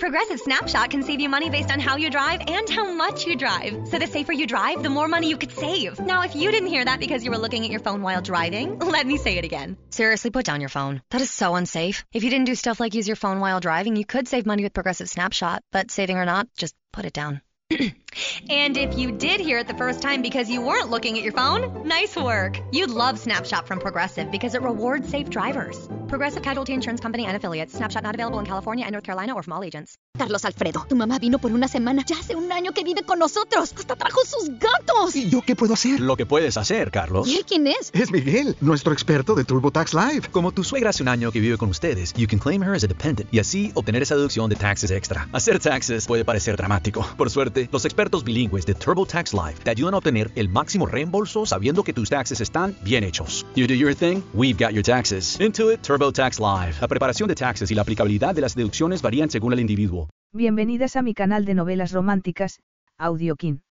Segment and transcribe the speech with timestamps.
[0.00, 3.36] Progressive Snapshot can save you money based on how you drive and how much you
[3.36, 3.86] drive.
[3.88, 6.00] So the safer you drive, the more money you could save.
[6.00, 8.78] Now, if you didn't hear that because you were looking at your phone while driving,
[8.96, 9.76] let me say it again.
[9.90, 11.02] Seriously, put down your phone.
[11.10, 12.02] That is so unsafe.
[12.14, 14.62] If you didn't do stuff like use your phone while driving, you could save money
[14.62, 15.62] with Progressive Snapshot.
[15.70, 17.42] But saving or not, just put it down.
[18.48, 21.32] and if you did hear it the first time because you weren't looking at your
[21.32, 22.60] phone, nice work.
[22.72, 25.76] You'd love Snapshot from Progressive because it rewards safe drivers.
[26.08, 27.72] Progressive Casualty Insurance Company and affiliates.
[27.72, 29.96] Snapshot not available in California and North Carolina or from all agents.
[30.18, 32.04] Carlos Alfredo, tu mamá vino por una semana.
[32.04, 33.72] Ya hace un año que vive con nosotros.
[33.76, 35.14] Hasta trajo sus gatos.
[35.14, 36.00] ¿Y yo qué puedo hacer?
[36.00, 37.28] Lo que puedes hacer, Carlos.
[37.28, 37.90] ¿Y él quién es?
[37.94, 40.28] Es Miguel, nuestro experto de TurboTax Live.
[40.32, 42.82] Como tu suegra hace un año que vive con ustedes, you can claim her as
[42.82, 45.28] a dependent y así obtener esa deducción de taxes extra.
[45.32, 47.06] Hacer taxes puede parecer dramático.
[47.16, 51.44] Por suerte, los expertos bilingües de TurboTax Live te ayudan a obtener el máximo reembolso
[51.44, 53.44] sabiendo que tus taxes están bien hechos.
[53.54, 55.38] You do your thing, we've got your taxes.
[55.40, 56.76] Intuit TurboTax Live.
[56.80, 60.08] La preparación de taxes y la aplicabilidad de las deducciones varían según el individuo.
[60.32, 62.60] Bienvenidas a mi canal de novelas románticas,
[62.96, 63.62] Audiokin.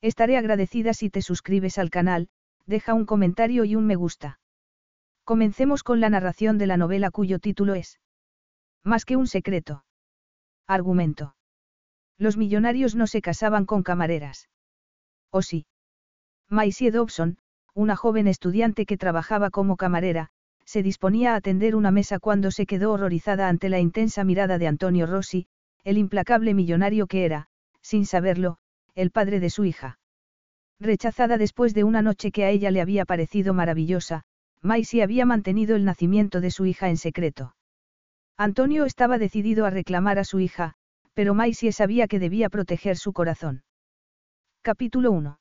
[0.00, 2.28] Estaré agradecida si te suscribes al canal,
[2.66, 4.40] deja un comentario y un me gusta.
[5.24, 8.00] Comencemos con la narración de la novela cuyo título es
[8.82, 9.84] Más que un secreto.
[10.66, 11.34] Argumento.
[12.18, 14.48] Los millonarios no se casaban con camareras.
[15.30, 15.66] ¿O sí?
[16.48, 17.38] Maisie Dobson,
[17.74, 20.30] una joven estudiante que trabajaba como camarera,
[20.64, 24.66] se disponía a atender una mesa cuando se quedó horrorizada ante la intensa mirada de
[24.66, 25.46] Antonio Rossi,
[25.82, 27.48] el implacable millonario que era,
[27.82, 28.58] sin saberlo,
[28.94, 29.98] el padre de su hija.
[30.80, 34.22] Rechazada después de una noche que a ella le había parecido maravillosa,
[34.62, 37.54] Maisie había mantenido el nacimiento de su hija en secreto.
[38.36, 40.76] Antonio estaba decidido a reclamar a su hija,
[41.14, 43.62] pero Maisie sabía que debía proteger su corazón.
[44.62, 45.38] Capítulo 1.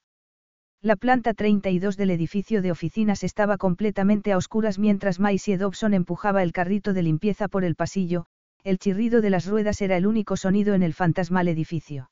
[0.81, 6.43] La planta 32 del edificio de oficinas estaba completamente a oscuras mientras Maisie Dobson empujaba
[6.43, 8.25] el carrito de limpieza por el pasillo,
[8.63, 12.11] el chirrido de las ruedas era el único sonido en el fantasmal edificio.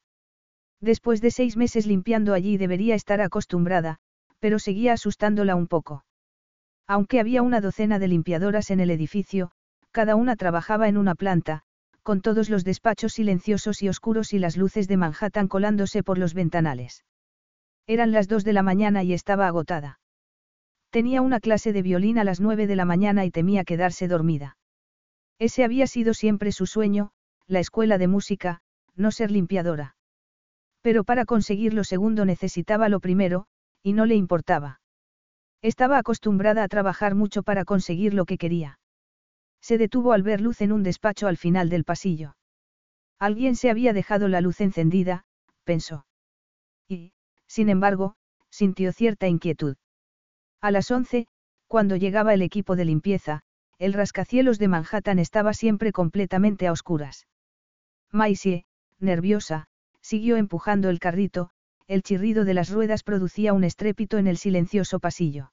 [0.80, 3.98] Después de seis meses limpiando allí debería estar acostumbrada,
[4.40, 6.03] pero seguía asustándola un poco.
[6.88, 9.52] Aunque había una docena de limpiadoras en el edificio,
[9.91, 11.63] cada una trabajaba en una planta,
[12.03, 16.34] con todos los despachos silenciosos y oscuros y las luces de Manhattan colándose por los
[16.34, 17.06] ventanales.
[17.88, 20.00] Eran las dos de la mañana y estaba agotada.
[20.89, 24.57] Tenía una clase de violín a las nueve de la mañana y temía quedarse dormida.
[25.39, 27.12] Ese había sido siempre su sueño,
[27.47, 28.62] la escuela de música,
[28.95, 29.95] no ser limpiadora.
[30.81, 33.45] Pero para conseguir lo segundo necesitaba lo primero,
[33.83, 34.81] y no le importaba.
[35.62, 38.79] Estaba acostumbrada a trabajar mucho para conseguir lo que quería.
[39.62, 42.36] Se detuvo al ver luz en un despacho al final del pasillo.
[43.20, 45.26] Alguien se había dejado la luz encendida,
[45.64, 46.06] pensó.
[46.88, 47.14] Y,
[47.48, 48.16] sin embargo,
[48.50, 49.78] sintió cierta inquietud.
[50.60, 51.28] A las once,
[51.68, 53.44] cuando llegaba el equipo de limpieza,
[53.78, 57.28] el rascacielos de Manhattan estaba siempre completamente a oscuras.
[58.12, 58.66] Maisie,
[59.00, 59.68] nerviosa,
[60.02, 61.52] siguió empujando el carrito,
[61.88, 65.52] el chirrido de las ruedas producía un estrépito en el silencioso pasillo.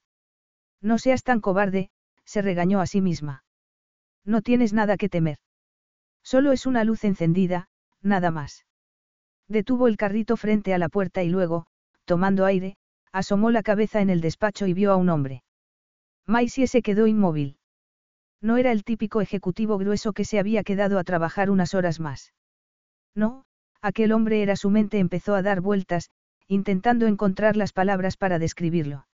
[0.80, 1.90] No seas tan cobarde,
[2.24, 3.44] se regañó a sí misma.
[4.28, 5.38] No tienes nada que temer.
[6.22, 7.70] Solo es una luz encendida,
[8.02, 8.66] nada más.
[9.48, 11.66] Detuvo el carrito frente a la puerta y luego,
[12.04, 12.76] tomando aire,
[13.10, 15.44] asomó la cabeza en el despacho y vio a un hombre.
[16.26, 17.56] Maisie se quedó inmóvil.
[18.42, 22.34] No era el típico ejecutivo grueso que se había quedado a trabajar unas horas más.
[23.14, 23.46] No,
[23.80, 26.10] aquel hombre era su mente empezó a dar vueltas,
[26.48, 29.06] intentando encontrar las palabras para describirlo.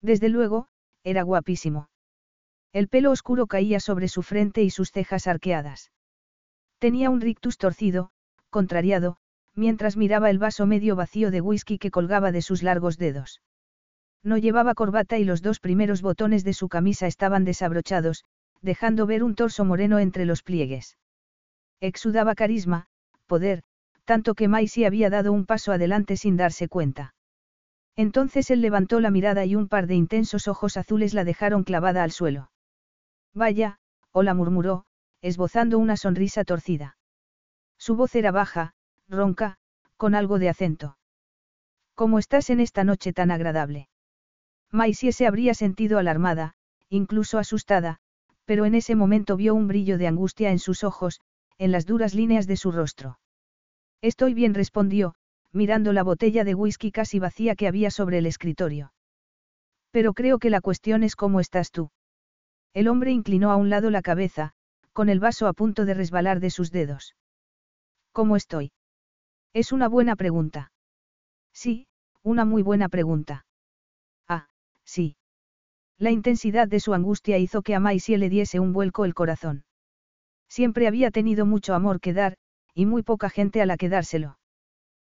[0.00, 0.68] Desde luego,
[1.04, 1.90] era guapísimo.
[2.72, 5.90] El pelo oscuro caía sobre su frente y sus cejas arqueadas.
[6.78, 8.10] Tenía un rictus torcido,
[8.48, 9.16] contrariado,
[9.54, 13.42] mientras miraba el vaso medio vacío de whisky que colgaba de sus largos dedos.
[14.22, 18.24] No llevaba corbata y los dos primeros botones de su camisa estaban desabrochados,
[18.62, 20.96] dejando ver un torso moreno entre los pliegues.
[21.80, 22.86] Exudaba carisma,
[23.26, 23.62] poder,
[24.04, 27.14] tanto que Maisie había dado un paso adelante sin darse cuenta.
[27.96, 32.02] Entonces él levantó la mirada y un par de intensos ojos azules la dejaron clavada
[32.02, 32.49] al suelo.
[33.34, 33.78] Vaya,
[34.12, 34.84] hola murmuró,
[35.22, 36.96] esbozando una sonrisa torcida.
[37.78, 38.74] Su voz era baja,
[39.08, 39.56] ronca,
[39.96, 40.98] con algo de acento.
[41.94, 43.88] ¿Cómo estás en esta noche tan agradable?
[44.70, 46.54] Maisie se habría sentido alarmada,
[46.88, 47.98] incluso asustada,
[48.44, 51.20] pero en ese momento vio un brillo de angustia en sus ojos,
[51.58, 53.20] en las duras líneas de su rostro.
[54.00, 55.14] Estoy bien, respondió,
[55.52, 58.92] mirando la botella de whisky casi vacía que había sobre el escritorio.
[59.90, 61.90] Pero creo que la cuestión es cómo estás tú.
[62.72, 64.52] El hombre inclinó a un lado la cabeza,
[64.92, 67.16] con el vaso a punto de resbalar de sus dedos.
[68.12, 68.72] ¿Cómo estoy?
[69.52, 70.72] Es una buena pregunta.
[71.52, 71.88] Sí,
[72.22, 73.46] una muy buena pregunta.
[74.28, 74.48] Ah,
[74.84, 75.16] sí.
[75.98, 79.64] La intensidad de su angustia hizo que a Maisie le diese un vuelco el corazón.
[80.48, 82.36] Siempre había tenido mucho amor que dar,
[82.74, 84.38] y muy poca gente a la que dárselo.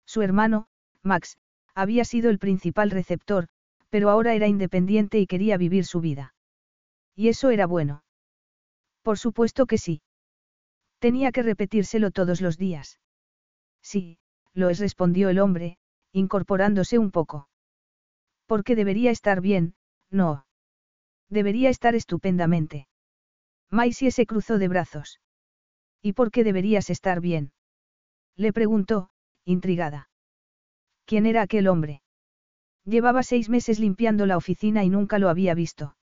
[0.05, 0.67] Su hermano,
[1.01, 1.37] Max,
[1.73, 3.47] había sido el principal receptor,
[3.89, 6.34] pero ahora era independiente y quería vivir su vida.
[7.15, 8.03] Y eso era bueno.
[9.01, 10.01] Por supuesto que sí.
[10.99, 12.99] Tenía que repetírselo todos los días.
[13.81, 14.17] Sí,
[14.53, 15.77] lo es, respondió el hombre,
[16.11, 17.49] incorporándose un poco.
[18.47, 19.75] Porque debería estar bien,
[20.09, 20.45] no.
[21.29, 22.87] Debería estar estupendamente.
[23.69, 25.19] Maisie se cruzó de brazos.
[26.01, 27.51] ¿Y por qué deberías estar bien?
[28.35, 29.09] Le preguntó,
[29.43, 30.09] intrigada.
[31.05, 32.01] ¿Quién era aquel hombre?
[32.83, 35.95] Llevaba seis meses limpiando la oficina y nunca lo había visto.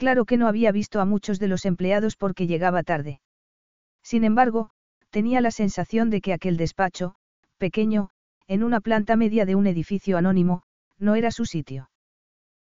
[0.00, 3.20] Claro que no había visto a muchos de los empleados porque llegaba tarde.
[4.02, 4.70] Sin embargo,
[5.10, 7.16] tenía la sensación de que aquel despacho,
[7.58, 8.08] pequeño,
[8.46, 10.62] en una planta media de un edificio anónimo,
[10.98, 11.90] no era su sitio.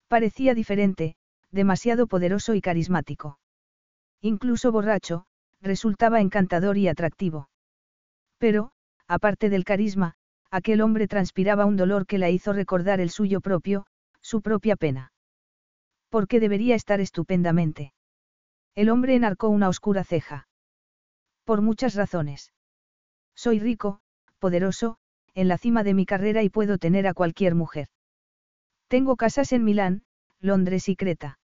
[0.09, 1.15] Parecía diferente,
[1.51, 3.39] demasiado poderoso y carismático.
[4.19, 5.23] Incluso borracho,
[5.61, 7.47] resultaba encantador y atractivo.
[8.39, 8.73] Pero,
[9.07, 10.15] aparte del carisma,
[10.49, 13.85] aquel hombre transpiraba un dolor que la hizo recordar el suyo propio,
[14.19, 15.13] su propia pena.
[16.11, 17.93] ¿Por qué debería estar estupendamente?
[18.75, 20.49] El hombre enarcó una oscura ceja.
[21.45, 22.51] Por muchas razones.
[23.33, 24.01] Soy rico,
[24.37, 24.97] poderoso,
[25.33, 27.87] en la cima de mi carrera y puedo tener a cualquier mujer.
[28.89, 30.03] Tengo casas en Milán,
[30.41, 31.39] Londres y Creta.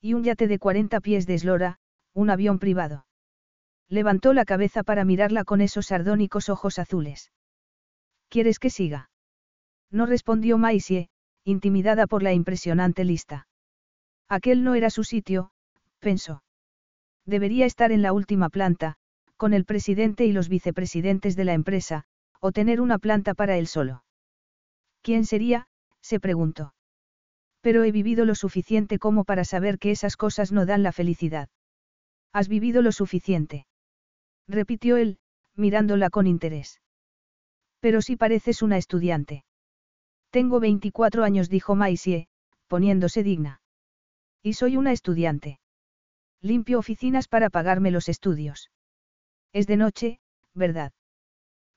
[0.00, 1.78] Y un yate de 40 pies de eslora,
[2.14, 3.04] un avión privado.
[3.90, 7.30] Levantó la cabeza para mirarla con esos sardónicos ojos azules.
[8.30, 9.10] ¿Quieres que siga?
[9.90, 11.10] No respondió Maisie,
[11.44, 13.48] intimidada por la impresionante lista.
[14.32, 15.50] Aquel no era su sitio,
[15.98, 16.42] pensó.
[17.26, 18.96] Debería estar en la última planta,
[19.36, 22.04] con el presidente y los vicepresidentes de la empresa,
[22.40, 24.04] o tener una planta para él solo.
[25.02, 25.68] ¿Quién sería?
[26.00, 26.72] se preguntó.
[27.60, 31.50] Pero he vivido lo suficiente como para saber que esas cosas no dan la felicidad.
[32.32, 33.66] ¿Has vivido lo suficiente?
[34.48, 35.18] repitió él,
[35.56, 36.80] mirándola con interés.
[37.80, 39.44] Pero si pareces una estudiante.
[40.30, 42.28] Tengo 24 años, dijo Maisie,
[42.66, 43.61] poniéndose digna.
[44.42, 45.60] Y soy una estudiante.
[46.40, 48.70] Limpio oficinas para pagarme los estudios.
[49.52, 50.20] Es de noche,
[50.54, 50.92] ¿verdad?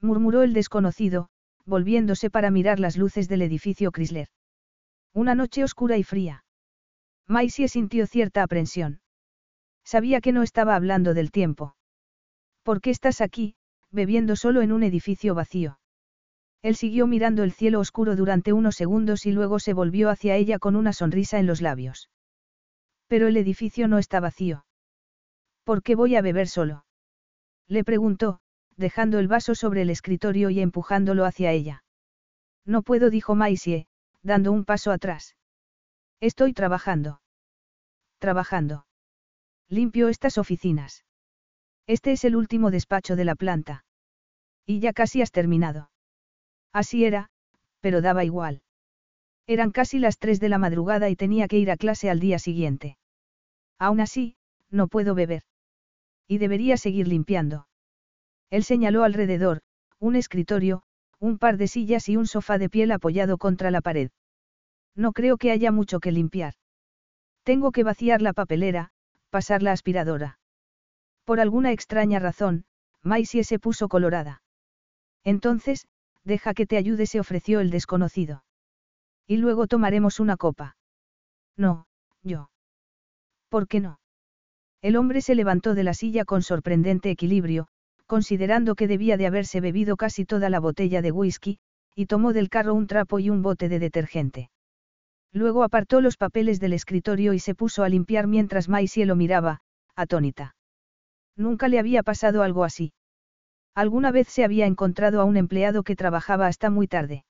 [0.01, 1.29] murmuró el desconocido,
[1.65, 4.29] volviéndose para mirar las luces del edificio Chrysler.
[5.13, 6.43] Una noche oscura y fría.
[7.27, 9.01] Maisie sintió cierta aprensión.
[9.83, 11.75] Sabía que no estaba hablando del tiempo.
[12.63, 13.55] ¿Por qué estás aquí,
[13.91, 15.79] bebiendo solo en un edificio vacío?
[16.63, 20.57] Él siguió mirando el cielo oscuro durante unos segundos y luego se volvió hacia ella
[20.57, 22.09] con una sonrisa en los labios.
[23.07, 24.65] Pero el edificio no está vacío.
[25.63, 26.85] ¿Por qué voy a beber solo?
[27.67, 28.39] Le preguntó,
[28.77, 31.83] dejando el vaso sobre el escritorio y empujándolo hacia ella.
[32.65, 33.87] No puedo, dijo Maisie,
[34.21, 35.35] dando un paso atrás.
[36.19, 37.21] Estoy trabajando.
[38.19, 38.85] Trabajando.
[39.69, 41.05] Limpio estas oficinas.
[41.87, 43.85] Este es el último despacho de la planta.
[44.65, 45.91] Y ya casi has terminado.
[46.73, 47.29] Así era,
[47.79, 48.63] pero daba igual.
[49.47, 52.39] Eran casi las tres de la madrugada y tenía que ir a clase al día
[52.39, 52.97] siguiente.
[53.77, 54.35] Aún así,
[54.71, 55.43] no puedo beber.
[56.27, 57.67] Y debería seguir limpiando.
[58.49, 59.61] Él señaló alrededor,
[59.99, 60.83] un escritorio,
[61.19, 64.09] un par de sillas y un sofá de piel apoyado contra la pared.
[64.95, 66.53] No creo que haya mucho que limpiar.
[67.43, 68.91] Tengo que vaciar la papelera,
[69.29, 70.39] pasar la aspiradora.
[71.25, 72.65] Por alguna extraña razón,
[73.03, 74.41] Maisie se puso colorada.
[75.23, 75.87] Entonces,
[76.23, 78.43] deja que te ayude, se ofreció el desconocido.
[79.27, 80.77] Y luego tomaremos una copa.
[81.57, 81.87] No,
[82.21, 82.49] yo.
[83.49, 83.99] ¿Por qué no?
[84.81, 87.67] El hombre se levantó de la silla con sorprendente equilibrio,
[88.05, 91.57] considerando que debía de haberse bebido casi toda la botella de whisky,
[91.95, 94.49] y tomó del carro un trapo y un bote de detergente.
[95.31, 99.61] Luego apartó los papeles del escritorio y se puso a limpiar mientras Maisie lo miraba,
[99.95, 100.55] atónita.
[101.35, 102.93] Nunca le había pasado algo así.
[103.73, 107.25] Alguna vez se había encontrado a un empleado que trabajaba hasta muy tarde.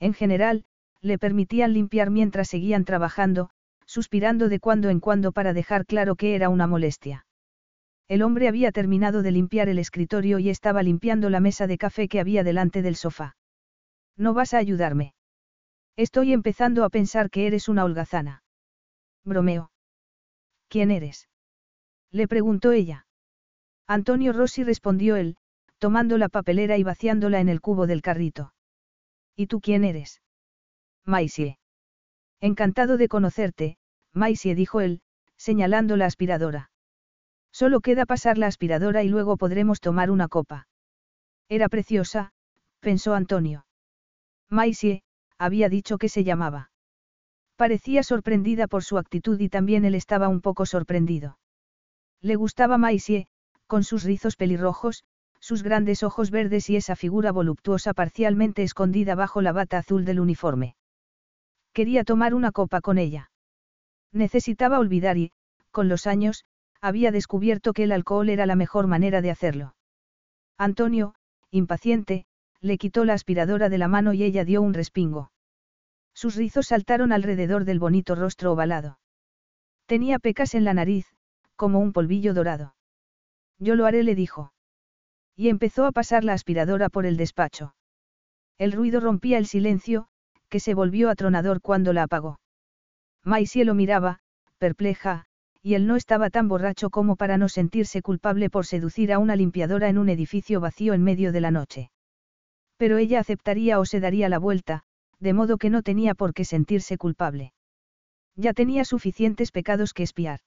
[0.00, 0.64] En general,
[1.00, 3.50] le permitían limpiar mientras seguían trabajando,
[3.86, 7.26] suspirando de cuando en cuando para dejar claro que era una molestia.
[8.08, 12.08] El hombre había terminado de limpiar el escritorio y estaba limpiando la mesa de café
[12.08, 13.36] que había delante del sofá.
[14.16, 15.14] ¿No vas a ayudarme?
[15.96, 18.42] Estoy empezando a pensar que eres una holgazana.
[19.24, 19.70] Bromeo.
[20.68, 21.28] ¿Quién eres?
[22.10, 23.06] Le preguntó ella.
[23.86, 25.36] Antonio Rossi respondió él,
[25.78, 28.52] tomando la papelera y vaciándola en el cubo del carrito.
[29.36, 30.20] ¿Y tú quién eres?
[31.08, 31.56] Maisie.
[32.38, 33.78] Encantado de conocerte,
[34.12, 35.00] Maisie dijo él,
[35.38, 36.70] señalando la aspiradora.
[37.50, 40.68] Solo queda pasar la aspiradora y luego podremos tomar una copa.
[41.48, 42.32] Era preciosa,
[42.80, 43.64] pensó Antonio.
[44.50, 45.02] Maisie,
[45.38, 46.70] había dicho que se llamaba.
[47.56, 51.38] Parecía sorprendida por su actitud y también él estaba un poco sorprendido.
[52.20, 53.28] Le gustaba Maisie,
[53.66, 55.04] con sus rizos pelirrojos,
[55.40, 60.20] sus grandes ojos verdes y esa figura voluptuosa parcialmente escondida bajo la bata azul del
[60.20, 60.76] uniforme.
[61.72, 63.30] Quería tomar una copa con ella.
[64.12, 65.32] Necesitaba olvidar y,
[65.70, 66.44] con los años,
[66.80, 69.74] había descubierto que el alcohol era la mejor manera de hacerlo.
[70.56, 71.14] Antonio,
[71.50, 72.26] impaciente,
[72.60, 75.30] le quitó la aspiradora de la mano y ella dio un respingo.
[76.14, 78.98] Sus rizos saltaron alrededor del bonito rostro ovalado.
[79.86, 81.06] Tenía pecas en la nariz,
[81.54, 82.74] como un polvillo dorado.
[83.58, 84.52] Yo lo haré, le dijo.
[85.36, 87.74] Y empezó a pasar la aspiradora por el despacho.
[88.58, 90.08] El ruido rompía el silencio,
[90.48, 92.40] que se volvió atronador cuando la apagó.
[93.24, 94.20] Maisie lo miraba,
[94.58, 95.26] perpleja,
[95.62, 99.36] y él no estaba tan borracho como para no sentirse culpable por seducir a una
[99.36, 101.90] limpiadora en un edificio vacío en medio de la noche.
[102.76, 104.84] Pero ella aceptaría o se daría la vuelta,
[105.18, 107.52] de modo que no tenía por qué sentirse culpable.
[108.36, 110.40] Ya tenía suficientes pecados que espiar.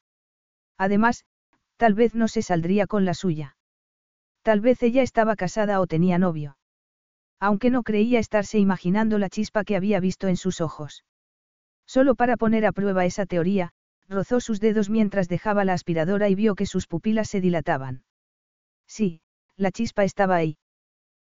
[0.77, 1.25] Además,
[1.75, 3.57] tal vez no se saldría con la suya.
[4.43, 6.57] Tal vez ella estaba casada o tenía novio.
[7.41, 11.03] Aunque no creía estarse imaginando la chispa que había visto en sus ojos.
[11.87, 13.71] Solo para poner a prueba esa teoría,
[14.07, 18.03] rozó sus dedos mientras dejaba la aspiradora y vio que sus pupilas se dilataban.
[18.87, 19.21] Sí,
[19.57, 20.59] la chispa estaba ahí.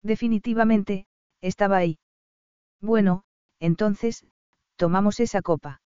[0.02, 1.06] Definitivamente,
[1.40, 1.98] estaba ahí.
[2.82, 3.24] Bueno,
[3.58, 4.26] entonces,
[4.76, 5.80] tomamos esa copa.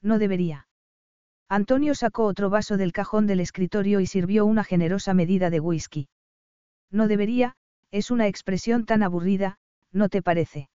[0.00, 0.68] No debería.
[1.50, 6.08] Antonio sacó otro vaso del cajón del escritorio y sirvió una generosa medida de whisky.
[6.90, 7.56] No debería,
[7.94, 9.56] es una expresión tan aburrida,
[9.92, 10.68] ¿no te parece?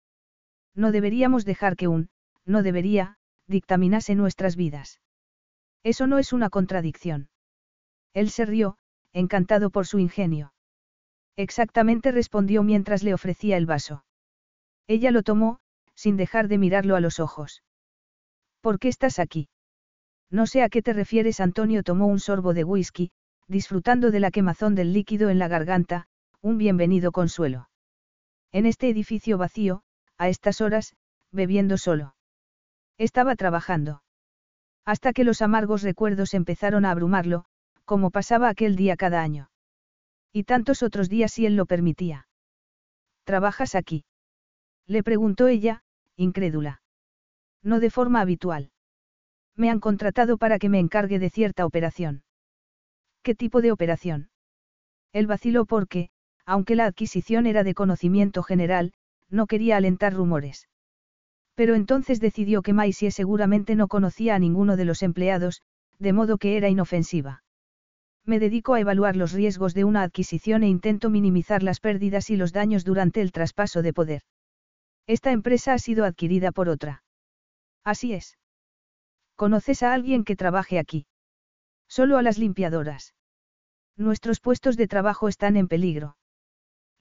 [0.76, 2.10] No deberíamos dejar que un,
[2.44, 3.16] no debería,
[3.48, 5.00] dictaminase nuestras vidas.
[5.82, 7.28] Eso no es una contradicción.
[8.14, 8.78] Él se rió,
[9.12, 10.52] encantado por su ingenio.
[11.34, 14.04] Exactamente respondió mientras le ofrecía el vaso.
[14.86, 15.58] Ella lo tomó,
[15.96, 17.64] sin dejar de mirarlo a los ojos.
[18.60, 19.48] ¿Por qué estás aquí?
[20.30, 21.40] No sé a qué te refieres.
[21.40, 23.10] Antonio tomó un sorbo de whisky,
[23.48, 26.07] disfrutando de la quemazón del líquido en la garganta,
[26.40, 27.68] un bienvenido consuelo.
[28.52, 29.82] En este edificio vacío,
[30.16, 30.94] a estas horas,
[31.32, 32.14] bebiendo solo.
[32.96, 34.02] Estaba trabajando.
[34.84, 37.44] Hasta que los amargos recuerdos empezaron a abrumarlo,
[37.84, 39.50] como pasaba aquel día cada año.
[40.32, 42.28] Y tantos otros días si él lo permitía.
[43.24, 44.04] ¿Trabajas aquí?
[44.86, 45.82] Le preguntó ella,
[46.16, 46.82] incrédula.
[47.62, 48.70] No de forma habitual.
[49.56, 52.22] Me han contratado para que me encargue de cierta operación.
[53.22, 54.30] ¿Qué tipo de operación?
[55.12, 56.10] Él vaciló porque,
[56.48, 58.94] aunque la adquisición era de conocimiento general,
[59.28, 60.66] no quería alentar rumores.
[61.54, 65.60] Pero entonces decidió que Maisie seguramente no conocía a ninguno de los empleados,
[65.98, 67.42] de modo que era inofensiva.
[68.24, 72.36] Me dedico a evaluar los riesgos de una adquisición e intento minimizar las pérdidas y
[72.36, 74.22] los daños durante el traspaso de poder.
[75.06, 77.02] Esta empresa ha sido adquirida por otra.
[77.84, 78.38] Así es.
[79.36, 81.06] ¿Conoces a alguien que trabaje aquí?
[81.88, 83.14] Solo a las limpiadoras.
[83.98, 86.17] Nuestros puestos de trabajo están en peligro.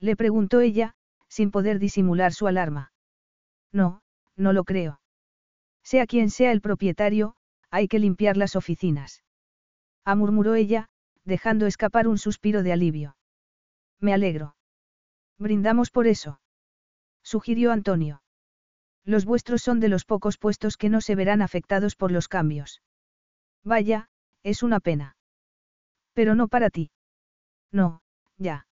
[0.00, 0.94] Le preguntó ella,
[1.28, 2.92] sin poder disimular su alarma.
[3.72, 4.02] No,
[4.36, 5.00] no lo creo.
[5.82, 7.34] Sea quien sea el propietario,
[7.70, 9.24] hay que limpiar las oficinas.
[10.04, 10.88] Ah, murmuró ella,
[11.24, 13.16] dejando escapar un suspiro de alivio.
[14.00, 14.56] Me alegro.
[15.38, 16.40] Brindamos por eso.
[17.22, 18.22] Sugirió Antonio.
[19.04, 22.82] Los vuestros son de los pocos puestos que no se verán afectados por los cambios.
[23.64, 24.08] Vaya,
[24.42, 25.16] es una pena.
[26.12, 26.90] Pero no para ti.
[27.72, 28.02] No,
[28.36, 28.67] ya.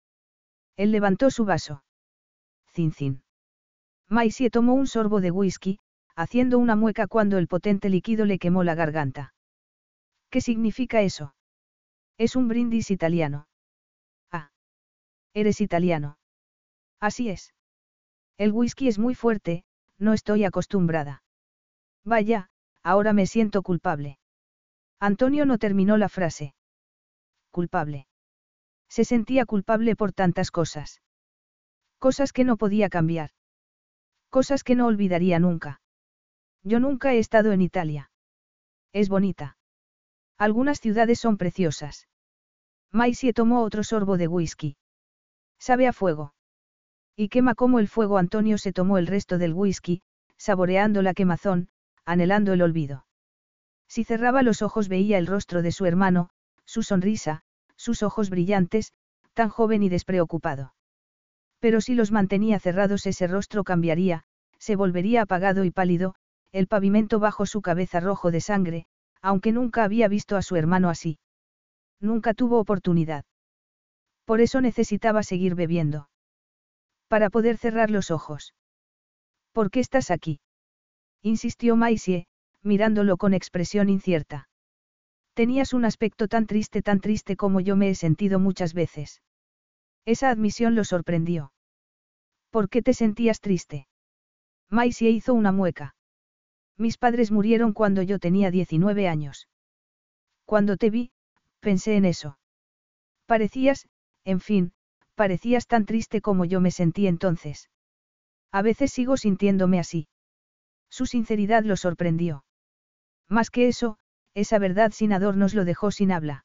[0.77, 1.83] Él levantó su vaso.
[2.73, 3.23] Cin
[4.09, 5.79] Maisie tomó un sorbo de whisky,
[6.15, 9.35] haciendo una mueca cuando el potente líquido le quemó la garganta.
[10.31, 11.35] ¿Qué significa eso?
[12.19, 13.49] Es un brindis italiano.
[14.31, 14.51] Ah.
[15.35, 16.19] Eres italiano.
[17.01, 17.55] Así es.
[18.39, 19.65] El whisky es muy fuerte,
[19.99, 21.23] no estoy acostumbrada.
[22.05, 22.51] Vaya,
[22.83, 24.19] ahora me siento culpable.
[25.01, 26.55] Antonio no terminó la frase.
[27.51, 28.07] Culpable.
[28.89, 31.03] Se sentía culpable por tantas cosas.
[31.99, 33.31] Cosas que no podía cambiar.
[34.31, 35.81] Cosas que no olvidaría nunca.
[36.63, 38.11] Yo nunca he estado en Italia.
[38.93, 39.57] Es bonita.
[40.39, 42.09] Algunas ciudades son preciosas.
[42.93, 44.77] Maisie tomó otro sorbo de whisky.
[45.59, 46.35] Sabe a fuego.
[47.17, 48.19] Y quema como el fuego.
[48.19, 50.03] Antonio se tomó el resto del whisky,
[50.37, 51.69] saboreando la quemazón,
[52.05, 53.07] anhelando el olvido.
[53.89, 56.31] Si cerraba los ojos veía el rostro de su hermano,
[56.65, 57.43] su sonrisa,
[57.87, 58.93] sus ojos brillantes,
[59.33, 60.75] tan joven y despreocupado.
[61.61, 64.25] Pero si los mantenía cerrados ese rostro cambiaría,
[64.59, 66.17] se volvería apagado y pálido,
[66.51, 68.87] el pavimento bajo su cabeza rojo de sangre,
[69.23, 71.21] aunque nunca había visto a su hermano así.
[72.01, 73.25] Nunca tuvo oportunidad.
[74.25, 76.09] Por eso necesitaba seguir bebiendo.
[77.07, 78.53] Para poder cerrar los ojos.
[79.53, 80.41] ¿Por qué estás aquí?
[81.23, 82.27] insistió Maisie,
[82.65, 84.49] mirándolo con expresión incierta.
[85.37, 89.21] Tenías un aspecto tan triste, tan triste como yo me he sentido muchas veces.
[90.07, 91.53] Esa admisión lo sorprendió.
[92.49, 93.87] ¿Por qué te sentías triste?
[94.71, 95.95] Maisie hizo una mueca.
[96.79, 99.47] Mis padres murieron cuando yo tenía 19 años.
[100.47, 101.13] Cuando te vi,
[101.61, 102.39] pensé en eso.
[103.27, 103.91] Parecías,
[104.25, 104.73] en fin,
[105.17, 107.69] parecías tan triste como yo me sentí entonces.
[108.53, 110.09] A veces sigo sintiéndome así.
[110.89, 112.47] Su sinceridad lo sorprendió.
[113.29, 113.99] Más que eso,
[114.37, 116.45] esa verdad sin adornos lo dejó sin habla.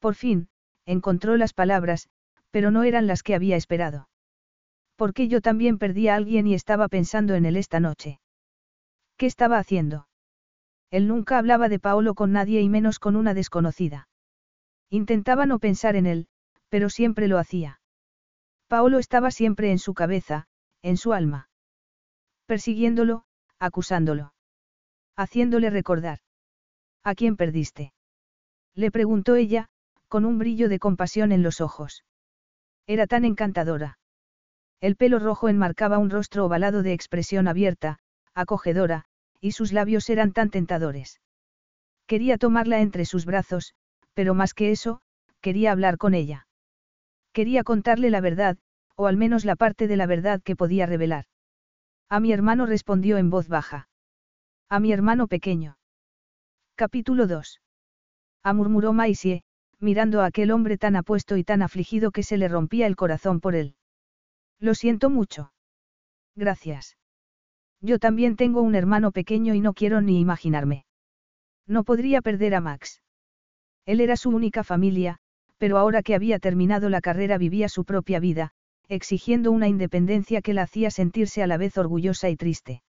[0.00, 0.48] Por fin,
[0.86, 2.08] encontró las palabras,
[2.50, 4.08] pero no eran las que había esperado.
[4.96, 8.20] Porque yo también perdí a alguien y estaba pensando en él esta noche.
[9.18, 10.08] ¿Qué estaba haciendo?
[10.90, 14.08] Él nunca hablaba de Paolo con nadie y menos con una desconocida.
[14.88, 16.26] Intentaba no pensar en él,
[16.70, 17.80] pero siempre lo hacía.
[18.66, 20.46] Paolo estaba siempre en su cabeza,
[20.80, 21.50] en su alma.
[22.46, 23.26] Persiguiéndolo,
[23.58, 24.32] acusándolo.
[25.16, 26.23] Haciéndole recordar.
[27.04, 27.92] ¿A quién perdiste?
[28.74, 29.68] Le preguntó ella,
[30.08, 32.04] con un brillo de compasión en los ojos.
[32.86, 33.98] Era tan encantadora.
[34.80, 37.98] El pelo rojo enmarcaba un rostro ovalado de expresión abierta,
[38.34, 39.04] acogedora,
[39.40, 41.20] y sus labios eran tan tentadores.
[42.06, 43.74] Quería tomarla entre sus brazos,
[44.14, 45.00] pero más que eso,
[45.40, 46.46] quería hablar con ella.
[47.32, 48.58] Quería contarle la verdad,
[48.96, 51.26] o al menos la parte de la verdad que podía revelar.
[52.08, 53.88] A mi hermano respondió en voz baja.
[54.68, 55.76] A mi hermano pequeño.
[56.76, 57.60] Capítulo 2.
[58.42, 59.44] A Maisie,
[59.78, 63.38] mirando a aquel hombre tan apuesto y tan afligido que se le rompía el corazón
[63.38, 63.76] por él.
[64.58, 65.52] Lo siento mucho.
[66.34, 66.96] Gracias.
[67.80, 70.84] Yo también tengo un hermano pequeño y no quiero ni imaginarme.
[71.64, 73.02] No podría perder a Max.
[73.86, 75.18] Él era su única familia,
[75.58, 78.50] pero ahora que había terminado la carrera vivía su propia vida,
[78.88, 82.82] exigiendo una independencia que la hacía sentirse a la vez orgullosa y triste.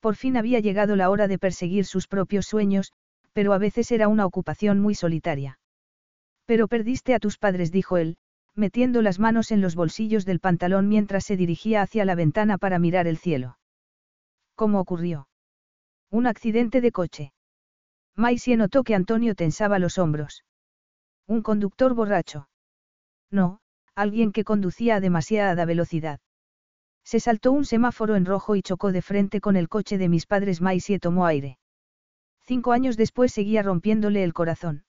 [0.00, 2.92] Por fin había llegado la hora de perseguir sus propios sueños,
[3.32, 5.58] pero a veces era una ocupación muy solitaria.
[6.46, 8.16] Pero perdiste a tus padres, dijo él,
[8.54, 12.78] metiendo las manos en los bolsillos del pantalón mientras se dirigía hacia la ventana para
[12.78, 13.58] mirar el cielo.
[14.54, 15.28] ¿Cómo ocurrió?
[16.10, 17.32] Un accidente de coche.
[18.14, 20.44] Maisie notó que Antonio tensaba los hombros.
[21.26, 22.48] Un conductor borracho.
[23.30, 23.60] No,
[23.94, 26.20] alguien que conducía a demasiada velocidad.
[27.06, 30.26] Se saltó un semáforo en rojo y chocó de frente con el coche de mis
[30.26, 30.60] padres.
[30.60, 31.56] Maisie tomó aire.
[32.42, 34.84] Cinco años después seguía rompiéndole el corazón.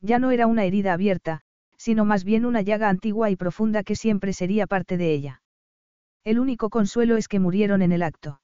[0.00, 1.42] Ya no era una herida abierta,
[1.76, 5.42] sino más bien una llaga antigua y profunda que siempre sería parte de ella.
[6.24, 8.40] El único consuelo es que murieron en el acto.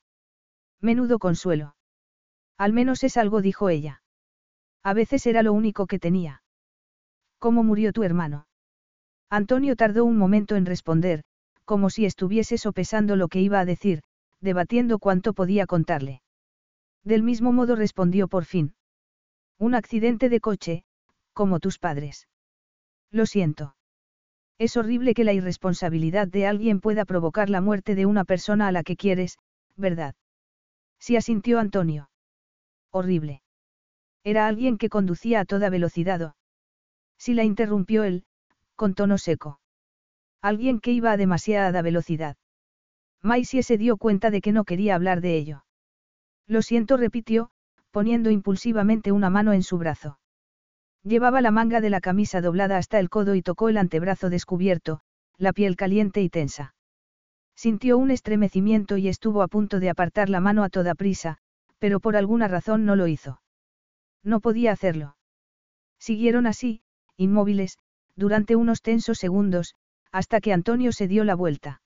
[0.80, 1.74] Menudo consuelo.
[2.56, 4.02] Al menos es algo, dijo ella.
[4.84, 6.44] A veces era lo único que tenía.
[7.40, 8.46] ¿Cómo murió tu hermano?
[9.30, 11.24] Antonio tardó un momento en responder,
[11.64, 14.02] como si estuviese sopesando lo que iba a decir,
[14.40, 16.22] debatiendo cuánto podía contarle.
[17.02, 18.74] Del mismo modo respondió por fin.
[19.58, 20.84] Un accidente de coche,
[21.32, 22.28] como tus padres.
[23.10, 23.76] Lo siento.
[24.58, 28.72] Es horrible que la irresponsabilidad de alguien pueda provocar la muerte de una persona a
[28.72, 29.38] la que quieres,
[29.76, 30.14] ¿verdad?
[30.98, 32.10] Sí asintió Antonio.
[32.90, 33.42] Horrible.
[34.22, 36.34] Era alguien que conducía a toda velocidad
[37.24, 38.24] si la interrumpió él,
[38.76, 39.58] con tono seco.
[40.44, 42.36] Alguien que iba a demasiada velocidad.
[43.22, 45.64] Maisie se dio cuenta de que no quería hablar de ello.
[46.46, 47.48] Lo siento, repitió,
[47.90, 50.18] poniendo impulsivamente una mano en su brazo.
[51.02, 55.00] Llevaba la manga de la camisa doblada hasta el codo y tocó el antebrazo descubierto,
[55.38, 56.74] la piel caliente y tensa.
[57.56, 61.38] Sintió un estremecimiento y estuvo a punto de apartar la mano a toda prisa,
[61.78, 63.40] pero por alguna razón no lo hizo.
[64.22, 65.16] No podía hacerlo.
[65.98, 66.82] Siguieron así,
[67.16, 67.78] inmóviles,
[68.14, 69.74] durante unos tensos segundos,
[70.14, 71.82] hasta que Antonio se dio la vuelta.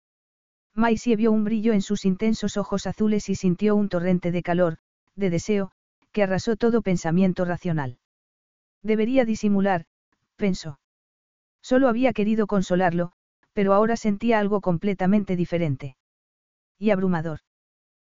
[0.73, 4.79] Maisie vio un brillo en sus intensos ojos azules y sintió un torrente de calor,
[5.15, 5.71] de deseo,
[6.11, 7.99] que arrasó todo pensamiento racional.
[8.81, 9.85] Debería disimular,
[10.37, 10.79] pensó.
[11.61, 13.11] Solo había querido consolarlo,
[13.53, 15.95] pero ahora sentía algo completamente diferente.
[16.79, 17.41] Y abrumador.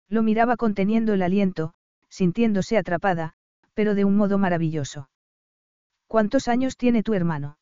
[0.07, 1.75] Lo miraba conteniendo el aliento,
[2.09, 3.35] sintiéndose atrapada,
[3.75, 5.07] pero de un modo maravilloso.
[6.07, 7.59] ¿Cuántos años tiene tu hermano?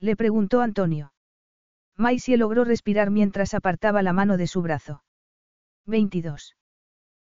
[0.00, 1.12] Le preguntó Antonio.
[1.98, 5.02] Maisie logró respirar mientras apartaba la mano de su brazo.
[5.86, 6.54] 22.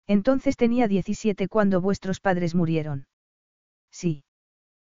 [0.09, 3.07] Entonces tenía 17 cuando vuestros padres murieron.
[3.93, 4.25] Sí.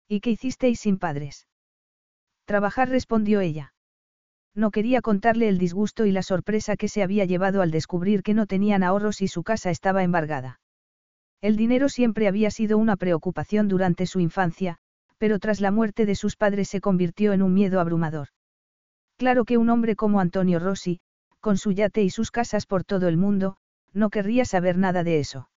[0.08, 1.46] ¿Y qué hicisteis sin padres?
[2.46, 3.74] Trabajar respondió ella.
[4.54, 8.32] No quería contarle el disgusto y la sorpresa que se había llevado al descubrir que
[8.32, 10.60] no tenían ahorros y su casa estaba embargada.
[11.42, 14.78] El dinero siempre había sido una preocupación durante su infancia,
[15.18, 18.28] pero tras la muerte de sus padres se convirtió en un miedo abrumador.
[19.18, 21.00] Claro que un hombre como Antonio Rossi,
[21.40, 23.56] con su yate y sus casas por todo el mundo,
[23.92, 25.50] no querría saber nada de eso.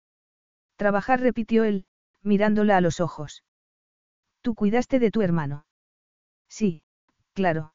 [0.76, 1.84] Trabajar, repitió él,
[2.22, 3.42] mirándola a los ojos.
[4.42, 5.66] ¿Tú cuidaste de tu hermano?
[6.48, 6.82] Sí,
[7.34, 7.74] claro.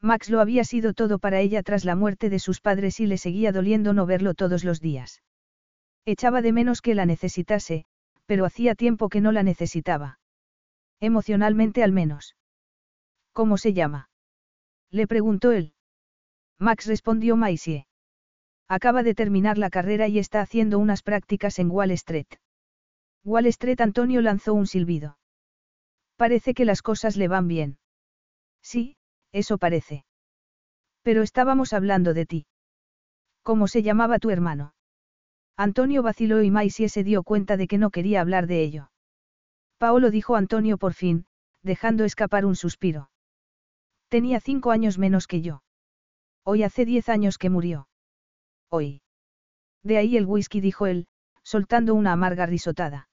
[0.00, 3.18] Max lo había sido todo para ella tras la muerte de sus padres y le
[3.18, 5.20] seguía doliendo no verlo todos los días.
[6.04, 7.86] Echaba de menos que la necesitase,
[8.26, 10.20] pero hacía tiempo que no la necesitaba.
[11.00, 12.36] Emocionalmente al menos.
[13.32, 14.08] ¿Cómo se llama?
[14.92, 15.72] Le preguntó él.
[16.58, 17.86] Max respondió Maisie.
[18.68, 22.28] Acaba de terminar la carrera y está haciendo unas prácticas en Wall Street.
[23.24, 25.18] Wall Street Antonio lanzó un silbido.
[26.16, 27.78] Parece que las cosas le van bien.
[28.62, 28.96] Sí,
[29.32, 30.04] eso parece.
[31.02, 32.46] Pero estábamos hablando de ti.
[33.42, 34.74] ¿Cómo se llamaba tu hermano?
[35.56, 38.90] Antonio vaciló y Maisie se dio cuenta de que no quería hablar de ello.
[39.78, 41.26] Paolo dijo Antonio por fin,
[41.62, 43.11] dejando escapar un suspiro.
[44.12, 45.62] Tenía cinco años menos que yo.
[46.44, 47.88] Hoy hace diez años que murió.
[48.68, 49.00] Hoy.
[49.82, 51.06] De ahí el whisky, dijo él,
[51.42, 53.08] soltando una amarga risotada.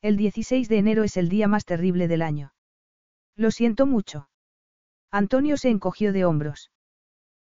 [0.00, 2.54] El 16 de enero es el día más terrible del año.
[3.36, 4.30] Lo siento mucho.
[5.10, 6.70] Antonio se encogió de hombros.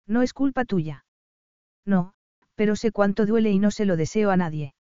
[0.06, 1.04] No es culpa tuya.
[1.84, 2.12] No,
[2.54, 4.76] pero sé cuánto duele y no se lo deseo a nadie.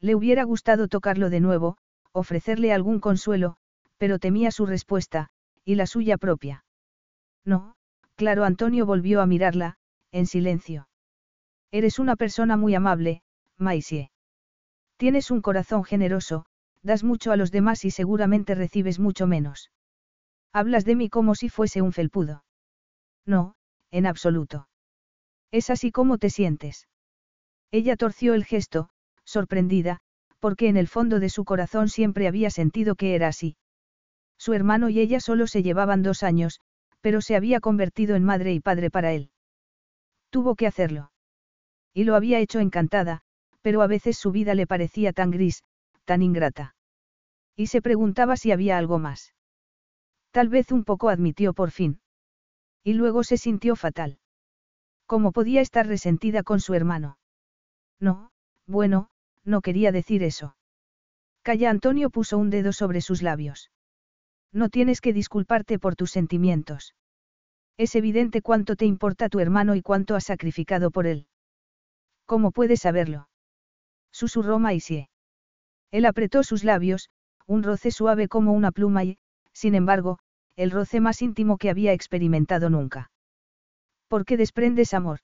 [0.00, 1.78] Le hubiera gustado tocarlo de nuevo,
[2.10, 3.58] ofrecerle algún consuelo,
[3.96, 5.28] pero temía su respuesta,
[5.64, 6.64] y la suya propia.
[7.44, 7.74] No,
[8.16, 9.76] claro, Antonio volvió a mirarla,
[10.12, 10.88] en silencio.
[11.70, 13.22] Eres una persona muy amable,
[13.58, 14.10] Maisie.
[14.96, 16.44] Tienes un corazón generoso,
[16.82, 19.70] das mucho a los demás y seguramente recibes mucho menos.
[20.52, 22.44] Hablas de mí como si fuese un felpudo.
[23.24, 23.54] No,
[23.90, 24.68] en absoluto.
[25.50, 26.88] Es así como te sientes.
[27.70, 28.90] Ella torció el gesto,
[29.24, 30.00] sorprendida,
[30.40, 33.56] porque en el fondo de su corazón siempre había sentido que era así.
[34.38, 36.60] Su hermano y ella solo se llevaban dos años,
[37.02, 39.30] pero se había convertido en madre y padre para él.
[40.30, 41.12] Tuvo que hacerlo.
[41.92, 43.20] Y lo había hecho encantada,
[43.60, 45.62] pero a veces su vida le parecía tan gris,
[46.06, 46.74] tan ingrata.
[47.54, 49.34] Y se preguntaba si había algo más.
[50.30, 52.00] Tal vez un poco admitió por fin.
[52.82, 54.18] Y luego se sintió fatal.
[55.04, 57.18] ¿Cómo podía estar resentida con su hermano?
[58.00, 58.30] No,
[58.66, 59.10] bueno,
[59.44, 60.56] no quería decir eso.
[61.42, 63.70] Calla Antonio puso un dedo sobre sus labios.
[64.52, 66.94] No tienes que disculparte por tus sentimientos.
[67.78, 71.26] Es evidente cuánto te importa tu hermano y cuánto has sacrificado por él.
[72.26, 73.28] ¿Cómo puedes saberlo?
[74.12, 75.08] Susurró Maisie.
[75.90, 77.10] Él apretó sus labios,
[77.46, 79.18] un roce suave como una pluma y,
[79.52, 80.18] sin embargo,
[80.56, 83.10] el roce más íntimo que había experimentado nunca.
[84.08, 85.20] ¿Por qué desprendes amor?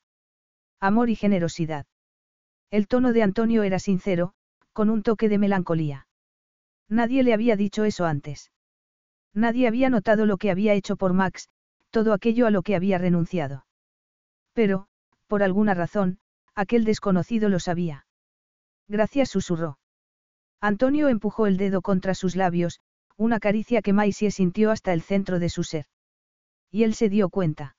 [0.81, 1.87] Amor y generosidad.
[2.71, 4.33] El tono de Antonio era sincero,
[4.73, 6.07] con un toque de melancolía.
[6.89, 8.51] Nadie le había dicho eso antes.
[9.35, 11.49] Nadie había notado lo que había hecho por Max,
[11.91, 13.67] todo aquello a lo que había renunciado.
[14.53, 14.89] Pero,
[15.27, 16.19] por alguna razón,
[16.55, 18.07] aquel desconocido lo sabía.
[18.89, 19.79] Gracias susurró.
[20.61, 22.81] Antonio empujó el dedo contra sus labios,
[23.17, 25.87] una caricia que Maisie sintió hasta el centro de su ser.
[26.71, 27.77] Y él se dio cuenta.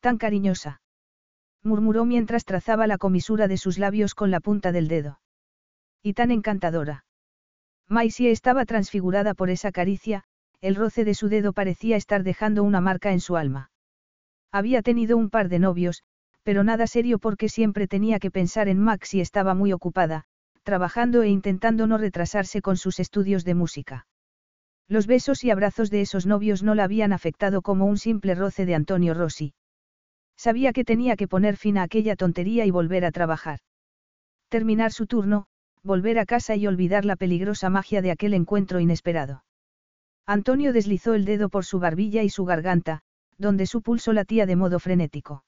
[0.00, 0.80] Tan cariñosa.
[1.62, 5.20] Murmuró mientras trazaba la comisura de sus labios con la punta del dedo.
[6.02, 7.04] Y tan encantadora.
[7.88, 10.24] Maisie estaba transfigurada por esa caricia,
[10.66, 13.70] el roce de su dedo parecía estar dejando una marca en su alma.
[14.52, 16.02] Había tenido un par de novios,
[16.42, 20.24] pero nada serio porque siempre tenía que pensar en Max y estaba muy ocupada,
[20.64, 24.06] trabajando e intentando no retrasarse con sus estudios de música.
[24.88, 28.66] Los besos y abrazos de esos novios no la habían afectado como un simple roce
[28.66, 29.54] de Antonio Rossi.
[30.36, 33.60] Sabía que tenía que poner fin a aquella tontería y volver a trabajar.
[34.48, 35.46] Terminar su turno,
[35.82, 39.45] volver a casa y olvidar la peligrosa magia de aquel encuentro inesperado.
[40.26, 43.00] Antonio deslizó el dedo por su barbilla y su garganta,
[43.38, 45.44] donde su pulso latía de modo frenético.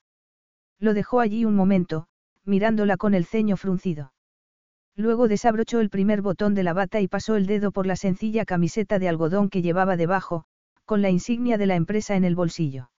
[0.79, 2.07] Lo dejó allí un momento,
[2.45, 4.12] mirándola con el ceño fruncido.
[4.95, 8.45] Luego desabrochó el primer botón de la bata y pasó el dedo por la sencilla
[8.45, 10.45] camiseta de algodón que llevaba debajo,
[10.85, 12.91] con la insignia de la empresa en el bolsillo.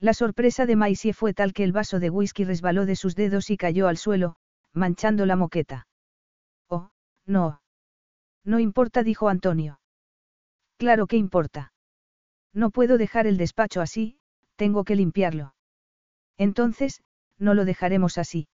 [0.00, 3.50] La sorpresa de Maisie fue tal que el vaso de whisky resbaló de sus dedos
[3.50, 4.36] y cayó al suelo,
[4.72, 5.86] manchando la moqueta.
[6.68, 6.90] Oh,
[7.26, 7.60] no.
[8.44, 9.78] No importa, dijo Antonio.
[10.76, 11.72] Claro que importa.
[12.52, 14.18] No puedo dejar el despacho así,
[14.56, 15.54] tengo que limpiarlo.
[16.36, 17.02] Entonces,
[17.38, 18.48] no lo dejaremos así.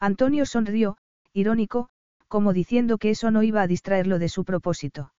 [0.00, 0.96] Antonio sonrió,
[1.32, 1.88] irónico,
[2.28, 5.12] como diciendo que eso no iba a distraerlo de su propósito.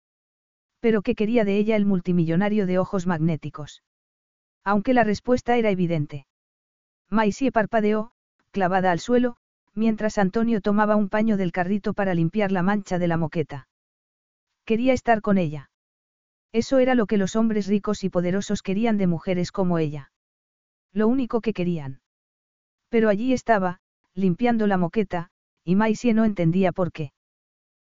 [0.80, 3.82] Pero ¿qué quería de ella el multimillonario de ojos magnéticos?
[4.64, 6.26] Aunque la respuesta era evidente.
[7.08, 8.12] Maisie parpadeó,
[8.50, 9.37] clavada al suelo,
[9.74, 13.68] mientras Antonio tomaba un paño del carrito para limpiar la mancha de la moqueta.
[14.64, 15.70] Quería estar con ella.
[16.55, 20.12] Eso era lo que los hombres ricos y poderosos querían de mujeres como ella.
[20.93, 22.01] Lo único que querían.
[22.88, 23.81] Pero allí estaba,
[24.14, 25.31] limpiando la moqueta,
[25.64, 27.12] y Maisie no entendía por qué.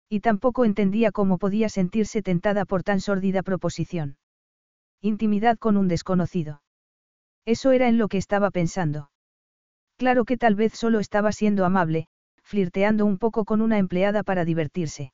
[0.07, 4.17] Y tampoco entendía cómo podía sentirse tentada por tan sórdida proposición.
[5.01, 6.61] Intimidad con un desconocido.
[7.45, 9.09] Eso era en lo que estaba pensando.
[9.97, 12.07] Claro que tal vez solo estaba siendo amable,
[12.43, 15.11] flirteando un poco con una empleada para divertirse.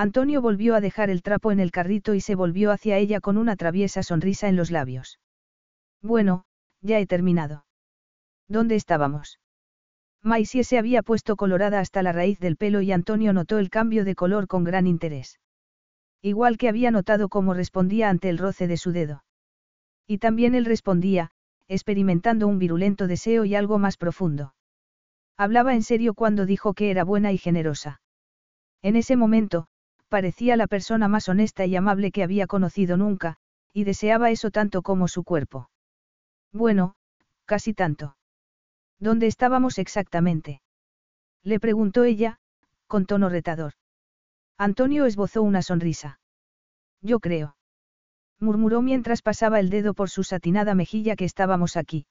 [0.00, 3.36] Antonio volvió a dejar el trapo en el carrito y se volvió hacia ella con
[3.36, 5.20] una traviesa sonrisa en los labios.
[6.00, 6.44] Bueno,
[6.80, 7.66] ya he terminado.
[8.48, 9.40] ¿Dónde estábamos?
[10.22, 14.06] Maisie se había puesto colorada hasta la raíz del pelo y Antonio notó el cambio
[14.06, 15.38] de color con gran interés.
[16.22, 19.22] Igual que había notado cómo respondía ante el roce de su dedo.
[20.06, 21.30] Y también él respondía,
[21.68, 24.54] experimentando un virulento deseo y algo más profundo.
[25.36, 28.00] Hablaba en serio cuando dijo que era buena y generosa.
[28.80, 29.68] En ese momento,
[30.10, 33.36] parecía la persona más honesta y amable que había conocido nunca,
[33.72, 35.70] y deseaba eso tanto como su cuerpo.
[36.52, 36.96] Bueno,
[37.46, 38.16] casi tanto.
[38.98, 40.60] ¿Dónde estábamos exactamente?
[41.42, 42.38] Le preguntó ella,
[42.86, 43.74] con tono retador.
[44.58, 46.20] Antonio esbozó una sonrisa.
[47.00, 47.56] Yo creo.
[48.40, 52.06] Murmuró mientras pasaba el dedo por su satinada mejilla que estábamos aquí.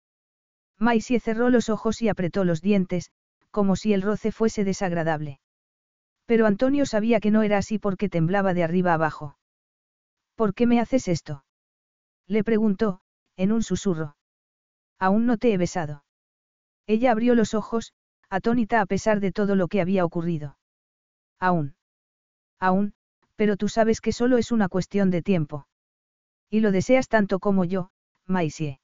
[0.79, 3.11] Maisie cerró los ojos y apretó los dientes,
[3.51, 5.39] como si el roce fuese desagradable.
[6.29, 9.39] Pero Antonio sabía que no era así porque temblaba de arriba abajo.
[10.35, 11.43] ¿Por qué me haces esto?
[12.27, 13.01] Le preguntó,
[13.35, 14.15] en un susurro.
[14.99, 16.03] Aún no te he besado.
[16.85, 17.93] Ella abrió los ojos,
[18.29, 20.59] atónita a pesar de todo lo que había ocurrido.
[21.39, 21.73] Aún.
[22.59, 22.93] Aún,
[23.35, 25.65] pero tú sabes que solo es una cuestión de tiempo.
[26.47, 27.89] Y lo deseas tanto como yo,
[28.27, 28.79] Maisie.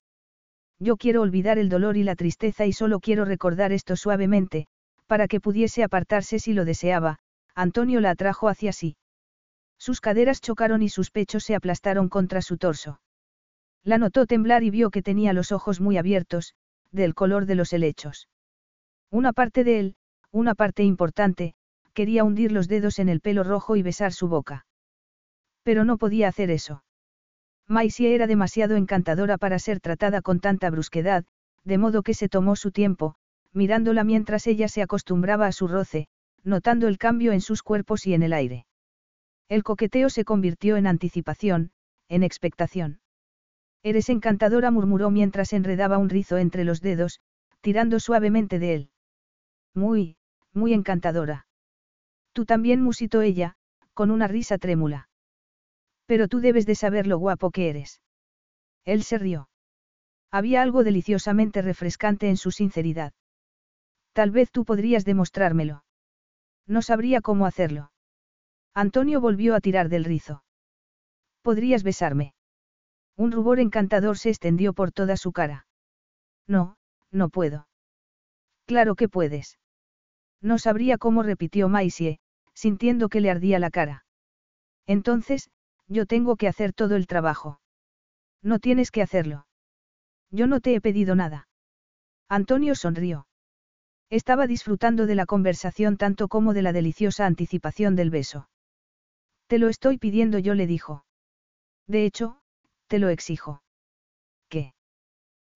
[0.80, 4.66] Yo quiero olvidar el dolor y la tristeza y solo quiero recordar esto suavemente,
[5.06, 7.20] para que pudiese apartarse si lo deseaba,
[7.56, 8.98] Antonio la atrajo hacia sí.
[9.78, 13.00] Sus caderas chocaron y sus pechos se aplastaron contra su torso.
[13.84, 16.54] La notó temblar y vio que tenía los ojos muy abiertos,
[16.92, 18.28] del color de los helechos.
[19.12, 19.96] Una parte de él,
[20.32, 21.56] una parte importante,
[21.94, 24.66] quería hundir los dedos en el pelo rojo y besar su boca.
[25.64, 26.84] Pero no podía hacer eso.
[27.68, 31.26] Maisie era demasiado encantadora para ser tratada con tanta brusquedad,
[31.64, 33.16] de modo que se tomó su tiempo,
[33.54, 36.08] mirándola mientras ella se acostumbraba a su roce,
[36.46, 38.66] notando el cambio en sus cuerpos y en el aire.
[39.50, 41.72] El coqueteo se convirtió en anticipación,
[42.08, 43.00] en expectación.
[43.84, 47.20] Eres encantadora, murmuró mientras enredaba un rizo entre los dedos,
[47.62, 48.90] tirando suavemente de él.
[49.74, 50.18] Muy,
[50.54, 51.48] muy encantadora.
[52.34, 53.56] Tú también musitó ella,
[53.94, 55.10] con una risa trémula.
[56.06, 58.02] Pero tú debes de saber lo guapo que eres.
[58.84, 59.50] Él se rió.
[60.32, 63.14] Había algo deliciosamente refrescante en su sinceridad.
[64.14, 65.85] Tal vez tú podrías demostrármelo.
[66.68, 67.92] No sabría cómo hacerlo.
[68.74, 70.44] Antonio volvió a tirar del rizo.
[71.42, 72.34] ¿Podrías besarme?
[73.16, 75.68] Un rubor encantador se extendió por toda su cara.
[76.48, 76.78] No,
[77.12, 77.68] no puedo.
[78.66, 79.60] Claro que puedes.
[80.42, 82.20] No sabría cómo repitió Maisie,
[82.54, 84.06] sintiendo que le ardía la cara.
[84.86, 85.50] Entonces,
[85.88, 87.60] yo tengo que hacer todo el trabajo.
[88.42, 89.48] No tienes que hacerlo.
[90.32, 91.48] Yo no te he pedido nada.
[92.28, 93.28] Antonio sonrió.
[94.16, 98.48] Estaba disfrutando de la conversación tanto como de la deliciosa anticipación del beso.
[99.48, 101.04] Te lo estoy pidiendo yo, le dijo.
[101.86, 102.40] De hecho,
[102.88, 103.62] te lo exijo.
[104.48, 104.74] ¿Qué?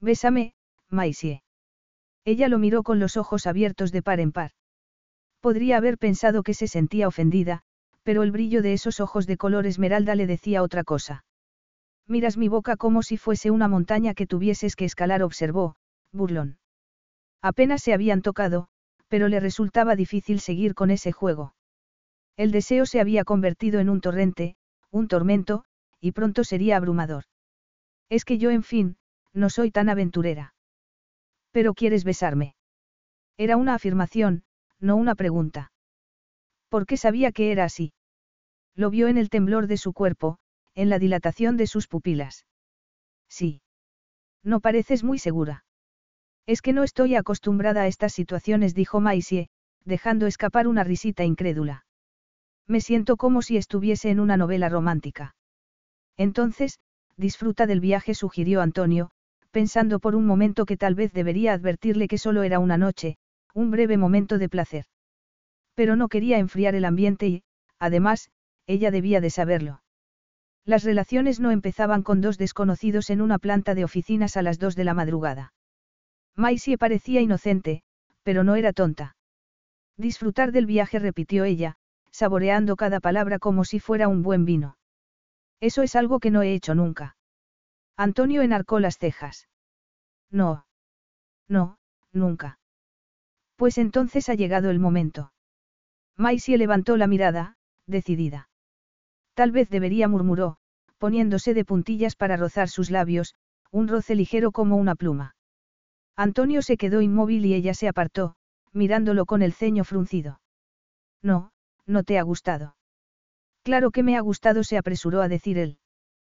[0.01, 0.55] Bésame,
[0.89, 1.41] Maisie.
[2.25, 4.51] Ella lo miró con los ojos abiertos de par en par.
[5.39, 7.61] Podría haber pensado que se sentía ofendida,
[8.03, 11.23] pero el brillo de esos ojos de color esmeralda le decía otra cosa.
[12.07, 15.77] Miras mi boca como si fuese una montaña que tuvieses que escalar, observó,
[16.11, 16.58] burlón.
[17.41, 18.67] Apenas se habían tocado,
[19.07, 21.55] pero le resultaba difícil seguir con ese juego.
[22.35, 24.55] El deseo se había convertido en un torrente,
[24.91, 25.65] un tormento,
[25.99, 27.25] y pronto sería abrumador.
[28.09, 28.97] Es que yo, en fin,
[29.33, 30.53] no soy tan aventurera.
[31.51, 32.55] Pero quieres besarme.
[33.37, 34.43] Era una afirmación,
[34.79, 35.71] no una pregunta.
[36.69, 37.93] ¿Por qué sabía que era así?
[38.75, 40.39] Lo vio en el temblor de su cuerpo,
[40.75, 42.45] en la dilatación de sus pupilas.
[43.27, 43.61] Sí.
[44.43, 45.65] No pareces muy segura.
[46.49, 49.49] Es que no estoy acostumbrada a estas situaciones, dijo Maisie,
[49.85, 51.85] dejando escapar una risita incrédula.
[52.65, 55.35] Me siento como si estuviese en una novela romántica.
[56.17, 56.79] Entonces,
[57.17, 59.11] disfruta del viaje, sugirió Antonio,
[59.51, 63.17] pensando por un momento que tal vez debería advertirle que solo era una noche,
[63.53, 64.85] un breve momento de placer.
[65.75, 67.43] Pero no quería enfriar el ambiente y,
[67.77, 68.31] además,
[68.65, 69.83] ella debía de saberlo.
[70.65, 74.75] Las relaciones no empezaban con dos desconocidos en una planta de oficinas a las dos
[74.75, 75.53] de la madrugada.
[76.39, 77.83] Maisie parecía inocente,
[78.23, 79.17] pero no era tonta.
[79.97, 81.75] Disfrutar del viaje, repitió ella,
[82.11, 84.77] saboreando cada palabra como si fuera un buen vino.
[85.59, 87.17] Eso es algo que no he hecho nunca.
[87.97, 89.49] Antonio enarcó las cejas.
[90.31, 90.65] No.
[91.49, 91.77] No,
[92.13, 92.57] nunca.
[93.57, 95.33] Pues entonces ha llegado el momento.
[96.15, 98.49] Maisie levantó la mirada, decidida.
[99.33, 100.55] Tal vez debería, murmuró,
[100.99, 103.35] poniéndose de puntillas para rozar sus labios,
[103.71, 105.35] un roce ligero como una pluma.
[106.19, 108.35] Antonio se quedó inmóvil y ella se apartó,
[108.73, 110.41] mirándolo con el ceño fruncido.
[111.21, 111.53] No,
[111.85, 112.75] no te ha gustado.
[113.63, 115.78] Claro que me ha gustado, se apresuró a decir él.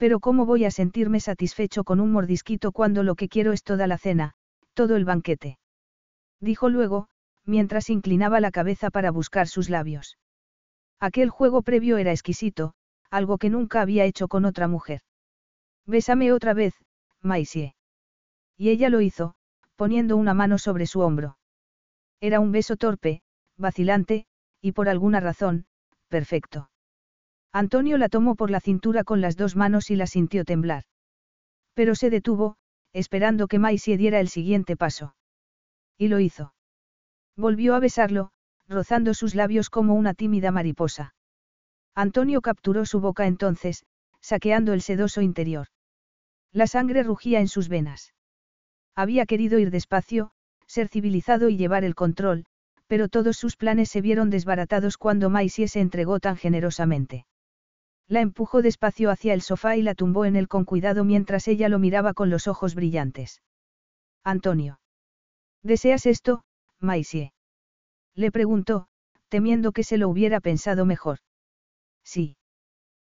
[0.00, 3.86] Pero ¿cómo voy a sentirme satisfecho con un mordisquito cuando lo que quiero es toda
[3.86, 4.32] la cena,
[4.72, 5.58] todo el banquete?
[6.40, 7.08] Dijo luego,
[7.44, 10.16] mientras inclinaba la cabeza para buscar sus labios.
[11.00, 12.72] Aquel juego previo era exquisito,
[13.10, 15.02] algo que nunca había hecho con otra mujer.
[15.84, 16.72] Bésame otra vez,
[17.20, 17.74] Maisie.
[18.56, 19.34] Y ella lo hizo,
[19.76, 21.36] poniendo una mano sobre su hombro.
[22.22, 23.20] Era un beso torpe,
[23.58, 24.24] vacilante,
[24.62, 25.66] y por alguna razón,
[26.08, 26.70] perfecto.
[27.52, 30.84] Antonio la tomó por la cintura con las dos manos y la sintió temblar.
[31.74, 32.56] Pero se detuvo,
[32.92, 35.14] esperando que Maisie diera el siguiente paso.
[35.98, 36.54] Y lo hizo.
[37.36, 38.30] Volvió a besarlo,
[38.68, 41.14] rozando sus labios como una tímida mariposa.
[41.94, 43.84] Antonio capturó su boca entonces,
[44.20, 45.68] saqueando el sedoso interior.
[46.52, 48.14] La sangre rugía en sus venas.
[48.94, 50.30] Había querido ir despacio,
[50.66, 52.44] ser civilizado y llevar el control,
[52.86, 57.26] pero todos sus planes se vieron desbaratados cuando Maisie se entregó tan generosamente.
[58.10, 61.68] La empujó despacio hacia el sofá y la tumbó en él con cuidado mientras ella
[61.68, 63.40] lo miraba con los ojos brillantes.
[64.24, 64.80] Antonio.
[65.62, 66.42] ¿Deseas esto,
[66.80, 67.32] Maisie?
[68.16, 68.88] Le preguntó,
[69.28, 71.20] temiendo que se lo hubiera pensado mejor.
[72.02, 72.36] Sí.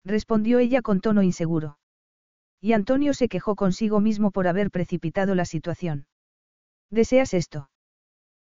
[0.02, 1.78] Respondió ella con tono inseguro.
[2.62, 6.06] Y Antonio se quejó consigo mismo por haber precipitado la situación.
[6.88, 7.68] ¿Deseas esto?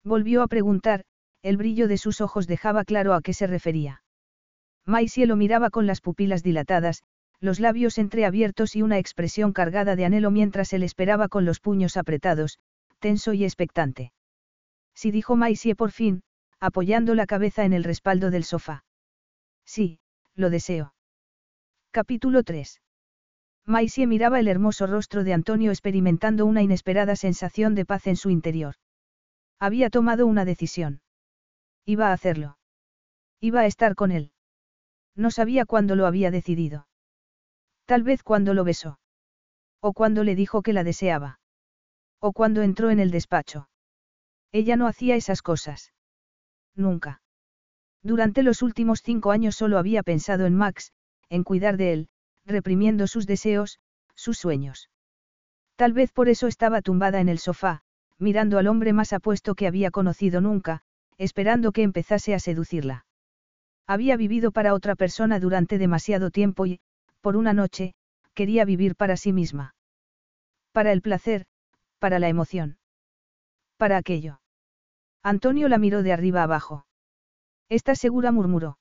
[0.01, 1.03] Volvió a preguntar,
[1.41, 4.01] el brillo de sus ojos dejaba claro a qué se refería.
[4.87, 7.03] Maisie lo miraba con las pupilas dilatadas,
[7.41, 11.97] los labios entreabiertos y una expresión cargada de anhelo mientras él esperaba con los puños
[11.97, 12.57] apretados,
[12.99, 14.13] tenso y expectante.
[14.95, 16.23] Sí dijo Maisie por fin,
[16.59, 18.85] apoyando la cabeza en el respaldo del sofá.
[19.65, 19.99] Sí,
[20.35, 20.93] lo deseo.
[21.91, 22.81] Capítulo 3.
[23.65, 28.29] Maisie miraba el hermoso rostro de Antonio experimentando una inesperada sensación de paz en su
[28.29, 28.75] interior.
[29.59, 31.01] Había tomado una decisión.
[31.85, 32.57] Iba a hacerlo.
[33.41, 34.31] Iba a estar con él.
[35.17, 36.87] No sabía cuándo lo había decidido.
[37.85, 38.99] Tal vez cuando lo besó.
[39.81, 41.39] O cuando le dijo que la deseaba.
[42.19, 43.67] O cuando entró en el despacho.
[44.51, 45.91] Ella no hacía esas cosas.
[46.75, 47.21] Nunca.
[48.03, 50.93] Durante los últimos cinco años solo había pensado en Max,
[51.29, 52.09] en cuidar de él,
[52.45, 53.79] reprimiendo sus deseos,
[54.13, 54.89] sus sueños.
[55.75, 57.81] Tal vez por eso estaba tumbada en el sofá,
[58.19, 60.83] mirando al hombre más apuesto que había conocido nunca,
[61.17, 63.06] esperando que empezase a seducirla.
[63.87, 66.81] Había vivido para otra persona durante demasiado tiempo y,
[67.21, 67.95] por una noche,
[68.33, 69.75] quería vivir para sí misma.
[70.73, 71.45] Para el placer,
[71.97, 72.77] para la emoción.
[73.77, 74.41] Para aquello.
[75.23, 76.85] Antonio la miró de arriba abajo.
[77.69, 78.31] ¿Estás segura?
[78.31, 78.77] murmuró.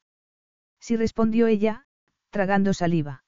[0.80, 1.86] Sí respondió ella,
[2.30, 3.24] tragando saliva.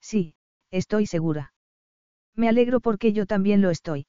[0.00, 0.34] Sí,
[0.70, 1.52] estoy segura.
[2.34, 4.06] Me alegro porque yo también lo estoy.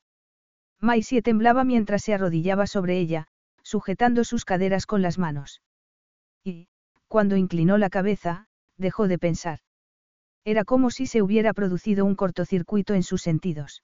[0.79, 3.27] Maisie temblaba mientras se arrodillaba sobre ella,
[3.63, 5.61] sujetando sus caderas con las manos.
[7.13, 9.59] Cuando inclinó la cabeza, dejó de pensar.
[10.45, 13.83] Era como si se hubiera producido un cortocircuito en sus sentidos.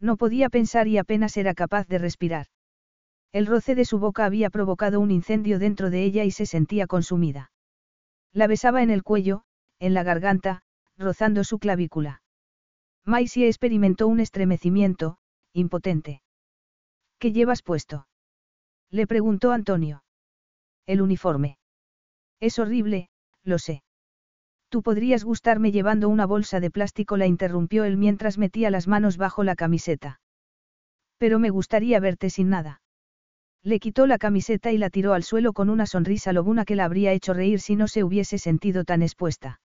[0.00, 2.46] No podía pensar y apenas era capaz de respirar.
[3.32, 6.86] El roce de su boca había provocado un incendio dentro de ella y se sentía
[6.86, 7.52] consumida.
[8.32, 9.42] La besaba en el cuello,
[9.78, 10.62] en la garganta,
[10.96, 12.22] rozando su clavícula.
[13.04, 15.18] Maisie experimentó un estremecimiento,
[15.52, 16.22] impotente.
[17.18, 18.08] ¿Qué llevas puesto?
[18.88, 20.02] Le preguntó Antonio.
[20.86, 21.57] El uniforme.
[22.40, 23.08] Es horrible,
[23.44, 23.82] lo sé.
[24.68, 29.16] Tú podrías gustarme llevando una bolsa de plástico, la interrumpió él mientras metía las manos
[29.16, 30.20] bajo la camiseta.
[31.16, 32.80] Pero me gustaría verte sin nada.
[33.62, 36.84] Le quitó la camiseta y la tiró al suelo con una sonrisa lobuna que la
[36.84, 39.60] habría hecho reír si no se hubiese sentido tan expuesta.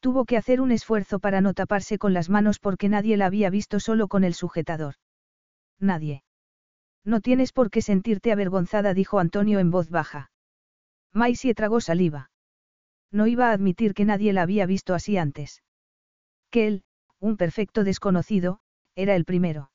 [0.00, 3.50] Tuvo que hacer un esfuerzo para no taparse con las manos porque nadie la había
[3.50, 4.94] visto solo con el sujetador.
[5.78, 6.24] Nadie.
[7.04, 10.31] No tienes por qué sentirte avergonzada, dijo Antonio en voz baja.
[11.14, 12.30] Maisie tragó saliva.
[13.10, 15.62] No iba a admitir que nadie la había visto así antes.
[16.50, 16.84] Que él,
[17.20, 18.60] un perfecto desconocido,
[18.94, 19.70] era el primero.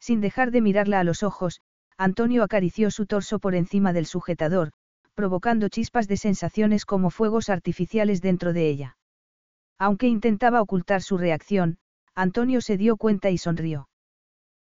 [0.00, 1.60] Sin dejar de mirarla a los ojos,
[1.96, 4.70] Antonio acarició su torso por encima del sujetador,
[5.14, 8.96] provocando chispas de sensaciones como fuegos artificiales dentro de ella.
[9.76, 11.78] Aunque intentaba ocultar su reacción,
[12.14, 13.88] Antonio se dio cuenta y sonrió.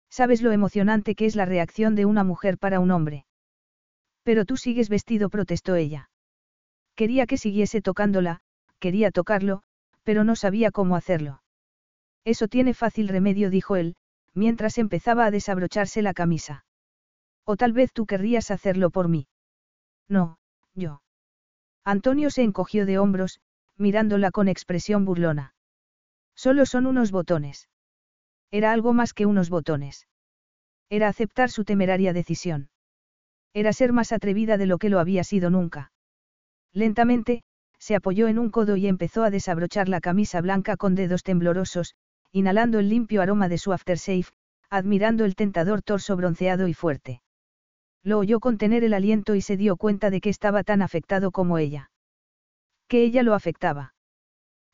[0.09, 3.26] ¿Sabes lo emocionante que es la reacción de una mujer para un hombre?
[4.27, 6.09] Pero tú sigues vestido, protestó ella.
[6.95, 8.41] Quería que siguiese tocándola,
[8.77, 9.61] quería tocarlo,
[10.03, 11.43] pero no sabía cómo hacerlo.
[12.25, 13.95] Eso tiene fácil remedio, dijo él,
[14.33, 16.65] mientras empezaba a desabrocharse la camisa.
[17.45, 19.29] O tal vez tú querrías hacerlo por mí.
[20.09, 20.39] No,
[20.75, 21.01] yo.
[21.85, 23.39] Antonio se encogió de hombros,
[23.77, 25.55] mirándola con expresión burlona.
[26.35, 27.69] Solo son unos botones.
[28.51, 30.05] Era algo más que unos botones.
[30.89, 32.69] Era aceptar su temeraria decisión.
[33.57, 35.91] Era ser más atrevida de lo que lo había sido nunca.
[36.73, 37.41] Lentamente,
[37.79, 41.95] se apoyó en un codo y empezó a desabrochar la camisa blanca con dedos temblorosos,
[42.31, 44.27] inhalando el limpio aroma de su aftershave,
[44.69, 47.23] admirando el tentador torso bronceado y fuerte.
[48.03, 51.57] Lo oyó contener el aliento y se dio cuenta de que estaba tan afectado como
[51.57, 51.89] ella.
[52.87, 53.95] Que ella lo afectaba.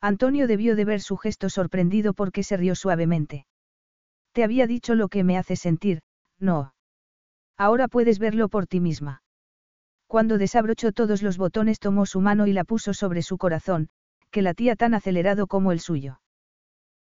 [0.01, 3.45] Antonio debió de ver su gesto sorprendido porque se rió suavemente.
[4.33, 6.01] Te había dicho lo que me hace sentir,
[6.37, 6.73] no.
[7.57, 9.21] Ahora puedes verlo por ti misma.
[10.07, 13.89] Cuando desabrochó todos los botones tomó su mano y la puso sobre su corazón,
[14.31, 16.19] que latía tan acelerado como el suyo.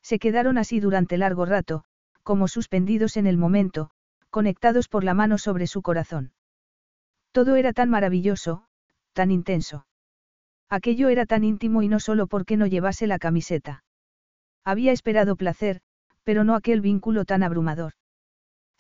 [0.02, 1.84] Se quedaron así durante largo rato,
[2.22, 3.90] como suspendidos en el momento,
[4.30, 6.32] conectados por la mano sobre su corazón.
[7.32, 8.64] Todo era tan maravilloso,
[9.12, 9.86] tan intenso.
[10.68, 13.84] Aquello era tan íntimo y no solo porque no llevase la camiseta.
[14.64, 15.80] Había esperado placer,
[16.24, 17.92] pero no aquel vínculo tan abrumador.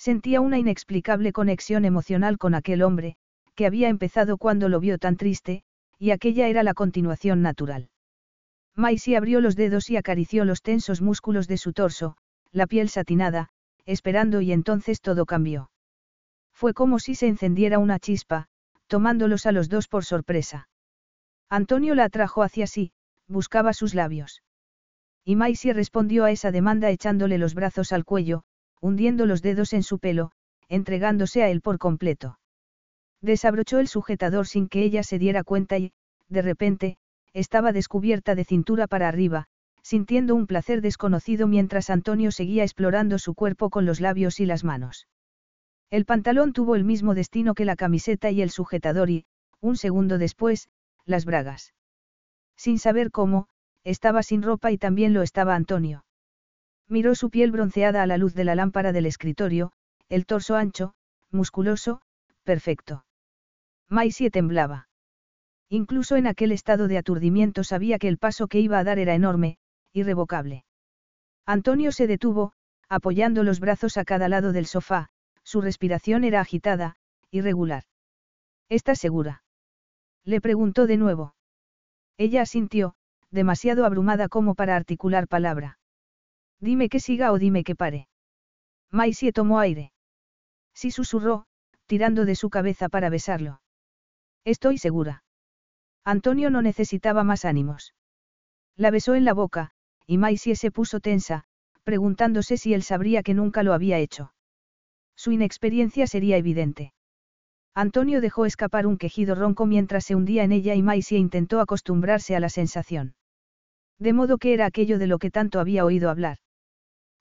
[0.02, 3.14] Sentía una inexplicable conexión emocional con aquel hombre,
[3.54, 5.62] que había empezado cuando lo vio tan triste,
[5.96, 7.88] y aquella era la continuación natural.
[8.74, 12.16] Maisie abrió los dedos y acarició los tensos músculos de su torso,
[12.50, 13.50] la piel satinada,
[13.86, 15.70] esperando y entonces todo cambió.
[16.52, 18.48] Fue como si se encendiera una chispa,
[18.88, 20.68] tomándolos a los dos por sorpresa.
[21.48, 22.90] Antonio la atrajo hacia sí,
[23.28, 24.42] buscaba sus labios.
[25.24, 28.42] Y Maisie respondió a esa demanda echándole los brazos al cuello,
[28.82, 30.32] hundiendo los dedos en su pelo,
[30.68, 32.38] entregándose a él por completo.
[33.20, 35.92] Desabrochó el sujetador sin que ella se diera cuenta y,
[36.28, 36.96] de repente,
[37.32, 39.46] estaba descubierta de cintura para arriba,
[39.82, 44.64] sintiendo un placer desconocido mientras Antonio seguía explorando su cuerpo con los labios y las
[44.64, 45.06] manos.
[45.88, 49.26] El pantalón tuvo el mismo destino que la camiseta y el sujetador y,
[49.60, 50.68] un segundo después,
[51.04, 51.72] las bragas.
[52.56, 53.48] Sin saber cómo,
[53.84, 56.04] estaba sin ropa y también lo estaba Antonio.
[56.88, 59.72] Miró su piel bronceada a la luz de la lámpara del escritorio,
[60.08, 60.94] el torso ancho,
[61.30, 62.02] musculoso,
[62.42, 63.04] perfecto.
[63.88, 64.88] Maisie temblaba.
[65.68, 69.14] Incluso en aquel estado de aturdimiento sabía que el paso que iba a dar era
[69.14, 69.58] enorme,
[69.92, 70.64] irrevocable.
[71.46, 72.52] Antonio se detuvo,
[72.88, 75.08] apoyando los brazos a cada lado del sofá,
[75.42, 76.96] su respiración era agitada,
[77.30, 77.84] irregular.
[78.68, 79.42] ¿Estás segura?
[80.24, 81.34] Le preguntó de nuevo.
[82.18, 82.94] Ella asintió,
[83.30, 85.78] demasiado abrumada como para articular palabra.
[86.62, 88.06] Dime que siga o dime que pare.
[88.92, 89.90] Maisie tomó aire.
[90.72, 91.46] Sí susurró,
[91.86, 93.60] tirando de su cabeza para besarlo.
[94.44, 95.24] Estoy segura.
[96.04, 97.94] Antonio no necesitaba más ánimos.
[98.76, 99.72] La besó en la boca,
[100.06, 101.42] y Maisie se puso tensa,
[101.82, 104.32] preguntándose si él sabría que nunca lo había hecho.
[105.16, 106.92] Su inexperiencia sería evidente.
[107.74, 112.36] Antonio dejó escapar un quejido ronco mientras se hundía en ella y Maisie intentó acostumbrarse
[112.36, 113.16] a la sensación.
[113.98, 116.38] De modo que era aquello de lo que tanto había oído hablar.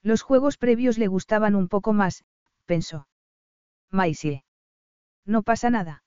[0.02, 2.24] Los juegos previos le gustaban un poco más,
[2.66, 3.06] pensó.
[3.90, 4.44] Maisie.
[5.24, 6.02] No pasa nada.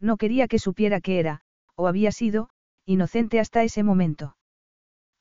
[0.00, 1.40] No quería que supiera que era,
[1.74, 2.50] o había sido,
[2.84, 4.36] inocente hasta ese momento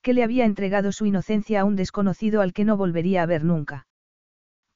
[0.08, 3.44] que le había entregado su inocencia a un desconocido al que no volvería a ver
[3.44, 3.88] nunca.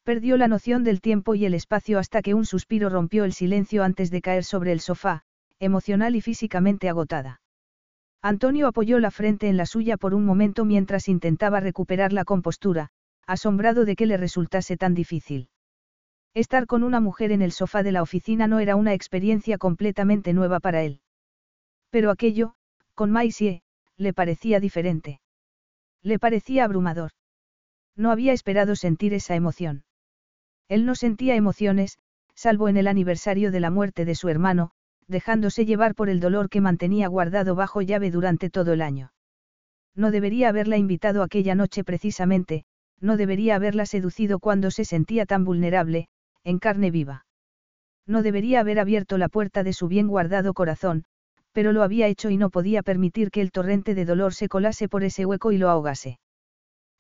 [0.04, 3.86] Perdió la noción del tiempo y el espacio hasta que un suspiro rompió el silencio
[3.86, 5.22] antes de caer sobre el sofá,
[5.58, 7.40] emocional y físicamente agotada.
[8.22, 12.90] Antonio apoyó la frente en la suya por un momento mientras intentaba recuperar la compostura,
[13.28, 15.50] asombrado de que le resultase tan difícil.
[16.34, 20.34] Estar con una mujer en el sofá de la oficina no era una experiencia completamente
[20.34, 21.02] nueva para él.
[21.90, 22.56] Pero aquello,
[22.96, 23.64] con Maisie,
[23.98, 25.20] le parecía diferente.
[26.02, 27.12] Le parecía abrumador.
[27.96, 29.84] No había esperado sentir esa emoción.
[30.70, 32.00] Él no sentía emociones,
[32.34, 34.72] salvo en el aniversario de la muerte de su hermano,
[35.08, 39.12] dejándose llevar por el dolor que mantenía guardado bajo llave durante todo el año.
[39.94, 42.64] No debería haberla invitado aquella noche precisamente,
[43.02, 46.08] no debería haberla seducido cuando se sentía tan vulnerable,
[46.44, 47.26] en carne viva.
[48.08, 51.06] No debería haber abierto la puerta de su bien guardado corazón,
[51.52, 54.88] pero lo había hecho y no podía permitir que el torrente de dolor se colase
[54.88, 56.20] por ese hueco y lo ahogase.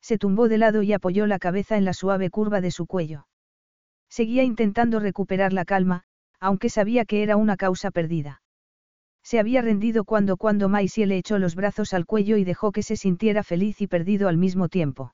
[0.01, 3.27] Se tumbó de lado y apoyó la cabeza en la suave curva de su cuello.
[4.09, 6.03] Seguía intentando recuperar la calma,
[6.39, 8.41] aunque sabía que era una causa perdida.
[9.23, 12.81] Se había rendido cuando cuando Maisie le echó los brazos al cuello y dejó que
[12.81, 15.13] se sintiera feliz y perdido al mismo tiempo.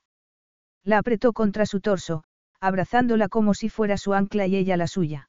[0.88, 2.24] La apretó contra su torso,
[2.60, 5.28] abrazándola como si fuera su ancla y ella la suya.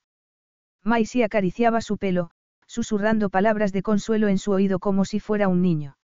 [0.86, 2.32] Maisie acariciaba su pelo,
[2.66, 5.97] susurrando palabras de consuelo en su oído como si fuera un niño.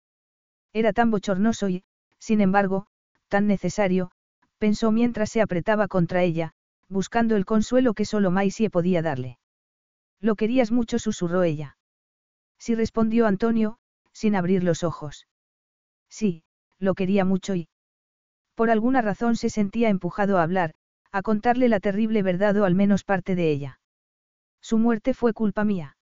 [0.72, 1.84] Era tan bochornoso y,
[2.18, 2.86] sin embargo,
[3.28, 4.10] tan necesario,
[4.56, 6.54] pensó mientras se apretaba contra ella,
[6.88, 9.38] buscando el consuelo que solo Maisie podía darle.
[10.18, 11.76] Lo querías mucho, susurró ella.
[12.56, 13.76] Sí respondió Antonio,
[14.12, 15.26] sin abrir los ojos.
[16.08, 16.42] Sí,
[16.78, 17.68] lo quería mucho y...
[18.54, 20.74] Por alguna razón se sentía empujado a hablar,
[21.10, 23.80] a contarle la terrible verdad o al menos parte de ella.
[24.60, 25.96] Su muerte fue culpa mía.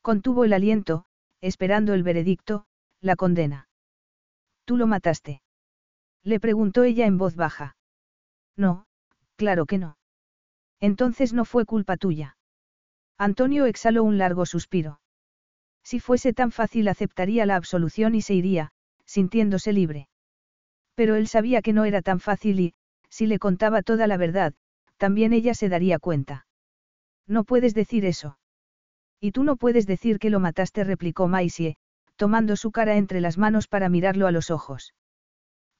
[0.00, 1.04] Contuvo el aliento,
[1.40, 2.66] esperando el veredicto,
[3.00, 3.68] la condena.
[4.64, 5.42] ¿Tú lo mataste?
[6.22, 7.76] Le preguntó ella en voz baja.
[8.56, 8.86] No,
[9.36, 9.96] claro que no.
[10.80, 12.36] Entonces no fue culpa tuya.
[13.18, 15.00] Antonio exhaló un largo suspiro.
[15.82, 18.72] Si fuese tan fácil aceptaría la absolución y se iría,
[19.04, 20.08] sintiéndose libre.
[20.94, 22.74] Pero él sabía que no era tan fácil y,
[23.08, 24.54] si le contaba toda la verdad,
[24.96, 26.46] también ella se daría cuenta.
[27.26, 28.38] No puedes decir eso.
[29.20, 31.76] Y tú no puedes decir que lo mataste, replicó Maisie,
[32.16, 34.94] tomando su cara entre las manos para mirarlo a los ojos.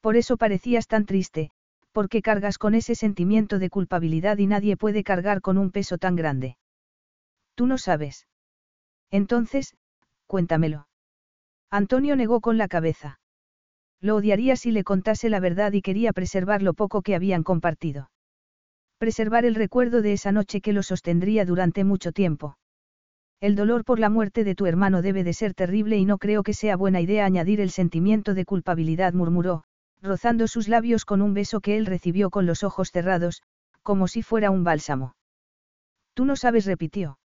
[0.01, 1.51] Por eso parecías tan triste,
[1.93, 6.17] porque cargas con ese sentimiento de culpabilidad y nadie puede cargar con un peso tan
[6.17, 6.57] grande.
[7.55, 8.27] Tú no sabes.
[9.11, 9.77] Entonces,
[10.27, 10.89] cuéntamelo.
[11.71, 13.21] Antonio negó con la cabeza.
[14.03, 18.11] Lo odiaría si le contase la verdad y quería preservar lo poco que habían compartido.
[18.99, 22.59] Preservar el recuerdo de esa noche que lo sostendría durante mucho tiempo.
[23.41, 26.43] El dolor por la muerte de tu hermano debe de ser terrible y no creo
[26.43, 29.65] que sea buena idea añadir el sentimiento de culpabilidad, murmuró,
[30.01, 33.43] rozando sus labios con un beso que él recibió con los ojos cerrados,
[33.83, 35.15] como si fuera un bálsamo.
[36.15, 37.19] Tú no sabes, repitió.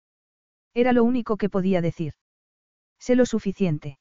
[0.74, 2.14] Era lo único que podía decir.
[3.00, 3.98] Sé lo suficiente.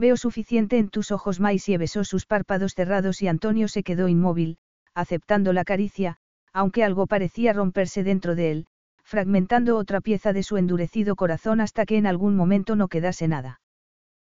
[0.00, 4.56] Veo suficiente en tus ojos, Maisie besó sus párpados cerrados y Antonio se quedó inmóvil,
[4.94, 6.16] aceptando la caricia,
[6.54, 8.66] aunque algo parecía romperse dentro de él,
[9.04, 13.60] fragmentando otra pieza de su endurecido corazón hasta que en algún momento no quedase nada.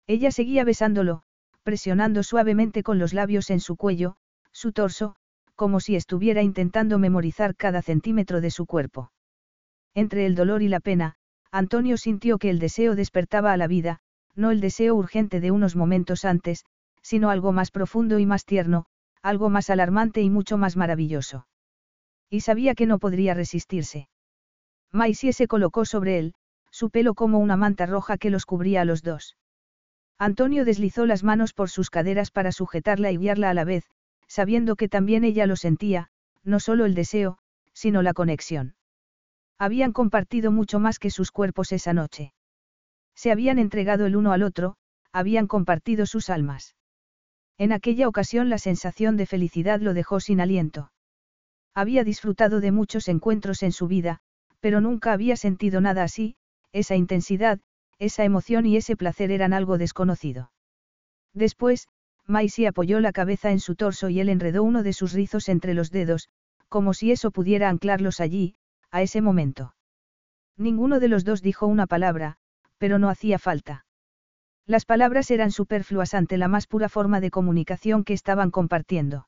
[0.05, 1.23] Ella seguía besándolo,
[1.63, 4.17] presionando suavemente con los labios en su cuello,
[4.51, 5.15] su torso,
[5.55, 9.11] como si estuviera intentando memorizar cada centímetro de su cuerpo.
[9.95, 11.15] Entre el dolor y la pena,
[11.49, 14.01] Antonio sintió que el deseo despertaba a la vida,
[14.35, 16.65] no el deseo urgente de unos momentos antes,
[17.01, 18.85] sino algo más profundo y más tierno,
[19.21, 21.47] algo más alarmante y mucho más maravilloso.
[22.29, 24.09] Y sabía que no podría resistirse.
[24.91, 26.33] Maisie se colocó sobre él,
[26.71, 29.37] su pelo como una manta roja que los cubría a los dos.
[30.17, 33.85] Antonio deslizó las manos por sus caderas para sujetarla y guiarla a la vez,
[34.27, 36.09] sabiendo que también ella lo sentía,
[36.43, 37.37] no solo el deseo,
[37.73, 38.75] sino la conexión.
[39.57, 42.33] Habían compartido mucho más que sus cuerpos esa noche.
[43.15, 44.75] Se habían entregado el uno al otro,
[45.11, 46.75] habían compartido sus almas.
[47.57, 50.91] En aquella ocasión la sensación de felicidad lo dejó sin aliento.
[51.73, 54.19] Había disfrutado de muchos encuentros en su vida,
[54.59, 56.35] pero nunca había sentido nada así,
[56.71, 57.59] esa intensidad,
[57.97, 60.51] esa emoción y ese placer eran algo desconocido.
[61.33, 61.87] Después,
[62.27, 65.73] Maisie apoyó la cabeza en su torso y él enredó uno de sus rizos entre
[65.73, 66.29] los dedos,
[66.67, 68.55] como si eso pudiera anclarlos allí,
[68.91, 69.75] a ese momento.
[70.57, 72.37] Ninguno de los dos dijo una palabra,
[72.77, 73.85] pero no hacía falta.
[74.65, 79.27] Las palabras eran superfluas ante la más pura forma de comunicación que estaban compartiendo.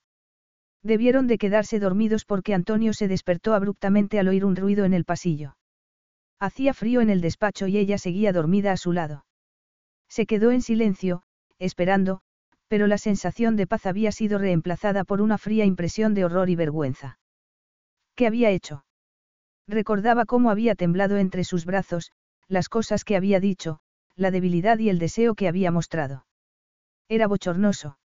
[0.83, 5.05] Debieron de quedarse dormidos porque Antonio se despertó abruptamente al oír un ruido en el
[5.05, 5.57] pasillo.
[6.39, 9.25] Hacía frío en el despacho y ella seguía dormida a su lado.
[10.07, 11.23] Se quedó en silencio,
[11.59, 12.21] esperando,
[12.67, 16.55] pero la sensación de paz había sido reemplazada por una fría impresión de horror y
[16.55, 17.19] vergüenza.
[18.15, 18.85] ¿Qué había hecho?
[19.67, 22.11] Recordaba cómo había temblado entre sus brazos,
[22.47, 23.79] las cosas que había dicho,
[24.15, 26.25] la debilidad y el deseo que había mostrado.
[27.09, 27.99] Era bochornoso.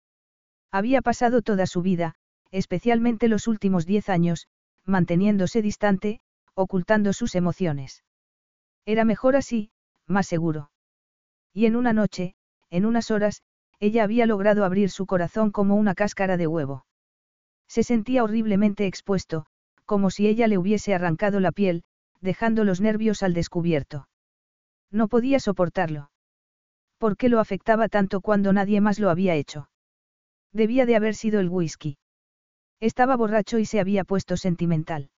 [0.71, 2.15] Había pasado toda su vida,
[2.51, 4.49] especialmente los últimos diez años,
[4.85, 6.21] manteniéndose distante,
[6.55, 8.05] ocultando sus emociones.
[8.87, 9.71] Era mejor así,
[10.07, 10.71] más seguro.
[11.53, 12.35] Y en una noche,
[12.71, 13.43] en unas horas,
[13.81, 16.87] ella había logrado abrir su corazón como una cáscara de huevo.
[17.69, 19.47] Se sentía horriblemente expuesto,
[19.85, 21.85] como si ella le hubiese arrancado la piel,
[22.21, 24.09] dejando los nervios al descubierto.
[24.91, 26.11] No podía soportarlo.
[26.99, 29.69] ¿Por qué lo afectaba tanto cuando nadie más lo había hecho?
[30.53, 31.99] Debía de haber sido el whisky.
[32.81, 35.11] Estaba borracho y se había puesto sentimental.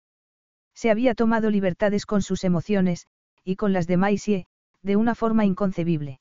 [0.75, 3.07] Se había tomado libertades con sus emociones,
[3.45, 4.47] y con las de Maisie,
[4.83, 6.21] de una forma inconcebible.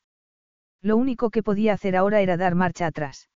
[0.82, 3.28] Lo único que podía hacer ahora era dar marcha atrás.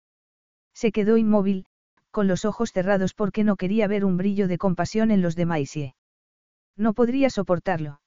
[0.74, 1.66] Se quedó inmóvil,
[2.10, 5.46] con los ojos cerrados porque no quería ver un brillo de compasión en los de
[5.46, 5.94] Maisie.
[6.76, 7.99] No podría soportarlo.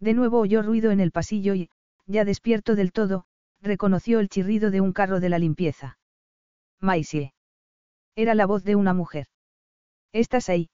[0.00, 1.70] De nuevo oyó ruido en el pasillo y,
[2.06, 3.24] ya despierto del todo,
[3.62, 5.98] reconoció el chirrido de un carro de la limpieza.
[6.80, 7.32] Maisie.
[8.14, 9.26] Era la voz de una mujer.
[10.12, 10.70] ¿Estás ahí?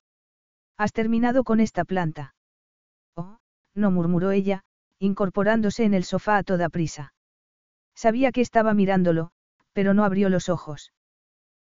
[0.77, 2.35] ¿Has terminado con esta planta?
[3.17, 3.39] Oh,
[3.75, 4.65] no murmuró ella,
[4.99, 7.15] incorporándose en el sofá a toda prisa.
[7.95, 9.31] Sabía que estaba mirándolo,
[9.73, 10.93] pero no abrió los ojos.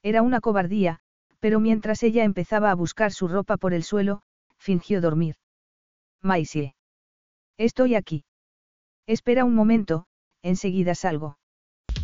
[0.03, 1.01] Era una cobardía,
[1.41, 4.23] pero mientras ella empezaba a buscar su ropa por el suelo,
[4.59, 5.37] fingió dormir.
[6.23, 6.75] Maisie.
[7.61, 8.25] Estoy aquí.
[9.07, 10.07] Espera un momento,
[10.43, 11.37] enseguida salgo.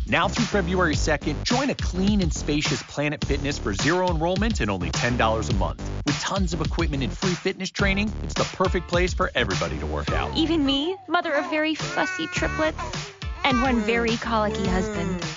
[0.05, 4.69] Now through February 2nd, join a clean and spacious Planet Fitness for zero enrollment and
[4.69, 5.81] only $10 a month.
[6.05, 9.87] With tons of equipment and free fitness training, it's the perfect place for everybody to
[9.87, 10.29] work out.
[10.37, 12.77] Even me, mother of very fussy triplets
[13.43, 15.26] and one very colicky husband.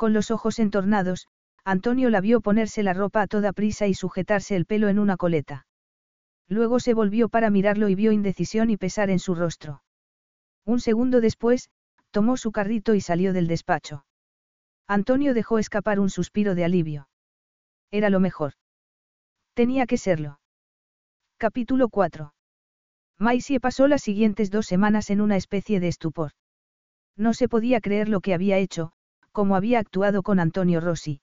[0.00, 1.28] Con los ojos entornados,
[1.62, 5.18] Antonio la vio ponerse la ropa a toda prisa y sujetarse el pelo en una
[5.18, 5.66] coleta.
[6.48, 9.82] Luego se volvió para mirarlo y vio indecisión y pesar en su rostro.
[10.64, 11.68] Un segundo después,
[12.10, 14.06] tomó su carrito y salió del despacho.
[14.86, 17.10] Antonio dejó escapar un suspiro de alivio.
[17.90, 18.54] Era lo mejor.
[19.52, 20.40] Tenía que serlo.
[21.36, 22.32] Capítulo 4.
[23.18, 26.30] Maisie pasó las siguientes dos semanas en una especie de estupor.
[27.18, 28.94] No se podía creer lo que había hecho,
[29.32, 31.20] como había actuado con Antonio Rossi.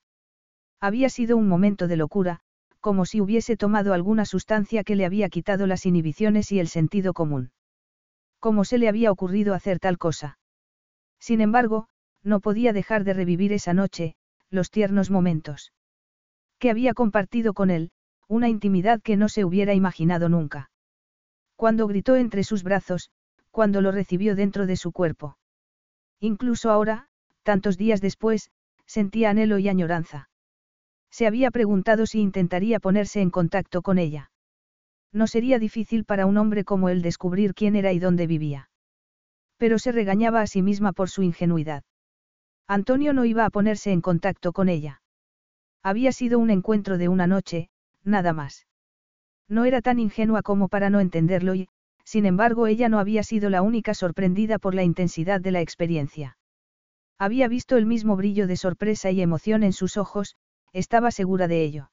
[0.80, 2.40] Había sido un momento de locura,
[2.80, 7.12] como si hubiese tomado alguna sustancia que le había quitado las inhibiciones y el sentido
[7.12, 7.50] común.
[8.38, 10.38] ¿Cómo se le había ocurrido hacer tal cosa?
[11.18, 11.88] Sin embargo,
[12.22, 14.14] no podía dejar de revivir esa noche,
[14.50, 15.72] los tiernos momentos.
[16.58, 17.90] Que había compartido con él,
[18.28, 20.70] una intimidad que no se hubiera imaginado nunca.
[21.56, 23.10] Cuando gritó entre sus brazos,
[23.50, 25.36] cuando lo recibió dentro de su cuerpo.
[26.20, 27.07] Incluso ahora,
[27.48, 28.50] tantos días después,
[28.84, 30.28] sentía anhelo y añoranza.
[31.10, 34.30] Se había preguntado si intentaría ponerse en contacto con ella.
[35.14, 38.68] No sería difícil para un hombre como él descubrir quién era y dónde vivía.
[39.56, 41.84] Pero se regañaba a sí misma por su ingenuidad.
[42.66, 45.00] Antonio no iba a ponerse en contacto con ella.
[45.82, 47.70] Había sido un encuentro de una noche,
[48.04, 48.66] nada más.
[49.48, 51.70] No era tan ingenua como para no entenderlo y,
[52.04, 56.37] sin embargo, ella no había sido la única sorprendida por la intensidad de la experiencia.
[57.18, 60.36] Había visto el mismo brillo de sorpresa y emoción en sus ojos,
[60.72, 61.90] estaba segura de ello.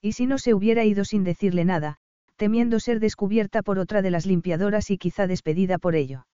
[0.00, 1.98] Y si no se hubiera ido sin decirle nada,
[2.36, 6.26] temiendo ser descubierta por otra de las limpiadoras y quizá despedida por ello.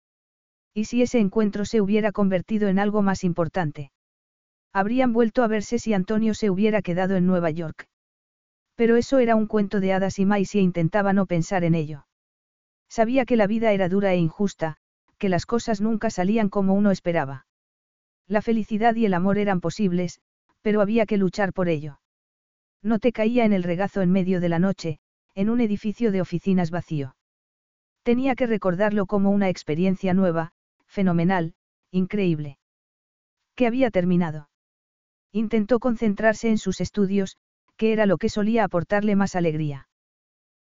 [0.74, 3.92] ¿Y si ese encuentro se hubiera convertido en algo más importante?
[4.74, 7.88] Habrían vuelto a verse si Antonio se hubiera quedado en Nueva York.
[8.76, 12.08] Pero eso era un cuento de hadas y Maisie intentaba no pensar en ello.
[12.90, 14.78] Sabía que la vida era dura e injusta,
[15.18, 17.46] que las cosas nunca salían como uno esperaba.
[18.32, 20.22] La felicidad y el amor eran posibles,
[20.62, 22.00] pero había que luchar por ello.
[22.82, 25.00] No te caía en el regazo en medio de la noche,
[25.36, 27.18] en un edificio de oficinas vacío.
[28.04, 30.54] Tenía que recordarlo como una experiencia nueva,
[30.88, 31.56] fenomenal,
[31.92, 32.58] increíble.
[33.54, 34.48] Que había terminado.
[35.34, 37.36] Intentó concentrarse en sus estudios,
[37.76, 39.90] que era lo que solía aportarle más alegría.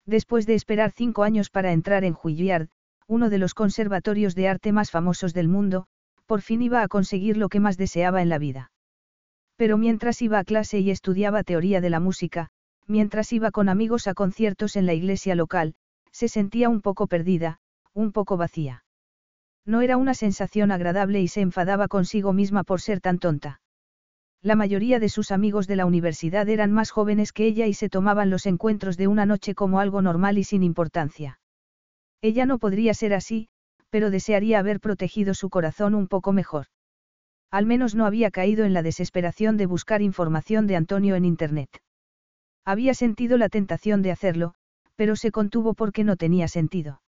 [0.05, 2.70] Después de esperar cinco años para entrar en Juilliard,
[3.07, 5.88] uno de los conservatorios de arte más famosos del mundo,
[6.28, 8.71] por fin iba a conseguir lo que más deseaba en la vida.
[9.55, 12.49] Pero mientras iba a clase y estudiaba teoría de la música,
[12.86, 15.73] mientras iba con amigos a conciertos en la iglesia local,
[16.11, 17.59] se sentía un poco perdida,
[17.93, 18.84] un poco vacía.
[19.65, 23.61] No era una sensación agradable y se enfadaba consigo misma por ser tan tonta.
[24.41, 27.89] La mayoría de sus amigos de la universidad eran más jóvenes que ella y se
[27.89, 31.39] tomaban los encuentros de una noche como algo normal y sin importancia.
[32.21, 33.49] Ella no podría ser así,
[33.89, 36.67] pero desearía haber protegido su corazón un poco mejor.
[37.49, 41.69] Al menos no había caído en la desesperación de buscar información de Antonio en Internet.
[42.65, 44.53] Había sentido la tentación de hacerlo,
[44.95, 47.01] pero se contuvo porque no tenía sentido.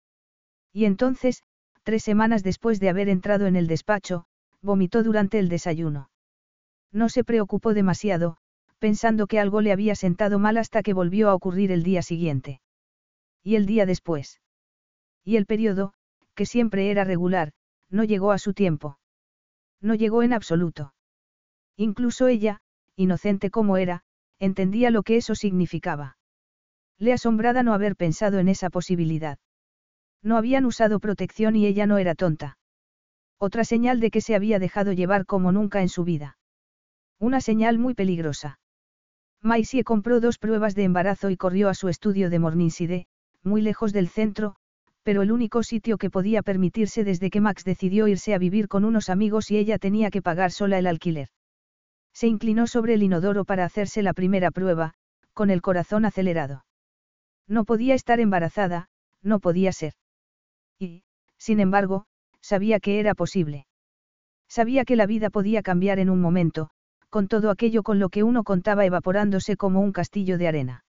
[0.72, 1.42] Y entonces,
[1.82, 4.26] tres semanas después de haber entrado en el despacho,
[4.60, 6.10] vomitó durante el desayuno.
[6.92, 8.36] No se preocupó demasiado,
[8.78, 12.60] pensando que algo le había sentado mal hasta que volvió a ocurrir el día siguiente.
[13.42, 14.40] Y el día después.
[15.24, 15.94] Y el periodo,
[16.37, 17.53] que siempre era regular,
[17.91, 18.99] no llegó a su tiempo.
[19.80, 20.95] No llegó en absoluto.
[21.76, 22.61] Incluso ella,
[22.95, 24.05] inocente como era,
[24.39, 26.16] entendía lo que eso significaba.
[26.99, 29.39] Le asombraba no haber pensado en esa posibilidad.
[30.22, 32.59] No habían usado protección y ella no era tonta.
[33.39, 36.39] Otra señal de que se había dejado llevar como nunca en su vida.
[37.18, 38.59] Una señal muy peligrosa.
[39.43, 43.07] Maisie compró dos pruebas de embarazo y corrió a su estudio de Morningside,
[43.43, 44.57] muy lejos del centro,
[45.07, 48.84] pero el único sitio que podía permitirse desde que Max decidió irse a vivir con
[48.84, 51.28] unos amigos y ella tenía que pagar sola el alquiler.
[52.12, 54.94] Se inclinó sobre el inodoro para hacerse la primera prueba,
[55.32, 56.64] con el corazón acelerado.
[57.46, 58.88] No podía estar embarazada,
[59.22, 59.92] no podía ser.
[60.76, 61.04] Y,
[61.38, 62.07] sin embargo,
[62.40, 63.68] sabía que era posible.
[64.48, 66.70] Sabía que la vida podía cambiar en un momento,
[67.11, 70.84] con todo aquello con lo que uno contaba evaporándose como un castillo de arena.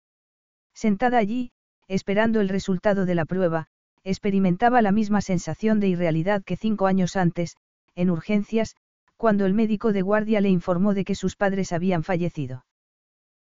[0.73, 1.51] Sentada allí,
[1.89, 3.67] esperando el resultado de la prueba,
[4.05, 7.57] experimentaba la misma sensación de irrealidad que cinco años antes,
[7.95, 8.77] en urgencias,
[9.17, 12.67] cuando el médico de guardia le informó de que sus padres habían fallecido.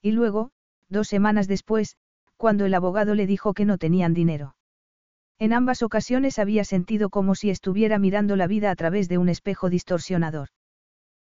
[0.02, 0.50] Y luego,
[0.88, 1.96] dos semanas después,
[2.36, 4.56] cuando el abogado le dijo que no tenían dinero.
[5.38, 9.28] En ambas ocasiones había sentido como si estuviera mirando la vida a través de un
[9.28, 10.48] espejo distorsionador.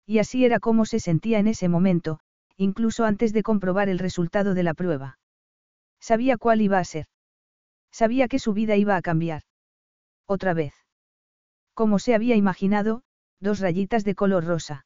[0.06, 2.20] Y así era como se sentía en ese momento,
[2.58, 5.20] incluso antes de comprobar el resultado de la prueba.
[6.02, 7.06] Sabía cuál iba a ser.
[7.92, 9.44] Sabía que su vida iba a cambiar.
[10.26, 10.74] Otra vez.
[11.74, 13.04] Como se había imaginado,
[13.40, 14.86] dos rayitas de color rosa.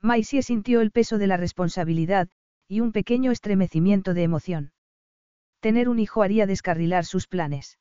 [0.00, 2.28] Maisie sintió el peso de la responsabilidad,
[2.68, 4.72] y un pequeño estremecimiento de emoción.
[5.60, 7.78] Tener un hijo haría descarrilar sus planes.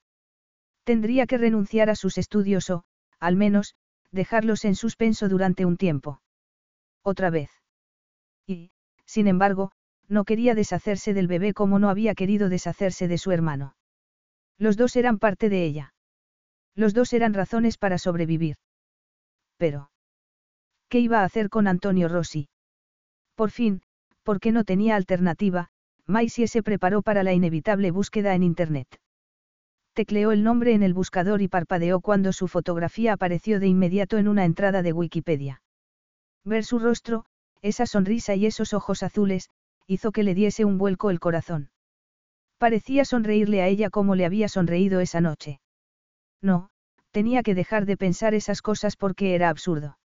[0.84, 2.84] Tendría que renunciar a sus estudios o,
[3.20, 3.76] al menos,
[4.12, 6.22] dejarlos en suspenso durante un tiempo.
[7.02, 7.50] Otra vez.
[8.46, 8.72] Y,
[9.06, 9.72] sin embargo,
[10.08, 13.76] no quería deshacerse del bebé como no había querido deshacerse de su hermano.
[14.58, 15.94] Los dos eran parte de ella.
[16.76, 18.56] Los dos eran razones para sobrevivir.
[19.58, 19.92] Pero.
[20.90, 22.50] ¿Qué iba a hacer con Antonio Rossi?
[23.36, 23.82] Por fin,
[24.24, 25.70] porque no tenía alternativa,
[26.06, 28.88] Maisie se preparó para la inevitable búsqueda en Internet.
[29.94, 34.28] Tecleó el nombre en el buscador y parpadeó cuando su fotografía apareció de inmediato en
[34.28, 35.62] una entrada de Wikipedia.
[36.44, 37.26] Ver su rostro,
[37.62, 39.50] esa sonrisa y esos ojos azules,
[39.88, 41.70] hizo que le diese un vuelco el corazón.
[42.64, 45.60] Parecía sonreírle a ella como le había sonreído esa noche.
[46.42, 46.70] No,
[47.12, 49.98] tenía que dejar de pensar esas cosas porque era absurdo.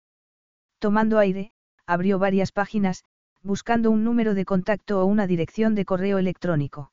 [0.79, 1.51] Tomando aire,
[1.85, 3.03] abrió varias páginas,
[3.43, 6.91] buscando un número de contacto o una dirección de correo electrónico.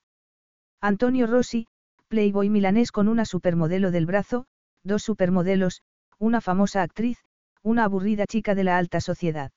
[0.83, 1.67] Antonio Rossi,
[2.09, 4.45] Playboy milanés con una supermodelo del brazo,
[4.83, 5.81] dos supermodelos,
[6.19, 7.25] una famosa actriz,
[7.63, 9.51] una aburrida chica de la alta sociedad.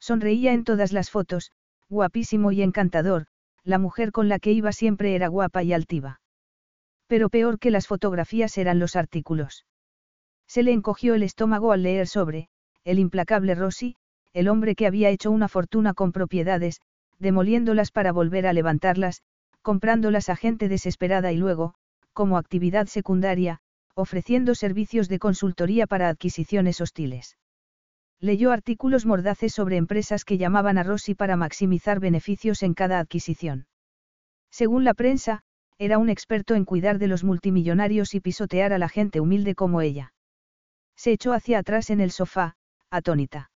[0.00, 1.52] Sonreía en todas las fotos,
[1.90, 3.26] guapísimo y encantador,
[3.64, 6.20] la mujer con la que iba siempre era guapa y altiva.
[7.06, 9.64] Pero peor que las fotografías eran los artículos.
[10.46, 12.48] Se le encogió el estómago al leer sobre,
[12.84, 13.96] el implacable Rossi,
[14.32, 16.80] el hombre que había hecho una fortuna con propiedades,
[17.18, 19.22] demoliéndolas para volver a levantarlas,
[19.62, 21.74] comprándolas a gente desesperada y luego,
[22.12, 23.60] como actividad secundaria,
[23.94, 27.36] ofreciendo servicios de consultoría para adquisiciones hostiles.
[28.20, 33.66] Leyó artículos mordaces sobre empresas que llamaban a Rossi para maximizar beneficios en cada adquisición.
[34.50, 35.42] Según la prensa,
[35.78, 39.80] era un experto en cuidar de los multimillonarios y pisotear a la gente humilde como
[39.80, 40.12] ella.
[40.96, 42.56] Se echó hacia atrás en el sofá,
[42.90, 43.52] atónita.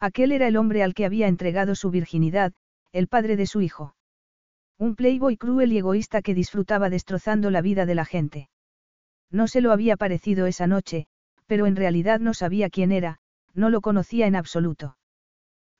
[0.00, 2.52] Aquel era el hombre al que había entregado su virginidad,
[2.90, 3.94] el padre de su hijo.
[4.78, 8.50] Un playboy cruel y egoísta que disfrutaba destrozando la vida de la gente.
[9.30, 11.06] No se lo había parecido esa noche,
[11.46, 13.20] pero en realidad no sabía quién era,
[13.56, 14.96] no lo conocía en absoluto.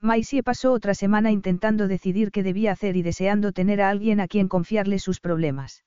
[0.00, 4.28] Maisie pasó otra semana intentando decidir qué debía hacer y deseando tener a alguien a
[4.28, 5.84] quien confiarle sus problemas.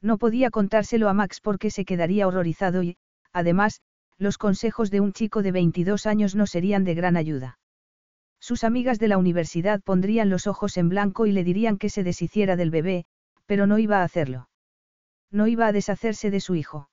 [0.00, 2.96] No podía contárselo a Max porque se quedaría horrorizado y,
[3.32, 3.80] además,
[4.18, 7.58] los consejos de un chico de 22 años no serían de gran ayuda.
[8.40, 12.02] Sus amigas de la universidad pondrían los ojos en blanco y le dirían que se
[12.02, 13.04] deshiciera del bebé,
[13.46, 14.48] pero no iba a hacerlo.
[15.30, 16.90] No iba a deshacerse de su hijo.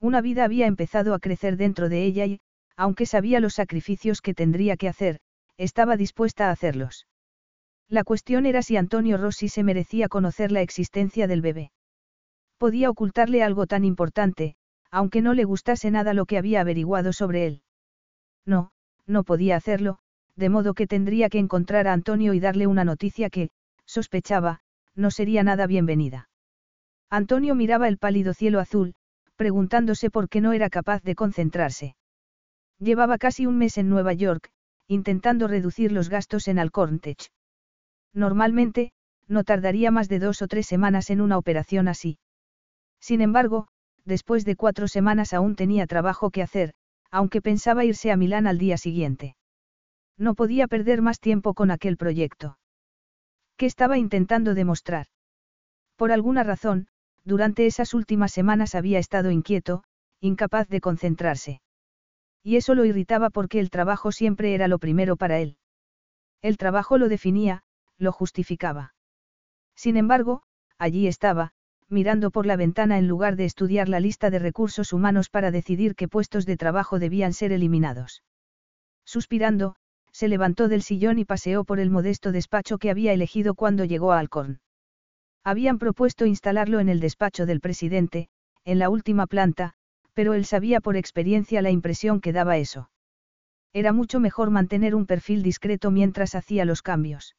[0.00, 2.40] Una vida había empezado a crecer dentro de ella y,
[2.80, 5.20] aunque sabía los sacrificios que tendría que hacer,
[5.58, 7.06] estaba dispuesta a hacerlos.
[7.90, 11.72] La cuestión era si Antonio Rossi se merecía conocer la existencia del bebé.
[12.56, 14.56] Podía ocultarle algo tan importante,
[14.90, 17.62] aunque no le gustase nada lo que había averiguado sobre él.
[18.46, 18.70] No,
[19.06, 19.98] no podía hacerlo,
[20.34, 23.50] de modo que tendría que encontrar a Antonio y darle una noticia que,
[23.84, 24.62] sospechaba,
[24.94, 26.30] no sería nada bienvenida.
[27.10, 28.94] Antonio miraba el pálido cielo azul,
[29.36, 31.96] preguntándose por qué no era capaz de concentrarse.
[32.80, 34.50] Llevaba casi un mes en Nueva York,
[34.88, 37.30] intentando reducir los gastos en Alcorntech.
[38.14, 38.92] Normalmente,
[39.28, 42.18] no tardaría más de dos o tres semanas en una operación así.
[42.98, 43.68] Sin embargo,
[44.04, 46.72] después de cuatro semanas aún tenía trabajo que hacer,
[47.10, 49.36] aunque pensaba irse a Milán al día siguiente.
[50.16, 52.58] No podía perder más tiempo con aquel proyecto.
[53.58, 55.06] ¿Qué estaba intentando demostrar?
[55.96, 56.88] Por alguna razón,
[57.24, 59.84] durante esas últimas semanas había estado inquieto,
[60.20, 61.60] incapaz de concentrarse.
[62.42, 65.56] Y eso lo irritaba porque el trabajo siempre era lo primero para él.
[66.42, 67.62] El trabajo lo definía,
[67.98, 68.94] lo justificaba.
[69.74, 70.42] Sin embargo,
[70.78, 71.52] allí estaba,
[71.88, 75.94] mirando por la ventana en lugar de estudiar la lista de recursos humanos para decidir
[75.94, 78.22] qué puestos de trabajo debían ser eliminados.
[79.04, 79.76] Suspirando,
[80.12, 84.12] se levantó del sillón y paseó por el modesto despacho que había elegido cuando llegó
[84.12, 84.60] a Alcorn.
[85.44, 88.28] Habían propuesto instalarlo en el despacho del presidente,
[88.64, 89.74] en la última planta,
[90.20, 92.90] pero él sabía por experiencia la impresión que daba eso.
[93.72, 97.36] Era mucho mejor mantener un perfil discreto mientras hacía los cambios.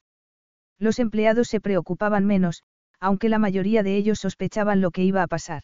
[0.80, 2.64] Los empleados se preocupaban menos,
[3.00, 5.62] aunque la mayoría de ellos sospechaban lo que iba a pasar.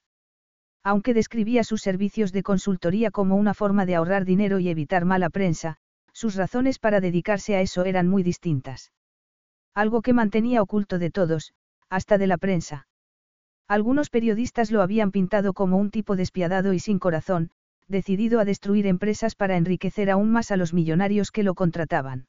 [0.83, 5.31] Aunque describía sus servicios de consultoría como una forma de ahorrar dinero y evitar mala
[5.31, 5.77] prensa,
[6.13, 8.91] sus razones para dedicarse a eso eran muy distintas.
[9.73, 11.55] Algo que mantenía oculto de todos,
[11.89, 12.85] hasta de la prensa.
[13.67, 17.51] Algunos periodistas lo habían pintado como un tipo despiadado y sin corazón,
[17.87, 22.27] decidido a destruir empresas para enriquecer aún más a los millonarios que lo contrataban.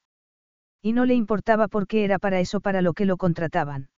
[0.82, 3.89] Y no le importaba por qué era para eso para lo que lo contrataban.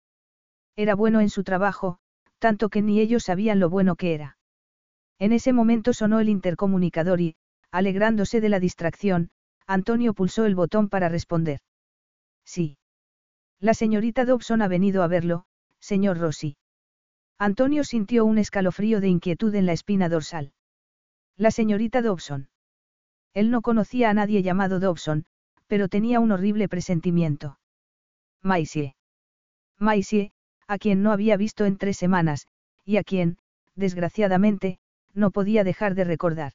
[0.76, 1.98] Era bueno en su trabajo,
[2.38, 4.38] tanto que ni ellos sabían lo bueno que era.
[5.18, 7.36] En ese momento sonó el intercomunicador y,
[7.70, 9.30] alegrándose de la distracción,
[9.66, 11.60] Antonio pulsó el botón para responder.
[12.44, 12.78] Sí.
[13.60, 15.44] La señorita Dobson ha venido a verlo,
[15.78, 16.56] señor Rossi.
[17.42, 20.52] Antonio sintió un escalofrío de inquietud en la espina dorsal.
[21.38, 22.50] La señorita Dobson.
[23.32, 25.24] Él no conocía a nadie llamado Dobson,
[25.66, 27.58] pero tenía un horrible presentimiento.
[28.42, 28.94] Maisie.
[29.78, 30.32] Maisie,
[30.66, 32.46] a quien no había visto en tres semanas,
[32.84, 33.38] y a quien,
[33.74, 34.78] desgraciadamente,
[35.14, 36.52] no podía dejar de recordar.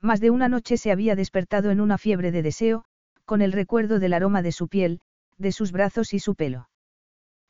[0.00, 2.84] Más de una noche se había despertado en una fiebre de deseo,
[3.24, 5.00] con el recuerdo del aroma de su piel,
[5.38, 6.68] de sus brazos y su pelo.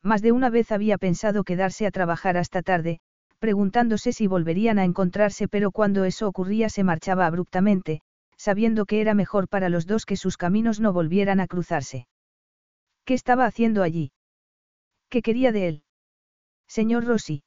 [0.02, 3.00] Más de una vez había pensado quedarse a trabajar hasta tarde,
[3.38, 8.00] preguntándose si volverían a encontrarse, pero cuando eso ocurría se marchaba abruptamente,
[8.36, 12.06] sabiendo que era mejor para los dos que sus caminos no volvieran a cruzarse.
[13.04, 14.12] ¿Qué estaba haciendo allí?
[15.08, 15.82] ¿Qué quería de él?
[16.66, 17.42] Señor Rossi.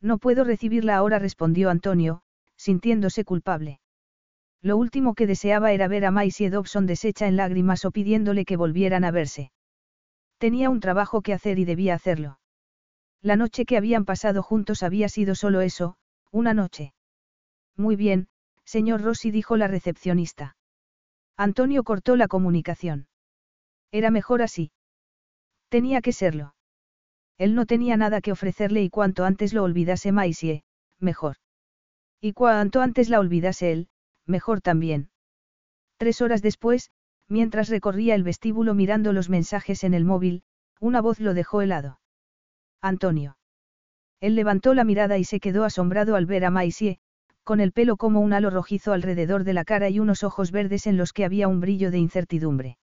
[0.00, 2.22] No puedo recibirla ahora, respondió Antonio,
[2.56, 3.80] sintiéndose culpable.
[4.62, 8.56] Lo último que deseaba era ver a Maisie Dobson deshecha en lágrimas o pidiéndole que
[8.56, 9.50] volvieran a verse.
[10.38, 12.38] Tenía un trabajo que hacer y debía hacerlo.
[13.20, 15.96] La noche que habían pasado juntos había sido solo eso,
[16.30, 16.94] una noche.
[17.76, 18.28] Muy bien,
[18.64, 20.56] señor Rossi dijo la recepcionista.
[21.36, 23.08] Antonio cortó la comunicación.
[23.90, 24.70] Era mejor así.
[25.68, 26.54] Tenía que serlo.
[27.36, 30.64] Él no tenía nada que ofrecerle y cuanto antes lo olvidase Maisie,
[30.98, 31.36] mejor.
[32.20, 33.88] Y cuanto antes la olvidase él,
[34.26, 35.10] mejor también.
[35.96, 36.90] Tres horas después,
[37.28, 40.42] mientras recorría el vestíbulo mirando los mensajes en el móvil,
[40.80, 42.00] una voz lo dejó helado.
[42.80, 43.36] Antonio.
[44.20, 46.98] Él levantó la mirada y se quedó asombrado al ver a Maisie,
[47.44, 50.86] con el pelo como un halo rojizo alrededor de la cara y unos ojos verdes
[50.86, 52.78] en los que había un brillo de incertidumbre.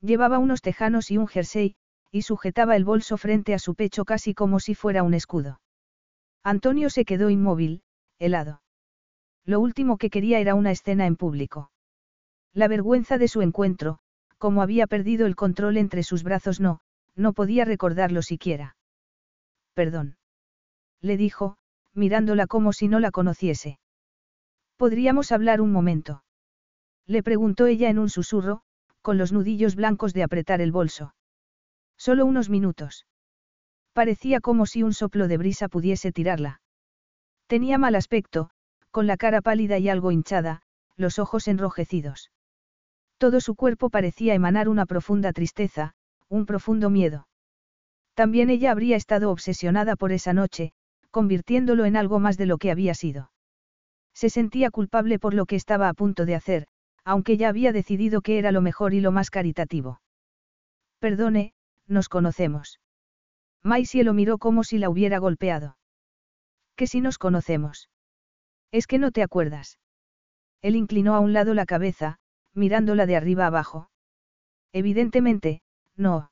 [0.00, 1.74] Llevaba unos tejanos y un jersey,
[2.10, 5.60] y sujetaba el bolso frente a su pecho casi como si fuera un escudo.
[6.42, 7.82] Antonio se quedó inmóvil,
[8.18, 8.62] helado.
[9.44, 11.70] Lo último que quería era una escena en público.
[12.54, 13.98] La vergüenza de su encuentro,
[14.38, 16.80] como había perdido el control entre sus brazos no,
[17.14, 18.76] no podía recordarlo siquiera.
[19.74, 20.16] Perdón.
[21.00, 21.56] Le dijo,
[21.94, 23.78] mirándola como si no la conociese.
[24.76, 26.22] ¿Podríamos hablar un momento?
[27.06, 28.62] Le preguntó ella en un susurro,
[29.02, 31.14] con los nudillos blancos de apretar el bolso.
[31.96, 33.06] Solo unos minutos.
[33.92, 36.60] Parecía como si un soplo de brisa pudiese tirarla.
[37.48, 38.50] Tenía mal aspecto,
[38.90, 40.62] con la cara pálida y algo hinchada,
[40.96, 42.30] los ojos enrojecidos.
[43.18, 45.94] Todo su cuerpo parecía emanar una profunda tristeza,
[46.28, 47.28] un profundo miedo.
[48.14, 50.72] También ella habría estado obsesionada por esa noche,
[51.10, 53.30] convirtiéndolo en algo más de lo que había sido.
[54.14, 56.66] Se sentía culpable por lo que estaba a punto de hacer,
[57.04, 60.00] aunque ya había decidido que era lo mejor y lo más caritativo.
[60.98, 61.54] Perdone,
[61.86, 62.80] nos conocemos.
[63.62, 65.76] Maisie lo miró como si la hubiera golpeado.
[66.76, 67.88] ¿Que si nos conocemos?
[68.70, 69.78] Es que no te acuerdas.
[70.60, 72.18] Él inclinó a un lado la cabeza,
[72.58, 73.88] mirándola de arriba abajo.
[74.72, 75.62] Evidentemente,
[75.96, 76.30] no.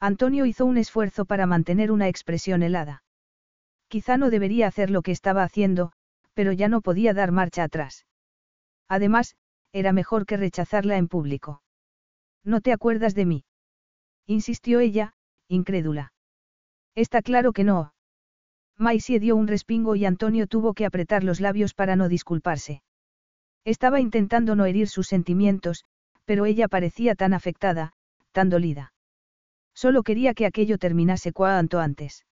[0.00, 3.04] Antonio hizo un esfuerzo para mantener una expresión helada.
[3.88, 5.92] Quizá no debería hacer lo que estaba haciendo,
[6.34, 8.06] pero ya no podía dar marcha atrás.
[8.88, 9.36] Además,
[9.72, 11.62] era mejor que rechazarla en público.
[12.44, 13.44] ¿No te acuerdas de mí?
[14.26, 15.14] insistió ella,
[15.48, 16.12] incrédula.
[16.94, 17.94] Está claro que no.
[18.76, 22.82] Maisie dio un respingo y Antonio tuvo que apretar los labios para no disculparse.
[23.64, 25.84] Estaba intentando no herir sus sentimientos,
[26.24, 27.92] pero ella parecía tan afectada,
[28.32, 28.92] tan dolida.
[29.74, 32.26] Solo quería que aquello terminase cuanto antes.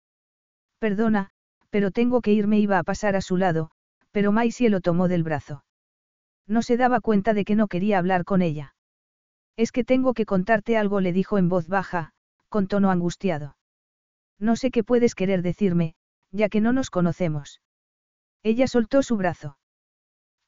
[0.78, 1.30] Perdona,
[1.70, 3.70] pero tengo que irme iba a pasar a su lado,
[4.10, 5.64] pero Maisie lo tomó del brazo.
[6.46, 8.74] No se daba cuenta de que no quería hablar con ella.
[9.56, 12.12] Es que tengo que contarte algo, le dijo en voz baja,
[12.48, 13.56] con tono angustiado.
[14.38, 15.94] No sé qué puedes querer decirme,
[16.32, 17.60] ya que no nos conocemos.
[18.42, 19.58] Ella soltó su brazo.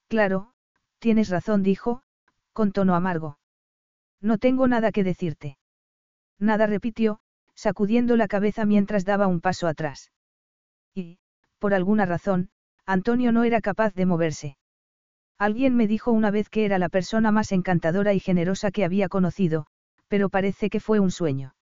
[0.08, 0.51] Claro,
[1.02, 2.00] tienes razón, dijo,
[2.52, 3.36] con tono amargo.
[4.20, 5.58] No tengo nada que decirte.
[6.38, 7.18] Nada repitió,
[7.56, 10.12] sacudiendo la cabeza mientras daba un paso atrás.
[10.94, 11.18] Y,
[11.58, 12.50] por alguna razón,
[12.86, 14.56] Antonio no era capaz de moverse.
[15.38, 19.08] Alguien me dijo una vez que era la persona más encantadora y generosa que había
[19.08, 19.66] conocido,
[20.06, 21.56] pero parece que fue un sueño.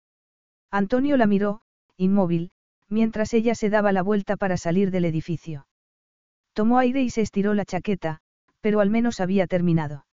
[0.70, 1.60] Antonio la miró,
[1.98, 2.52] inmóvil,
[2.88, 5.66] mientras ella se daba la vuelta para salir del edificio.
[6.54, 8.22] Tomó aire y se estiró la chaqueta,
[8.60, 10.06] pero al menos había terminado.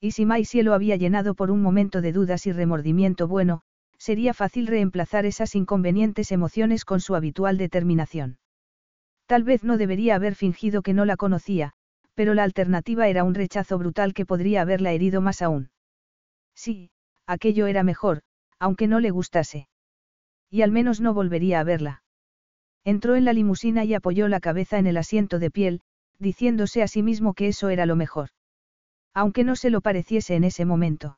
[0.00, 3.62] Y si Maisie lo había llenado por un momento de dudas y remordimiento bueno,
[3.98, 8.38] sería fácil reemplazar esas inconvenientes emociones con su habitual determinación.
[9.26, 11.72] Tal vez no debería haber fingido que no la conocía,
[12.14, 15.70] pero la alternativa era un rechazo brutal que podría haberla herido más aún.
[16.54, 16.90] Sí,
[17.26, 18.22] aquello era mejor,
[18.58, 19.68] aunque no le gustase.
[20.50, 22.02] Y al menos no volvería a verla.
[22.84, 25.80] Entró en la limusina y apoyó la cabeza en el asiento de piel,
[26.18, 28.30] diciéndose a sí mismo que eso era lo mejor.
[29.14, 31.17] Aunque no se lo pareciese en ese momento.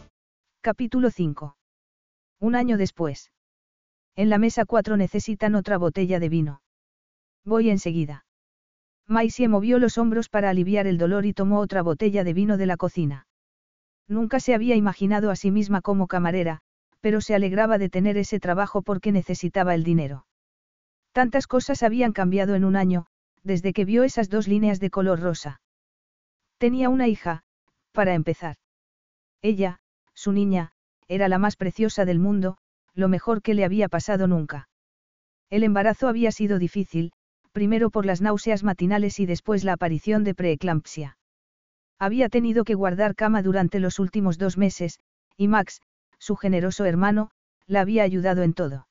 [0.63, 1.57] Capítulo 5.
[2.39, 3.31] Un año después.
[4.15, 6.61] En la mesa 4 necesitan otra botella de vino.
[7.43, 8.27] Voy enseguida.
[9.07, 12.67] Maisie movió los hombros para aliviar el dolor y tomó otra botella de vino de
[12.67, 13.25] la cocina.
[14.07, 16.59] Nunca se había imaginado a sí misma como camarera,
[16.99, 20.27] pero se alegraba de tener ese trabajo porque necesitaba el dinero.
[21.11, 23.07] Tantas cosas habían cambiado en un año,
[23.41, 25.59] desde que vio esas dos líneas de color rosa.
[26.59, 27.41] Tenía una hija,
[27.93, 28.57] para empezar.
[29.41, 29.80] Ella,
[30.21, 30.71] su niña,
[31.07, 32.57] era la más preciosa del mundo,
[32.93, 34.69] lo mejor que le había pasado nunca.
[35.49, 37.11] El embarazo había sido difícil,
[37.51, 41.17] primero por las náuseas matinales y después la aparición de preeclampsia.
[41.97, 44.99] Había tenido que guardar cama durante los últimos dos meses,
[45.37, 45.81] y Max,
[46.19, 47.31] su generoso hermano,
[47.65, 48.87] la había ayudado en todo.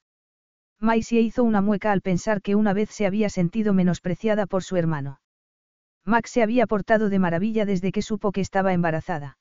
[0.80, 4.76] Maisie hizo una mueca al pensar que una vez se había sentido menospreciada por su
[4.76, 5.20] hermano.
[6.04, 9.38] Max se había portado de maravilla desde que supo que estaba embarazada.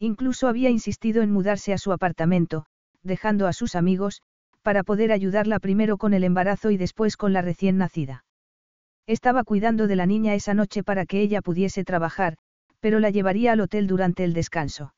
[0.00, 2.64] Incluso había insistido en mudarse a su apartamento,
[3.02, 4.22] dejando a sus amigos,
[4.62, 8.24] para poder ayudarla primero con el embarazo y después con la recién nacida.
[9.06, 12.38] Estaba cuidando de la niña esa noche para que ella pudiese trabajar,
[12.80, 14.94] pero la llevaría al hotel durante el descanso.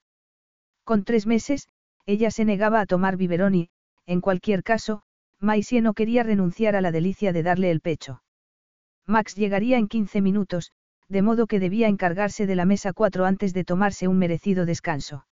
[0.84, 1.68] Con tres meses,
[2.06, 3.70] ella se negaba a tomar biberón y,
[4.06, 5.02] en cualquier caso,
[5.40, 8.22] Maisie no quería renunciar a la delicia de darle el pecho.
[9.06, 10.72] Max llegaría en 15 minutos,
[11.08, 15.26] de modo que debía encargarse de la mesa cuatro antes de tomarse un merecido descanso.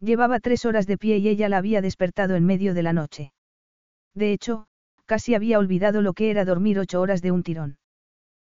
[0.00, 3.32] Llevaba tres horas de pie y ella la había despertado en medio de la noche.
[4.14, 4.66] De hecho,
[5.06, 7.78] casi había olvidado lo que era dormir ocho horas de un tirón.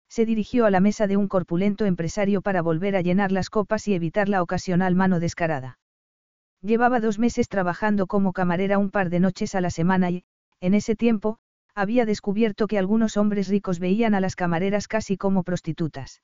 [0.09, 3.87] Se dirigió a la mesa de un corpulento empresario para volver a llenar las copas
[3.87, 5.79] y evitar la ocasional mano descarada.
[6.61, 10.23] Llevaba dos meses trabajando como camarera un par de noches a la semana y,
[10.61, 11.37] en ese tiempo,
[11.75, 16.21] había descubierto que algunos hombres ricos veían a las camareras casi como prostitutas.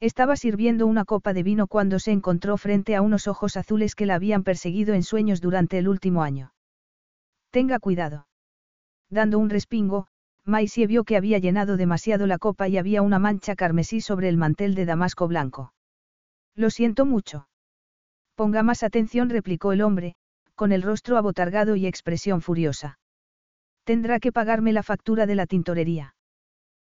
[0.00, 4.06] Estaba sirviendo una copa de vino cuando se encontró frente a unos ojos azules que
[4.06, 6.52] la habían perseguido en sueños durante el último año.
[7.50, 8.26] Tenga cuidado.
[9.08, 10.08] Dando un respingo,
[10.44, 14.36] Maisie vio que había llenado demasiado la copa y había una mancha carmesí sobre el
[14.36, 15.72] mantel de damasco blanco.
[16.54, 17.48] Lo siento mucho.
[18.34, 20.16] Ponga más atención, replicó el hombre,
[20.54, 22.98] con el rostro abotargado y expresión furiosa.
[23.84, 26.13] Tendrá que pagarme la factura de la tintorería.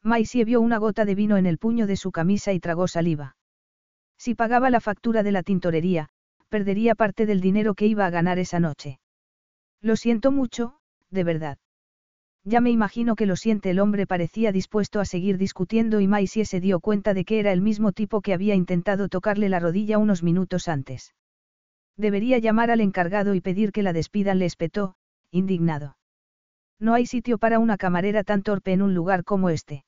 [0.04, 3.36] Maisie vio una gota de vino en el puño de su camisa y tragó saliva.
[4.18, 6.10] Si pagaba la factura de la tintorería,
[6.50, 9.00] perdería parte del dinero que iba a ganar esa noche.
[9.82, 10.80] Lo siento mucho,
[11.10, 11.58] de verdad.
[12.46, 16.46] Ya me imagino que lo siente el hombre parecía dispuesto a seguir discutiendo y Maisie
[16.46, 19.98] se dio cuenta de que era el mismo tipo que había intentado tocarle la rodilla
[19.98, 21.14] unos minutos antes.
[21.98, 24.96] Debería llamar al encargado y pedir que la despidan, le espetó,
[25.32, 25.98] indignado.
[26.80, 29.84] No hay sitio para una camarera tan torpe en un lugar como este.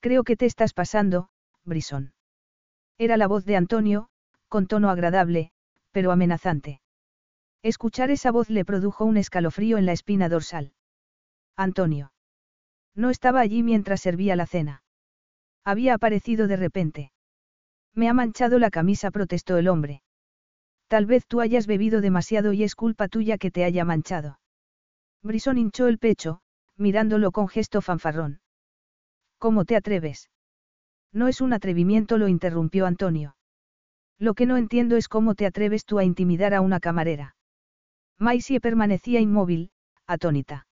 [0.00, 1.28] Creo que te estás pasando,
[1.64, 2.12] Brison.
[2.98, 4.08] Era la voz de Antonio,
[4.48, 5.50] con tono agradable,
[5.92, 6.80] pero amenazante.
[7.62, 10.72] Escuchar esa voz le produjo un escalofrío en la espina dorsal.
[11.56, 12.12] Antonio.
[12.94, 14.82] No estaba allí mientras servía la cena.
[15.64, 17.12] Había aparecido de repente.
[17.94, 20.02] Me ha manchado la camisa, protestó el hombre.
[20.86, 24.38] Tal vez tú hayas bebido demasiado y es culpa tuya que te haya manchado.
[25.22, 26.40] Brison hinchó el pecho,
[26.76, 28.40] mirándolo con gesto fanfarrón.
[29.38, 30.30] ¿Cómo te atreves?
[31.12, 33.36] No es un atrevimiento, lo interrumpió Antonio.
[34.18, 37.36] Lo que no entiendo es cómo te atreves tú a intimidar a una camarera.
[38.18, 39.70] Maisie permanecía inmóvil,
[40.06, 40.66] atónita.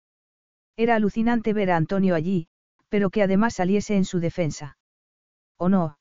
[0.77, 2.49] Era alucinante ver a Antonio allí,
[2.89, 4.79] pero que además saliese en su defensa.
[5.57, 5.99] ¿O no?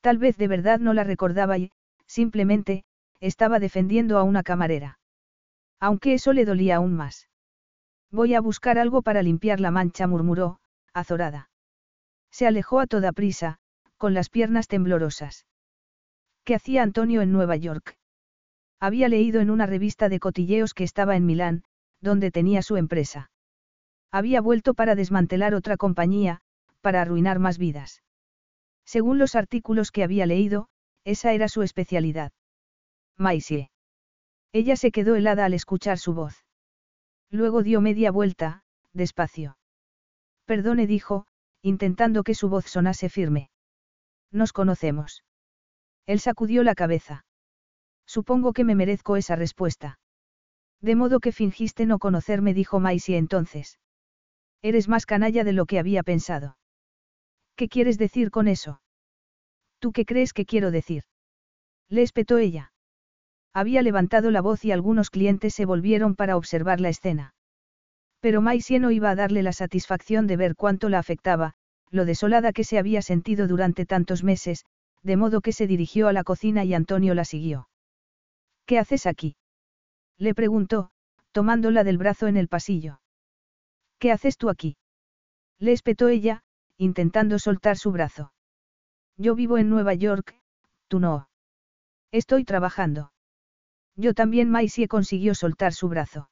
[0.00, 1.72] Tal vez de verdad no la recordaba y,
[2.06, 2.84] simplemente,
[3.20, 4.98] estaba defendiendo a una camarera.
[5.80, 7.28] Aunque eso le dolía aún más.
[8.10, 10.60] Voy a buscar algo para limpiar la mancha, murmuró,
[10.92, 11.50] azorada.
[12.32, 13.58] Se alejó a toda prisa,
[13.98, 15.46] con las piernas temblorosas.
[16.44, 17.96] ¿Qué hacía Antonio en Nueva York?
[18.80, 21.62] Había leído en una revista de cotilleos que estaba en Milán,
[22.00, 23.30] donde tenía su empresa.
[24.10, 26.40] Había vuelto para desmantelar otra compañía,
[26.80, 28.02] para arruinar más vidas.
[28.84, 30.68] Según los artículos que había leído,
[31.04, 32.32] esa era su especialidad.
[33.16, 33.70] Maisie.
[34.52, 36.44] Ella se quedó helada al escuchar su voz.
[37.30, 39.56] Luego dio media vuelta, despacio.
[40.44, 41.26] Perdone, dijo,
[41.62, 43.50] intentando que su voz sonase firme.
[44.30, 45.24] Nos conocemos.
[46.06, 47.24] Él sacudió la cabeza.
[48.06, 49.98] Supongo que me merezco esa respuesta.
[50.80, 53.78] De modo que fingiste no conocerme, dijo Maisie entonces.
[54.62, 56.56] Eres más canalla de lo que había pensado.
[57.56, 58.80] ¿Qué quieres decir con eso?
[59.78, 61.04] ¿Tú qué crees que quiero decir?
[61.88, 62.72] Le espetó ella.
[63.52, 67.34] Había levantado la voz y algunos clientes se volvieron para observar la escena.
[68.22, 71.54] Pero Maisie no iba a darle la satisfacción de ver cuánto la afectaba,
[71.90, 74.64] lo desolada que se había sentido durante tantos meses,
[75.02, 77.68] de modo que se dirigió a la cocina y Antonio la siguió.
[78.64, 79.34] ¿Qué haces aquí?
[80.18, 80.90] Le preguntó,
[81.32, 83.00] tomándola del brazo en el pasillo.
[83.98, 84.76] ¿Qué haces tú aquí?
[85.58, 86.44] Le espetó ella,
[86.76, 88.32] intentando soltar su brazo.
[89.16, 90.36] Yo vivo en Nueva York,
[90.86, 91.28] tú no.
[92.12, 93.12] Estoy trabajando.
[93.96, 96.28] Yo también Maisie consiguió soltar su brazo.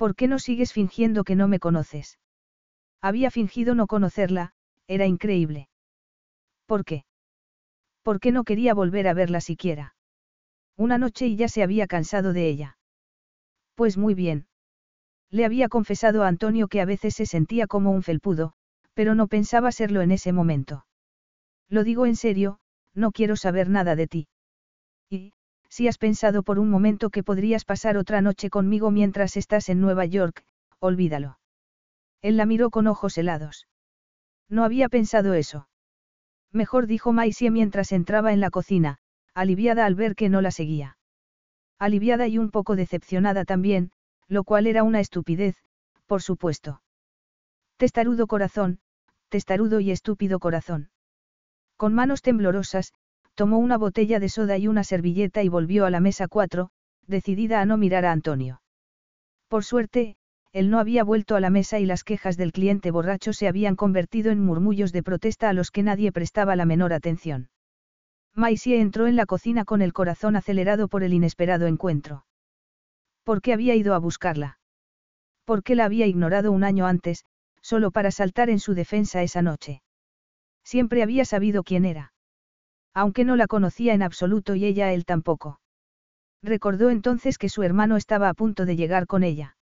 [0.00, 2.18] ¿Por qué no sigues fingiendo que no me conoces?
[3.02, 4.54] Había fingido no conocerla,
[4.86, 5.68] era increíble.
[6.64, 7.04] ¿Por qué?
[8.02, 9.94] ¿Por qué no quería volver a verla siquiera?
[10.74, 12.78] Una noche y ya se había cansado de ella.
[13.74, 14.46] Pues muy bien.
[15.28, 18.54] Le había confesado a Antonio que a veces se sentía como un felpudo,
[18.94, 20.86] pero no pensaba serlo en ese momento.
[21.68, 22.58] Lo digo en serio,
[22.94, 24.28] no quiero saber nada de ti.
[25.10, 25.34] Y,
[25.70, 29.80] si has pensado por un momento que podrías pasar otra noche conmigo mientras estás en
[29.80, 30.44] Nueva York,
[30.80, 31.38] olvídalo.
[32.20, 33.66] Él la miró con ojos helados.
[34.48, 35.68] No había pensado eso.
[36.52, 38.98] Mejor dijo Maisie mientras entraba en la cocina,
[39.32, 40.98] aliviada al ver que no la seguía.
[41.78, 43.92] Aliviada y un poco decepcionada también,
[44.26, 45.56] lo cual era una estupidez,
[46.06, 46.82] por supuesto.
[47.76, 48.80] Testarudo corazón,
[49.28, 50.90] testarudo y estúpido corazón.
[51.76, 52.92] Con manos temblorosas,
[53.40, 56.68] tomó una botella de soda y una servilleta y volvió a la mesa cuatro,
[57.06, 58.60] decidida a no mirar a Antonio.
[59.48, 60.16] Por suerte,
[60.52, 63.76] él no había vuelto a la mesa y las quejas del cliente borracho se habían
[63.76, 67.48] convertido en murmullos de protesta a los que nadie prestaba la menor atención.
[68.34, 72.26] Maisie entró en la cocina con el corazón acelerado por el inesperado encuentro.
[73.24, 74.58] ¿Por qué había ido a buscarla?
[75.46, 77.24] ¿Por qué la había ignorado un año antes,
[77.62, 79.80] solo para saltar en su defensa esa noche?
[80.62, 82.12] Siempre había sabido quién era
[82.94, 85.60] aunque no la conocía en absoluto y ella él tampoco.
[86.42, 89.56] Recordó entonces que su hermano estaba a punto de llegar con ella.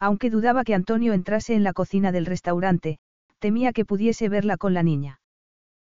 [0.00, 2.98] Aunque dudaba que Antonio entrase en la cocina del restaurante,
[3.38, 5.20] temía que pudiese verla con la niña.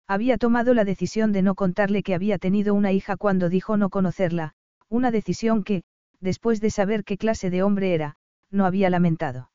[0.07, 3.91] Había tomado la decisión de no contarle que había tenido una hija cuando dijo no
[3.91, 4.55] conocerla,
[4.89, 5.83] una decisión que,
[6.21, 8.17] después de saber qué clase de hombre era,
[8.51, 9.51] no había lamentado.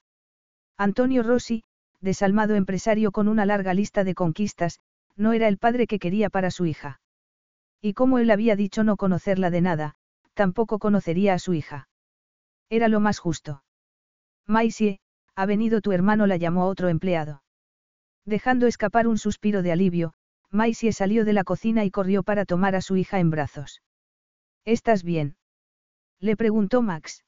[0.77, 1.63] Antonio Rossi,
[2.01, 4.80] desalmado empresario con una larga lista de conquistas,
[5.15, 6.99] no era el padre que quería para su hija.
[7.81, 9.95] Y como él había dicho no conocerla de nada,
[10.34, 11.88] tampoco conocería a su hija.
[12.69, 13.64] Era lo más justo.
[14.48, 14.99] Maisie,
[15.35, 17.44] ha venido tu hermano, la llamó otro empleado.
[18.26, 20.14] Dejando escapar un suspiro de alivio,
[20.49, 23.81] Maisie salió de la cocina y corrió para tomar a su hija en brazos.
[24.65, 25.35] ¿Estás bien?
[26.19, 27.26] Le preguntó Max.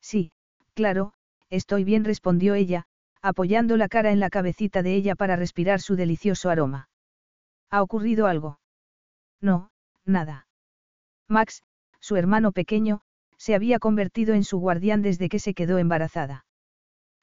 [0.00, 0.32] Sí,
[0.74, 1.12] claro,
[1.50, 2.86] estoy bien, respondió ella,
[3.20, 6.88] apoyando la cara en la cabecita de ella para respirar su delicioso aroma.
[7.70, 8.58] ¿Ha ocurrido algo?
[9.40, 9.70] No,
[10.04, 10.46] nada.
[11.28, 11.62] Max,
[12.00, 13.00] su hermano pequeño,
[13.36, 16.46] se había convertido en su guardián desde que se quedó embarazada.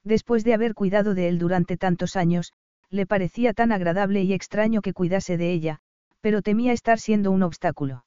[0.03, 2.53] Después de haber cuidado de él durante tantos años,
[2.89, 5.79] le parecía tan agradable y extraño que cuidase de ella,
[6.21, 8.05] pero temía estar siendo un obstáculo.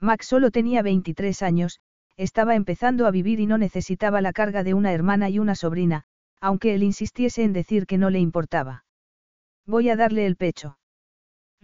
[0.00, 1.80] Max solo tenía 23 años,
[2.16, 6.04] estaba empezando a vivir y no necesitaba la carga de una hermana y una sobrina,
[6.40, 8.84] aunque él insistiese en decir que no le importaba.
[9.66, 10.76] Voy a darle el pecho.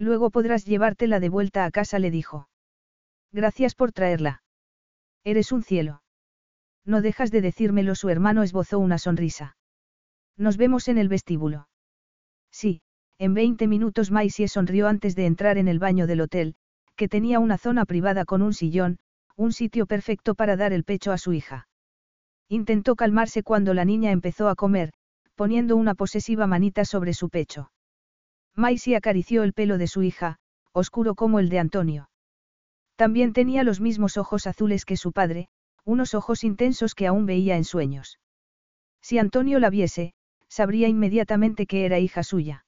[0.01, 2.49] Luego podrás llevártela de vuelta a casa, le dijo.
[3.31, 4.41] Gracias por traerla.
[5.23, 6.01] Eres un cielo.
[6.83, 9.57] No dejas de decírmelo, su hermano esbozó una sonrisa.
[10.37, 11.67] Nos vemos en el vestíbulo.
[12.49, 12.81] Sí,
[13.19, 16.55] en 20 minutos Maisie sonrió antes de entrar en el baño del hotel,
[16.95, 18.97] que tenía una zona privada con un sillón,
[19.35, 21.67] un sitio perfecto para dar el pecho a su hija.
[22.49, 24.93] Intentó calmarse cuando la niña empezó a comer,
[25.35, 27.70] poniendo una posesiva manita sobre su pecho.
[28.55, 30.37] Maisie acarició el pelo de su hija,
[30.73, 32.09] oscuro como el de Antonio.
[32.95, 35.47] También tenía los mismos ojos azules que su padre,
[35.85, 38.19] unos ojos intensos que aún veía en sueños.
[39.01, 40.13] Si Antonio la viese,
[40.47, 42.65] sabría inmediatamente que era hija suya.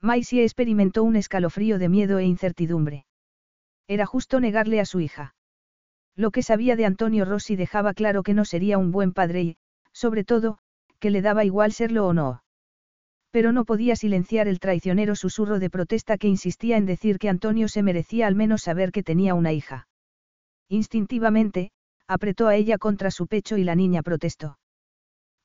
[0.00, 3.06] Maisie experimentó un escalofrío de miedo e incertidumbre.
[3.86, 5.34] Era justo negarle a su hija.
[6.16, 9.56] Lo que sabía de Antonio Rossi dejaba claro que no sería un buen padre y,
[9.92, 10.58] sobre todo,
[10.98, 12.43] que le daba igual serlo o no.
[13.34, 17.66] Pero no podía silenciar el traicionero susurro de protesta que insistía en decir que Antonio
[17.66, 19.88] se merecía al menos saber que tenía una hija.
[20.68, 21.72] Instintivamente,
[22.06, 24.56] apretó a ella contra su pecho y la niña protestó.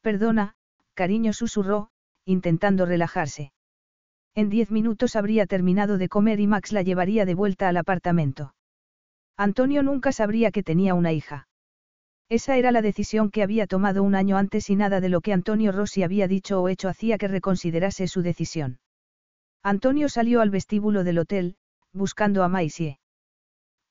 [0.01, 0.53] Perdona,
[0.93, 1.89] cariño susurró,
[2.25, 3.53] intentando relajarse.
[4.35, 8.53] En diez minutos habría terminado de comer y Max la llevaría de vuelta al apartamento.
[9.35, 11.48] Antonio nunca sabría que tenía una hija.
[12.29, 15.33] Esa era la decisión que había tomado un año antes y nada de lo que
[15.33, 18.79] Antonio Rossi había dicho o hecho hacía que reconsiderase su decisión.
[19.63, 21.55] Antonio salió al vestíbulo del hotel,
[21.91, 22.99] buscando a Maisie.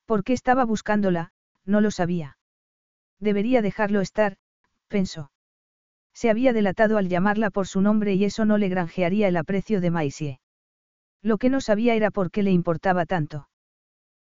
[0.06, 1.32] ¿Por qué estaba buscándola?
[1.64, 2.38] No lo sabía.
[3.18, 4.36] Debería dejarlo estar,
[4.86, 5.32] pensó.
[6.14, 9.80] Se había delatado al llamarla por su nombre y eso no le granjearía el aprecio
[9.80, 10.40] de Maisie.
[11.22, 13.48] Lo que no sabía era por qué le importaba tanto.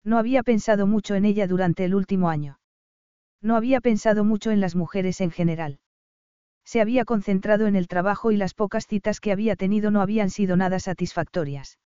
[0.03, 2.60] No había pensado mucho en ella durante el último año.
[3.41, 5.80] No había pensado mucho en las mujeres en general.
[6.63, 10.30] Se había concentrado en el trabajo y las pocas citas que había tenido no habían
[10.30, 11.80] sido nada satisfactorias.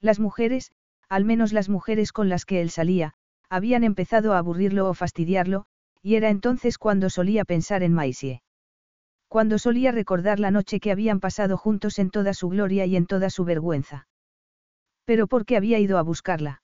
[0.00, 0.72] Las mujeres,
[1.08, 3.14] al menos las mujeres con las que él salía,
[3.50, 5.66] habían empezado a aburrirlo o fastidiarlo,
[6.02, 8.42] y era entonces cuando solía pensar en Maisie.
[9.28, 13.06] Cuando solía recordar la noche que habían pasado juntos en toda su gloria y en
[13.06, 14.08] toda su vergüenza.
[15.04, 16.62] Pero ¿por qué había ido a buscarla?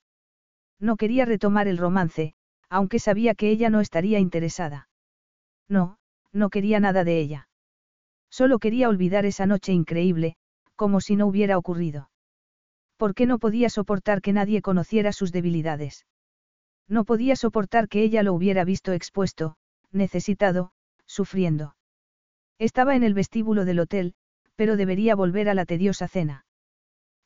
[0.81, 2.35] No quería retomar el romance,
[2.69, 4.89] aunque sabía que ella no estaría interesada.
[5.69, 5.99] No,
[6.33, 7.49] no quería nada de ella.
[8.31, 10.37] Solo quería olvidar esa noche increíble,
[10.75, 12.11] como si no hubiera ocurrido.
[12.97, 16.07] ¿Por qué no podía soportar que nadie conociera sus debilidades?
[16.89, 19.57] No podía soportar que ella lo hubiera visto expuesto,
[19.93, 20.73] necesitado,
[21.05, 21.77] sufriendo.
[22.59, 24.15] Estaba en el vestíbulo del hotel,
[24.55, 26.46] pero debería volver a la tediosa cena.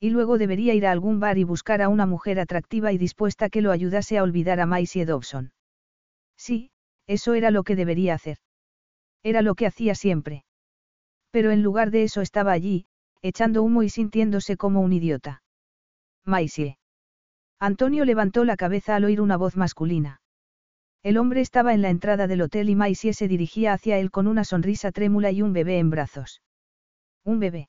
[0.01, 3.51] Y luego debería ir a algún bar y buscar a una mujer atractiva y dispuesta
[3.51, 5.53] que lo ayudase a olvidar a Maisie Dobson.
[6.39, 6.71] Sí,
[7.07, 8.39] eso era lo que debería hacer.
[9.23, 10.45] Era lo que hacía siempre.
[11.31, 12.87] Pero en lugar de eso estaba allí,
[13.21, 15.43] echando humo y sintiéndose como un idiota.
[16.25, 16.79] Maisie.
[17.59, 20.23] Antonio levantó la cabeza al oír una voz masculina.
[21.03, 24.27] El hombre estaba en la entrada del hotel y Maisie se dirigía hacia él con
[24.27, 26.41] una sonrisa trémula y un bebé en brazos.
[27.25, 27.69] Un bebé.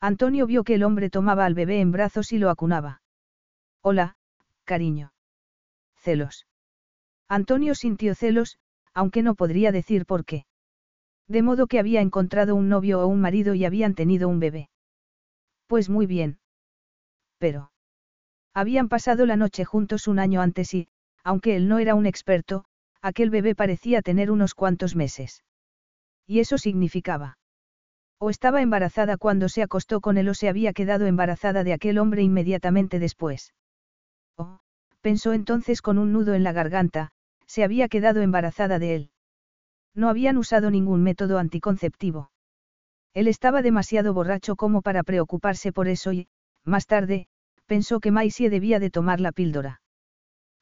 [0.00, 3.02] Antonio vio que el hombre tomaba al bebé en brazos y lo acunaba.
[3.82, 4.16] Hola,
[4.64, 5.12] cariño.
[5.98, 6.46] Celos.
[7.28, 8.58] Antonio sintió celos,
[8.94, 10.46] aunque no podría decir por qué.
[11.28, 14.70] De modo que había encontrado un novio o un marido y habían tenido un bebé.
[15.66, 16.40] Pues muy bien.
[17.38, 17.70] Pero.
[18.54, 20.88] Habían pasado la noche juntos un año antes y,
[21.22, 22.64] aunque él no era un experto,
[23.02, 25.44] aquel bebé parecía tener unos cuantos meses.
[26.26, 27.38] Y eso significaba.
[28.22, 31.96] O estaba embarazada cuando se acostó con él o se había quedado embarazada de aquel
[31.96, 33.54] hombre inmediatamente después.
[34.36, 34.60] Oh,
[35.00, 37.12] pensó entonces con un nudo en la garganta,
[37.46, 39.10] se había quedado embarazada de él.
[39.94, 42.30] No habían usado ningún método anticonceptivo.
[43.14, 46.28] Él estaba demasiado borracho como para preocuparse por eso y,
[46.62, 47.26] más tarde,
[47.64, 49.80] pensó que Maisie debía de tomar la píldora.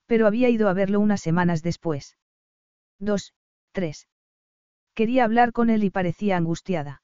[0.07, 2.17] Pero había ido a verlo unas semanas después.
[3.01, 3.35] Dos,
[3.73, 4.07] tres.
[4.95, 7.03] Quería hablar con él y parecía angustiada.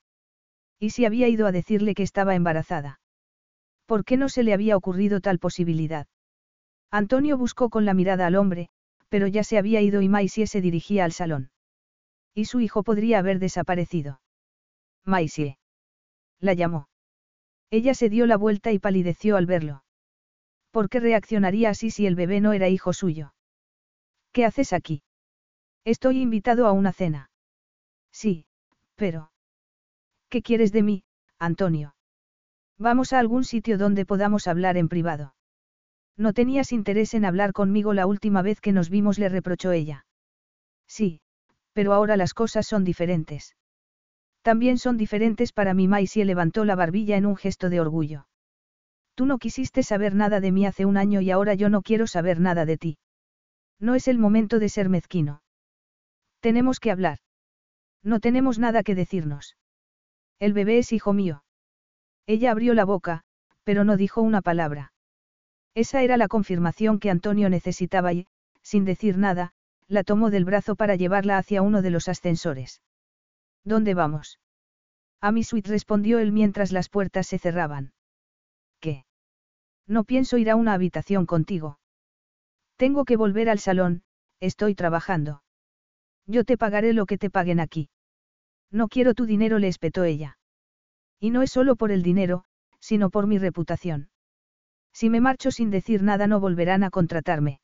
[0.79, 3.01] ¿Y si había ido a decirle que estaba embarazada?
[3.87, 6.07] ¿Por qué no se le había ocurrido tal posibilidad?
[6.91, 8.69] Antonio buscó con la mirada al hombre,
[9.09, 11.51] pero ya se había ido y Maisie se dirigía al salón.
[12.35, 14.21] Y su hijo podría haber desaparecido.
[15.05, 15.59] Maisie.
[16.41, 16.89] La llamó.
[17.71, 19.85] Ella se dio la vuelta y palideció al verlo.
[20.71, 23.35] ¿Por qué reaccionaría así si el bebé no era hijo suyo?
[24.33, 25.03] ¿Qué haces aquí?
[25.85, 27.31] Estoy invitado a una cena.
[28.11, 28.47] Sí,
[28.97, 29.31] pero...
[30.35, 31.05] ¿Qué quieres de mí,
[31.39, 31.95] Antonio?
[32.77, 35.37] Vamos a algún sitio donde podamos hablar en privado.
[36.17, 40.07] No tenías interés en hablar conmigo la última vez que nos vimos, le reprochó ella.
[40.89, 41.21] Sí,
[41.73, 43.55] pero ahora las cosas son diferentes.
[44.43, 45.87] También son diferentes para mí.
[45.87, 48.27] Maisie levantó la barbilla en un gesto de orgullo.
[49.15, 52.09] Tú no quisiste saber nada de mí hace un año y ahora yo no quiero
[52.09, 52.99] saber nada de ti.
[53.79, 55.45] No es el momento de ser mezquino.
[56.41, 57.19] Tenemos que hablar.
[58.03, 59.55] No tenemos nada que decirnos.
[60.45, 61.43] El bebé es hijo mío.
[62.27, 63.23] Ella abrió la boca,
[63.63, 64.93] pero no dijo una palabra.
[65.75, 68.27] Esa era la confirmación que Antonio necesitaba y,
[68.61, 69.55] sin decir nada,
[69.89, 72.83] la tomó del brazo para llevarla hacia uno de los ascensores.
[73.65, 74.39] ¿Dónde vamos?
[75.23, 77.95] A mi suite respondió él mientras las puertas se cerraban.
[78.81, 79.07] ¿Qué?
[79.87, 81.79] No pienso ir a una habitación contigo.
[82.77, 84.03] Tengo que volver al salón,
[84.41, 85.43] estoy trabajando.
[86.27, 87.89] Yo te pagaré lo que te paguen aquí.
[88.71, 90.39] No quiero tu dinero, le espetó ella.
[91.21, 92.45] Y no es solo por el dinero,
[92.81, 94.11] sino por mi reputación.
[94.93, 97.61] Si me marcho sin decir nada no volverán a contratarme.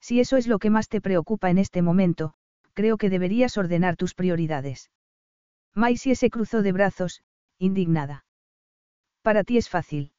[0.00, 2.34] Si eso es lo que más te preocupa en este momento,
[2.74, 4.90] creo que deberías ordenar tus prioridades.
[5.74, 7.22] Maisie se cruzó de brazos,
[7.58, 8.24] indignada.
[9.22, 10.12] Para ti es fácil.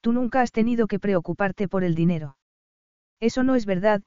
[0.00, 2.36] Tú nunca has tenido que preocuparte por el dinero.
[3.20, 4.02] Eso no es verdad,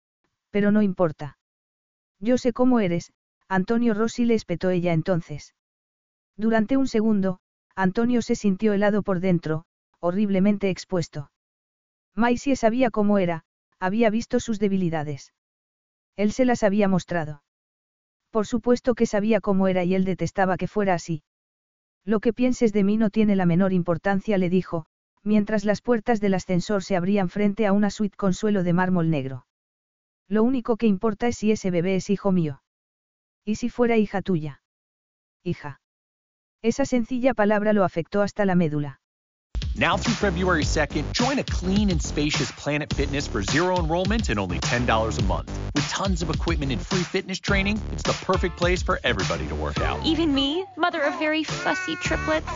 [0.49, 1.37] pero no importa.
[2.19, 3.11] Yo sé cómo eres,
[3.47, 5.53] Antonio Rossi le espetó ella entonces.
[6.35, 7.39] Durante un segundo,
[7.75, 9.65] Antonio se sintió helado por dentro,
[9.99, 11.31] horriblemente expuesto.
[12.15, 13.43] Maisie sabía cómo era,
[13.79, 15.33] había visto sus debilidades.
[16.15, 17.43] Él se las había mostrado.
[18.31, 21.23] Por supuesto que sabía cómo era y él detestaba que fuera así.
[22.03, 24.85] Lo que pienses de mí no tiene la menor importancia, le dijo,
[25.23, 29.09] mientras las puertas del ascensor se abrían frente a una suite con suelo de mármol
[29.09, 29.45] negro.
[30.27, 32.61] Lo único que importa es si ese bebé es hijo mío.
[33.47, 34.61] ¿Y si fuera hija tuya?
[35.43, 35.79] Hija.
[36.63, 38.99] Esa sencilla palabra lo afectó hasta la médula.
[39.75, 44.39] Now through February 2nd, join a clean and spacious Planet Fitness for zero enrollment and
[44.39, 45.51] only $10 a month.
[45.75, 49.53] With tons of equipment and free fitness training, it's the perfect place for everybody to
[49.55, 50.03] work out.
[50.03, 52.49] Even me, mother of very fussy triplets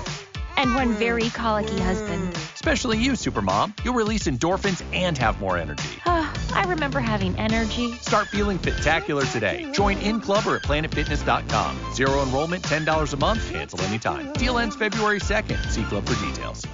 [0.58, 2.36] and one very colicky husband.
[2.60, 3.72] Especially you, Supermom.
[3.86, 5.88] You'll release endorphins and have more energy.
[6.06, 7.94] I remember having energy.
[8.02, 9.72] Start feeling spectacular today.
[9.72, 11.94] Join in club or at planetfitness.com.
[11.94, 14.34] Zero enrollment, $10 a month, cancel anytime.
[14.34, 15.58] Deal ends February 2nd.
[15.70, 16.68] See club for details.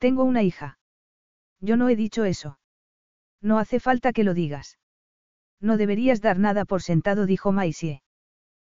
[0.00, 0.78] Tengo una hija.
[1.60, 2.58] Yo no he dicho eso.
[3.40, 4.78] No hace falta que lo digas.
[5.60, 8.02] No deberías dar nada por sentado, dijo Maisie.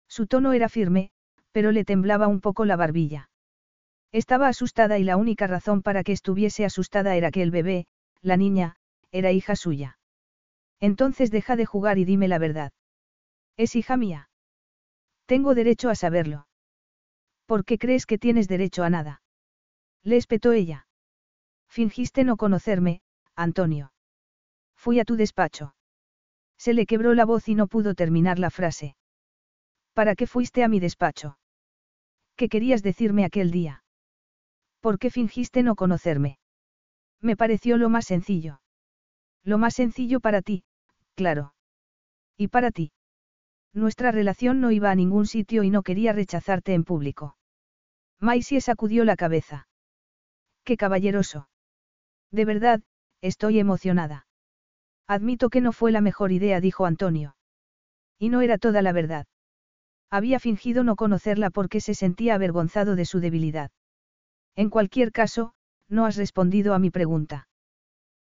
[0.07, 1.11] Su tono era firme,
[1.51, 3.29] pero le temblaba un poco la barbilla.
[4.13, 7.87] Estaba asustada y la única razón para que estuviese asustada era que el bebé,
[8.23, 8.77] la niña,
[9.13, 9.99] era hija suya.
[10.81, 12.73] Entonces deja de jugar y dime la verdad.
[13.57, 14.31] Es hija mía.
[15.27, 16.47] Tengo derecho a saberlo.
[17.45, 19.23] ¿Por qué crees que tienes derecho a nada?
[20.03, 20.87] Le espetó ella.
[21.69, 23.03] Fingiste no conocerme,
[23.35, 23.93] Antonio.
[24.75, 25.75] Fui a tu despacho.
[26.57, 28.97] Se le quebró la voz y no pudo terminar la frase.
[29.93, 31.39] ¿Para qué fuiste a mi despacho?
[32.37, 33.83] ¿Qué querías decirme aquel día?
[34.81, 36.39] ¿Por qué fingiste no conocerme?
[37.21, 38.61] Me pareció lo más sencillo.
[39.45, 40.65] Lo más sencillo para ti,
[41.15, 41.55] claro.
[42.37, 42.93] Y para ti.
[43.73, 47.37] Nuestra relación no iba a ningún sitio y no quería rechazarte en público.
[48.21, 49.69] Maisie sacudió la cabeza.
[50.65, 51.49] Qué caballeroso.
[52.31, 52.83] De verdad,
[53.21, 54.27] estoy emocionada.
[55.07, 57.37] Admito que no fue la mejor idea, dijo Antonio.
[58.19, 59.27] Y no era toda la verdad.
[60.11, 63.71] Había fingido no conocerla porque se sentía avergonzado de su debilidad.
[64.59, 65.53] En cualquier caso,
[65.89, 67.47] no has respondido a mi pregunta.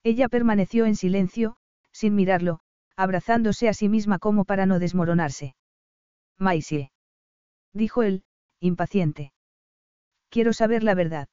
[0.02, 1.58] Ella permaneció en silencio,
[1.92, 2.60] sin mirarlo,
[2.96, 5.56] abrazándose a sí misma como para no desmoronarse.
[6.38, 6.90] Maisie.
[7.74, 8.24] Dijo él,
[8.60, 9.34] impaciente.
[10.30, 11.28] Quiero saber la verdad.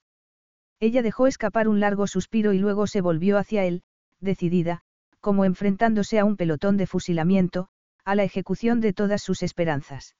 [0.82, 3.84] Ella dejó escapar un largo suspiro y luego se volvió hacia él,
[4.20, 4.82] decidida,
[5.22, 7.70] como enfrentándose a un pelotón de fusilamiento,
[8.04, 10.18] a la ejecución de todas sus esperanzas.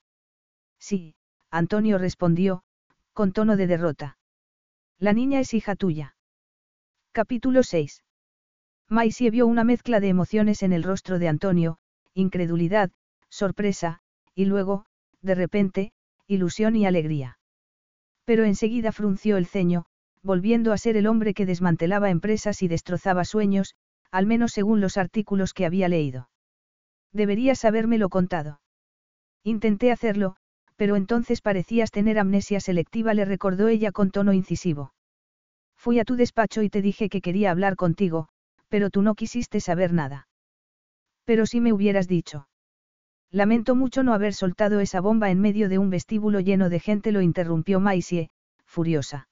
[0.78, 1.16] Sí,
[1.50, 2.62] Antonio respondió,
[3.12, 4.16] con tono de derrota.
[5.00, 6.14] La niña es hija tuya.
[7.12, 8.04] Capítulo 6.
[8.86, 11.78] Maisie vio una mezcla de emociones en el rostro de Antonio,
[12.12, 12.90] incredulidad,
[13.30, 14.02] sorpresa,
[14.34, 14.84] y luego,
[15.22, 15.92] de repente,
[16.26, 17.38] ilusión y alegría.
[18.26, 19.86] Pero enseguida frunció el ceño,
[20.22, 23.76] volviendo a ser el hombre que desmantelaba empresas y destrozaba sueños,
[24.10, 26.28] al menos según los artículos que había leído.
[27.10, 28.60] Deberías habérmelo contado.
[29.44, 30.36] Intenté hacerlo,
[30.80, 34.94] pero entonces parecías tener amnesia selectiva, le recordó ella con tono incisivo.
[35.76, 38.28] Fui a tu despacho y te dije que quería hablar contigo,
[38.70, 40.26] pero tú no quisiste saber nada.
[41.26, 42.48] Pero si me hubieras dicho.
[43.30, 47.12] Lamento mucho no haber soltado esa bomba en medio de un vestíbulo lleno de gente,
[47.12, 48.30] lo interrumpió Maisie,
[48.64, 49.28] furiosa.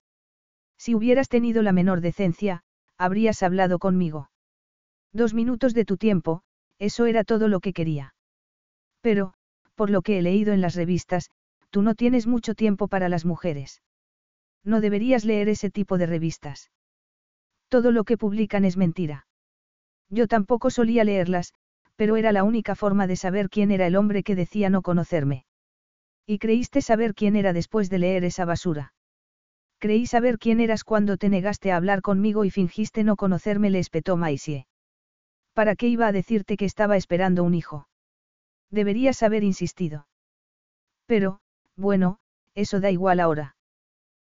[0.77, 2.61] Si hubieras tenido la menor decencia,
[2.99, 4.29] habrías hablado conmigo.
[5.15, 6.43] Dos minutos de tu tiempo,
[6.79, 8.12] eso era todo lo que quería.
[9.01, 9.33] Pero,
[9.77, 11.31] por lo que he leído en las revistas,
[11.70, 13.82] tú no tienes mucho tiempo para las mujeres.
[14.65, 16.70] No deberías leer ese tipo de revistas.
[17.69, 19.27] Todo lo que publican es mentira.
[20.11, 21.53] Yo tampoco solía leerlas,
[21.97, 25.45] pero era la única forma de saber quién era el hombre que decía no conocerme.
[26.27, 28.93] Y creíste saber quién era después de leer esa basura.
[29.78, 33.78] Creí saber quién eras cuando te negaste a hablar conmigo y fingiste no conocerme, le
[33.78, 34.66] espetó Maisie.
[35.55, 37.89] ¿Para qué iba a decirte que estaba esperando un hijo?
[38.70, 40.07] Deberías haber insistido.
[41.07, 41.40] Pero,
[41.79, 42.19] bueno,
[42.55, 43.57] eso da igual ahora.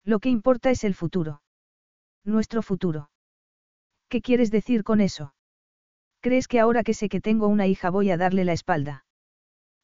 [0.04, 1.42] Lo que importa es el futuro.
[2.24, 3.12] Nuestro futuro.
[4.10, 5.36] ¿Qué quieres decir con eso?
[6.22, 9.06] ¿Crees que ahora que sé que tengo una hija voy a darle la espalda?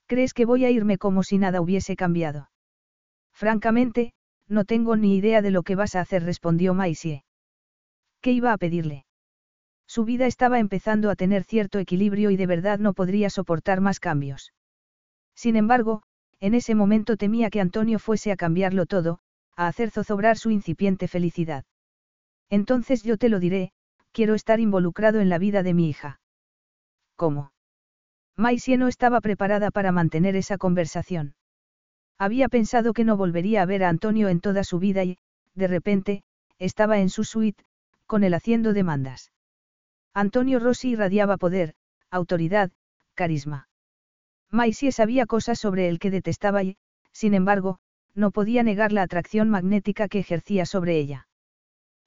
[0.08, 2.50] ¿Crees que voy a irme como si nada hubiese cambiado?
[3.32, 4.14] Francamente,
[4.48, 7.24] no tengo ni idea de lo que vas a hacer, respondió Maisie.
[8.22, 9.06] ¿Qué iba a pedirle?
[9.88, 14.00] Su vida estaba empezando a tener cierto equilibrio y de verdad no podría soportar más
[14.00, 14.52] cambios.
[15.36, 16.04] Sin embargo,
[16.42, 19.20] en ese momento temía que Antonio fuese a cambiarlo todo,
[19.56, 21.64] a hacer zozobrar su incipiente felicidad.
[22.50, 23.72] Entonces yo te lo diré,
[24.12, 26.20] quiero estar involucrado en la vida de mi hija.
[27.16, 27.54] ¿Cómo?
[28.36, 31.36] Maisie no estaba preparada para mantener esa conversación.
[32.18, 35.20] Había pensado que no volvería a ver a Antonio en toda su vida y,
[35.54, 36.24] de repente,
[36.58, 37.64] estaba en su suite,
[38.08, 39.32] con él haciendo demandas.
[40.14, 41.76] Antonio Rossi irradiaba poder,
[42.10, 42.72] autoridad,
[43.14, 43.70] carisma.
[44.52, 46.78] Maisie sabía cosas sobre él que detestaba y,
[47.14, 47.80] sin embargo,
[48.14, 51.28] no podía negar la atracción magnética que ejercía sobre ella.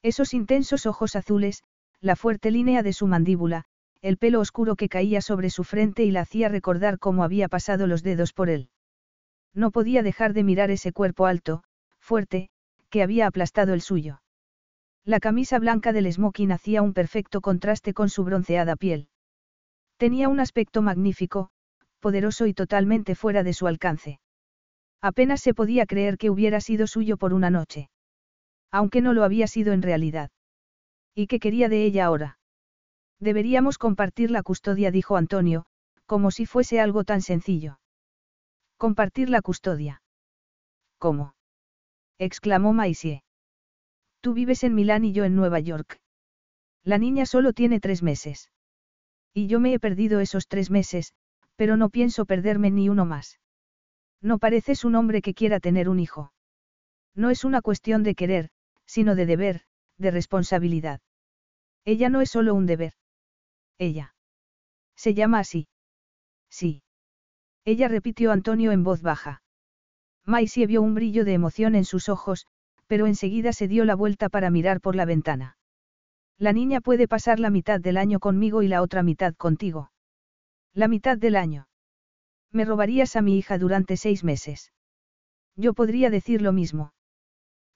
[0.03, 1.63] Esos intensos ojos azules,
[2.01, 3.65] la fuerte línea de su mandíbula,
[4.03, 7.87] el pelo oscuro que caía sobre su frente y la hacía recordar cómo había pasado
[7.87, 8.69] los dedos por él.
[9.55, 11.65] No podía dejar de mirar ese cuerpo alto,
[11.99, 12.51] fuerte,
[12.91, 14.21] que había aplastado el suyo.
[15.07, 19.09] La camisa blanca del smoking hacía un perfecto contraste con su bronceada piel.
[19.97, 21.51] Tenía un aspecto magnífico,
[22.05, 24.21] poderoso y totalmente fuera de su alcance.
[25.01, 27.89] Apenas se podía creer que hubiera sido suyo por una noche.
[28.71, 30.31] Aunque no lo había sido en realidad.
[31.15, 32.39] ¿Y qué quería de ella ahora?
[33.21, 35.65] Deberíamos compartir la custodia, dijo Antonio,
[36.05, 37.79] como si fuese algo tan sencillo.
[38.77, 40.03] Compartir la custodia.
[40.99, 41.35] ¿Cómo?
[42.19, 43.23] exclamó Maisie.
[44.21, 46.03] Tú vives en Milán y yo en Nueva York.
[46.83, 48.51] La niña solo tiene tres meses.
[49.33, 51.15] Y yo me he perdido esos tres meses,
[51.57, 53.41] pero no pienso perderme ni uno más.
[54.21, 56.33] No pareces un hombre que quiera tener un hijo.
[57.15, 58.51] No es una cuestión de querer,
[58.87, 59.63] sino de deber,
[59.99, 61.01] de responsabilidad.
[61.85, 62.95] Ella no es solo un deber.
[63.79, 64.15] Ella.
[64.97, 65.69] Se llama así.
[66.49, 66.83] Sí.
[67.65, 69.43] Ella repitió Antonio en voz baja.
[70.25, 72.47] Maisie vio un brillo de emoción en sus ojos,
[72.87, 75.57] pero enseguida se dio la vuelta para mirar por la ventana.
[76.39, 79.91] La niña puede pasar la mitad del año conmigo y la otra mitad contigo.
[80.77, 81.69] La mitad del año.
[82.51, 84.73] Me robarías a mi hija durante seis meses.
[85.55, 86.93] Yo podría decir lo mismo.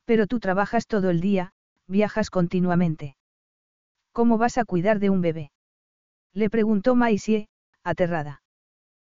[0.05, 1.53] Pero tú trabajas todo el día,
[1.87, 3.16] viajas continuamente.
[4.11, 5.53] ¿Cómo vas a cuidar de un bebé?
[6.33, 7.49] Le preguntó Maisie,
[7.85, 8.43] aterrada.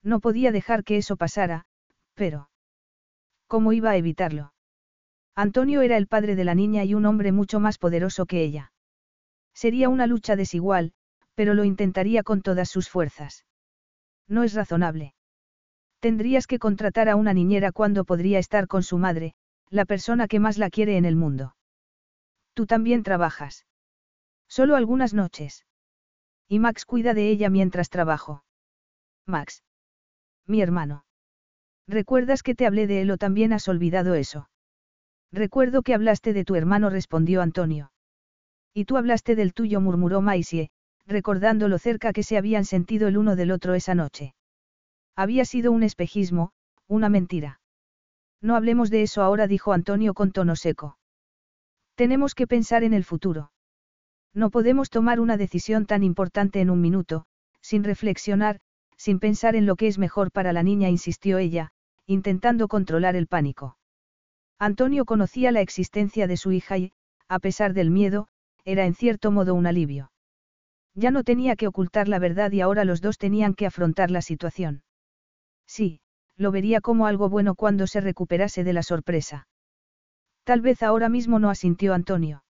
[0.03, 1.65] No podía dejar que eso pasara,
[2.15, 2.51] pero...
[3.47, 4.53] ¿Cómo iba a evitarlo?
[5.37, 8.73] Antonio era el padre de la niña y un hombre mucho más poderoso que ella.
[9.55, 10.93] Sería una lucha desigual,
[11.37, 13.45] pero lo intentaría con todas sus fuerzas.
[14.29, 15.15] No es razonable.
[16.01, 19.35] Tendrías que contratar a una niñera cuando podría estar con su madre,
[19.71, 21.57] la persona que más la quiere en el mundo.
[22.55, 23.67] Tú también trabajas.
[24.49, 25.65] Solo algunas noches.
[26.49, 28.45] Y Max cuida de ella mientras trabajo.
[29.27, 29.63] Max.
[30.47, 31.05] Mi hermano.
[31.87, 34.49] ¿Recuerdas que te hablé de él o también has olvidado eso?
[35.33, 37.93] Recuerdo que hablaste de tu hermano, respondió Antonio.
[38.73, 40.71] Y tú hablaste del tuyo, murmuró Maisie,
[41.09, 44.35] recordando lo cerca que se habían sentido el uno del otro esa noche.
[45.17, 46.53] Había sido un espejismo,
[46.87, 47.61] una mentira.
[48.41, 50.99] No hablemos de eso ahora, dijo Antonio con tono seco.
[51.97, 53.51] Tenemos que pensar en el futuro.
[54.35, 57.25] No podemos tomar una decisión tan importante en un minuto,
[57.61, 58.61] sin reflexionar,
[58.97, 61.73] sin pensar en lo que es mejor para la niña, insistió ella,
[62.07, 63.79] intentando controlar el pánico.
[64.59, 66.93] Antonio conocía la existencia de su hija y,
[67.29, 68.29] a pesar del miedo,
[68.65, 70.11] era en cierto modo un alivio.
[70.99, 74.21] Ya no tenía que ocultar la verdad y ahora los dos tenían que afrontar la
[74.21, 74.83] situación.
[75.65, 76.01] Sí,
[76.37, 79.47] lo vería como algo bueno cuando se recuperase de la sorpresa.
[80.43, 82.43] Tal vez ahora mismo no asintió Antonio.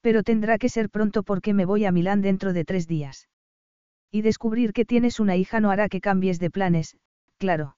[0.00, 3.28] Pero tendrá que ser pronto porque me voy a Milán dentro de tres días.
[4.10, 6.96] Y descubrir que tienes una hija no hará que cambies de planes,
[7.36, 7.76] claro.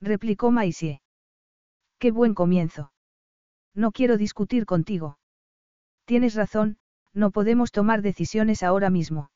[0.00, 1.00] Replicó Maisie.
[1.98, 2.92] Qué buen comienzo.
[3.74, 5.18] No quiero discutir contigo.
[6.04, 6.78] Tienes razón,
[7.14, 9.30] no podemos tomar decisiones ahora mismo.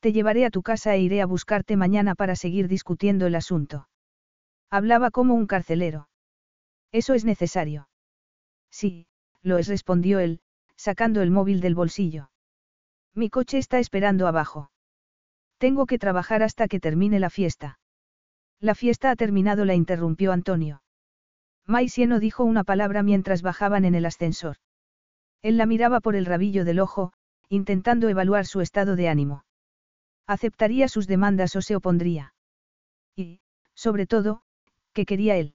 [0.00, 3.88] Te llevaré a tu casa e iré a buscarte mañana para seguir discutiendo el asunto.
[4.70, 6.08] Hablaba como un carcelero.
[6.90, 7.88] Eso es necesario.
[8.70, 9.06] Sí,
[9.42, 10.40] lo es, respondió él,
[10.76, 12.30] sacando el móvil del bolsillo.
[13.14, 14.70] Mi coche está esperando abajo.
[15.58, 17.78] Tengo que trabajar hasta que termine la fiesta.
[18.60, 20.82] La fiesta ha terminado, la interrumpió Antonio.
[21.66, 24.56] Maisie no dijo una palabra mientras bajaban en el ascensor.
[25.42, 27.12] Él la miraba por el rabillo del ojo,
[27.48, 29.44] intentando evaluar su estado de ánimo.
[30.26, 32.34] ¿Aceptaría sus demandas o se opondría?
[33.16, 33.40] Y,
[33.74, 34.42] sobre todo,
[34.92, 35.54] ¿qué quería él?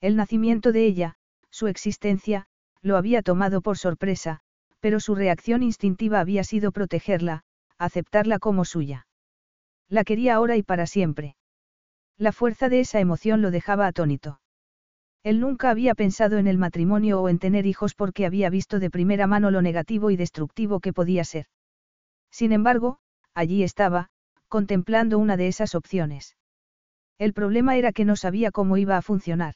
[0.00, 1.16] El nacimiento de ella,
[1.50, 2.46] su existencia,
[2.80, 4.40] lo había tomado por sorpresa,
[4.80, 7.42] pero su reacción instintiva había sido protegerla,
[7.78, 9.06] aceptarla como suya.
[9.88, 11.36] La quería ahora y para siempre.
[12.16, 14.40] La fuerza de esa emoción lo dejaba atónito.
[15.24, 18.90] Él nunca había pensado en el matrimonio o en tener hijos porque había visto de
[18.90, 21.46] primera mano lo negativo y destructivo que podía ser.
[22.30, 22.98] Sin embargo,
[23.32, 24.10] allí estaba,
[24.48, 26.36] contemplando una de esas opciones.
[27.18, 29.54] El problema era que no sabía cómo iba a funcionar.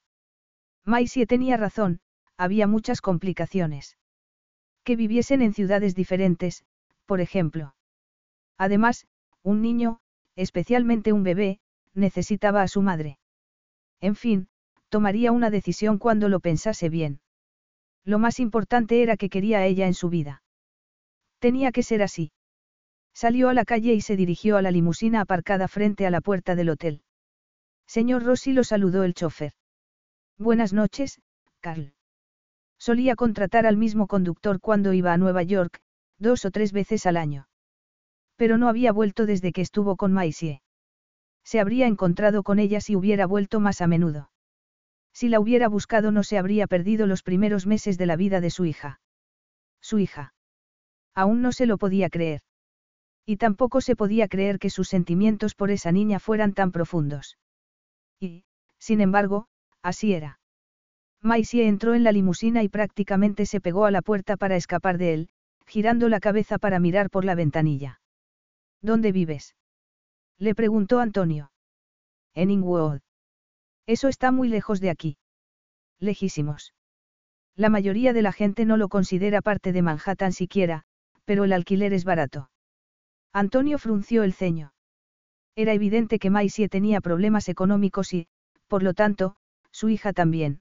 [0.87, 2.01] Maisie tenía razón,
[2.39, 3.99] había muchas complicaciones.
[4.85, 6.65] Que viviesen en ciudades diferentes,
[7.05, 7.75] por ejemplo.
[8.57, 9.07] Además,
[9.43, 10.01] un niño,
[10.35, 11.61] especialmente un bebé,
[11.93, 13.19] necesitaba a su madre.
[14.01, 14.49] En fin,
[14.89, 17.21] tomaría una decisión cuando lo pensase bien.
[18.05, 20.43] Lo más importante era que quería a ella en su vida.
[21.39, 22.33] Tenía que ser así.
[23.15, 26.55] Salió a la calle y se dirigió a la limusina aparcada frente a la puerta
[26.55, 27.03] del hotel.
[27.87, 29.53] Señor Rossi lo saludó el chofer.
[30.39, 31.21] Buenas noches,
[31.61, 31.95] Carl.
[32.79, 35.81] Solía contratar al mismo conductor cuando iba a Nueva York,
[36.19, 37.49] dos o tres veces al año.
[38.37, 40.63] Pero no había vuelto desde que estuvo con Maisie.
[41.45, 44.31] Se habría encontrado con ella si hubiera vuelto más a menudo.
[45.13, 48.51] Si la hubiera buscado no se habría perdido los primeros meses de la vida de
[48.51, 49.01] su hija.
[49.81, 50.35] Su hija.
[51.15, 52.43] Aún no se lo podía creer.
[53.27, 57.39] Y tampoco se podía creer que sus sentimientos por esa niña fueran tan profundos.
[58.21, 58.45] Y,
[58.79, 59.49] sin embargo,
[59.83, 60.41] así era.
[61.21, 65.15] Maisie entró en la limusina y prácticamente se pegó a la puerta para escapar de
[65.15, 65.29] él,
[65.67, 68.01] girando la cabeza para mirar por la ventanilla.
[68.81, 69.57] ¿Dónde vives?
[70.39, 71.51] Le preguntó Antonio.
[72.35, 73.01] En Ingwood.
[73.89, 75.17] Eso está muy lejos de aquí.
[75.99, 76.75] Lejísimos.
[77.57, 80.85] La mayoría de la gente no lo considera parte de Manhattan siquiera,
[81.25, 82.51] pero el alquiler es barato.
[83.33, 84.75] Antonio frunció el ceño.
[85.57, 88.29] Era evidente que Maisie tenía problemas económicos y,
[88.67, 89.37] por lo tanto,
[89.73, 90.61] su hija también.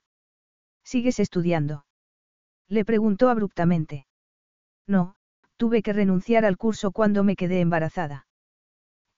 [0.85, 1.85] ¿Sigues estudiando?
[2.69, 4.07] Le preguntó abruptamente.
[4.87, 5.15] No,
[5.57, 8.25] tuve que renunciar al curso cuando me quedé embarazada.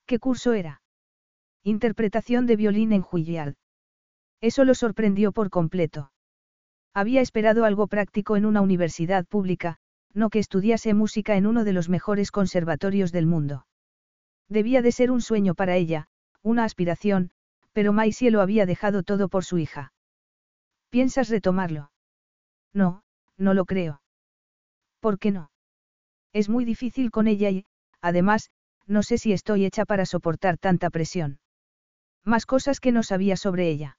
[0.04, 0.82] ¿Qué curso era?
[1.62, 3.54] Interpretación de violín en Juilliard.
[4.40, 6.12] Eso lo sorprendió por completo.
[6.94, 9.76] Había esperado algo práctico en una universidad pública,
[10.12, 13.66] no que estudiase música en uno de los mejores conservatorios del mundo.
[14.48, 16.08] Debía de ser un sueño para ella,
[16.42, 17.30] una aspiración,
[17.72, 19.92] pero Maisie lo había dejado todo por su hija.
[20.88, 21.92] ¿Piensas retomarlo?
[22.72, 23.04] No,
[23.36, 24.02] no lo creo.
[24.98, 25.50] ¿Por qué no?
[26.32, 27.66] Es muy difícil con ella y,
[28.00, 28.50] además,
[28.86, 31.38] no sé si estoy hecha para soportar tanta presión.
[32.24, 33.98] Más cosas que no sabía sobre ella.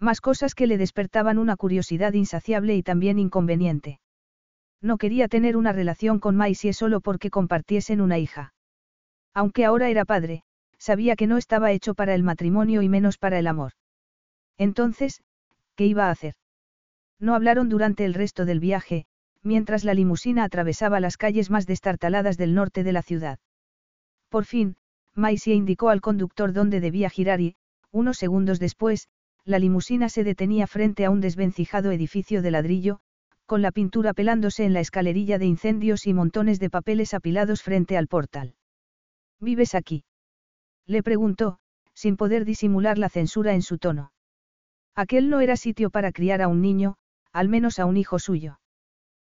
[0.00, 4.00] Más cosas que le despertaban una curiosidad insaciable y también inconveniente.
[4.80, 8.54] No quería tener una relación con Maisie solo porque compartiesen una hija.
[9.34, 10.44] Aunque ahora era padre,
[10.78, 13.72] sabía que no estaba hecho para el matrimonio y menos para el amor.
[14.56, 15.22] Entonces,
[15.74, 16.34] ¿qué iba a hacer?
[17.18, 19.06] No hablaron durante el resto del viaje,
[19.42, 23.40] mientras la limusina atravesaba las calles más destartaladas del norte de la ciudad.
[24.28, 24.76] Por fin,
[25.14, 27.56] Maisie indicó al conductor dónde debía girar y,
[27.90, 29.08] unos segundos después,
[29.48, 33.00] la limusina se detenía frente a un desvencijado edificio de ladrillo,
[33.46, 37.96] con la pintura pelándose en la escalerilla de incendios y montones de papeles apilados frente
[37.96, 38.56] al portal.
[39.40, 40.04] ¿Vives aquí?
[40.86, 41.60] Le preguntó,
[41.94, 44.12] sin poder disimular la censura en su tono.
[44.94, 46.96] Aquel no era sitio para criar a un niño,
[47.32, 48.60] al menos a un hijo suyo.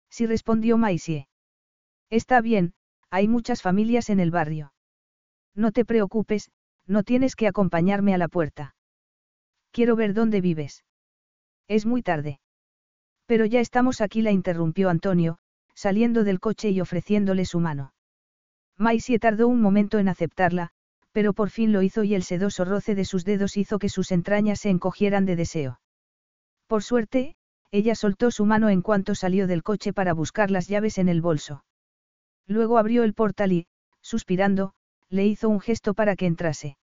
[0.10, 1.28] Sí respondió Maisie.
[2.10, 2.74] Está bien,
[3.10, 4.72] hay muchas familias en el barrio.
[5.54, 6.52] No te preocupes,
[6.88, 8.75] no tienes que acompañarme a la puerta.
[9.76, 10.86] Quiero ver dónde vives.
[11.68, 12.40] Es muy tarde.
[13.26, 15.38] Pero ya estamos aquí, la interrumpió Antonio,
[15.74, 17.94] saliendo del coche y ofreciéndole su mano.
[18.78, 20.70] Maisie tardó un momento en aceptarla,
[21.12, 24.14] pero por fin lo hizo y el sedoso roce de sus dedos hizo que sus
[24.14, 25.82] entrañas se encogieran de deseo.
[26.68, 27.36] Por suerte,
[27.70, 31.20] ella soltó su mano en cuanto salió del coche para buscar las llaves en el
[31.20, 31.66] bolso.
[32.48, 33.68] Luego abrió el portal y,
[34.00, 34.74] suspirando,
[35.10, 36.78] le hizo un gesto para que entrase.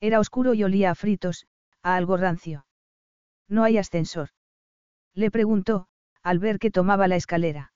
[0.00, 1.46] Era oscuro y olía a fritos,
[1.86, 2.66] a algo rancio.
[3.48, 4.30] No hay ascensor.
[5.14, 5.86] Le preguntó,
[6.20, 7.72] al ver que tomaba la escalera.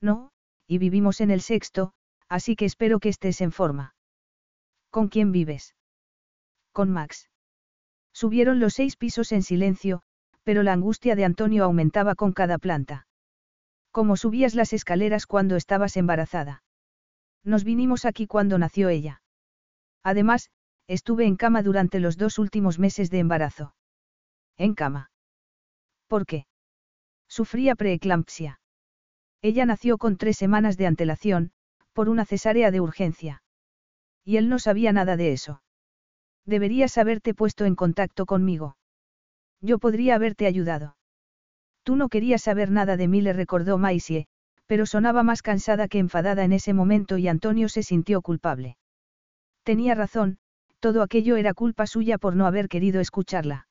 [0.00, 0.30] No,
[0.68, 1.94] y vivimos en el sexto,
[2.28, 3.96] así que espero que estés en forma.
[4.88, 5.74] ¿Con quién vives?
[6.70, 7.28] Con Max.
[8.12, 10.02] Subieron los seis pisos en silencio,
[10.44, 13.08] pero la angustia de Antonio aumentaba con cada planta.
[13.90, 16.62] ¿Cómo subías las escaleras cuando estabas embarazada?
[17.42, 19.22] Nos vinimos aquí cuando nació ella.
[20.04, 20.50] Además,
[20.86, 23.74] estuve en cama durante los dos últimos meses de embarazo.
[24.56, 25.10] ¿En cama?
[26.08, 26.46] ¿Por qué?
[27.28, 28.60] Sufría preeclampsia.
[29.42, 31.52] Ella nació con tres semanas de antelación,
[31.92, 33.42] por una cesárea de urgencia.
[34.24, 35.62] Y él no sabía nada de eso.
[36.46, 38.76] Deberías haberte puesto en contacto conmigo.
[39.60, 40.96] Yo podría haberte ayudado.
[41.82, 44.26] Tú no querías saber nada de mí, le recordó Maisie,
[44.66, 48.76] pero sonaba más cansada que enfadada en ese momento y Antonio se sintió culpable.
[49.62, 50.38] Tenía razón,
[50.84, 53.68] todo aquello era culpa suya por no haber querido escucharla.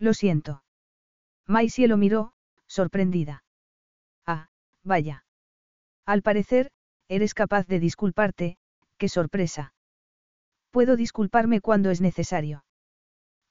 [0.00, 0.64] Lo siento.
[1.46, 2.32] Maisie lo miró,
[2.66, 3.44] sorprendida.
[4.26, 4.48] Ah,
[4.82, 5.24] vaya.
[6.04, 6.72] Al parecer,
[7.06, 8.56] eres capaz de disculparte,
[8.98, 9.74] qué sorpresa.
[10.72, 12.64] Puedo disculparme cuando es necesario.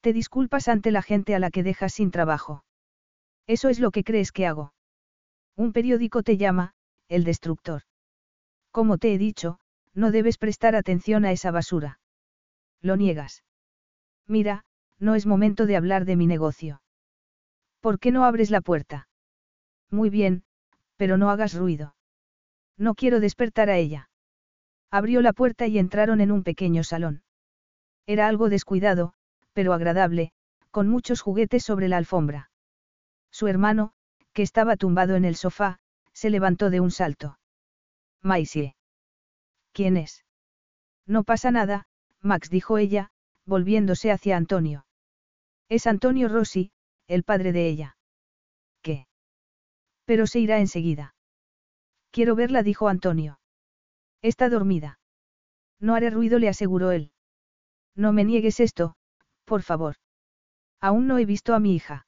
[0.01, 2.65] Te disculpas ante la gente a la que dejas sin trabajo.
[3.47, 4.73] Eso es lo que crees que hago.
[5.55, 6.73] Un periódico te llama,
[7.07, 7.84] el destructor.
[8.72, 9.61] Como te he dicho,
[9.93, 12.01] no debes prestar atención a esa basura.
[12.84, 13.43] Lo niegas.
[14.27, 14.65] Mira,
[14.99, 16.81] no es momento de hablar de mi negocio.
[17.80, 19.07] ¿Por qué no abres la puerta?
[19.89, 20.43] Muy bien,
[20.97, 21.95] pero no hagas ruido.
[22.77, 24.10] No quiero despertar a ella.
[24.91, 27.23] Abrió la puerta y entraron en un pequeño salón.
[28.05, 29.14] Era algo descuidado,
[29.53, 30.34] pero agradable,
[30.72, 32.51] con muchos juguetes sobre la alfombra.
[33.31, 33.93] Su hermano,
[34.34, 35.80] que estaba tumbado en el sofá,
[36.11, 37.39] se levantó de un salto.
[38.22, 38.76] Maisie.
[39.72, 40.26] ¿Quién es?
[41.05, 41.88] No pasa nada,
[42.24, 43.12] Max dijo ella,
[43.45, 44.86] volviéndose hacia Antonio.
[45.70, 46.72] Es Antonio Rossi,
[47.08, 47.98] el padre de ella.
[48.82, 49.08] ¿Qué?
[50.06, 51.16] Pero se irá enseguida.
[52.12, 53.40] Quiero verla, dijo Antonio.
[54.22, 55.00] Está dormida.
[55.80, 57.12] No haré ruido, le aseguró él.
[57.95, 58.95] No me niegues esto,
[59.44, 59.95] por favor.
[60.80, 62.08] Aún no he visto a mi hija.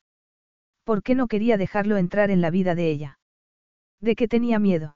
[0.84, 3.20] ¿Por qué no quería dejarlo entrar en la vida de ella?
[4.00, 4.96] ¿De qué tenía miedo?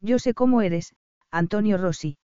[0.00, 0.94] Yo sé cómo eres,
[1.30, 2.18] Antonio Rossi.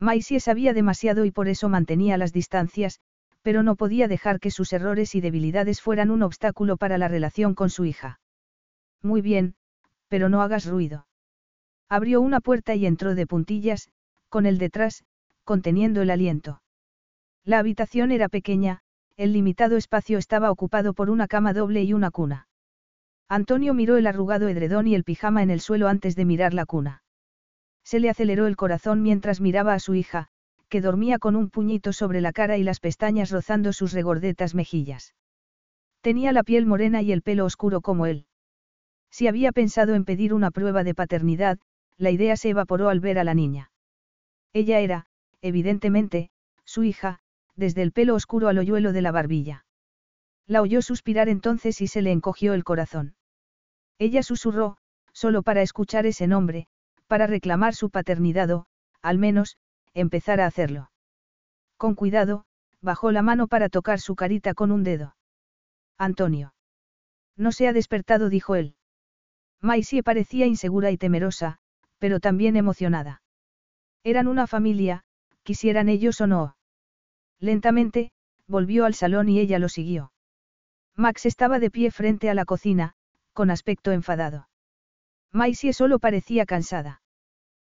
[0.00, 3.00] Maisie sabía demasiado y por eso mantenía las distancias,
[3.42, 7.54] pero no podía dejar que sus errores y debilidades fueran un obstáculo para la relación
[7.54, 8.20] con su hija.
[9.02, 9.54] Muy bien,
[10.08, 11.06] pero no hagas ruido.
[11.88, 13.90] Abrió una puerta y entró de puntillas,
[14.28, 15.04] con el detrás,
[15.44, 16.62] conteniendo el aliento.
[17.44, 18.80] La habitación era pequeña,
[19.16, 22.48] el limitado espacio estaba ocupado por una cama doble y una cuna.
[23.28, 26.66] Antonio miró el arrugado edredón y el pijama en el suelo antes de mirar la
[26.66, 27.02] cuna.
[27.82, 30.28] Se le aceleró el corazón mientras miraba a su hija,
[30.68, 35.14] que dormía con un puñito sobre la cara y las pestañas rozando sus regordetas mejillas.
[36.00, 38.26] Tenía la piel morena y el pelo oscuro como él.
[39.10, 41.58] Si había pensado en pedir una prueba de paternidad,
[41.96, 43.70] la idea se evaporó al ver a la niña.
[44.52, 45.06] Ella era,
[45.40, 46.30] evidentemente,
[46.64, 47.20] su hija,
[47.56, 49.63] desde el pelo oscuro al hoyuelo de la barbilla.
[50.46, 53.14] La oyó suspirar entonces y se le encogió el corazón.
[53.98, 54.76] Ella susurró,
[55.12, 56.66] solo para escuchar ese nombre,
[57.06, 58.66] para reclamar su paternidad o,
[59.00, 59.56] al menos,
[59.94, 60.90] empezar a hacerlo.
[61.76, 62.44] Con cuidado,
[62.80, 65.16] bajó la mano para tocar su carita con un dedo.
[65.96, 66.54] Antonio.
[67.36, 68.76] No se ha despertado, dijo él.
[69.60, 71.58] Maisie parecía insegura y temerosa,
[71.98, 73.22] pero también emocionada.
[74.02, 75.04] Eran una familia,
[75.42, 76.56] quisieran ellos o no.
[77.38, 78.12] Lentamente,
[78.46, 80.13] volvió al salón y ella lo siguió.
[80.96, 82.94] Max estaba de pie frente a la cocina,
[83.32, 84.48] con aspecto enfadado.
[85.32, 87.02] Maisie solo parecía cansada.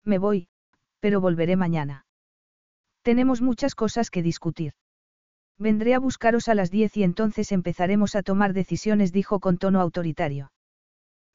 [0.03, 0.49] Me voy,
[0.99, 2.05] pero volveré mañana.
[3.01, 4.73] Tenemos muchas cosas que discutir.
[5.57, 9.79] Vendré a buscaros a las diez y entonces empezaremos a tomar decisiones, dijo con tono
[9.79, 10.51] autoritario.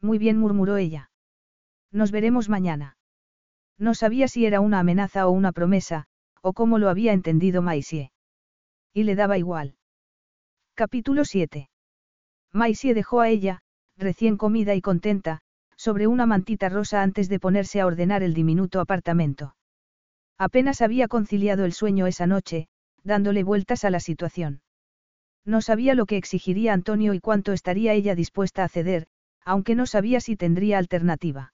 [0.02, 1.10] Muy bien, murmuró ella.
[1.90, 2.98] Nos veremos mañana.
[3.78, 6.06] No sabía si era una amenaza o una promesa,
[6.42, 8.12] o cómo lo había entendido Maisie.
[8.92, 9.76] Y le daba igual.
[10.80, 11.68] Capítulo 7.
[12.54, 13.60] Maisie dejó a ella,
[13.98, 15.42] recién comida y contenta,
[15.76, 19.54] sobre una mantita rosa antes de ponerse a ordenar el diminuto apartamento.
[20.38, 22.68] Apenas había conciliado el sueño esa noche,
[23.04, 24.62] dándole vueltas a la situación.
[25.44, 29.06] No sabía lo que exigiría Antonio y cuánto estaría ella dispuesta a ceder,
[29.44, 31.52] aunque no sabía si tendría alternativa.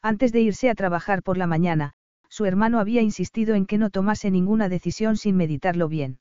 [0.00, 1.92] Antes de irse a trabajar por la mañana,
[2.30, 6.18] su hermano había insistido en que no tomase ninguna decisión sin meditarlo bien.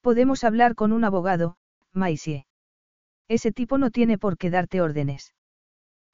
[0.00, 1.56] Podemos hablar con un abogado,
[1.92, 2.46] Maisie.
[3.28, 5.34] Ese tipo no tiene por qué darte órdenes.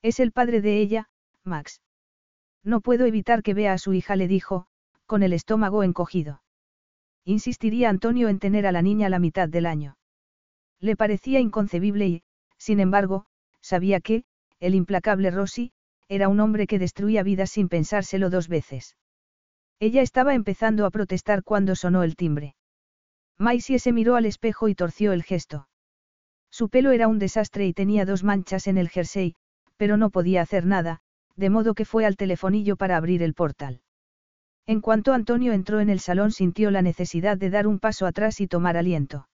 [0.03, 1.09] Es el padre de ella,
[1.45, 1.81] Max.
[2.65, 4.67] No puedo evitar que vea a su hija, le dijo,
[5.07, 6.43] con el estómago encogido.
[7.25, 9.97] Insistiría Antonio en tener a la niña la mitad del año.
[10.81, 12.23] Le parecía inconcebible y,
[12.59, 13.27] sin embargo,
[13.61, 14.25] sabía que,
[14.59, 15.73] el implacable Rossi,
[16.09, 18.97] era un hombre que destruía vidas sin pensárselo dos veces.
[19.79, 22.56] Ella estaba empezando a protestar cuando sonó el timbre.
[23.39, 25.69] Maisie se miró al espejo y torció el gesto.
[26.51, 29.35] Su pelo era un desastre y tenía dos manchas en el jersey,
[29.77, 31.01] pero no podía hacer nada,
[31.37, 33.83] de modo que fue al telefonillo para abrir el portal.
[34.67, 38.41] En cuanto Antonio entró en el salón sintió la necesidad de dar un paso atrás
[38.41, 39.29] y tomar aliento.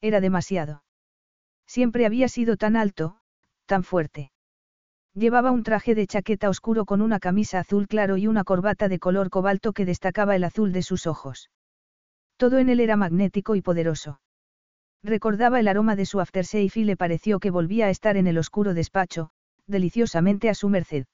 [0.00, 0.84] Era demasiado.
[1.66, 3.18] Siempre había sido tan alto,
[3.66, 4.30] tan fuerte.
[5.14, 8.98] Llevaba un traje de chaqueta oscuro con una camisa azul claro y una corbata de
[8.98, 11.50] color cobalto que destacaba el azul de sus ojos.
[12.36, 14.20] Todo en él era magnético y poderoso.
[15.02, 18.38] Recordaba el aroma de su aftershave y le pareció que volvía a estar en el
[18.38, 19.30] oscuro despacho,
[19.66, 21.06] deliciosamente a su merced.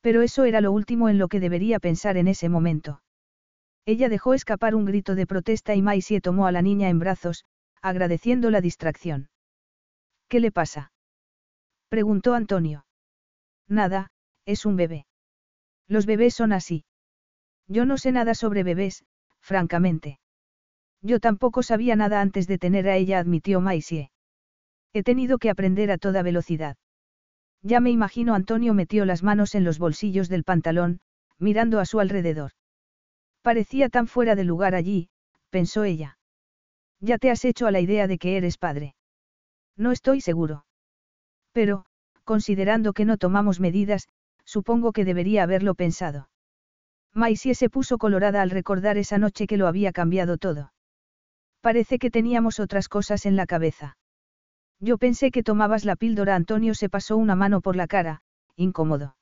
[0.00, 3.02] Pero eso era lo último en lo que debería pensar en ese momento.
[3.84, 7.44] Ella dejó escapar un grito de protesta y Maisie tomó a la niña en brazos,
[7.80, 9.28] agradeciendo la distracción.
[10.28, 10.92] ¿Qué le pasa?
[11.88, 12.86] preguntó Antonio.
[13.68, 14.10] Nada,
[14.46, 15.06] es un bebé.
[15.88, 16.84] Los bebés son así.
[17.68, 19.04] Yo no sé nada sobre bebés,
[19.40, 20.18] francamente.
[21.02, 24.10] Yo tampoco sabía nada antes de tener a ella, admitió Maisie.
[24.92, 26.76] He tenido que aprender a toda velocidad.
[27.62, 31.00] Ya me imagino Antonio metió las manos en los bolsillos del pantalón,
[31.38, 32.52] mirando a su alrededor.
[33.42, 35.08] Parecía tan fuera de lugar allí,
[35.50, 36.18] pensó ella.
[37.00, 38.94] Ya te has hecho a la idea de que eres padre.
[39.76, 40.66] No estoy seguro.
[41.52, 41.84] Pero,
[42.24, 44.08] considerando que no tomamos medidas,
[44.44, 46.28] supongo que debería haberlo pensado.
[47.12, 50.71] Maisie se puso colorada al recordar esa noche que lo había cambiado todo.
[51.62, 53.96] Parece que teníamos otras cosas en la cabeza.
[54.80, 56.34] Yo pensé que tomabas la píldora.
[56.34, 58.22] Antonio se pasó una mano por la cara,
[58.56, 59.16] incómodo.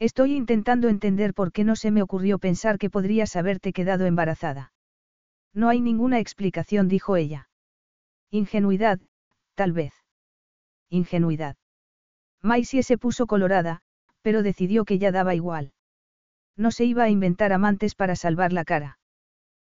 [0.00, 4.72] Estoy intentando entender por qué no se me ocurrió pensar que podrías haberte quedado embarazada.
[5.54, 7.48] No hay ninguna explicación, dijo ella.
[8.32, 8.98] Ingenuidad,
[9.54, 9.94] tal vez.
[10.90, 11.56] Ingenuidad.
[12.42, 13.82] Maisie se puso colorada,
[14.20, 15.72] pero decidió que ya daba igual.
[16.56, 18.98] No se iba a inventar amantes para salvar la cara.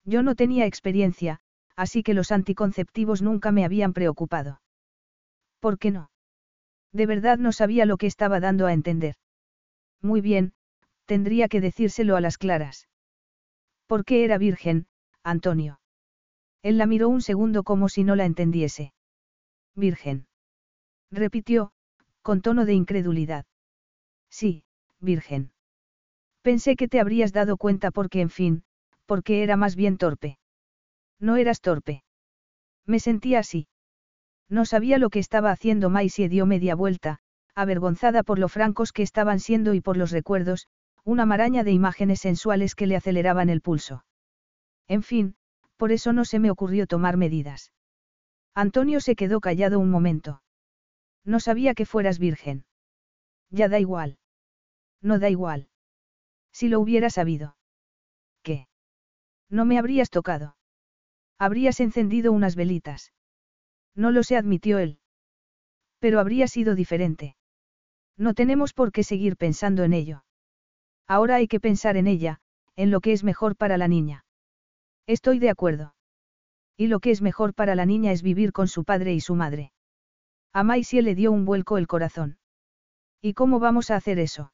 [0.04, 1.42] Yo no tenía experiencia,
[1.76, 4.62] así que los anticonceptivos nunca me habían preocupado.
[5.60, 6.10] ¿Por qué no?
[6.92, 9.16] De verdad no sabía lo que estaba dando a entender.
[10.02, 10.54] Muy bien,
[11.06, 12.88] tendría que decírselo a las claras.
[13.88, 14.88] ¿Por qué era virgen,
[15.24, 15.80] Antonio?
[16.62, 18.94] Él la miró un segundo como si no la entendiese.
[19.76, 20.28] Virgen.
[21.12, 21.72] Repitió,
[22.22, 23.46] con tono de incredulidad.
[24.30, 24.64] Sí,
[25.00, 25.52] virgen.
[26.42, 28.64] Pensé que te habrías dado cuenta porque, en fin,
[29.06, 30.38] porque era más bien torpe.
[31.20, 32.04] No eras torpe.
[32.86, 33.68] Me sentía así.
[34.50, 37.20] No sabía lo que estaba haciendo Maisie dio media vuelta,
[37.56, 40.68] avergonzada por lo francos que estaban siendo y por los recuerdos,
[41.04, 44.06] una maraña de imágenes sensuales que le aceleraban el pulso.
[44.88, 45.36] En fin,
[45.78, 47.72] por eso no se me ocurrió tomar medidas.
[48.54, 50.42] Antonio se quedó callado un momento.
[51.24, 52.66] No sabía que fueras virgen.
[53.50, 54.18] Ya da igual.
[55.02, 55.70] No da igual.
[56.52, 57.58] Si lo hubiera sabido.
[58.44, 58.68] ¿Qué?
[59.50, 60.55] No me habrías tocado.
[61.38, 63.14] Habrías encendido unas velitas.
[63.96, 65.00] No lo se admitió él.
[66.00, 67.36] Pero habría sido diferente.
[68.18, 70.24] No tenemos por qué seguir pensando en ello.
[71.08, 72.40] Ahora hay que pensar en ella,
[72.76, 74.26] en lo que es mejor para la niña.
[75.08, 75.96] Estoy de acuerdo.
[76.78, 79.36] Y lo que es mejor para la niña es vivir con su padre y su
[79.36, 79.72] madre.
[80.52, 82.38] A Maisie le dio un vuelco el corazón.
[83.22, 84.52] ¿Y cómo vamos a hacer eso?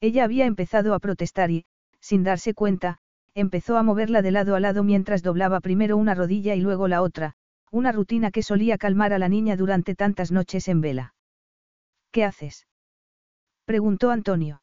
[0.00, 1.66] Ella había empezado a protestar y,
[2.00, 3.00] sin darse cuenta,
[3.34, 7.02] empezó a moverla de lado a lado mientras doblaba primero una rodilla y luego la
[7.02, 7.34] otra,
[7.70, 11.14] una rutina que solía calmar a la niña durante tantas noches en vela.
[12.10, 12.66] ¿Qué haces?
[13.64, 14.62] preguntó Antonio.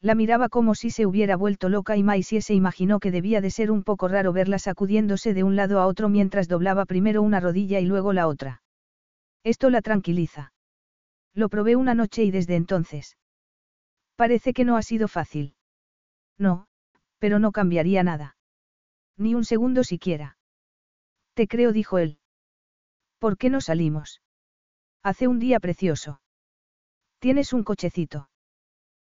[0.00, 3.50] La miraba como si se hubiera vuelto loca y Maisie se imaginó que debía de
[3.50, 7.40] ser un poco raro verla sacudiéndose de un lado a otro mientras doblaba primero una
[7.40, 8.62] rodilla y luego la otra.
[9.42, 10.52] Esto la tranquiliza.
[11.34, 13.16] Lo probé una noche y desde entonces.
[14.16, 15.54] Parece que no ha sido fácil.
[16.38, 16.65] No,
[17.18, 18.36] pero no cambiaría nada.
[19.16, 20.38] Ni un segundo siquiera.
[21.34, 22.18] Te creo, dijo él.
[23.18, 24.22] ¿Por qué no salimos?
[25.02, 26.20] Hace un día precioso.
[27.18, 28.28] ¿Tienes un cochecito?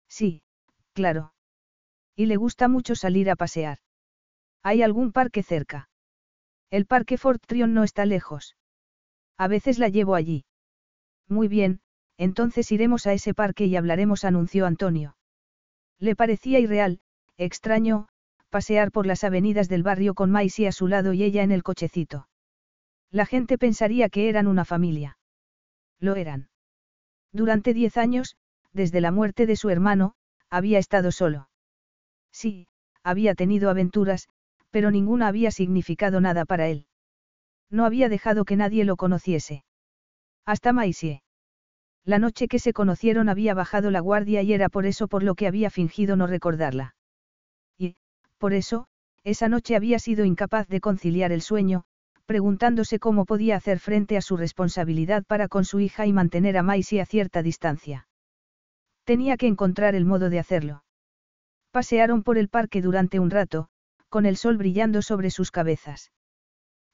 [0.08, 0.42] Sí,
[0.92, 1.34] claro.
[2.14, 3.78] Y le gusta mucho salir a pasear.
[4.62, 5.88] ¿Hay algún parque cerca?
[6.70, 8.56] El parque Fort Trion no está lejos.
[9.36, 10.44] A veces la llevo allí.
[11.28, 11.80] Muy bien,
[12.16, 15.16] entonces iremos a ese parque y hablaremos, anunció Antonio.
[15.98, 17.00] Le parecía irreal,
[17.36, 18.08] extraño,
[18.50, 21.62] pasear por las avenidas del barrio con Maisie a su lado y ella en el
[21.62, 22.28] cochecito.
[23.10, 25.18] La gente pensaría que eran una familia.
[25.98, 26.48] Lo eran.
[27.32, 28.36] Durante diez años,
[28.72, 30.14] desde la muerte de su hermano,
[30.50, 31.48] había estado solo.
[32.30, 32.66] Sí,
[33.02, 34.28] había tenido aventuras,
[34.70, 36.86] pero ninguna había significado nada para él.
[37.70, 39.64] No había dejado que nadie lo conociese.
[40.44, 41.22] Hasta Maisie.
[42.04, 45.34] La noche que se conocieron había bajado la guardia y era por eso por lo
[45.34, 46.94] que había fingido no recordarla.
[48.42, 48.86] Por eso,
[49.22, 51.84] esa noche había sido incapaz de conciliar el sueño,
[52.26, 56.64] preguntándose cómo podía hacer frente a su responsabilidad para con su hija y mantener a
[56.64, 58.08] Maisie a cierta distancia.
[59.04, 60.82] Tenía que encontrar el modo de hacerlo.
[61.70, 63.68] Pasearon por el parque durante un rato,
[64.08, 66.10] con el sol brillando sobre sus cabezas.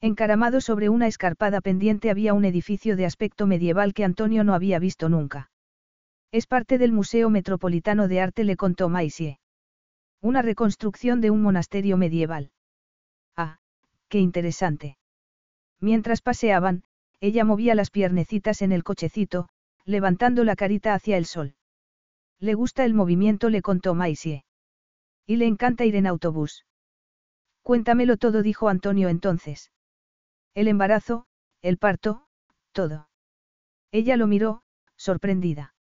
[0.02, 4.78] Encaramado sobre una escarpada pendiente había un edificio de aspecto medieval que Antonio no había
[4.78, 5.50] visto nunca.
[6.30, 9.38] Es parte del Museo Metropolitano de Arte, le contó Maisie.
[10.20, 12.50] Una reconstrucción de un monasterio medieval.
[13.36, 13.58] Ah,
[14.08, 14.98] qué interesante.
[15.80, 16.82] Mientras paseaban,
[17.20, 19.48] ella movía las piernecitas en el cochecito,
[19.84, 21.54] levantando la carita hacia el sol.
[22.40, 24.44] Le gusta el movimiento, le contó Maisie.
[25.26, 26.64] Y le encanta ir en autobús.
[27.62, 29.70] Cuéntamelo todo, dijo Antonio entonces.
[30.54, 31.26] El embarazo,
[31.62, 32.26] el parto,
[32.72, 33.08] todo.
[33.92, 34.62] Ella lo miró,
[34.96, 35.74] sorprendida.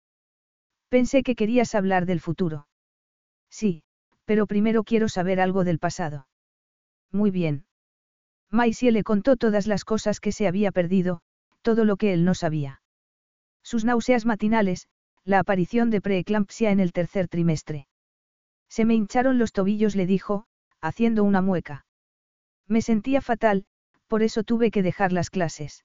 [0.88, 2.68] Pensé que querías hablar del futuro.
[3.50, 3.82] Sí,
[4.26, 6.28] pero primero quiero saber algo del pasado.
[7.10, 7.64] Muy bien.
[8.50, 11.22] Maisie le contó todas las cosas que se había perdido,
[11.62, 12.82] todo lo que él no sabía.
[13.62, 14.88] Sus náuseas matinales,
[15.24, 17.88] la aparición de preeclampsia en el tercer trimestre.
[18.68, 20.46] Se me hincharon los tobillos, le dijo,
[20.80, 21.86] haciendo una mueca.
[22.68, 23.64] Me sentía fatal,
[24.06, 25.84] por eso tuve que dejar las clases.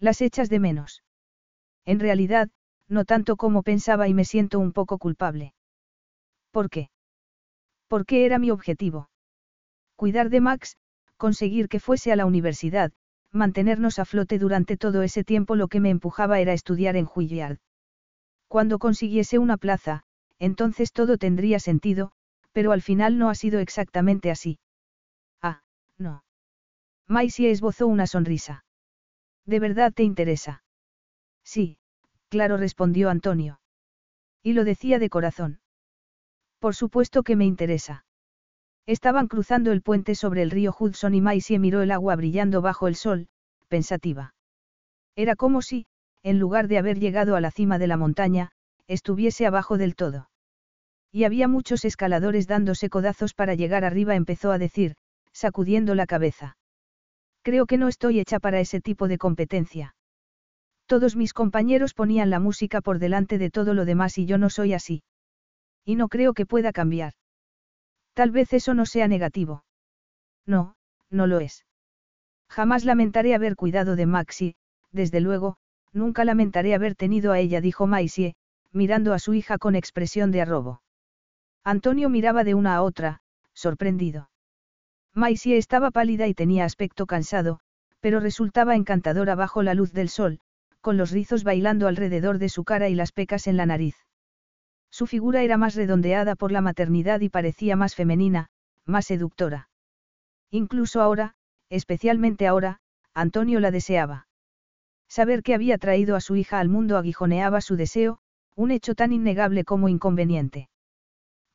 [0.00, 1.02] Las echas de menos.
[1.84, 2.50] En realidad,
[2.88, 5.54] no tanto como pensaba y me siento un poco culpable.
[6.50, 6.90] ¿Por qué?
[7.88, 9.10] Porque era mi objetivo.
[9.96, 10.76] Cuidar de Max,
[11.16, 12.92] conseguir que fuese a la universidad,
[13.32, 17.58] mantenernos a flote durante todo ese tiempo lo que me empujaba era estudiar en Juilliard.
[18.46, 20.04] Cuando consiguiese una plaza,
[20.38, 22.12] entonces todo tendría sentido,
[22.52, 24.58] pero al final no ha sido exactamente así.
[25.42, 25.62] Ah,
[25.98, 26.24] no.
[27.06, 28.64] Maisie esbozó una sonrisa.
[29.44, 30.62] ¿De verdad te interesa?
[31.42, 31.78] Sí,
[32.28, 33.60] claro, respondió Antonio.
[34.42, 35.60] Y lo decía de corazón.
[36.58, 38.04] Por supuesto que me interesa.
[38.86, 42.88] Estaban cruzando el puente sobre el río Hudson y Maisie miró el agua brillando bajo
[42.88, 43.28] el sol,
[43.68, 44.34] pensativa.
[45.14, 45.86] Era como si,
[46.22, 48.50] en lugar de haber llegado a la cima de la montaña,
[48.86, 50.30] estuviese abajo del todo.
[51.12, 54.96] Y había muchos escaladores dándose codazos para llegar arriba, empezó a decir,
[55.32, 56.56] sacudiendo la cabeza.
[57.42, 59.94] Creo que no estoy hecha para ese tipo de competencia.
[60.86, 64.50] Todos mis compañeros ponían la música por delante de todo lo demás y yo no
[64.50, 65.02] soy así.
[65.88, 67.14] Y no creo que pueda cambiar.
[68.12, 69.64] Tal vez eso no sea negativo.
[70.44, 70.74] No,
[71.08, 71.64] no lo es.
[72.46, 74.54] Jamás lamentaré haber cuidado de Maxi,
[74.92, 75.56] desde luego,
[75.94, 78.34] nunca lamentaré haber tenido a ella, dijo Maisie,
[78.70, 80.82] mirando a su hija con expresión de arrobo.
[81.64, 83.22] Antonio miraba de una a otra,
[83.54, 84.28] sorprendido.
[85.14, 87.60] Maisie estaba pálida y tenía aspecto cansado,
[88.00, 90.40] pero resultaba encantadora bajo la luz del sol,
[90.82, 93.96] con los rizos bailando alrededor de su cara y las pecas en la nariz.
[94.90, 98.48] Su figura era más redondeada por la maternidad y parecía más femenina,
[98.84, 99.68] más seductora.
[100.50, 101.34] Incluso ahora,
[101.68, 102.80] especialmente ahora,
[103.14, 104.26] Antonio la deseaba.
[105.08, 108.18] Saber que había traído a su hija al mundo aguijoneaba su deseo,
[108.54, 110.68] un hecho tan innegable como inconveniente.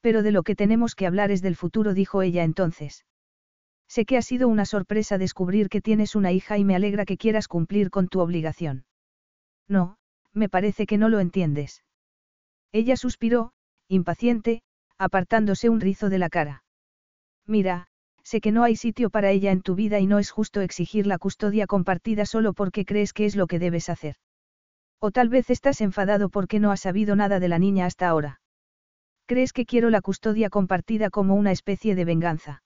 [0.02, 3.06] Pero de lo que tenemos que hablar es del futuro, dijo ella entonces.
[3.88, 7.18] Sé que ha sido una sorpresa descubrir que tienes una hija y me alegra que
[7.18, 8.86] quieras cumplir con tu obligación.
[9.68, 9.98] No,
[10.34, 11.84] me parece que no lo entiendes.
[12.74, 13.54] Ella suspiró,
[13.88, 14.64] impaciente,
[14.98, 16.64] apartándose un rizo de la cara.
[17.46, 17.88] Mira,
[18.24, 21.06] sé que no hay sitio para ella en tu vida y no es justo exigir
[21.06, 24.16] la custodia compartida solo porque crees que es lo que debes hacer.
[25.00, 28.42] O tal vez estás enfadado porque no has sabido nada de la niña hasta ahora.
[29.28, 32.64] ¿Crees que quiero la custodia compartida como una especie de venganza?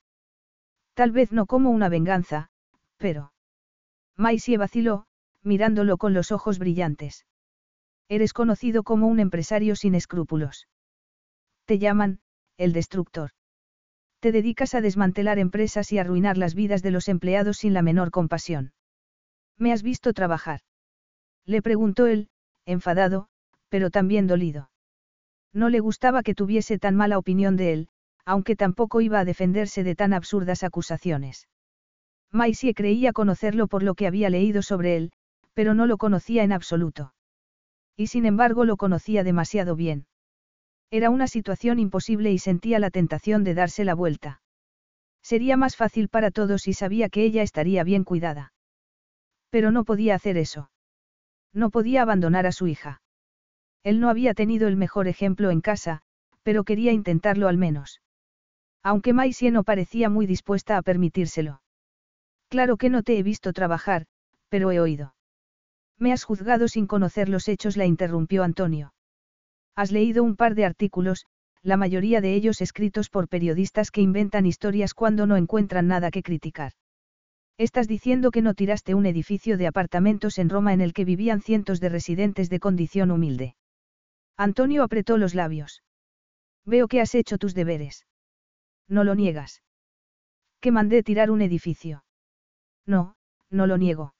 [0.94, 2.48] Tal vez no como una venganza,
[2.96, 3.32] pero...
[4.16, 5.06] Maisie vaciló,
[5.42, 7.26] mirándolo con los ojos brillantes.
[8.08, 10.68] Eres conocido como un empresario sin escrúpulos.
[11.66, 12.20] Te llaman,
[12.56, 13.30] el destructor.
[14.20, 18.10] Te dedicas a desmantelar empresas y arruinar las vidas de los empleados sin la menor
[18.10, 18.72] compasión.
[19.58, 20.60] ¿Me has visto trabajar?
[21.44, 22.30] Le preguntó él,
[22.64, 23.28] enfadado,
[23.68, 24.70] pero también dolido.
[25.52, 27.88] No le gustaba que tuviese tan mala opinión de él,
[28.24, 31.48] aunque tampoco iba a defenderse de tan absurdas acusaciones.
[32.30, 35.12] Maisie creía conocerlo por lo que había leído sobre él,
[35.54, 37.14] pero no lo conocía en absoluto.
[37.98, 40.06] Y sin embargo lo conocía demasiado bien.
[40.90, 44.40] Era una situación imposible y sentía la tentación de darse la vuelta.
[45.20, 48.52] Sería más fácil para todos y sabía que ella estaría bien cuidada.
[49.50, 50.70] Pero no podía hacer eso.
[51.52, 53.02] No podía abandonar a su hija.
[53.82, 56.02] Él no había tenido el mejor ejemplo en casa,
[56.44, 58.00] pero quería intentarlo al menos.
[58.84, 61.62] Aunque Maisie no parecía muy dispuesta a permitírselo.
[62.48, 64.06] Claro que no te he visto trabajar,
[64.48, 65.14] pero he oído.
[65.98, 68.92] Me has juzgado sin conocer los hechos, la interrumpió Antonio.
[69.74, 71.26] Has leído un par de artículos,
[71.62, 76.22] la mayoría de ellos escritos por periodistas que inventan historias cuando no encuentran nada que
[76.22, 76.72] criticar.
[77.58, 81.42] Estás diciendo que no tiraste un edificio de apartamentos en Roma en el que vivían
[81.42, 83.56] cientos de residentes de condición humilde.
[84.36, 85.82] Antonio apretó los labios.
[86.64, 88.06] Veo que has hecho tus deberes.
[88.86, 89.62] No lo niegas.
[90.60, 92.04] Que mandé tirar un edificio.
[92.86, 93.16] No,
[93.50, 94.14] no lo niego.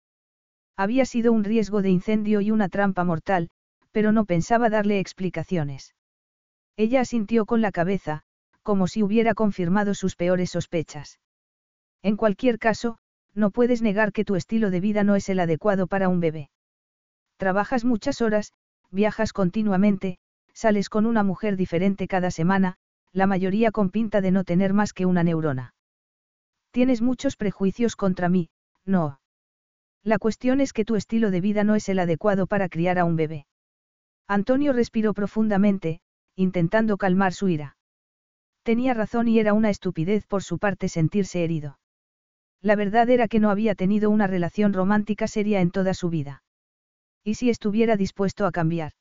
[0.79, 3.51] Había sido un riesgo de incendio y una trampa mortal,
[3.91, 5.97] pero no pensaba darle explicaciones.
[6.77, 8.23] Ella asintió con la cabeza,
[8.63, 11.19] como si hubiera confirmado sus peores sospechas.
[12.05, 12.99] En cualquier caso,
[13.35, 16.49] no puedes negar que tu estilo de vida no es el adecuado para un bebé.
[17.39, 18.53] Trabajas muchas horas,
[18.93, 20.19] viajas continuamente,
[20.53, 22.77] sales con una mujer diferente cada semana,
[23.13, 25.75] la mayoría con pinta de no tener más que una neurona.
[26.71, 28.49] Tienes muchos prejuicios contra mí,
[28.85, 29.18] no.
[30.09, 33.05] La cuestión es que tu estilo de vida no es el adecuado para criar a
[33.05, 33.45] un bebé.
[34.27, 36.01] Antonio respiró profundamente,
[36.35, 37.77] intentando calmar su ira.
[38.63, 41.79] Tenía razón y era una estupidez por su parte sentirse herido.
[42.63, 46.43] La verdad era que no había tenido una relación romántica seria en toda su vida.
[47.23, 48.93] ¿Y si estuviera dispuesto a cambiar?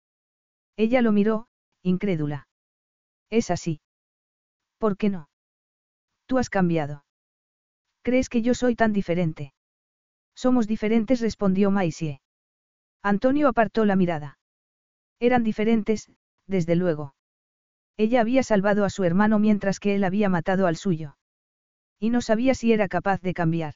[0.75, 1.47] Ella lo miró,
[1.83, 2.49] incrédula.
[3.29, 3.79] Es así.
[4.77, 5.29] ¿Por qué no?
[6.25, 7.05] Tú has cambiado.
[8.01, 9.53] ¿Crees que yo soy tan diferente?
[10.37, 12.21] Somos diferentes, respondió Maisie.
[13.01, 14.37] Antonio apartó la mirada.
[15.19, 16.11] Eran diferentes,
[16.45, 17.15] desde luego.
[17.97, 21.17] Ella había salvado a su hermano mientras que él había matado al suyo.
[21.99, 23.73] Y no sabía si era capaz de cambiar.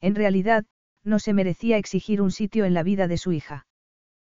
[0.00, 0.66] En realidad,
[1.04, 3.68] no se merecía exigir un sitio en la vida de su hija.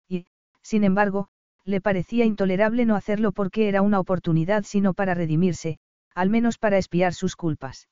[0.09, 0.27] Y,
[0.61, 1.29] sin embargo,
[1.65, 5.79] le parecía intolerable no hacerlo porque era una oportunidad sino para redimirse,
[6.17, 7.89] al menos para espiar sus culpas.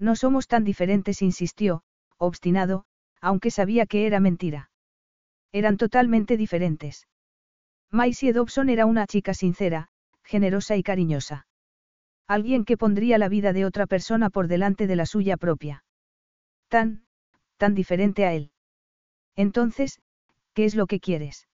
[0.00, 1.84] No somos tan diferentes, insistió,
[2.18, 2.84] obstinado,
[3.20, 4.70] aunque sabía que era mentira.
[5.52, 7.06] Eran totalmente diferentes.
[7.90, 9.88] Maisie Dobson era una chica sincera,
[10.22, 11.46] generosa y cariñosa.
[12.26, 15.84] Alguien que pondría la vida de otra persona por delante de la suya propia.
[16.68, 17.04] Tan,
[17.56, 18.50] tan diferente a él.
[19.36, 20.00] Entonces,
[20.52, 21.48] ¿qué es lo que quieres?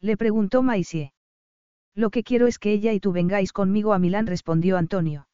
[0.00, 1.12] Le preguntó Maisie.
[1.94, 5.28] Lo que quiero es que ella y tú vengáis conmigo a Milán, respondió Antonio.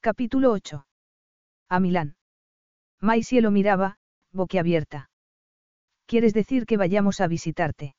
[0.00, 0.86] Capítulo 8.
[1.68, 2.16] A Milán.
[3.02, 3.98] Maisie lo miraba,
[4.32, 5.10] boquiabierta.
[6.06, 7.94] ¿Quieres decir que vayamos a visitarte?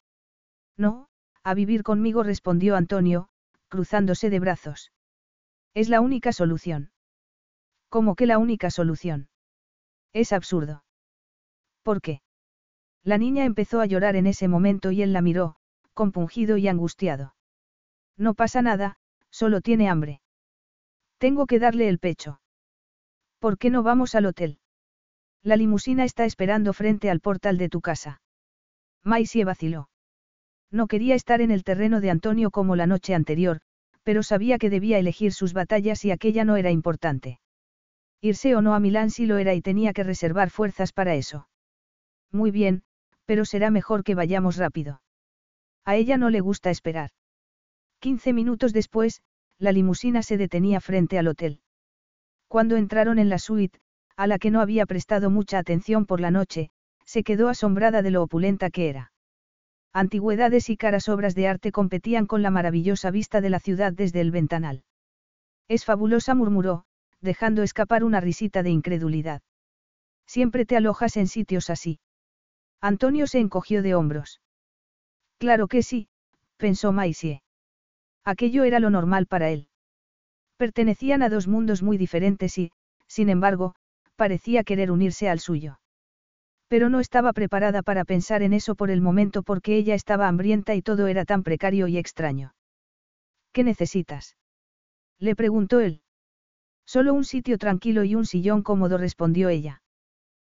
[0.78, 1.10] No,
[1.44, 3.30] a vivir conmigo, respondió Antonio,
[3.68, 4.92] cruzándose de brazos.
[5.76, 6.92] Es la única solución.
[7.90, 9.30] ¿Cómo que la única solución?
[10.14, 10.84] Es absurdo.
[11.84, 12.22] ¿Por qué?
[13.04, 15.58] La niña empezó a llorar en ese momento y él la miró,
[15.94, 17.36] compungido y angustiado.
[18.18, 18.98] No pasa nada,
[19.34, 20.22] Solo tiene hambre.
[21.18, 22.40] Tengo que darle el pecho.
[23.40, 24.60] ¿Por qué no vamos al hotel?
[25.44, 28.22] La limusina está esperando frente al portal de tu casa.
[29.04, 29.90] Maisie vaciló.
[30.72, 33.60] No quería estar en el terreno de Antonio como la noche anterior,
[34.04, 37.40] pero sabía que debía elegir sus batallas y aquella no era importante.
[38.22, 41.50] Irse o no a Milán sí lo era y tenía que reservar fuerzas para eso.
[42.32, 42.84] Muy bien,
[43.26, 45.02] pero será mejor que vayamos rápido.
[45.84, 47.12] A ella no le gusta esperar.
[48.00, 49.22] Quince minutos después,
[49.60, 51.60] la limusina se detenía frente al hotel.
[52.48, 53.80] Cuando entraron en la suite,
[54.16, 56.70] a la que no había prestado mucha atención por la noche,
[57.06, 59.12] se quedó asombrada de lo opulenta que era.
[59.94, 64.22] Antigüedades y caras obras de arte competían con la maravillosa vista de la ciudad desde
[64.22, 64.84] el ventanal.
[65.68, 66.86] Es fabulosa, murmuró,
[67.22, 69.42] dejando escapar una risita de incredulidad.
[70.26, 72.00] Siempre te alojas en sitios así.
[72.82, 74.42] Antonio se encogió de hombros.
[75.38, 76.08] Claro que sí,
[76.58, 77.44] pensó Maisie.
[78.24, 79.68] Aquello era lo normal para él.
[80.58, 82.72] Pertenecían a dos mundos muy diferentes y,
[83.08, 83.76] sin embargo,
[84.16, 85.80] parecía querer unirse al suyo.
[86.68, 90.76] Pero no estaba preparada para pensar en eso por el momento porque ella estaba hambrienta
[90.76, 92.56] y todo era tan precario y extraño.
[93.52, 94.36] ¿Qué necesitas?
[95.20, 96.02] Le preguntó él.
[96.86, 99.82] Solo un sitio tranquilo y un sillón cómodo respondió ella.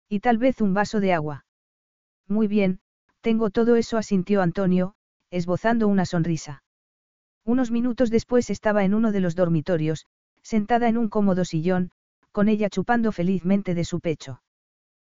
[0.09, 1.44] Y tal vez un vaso de agua.
[2.26, 2.80] Muy bien,
[3.20, 4.94] tengo todo eso asintió Antonio,
[5.30, 6.62] esbozando una sonrisa.
[7.44, 10.06] Unos minutos después estaba en uno de los dormitorios,
[10.43, 11.90] sentada en un cómodo sillón,
[12.39, 14.43] con ella chupando felizmente de su pecho.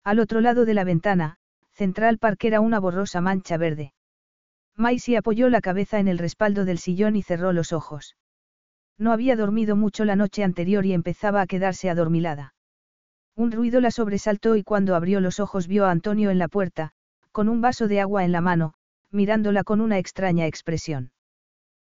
[0.05, 1.39] Al otro lado de la ventana,
[1.73, 3.93] Central Park era una borrosa mancha verde.
[4.77, 8.15] Maisie apoyó la cabeza en el respaldo del sillón y cerró los ojos.
[8.99, 12.55] No había dormido mucho la noche anterior y empezaba a quedarse adormilada.
[13.35, 16.93] Un ruido la sobresaltó y cuando abrió los ojos vio a Antonio en la puerta,
[17.33, 18.75] con un vaso de agua en la mano,
[19.11, 21.11] mirándola con una extraña expresión.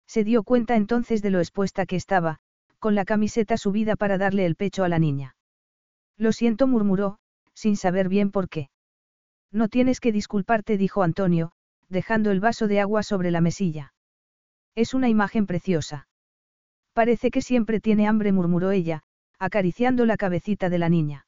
[0.08, 2.40] Se dio cuenta entonces de lo expuesta que estaba,
[2.80, 5.36] con la camiseta subida para darle el pecho a la niña.
[6.18, 7.20] Lo siento, murmuró,
[7.54, 8.70] sin saber bien por qué.
[9.52, 11.52] No tienes que disculparte, dijo Antonio,
[11.90, 13.94] dejando el vaso de agua sobre la mesilla.
[14.76, 16.08] Es una imagen preciosa.
[16.94, 19.04] Parece que siempre tiene hambre, murmuró ella,
[19.40, 21.26] acariciando la cabecita de la niña.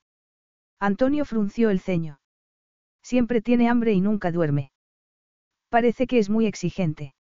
[0.79, 2.19] Antonio frunció el ceño.
[3.01, 4.71] Siempre tiene hambre y nunca duerme.
[5.69, 7.15] Parece que es muy exigente.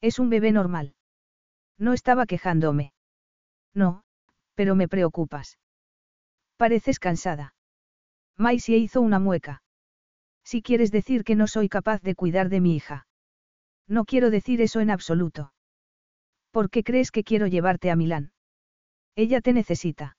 [0.00, 0.94] Es un bebé normal.
[1.78, 2.92] No estaba quejándome.
[3.76, 4.02] No,
[4.54, 5.58] pero me preocupas.
[6.56, 7.54] Pareces cansada.
[8.38, 9.62] Maisie hizo una mueca.
[10.42, 13.06] Si quieres decir que no soy capaz de cuidar de mi hija.
[13.86, 15.52] No quiero decir eso en absoluto.
[16.50, 18.32] ¿Por qué crees que quiero llevarte a Milán?
[19.14, 20.16] Ella te necesita.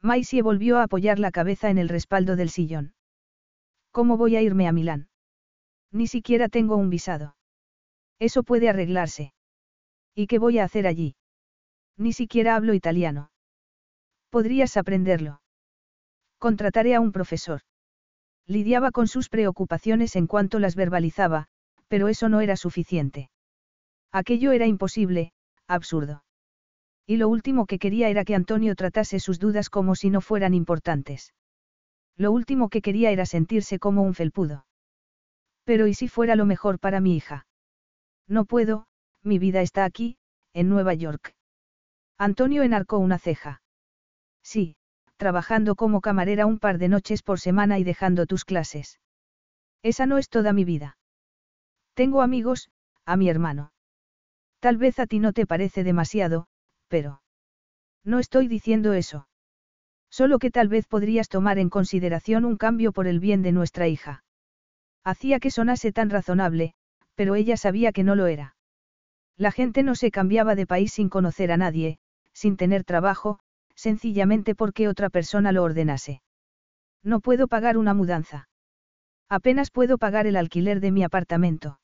[0.00, 2.94] Maisie volvió a apoyar la cabeza en el respaldo del sillón.
[3.90, 5.08] ¿Cómo voy a irme a Milán?
[5.90, 7.36] Ni siquiera tengo un visado.
[8.20, 9.32] Eso puede arreglarse.
[10.14, 11.16] ¿Y qué voy a hacer allí?
[11.98, 13.30] Ni siquiera hablo italiano.
[14.30, 15.42] Podrías aprenderlo.
[16.38, 17.62] Contrataré a un profesor.
[18.46, 21.48] Lidiaba con sus preocupaciones en cuanto las verbalizaba,
[21.88, 23.30] pero eso no era suficiente.
[24.12, 25.32] Aquello era imposible,
[25.66, 26.24] absurdo.
[27.04, 30.54] Y lo último que quería era que Antonio tratase sus dudas como si no fueran
[30.54, 31.34] importantes.
[32.16, 34.66] Lo último que quería era sentirse como un felpudo.
[35.64, 37.46] Pero ¿y si fuera lo mejor para mi hija?
[38.28, 38.86] No puedo,
[39.22, 40.16] mi vida está aquí,
[40.52, 41.34] en Nueva York.
[42.18, 43.62] Antonio enarcó una ceja.
[44.42, 44.76] Sí,
[45.16, 49.00] trabajando como camarera un par de noches por semana y dejando tus clases.
[49.82, 50.98] Esa no es toda mi vida.
[51.94, 52.70] Tengo amigos,
[53.04, 53.72] a mi hermano.
[54.60, 56.48] Tal vez a ti no te parece demasiado,
[56.88, 57.22] pero...
[58.04, 59.28] No estoy diciendo eso.
[60.10, 63.86] Solo que tal vez podrías tomar en consideración un cambio por el bien de nuestra
[63.86, 64.24] hija.
[65.04, 66.74] Hacía que sonase tan razonable,
[67.14, 68.56] pero ella sabía que no lo era.
[69.36, 71.98] La gente no se cambiaba de país sin conocer a nadie,
[72.38, 73.40] sin tener trabajo,
[73.74, 76.22] sencillamente porque otra persona lo ordenase.
[77.02, 78.48] No puedo pagar una mudanza.
[79.28, 81.80] Apenas puedo pagar el alquiler de mi apartamento.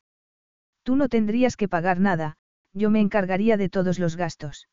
[0.85, 2.36] Tú no tendrías que pagar nada,
[2.72, 4.68] yo me encargaría de todos los gastos.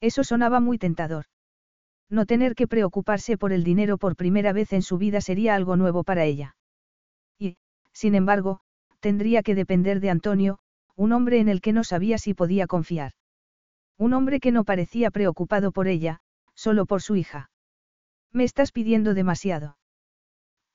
[0.00, 1.26] Eso sonaba muy tentador.
[2.08, 5.76] No tener que preocuparse por el dinero por primera vez en su vida sería algo
[5.76, 6.56] nuevo para ella.
[7.38, 7.58] Y,
[7.92, 8.60] sin embargo,
[9.00, 10.60] tendría que depender de Antonio,
[10.96, 13.12] un hombre en el que no sabía si podía confiar.
[13.98, 16.20] Un hombre que no parecía preocupado por ella,
[16.54, 17.50] solo por su hija.
[18.32, 19.78] Me estás pidiendo demasiado.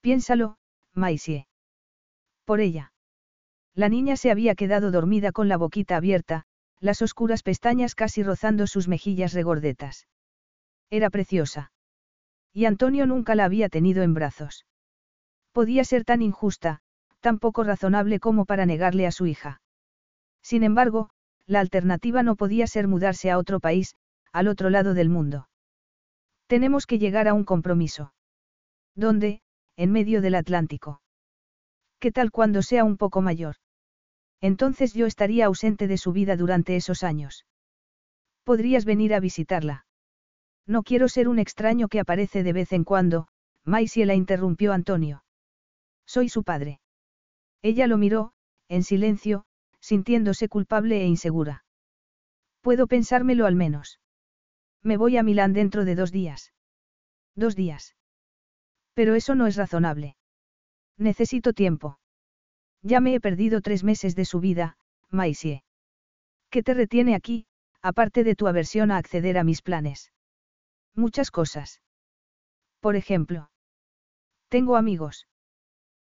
[0.02, 0.58] Piénsalo,
[0.94, 1.48] Maisie.
[2.46, 2.94] Por ella.
[3.76, 6.46] La niña se había quedado dormida con la boquita abierta,
[6.80, 10.08] las oscuras pestañas casi rozando sus mejillas regordetas.
[10.90, 11.72] Era preciosa.
[12.54, 14.66] Y Antonio nunca la había tenido en brazos.
[15.52, 16.80] Podía ser tan injusta,
[17.20, 19.62] tan poco razonable como para negarle a su hija.
[20.41, 21.10] Sin embargo,
[21.50, 23.96] La alternativa no podía ser mudarse a otro país,
[24.32, 25.50] al otro lado del mundo.
[26.46, 28.14] Tenemos que llegar a un compromiso.
[28.94, 29.42] ¿Dónde?
[29.76, 31.02] En medio del Atlántico.
[32.00, 33.56] ¿Qué tal cuando sea un poco mayor?
[34.42, 37.48] Entonces yo estaría ausente de su vida durante esos años.
[38.44, 39.88] Podrías venir a visitarla.
[40.68, 43.28] No quiero ser un extraño que aparece de vez en cuando,
[43.66, 45.24] Maisie la interrumpió Antonio.
[46.06, 46.80] Soy su padre.
[47.64, 48.34] Ella lo miró,
[48.68, 49.46] en silencio,
[49.91, 51.56] sintiéndose culpable e insegura.
[52.66, 53.99] Puedo pensármelo al menos.
[54.90, 56.53] Me voy a Milán dentro de dos días.
[57.36, 57.95] Dos días.
[58.94, 60.16] Pero eso no es razonable.
[60.98, 61.99] Necesito tiempo.
[62.84, 64.78] Ya me he perdido tres meses de su vida,
[65.10, 65.64] Maisie.
[66.52, 67.48] ¿Qué te retiene aquí,
[67.82, 70.11] aparte de tu aversión a acceder a mis planes?
[70.94, 71.82] Muchas cosas.
[72.80, 73.49] Por ejemplo.
[74.49, 75.28] Tengo amigos.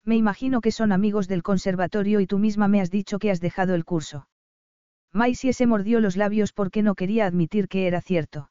[0.05, 3.39] Me imagino que son amigos del conservatorio y tú misma me has dicho que has
[3.39, 4.27] dejado el curso.
[5.13, 8.49] Maisie se mordió los labios porque no quería admitir que era cierto.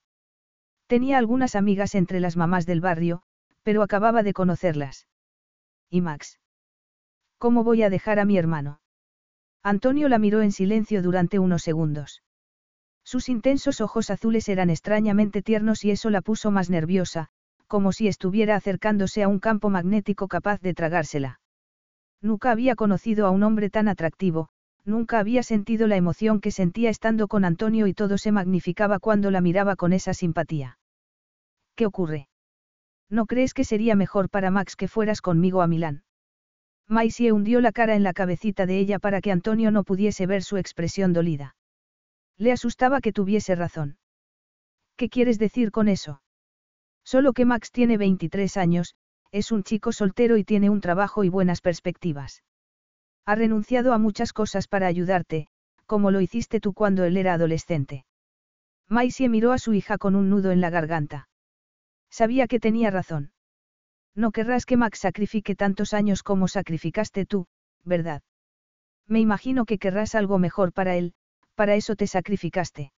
[0.86, 3.22] Tenía algunas amigas entre las mamás del barrio,
[3.62, 5.08] pero acababa de conocerlas.
[5.90, 6.40] ¿Y Max?
[7.38, 8.80] ¿Cómo voy a dejar a mi hermano?
[9.62, 12.22] Antonio la miró en silencio durante unos segundos.
[13.04, 17.28] Sus intensos ojos azules eran extrañamente tiernos y eso la puso más nerviosa,
[17.66, 21.40] como si estuviera acercándose a un campo magnético capaz de tragársela.
[22.22, 24.48] Nunca había conocido a un hombre tan atractivo,
[24.84, 29.32] nunca había sentido la emoción que sentía estando con Antonio y todo se magnificaba cuando
[29.32, 30.78] la miraba con esa simpatía.
[31.74, 32.28] ¿Qué ocurre?
[33.10, 36.04] ¿No crees que sería mejor para Max que fueras conmigo a Milán?
[36.88, 40.42] Maisie hundió la cara en la cabecita de ella para que Antonio no pudiese ver
[40.42, 41.56] su expresión dolida.
[42.38, 43.98] Le asustaba que tuviese razón.
[44.96, 46.22] ¿Qué quieres decir con eso?
[47.04, 48.94] Solo que Max tiene 23 años,
[49.32, 52.42] es un chico soltero y tiene un trabajo y buenas perspectivas.
[53.24, 55.48] Ha renunciado a muchas cosas para ayudarte,
[55.86, 58.04] como lo hiciste tú cuando él era adolescente.
[58.88, 61.28] Maisie miró a su hija con un nudo en la garganta.
[62.10, 63.32] Sabía que tenía razón.
[64.14, 67.46] No querrás que Max sacrifique tantos años como sacrificaste tú,
[67.84, 68.22] ¿verdad?
[69.08, 71.14] Me imagino que querrás algo mejor para él,
[71.54, 72.92] para eso te sacrificaste.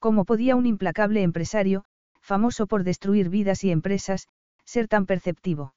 [0.00, 1.84] ¿Cómo podía un implacable empresario,
[2.20, 4.26] famoso por destruir vidas y empresas,
[4.64, 5.74] ser tan perceptivo?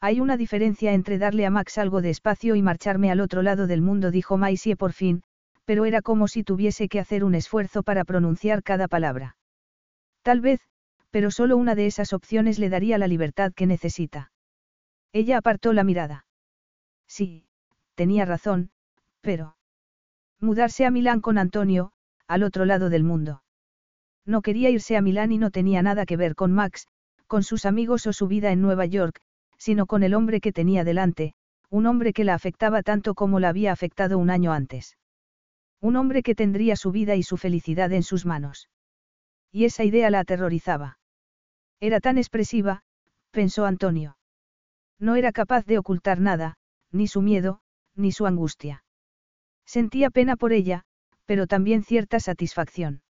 [0.00, 3.66] Hay una diferencia entre darle a Max algo de espacio y marcharme al otro lado
[3.66, 5.22] del mundo, dijo Maisie por fin,
[5.64, 9.36] pero era como si tuviese que hacer un esfuerzo para pronunciar cada palabra.
[10.22, 10.60] Tal vez,
[11.10, 14.30] pero solo una de esas opciones le daría la libertad que necesita.
[15.12, 16.26] Ella apartó la mirada.
[17.06, 17.46] Sí,
[17.94, 18.70] tenía razón,
[19.20, 19.56] pero...
[20.40, 21.92] Mudarse a Milán con Antonio,
[22.28, 23.42] al otro lado del mundo.
[24.24, 26.86] No quería irse a Milán y no tenía nada que ver con Max,
[27.28, 29.20] con sus amigos o su vida en Nueva York,
[29.58, 31.34] sino con el hombre que tenía delante,
[31.70, 34.96] un hombre que la afectaba tanto como la había afectado un año antes.
[35.80, 38.68] Un hombre que tendría su vida y su felicidad en sus manos.
[39.52, 40.98] Y esa idea la aterrorizaba.
[41.80, 42.82] Era tan expresiva,
[43.30, 44.16] pensó Antonio.
[44.98, 46.56] No era capaz de ocultar nada,
[46.90, 47.60] ni su miedo,
[47.94, 48.84] ni su angustia.
[49.64, 50.84] Sentía pena por ella,
[51.26, 53.02] pero también cierta satisfacción.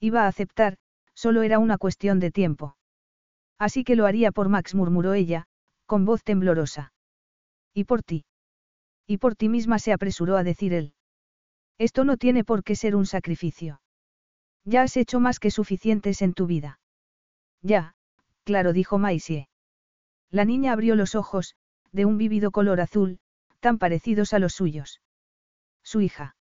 [0.00, 0.78] Iba a aceptar,
[1.12, 2.76] solo era una cuestión de tiempo.
[3.62, 5.46] Así que lo haría por Max, murmuró ella,
[5.86, 6.92] con voz temblorosa.
[7.72, 8.24] ¿Y por ti?
[9.06, 10.94] Y por ti misma se apresuró a decir él.
[11.78, 13.80] Esto no tiene por qué ser un sacrificio.
[14.64, 16.80] Ya has hecho más que suficientes en tu vida.
[17.62, 17.94] Ya,
[18.42, 19.48] claro, dijo Maisie.
[20.28, 21.54] La niña abrió los ojos,
[21.92, 23.20] de un vívido color azul,
[23.60, 25.00] tan parecidos a los suyos.
[25.84, 26.34] Su hija.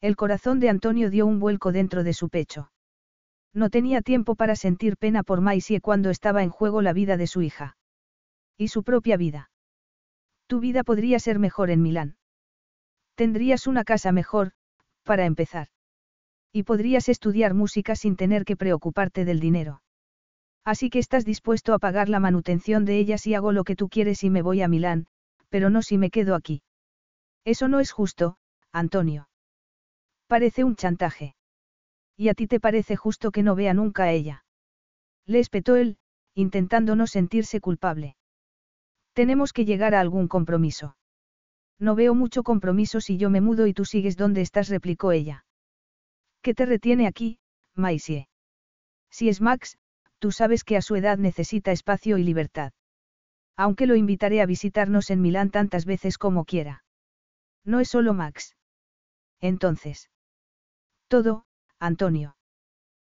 [0.00, 2.70] El corazón de Antonio dio un vuelco dentro de su pecho.
[3.52, 7.26] No tenía tiempo para sentir pena por Maisie cuando estaba en juego la vida de
[7.26, 7.76] su hija.
[8.58, 9.50] Y su propia vida.
[10.46, 12.16] Tu vida podría ser mejor en Milán.
[13.14, 14.52] Tendrías una casa mejor,
[15.02, 15.68] para empezar.
[16.52, 19.82] Y podrías estudiar música sin tener que preocuparte del dinero.
[20.64, 23.88] Así que estás dispuesto a pagar la manutención de ellas y hago lo que tú
[23.88, 25.06] quieres y me voy a Milán,
[25.48, 26.62] pero no si me quedo aquí.
[27.44, 28.36] Eso no es justo,
[28.72, 29.28] Antonio.
[30.26, 31.35] Parece un chantaje.
[32.16, 34.44] ¿Y a ti te parece justo que no vea nunca a ella?
[35.26, 35.98] Le espetó él,
[36.34, 38.16] intentando no sentirse culpable.
[39.12, 40.96] Tenemos que llegar a algún compromiso.
[41.78, 45.44] No veo mucho compromiso si yo me mudo y tú sigues donde estás, replicó ella.
[46.42, 47.38] ¿Qué te retiene aquí,
[47.74, 48.28] Maisie?
[49.10, 49.78] Si es Max,
[50.18, 52.72] tú sabes que a su edad necesita espacio y libertad.
[53.56, 56.84] Aunque lo invitaré a visitarnos en Milán tantas veces como quiera.
[57.64, 58.54] No es solo Max.
[59.40, 60.10] Entonces.
[61.08, 61.46] Todo,
[61.86, 62.36] Antonio.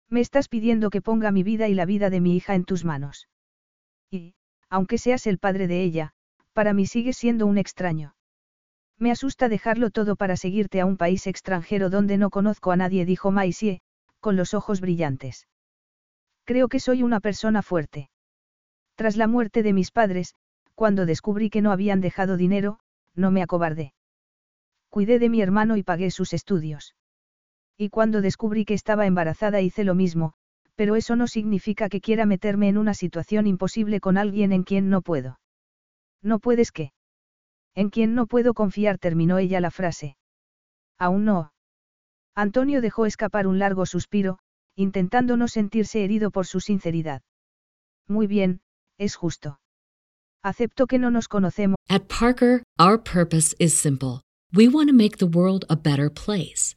[0.09, 2.85] Me estás pidiendo que ponga mi vida y la vida de mi hija en tus
[2.85, 3.29] manos.
[4.11, 4.35] Y,
[4.69, 6.13] aunque seas el padre de ella,
[6.53, 8.15] para mí sigues siendo un extraño.
[8.99, 13.05] Me asusta dejarlo todo para seguirte a un país extranjero donde no conozco a nadie,
[13.05, 13.81] dijo Maisie,
[14.21, 15.49] con los ojos brillantes.
[16.45, 18.09] Creo que soy una persona fuerte.
[18.95, 20.35] Tras la muerte de mis padres,
[20.75, 22.79] cuando descubrí que no habían dejado dinero,
[23.15, 23.93] no me acobardé.
[24.89, 26.95] Cuidé de mi hermano y pagué sus estudios.
[27.79, 30.33] Y cuando descubrí que estaba embarazada hice lo mismo,
[30.77, 34.89] pero eso no significa que quiera meterme en una situación imposible con alguien en quien
[34.89, 35.39] no puedo.
[36.23, 36.93] ¿No puedes qué?
[37.75, 40.17] En quien no puedo confiar, terminó ella la frase.
[40.99, 41.53] Aún no.
[42.35, 44.39] Antonio dejó escapar un largo suspiro,
[44.75, 47.23] intentando no sentirse herido por su sinceridad.
[48.09, 48.61] Muy bien,
[48.99, 49.59] es justo.
[50.43, 51.77] Acepto que no nos conocemos.
[51.89, 54.23] At Parker, our purpose is simple.
[54.55, 56.77] We want to make the world a better place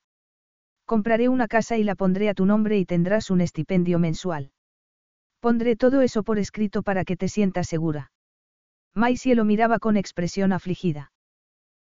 [0.91, 4.51] Compraré una casa y la pondré a tu nombre y tendrás un estipendio mensual.
[5.39, 8.11] Pondré todo eso por escrito para que te sientas segura.
[8.93, 11.13] Maisie lo miraba con expresión afligida.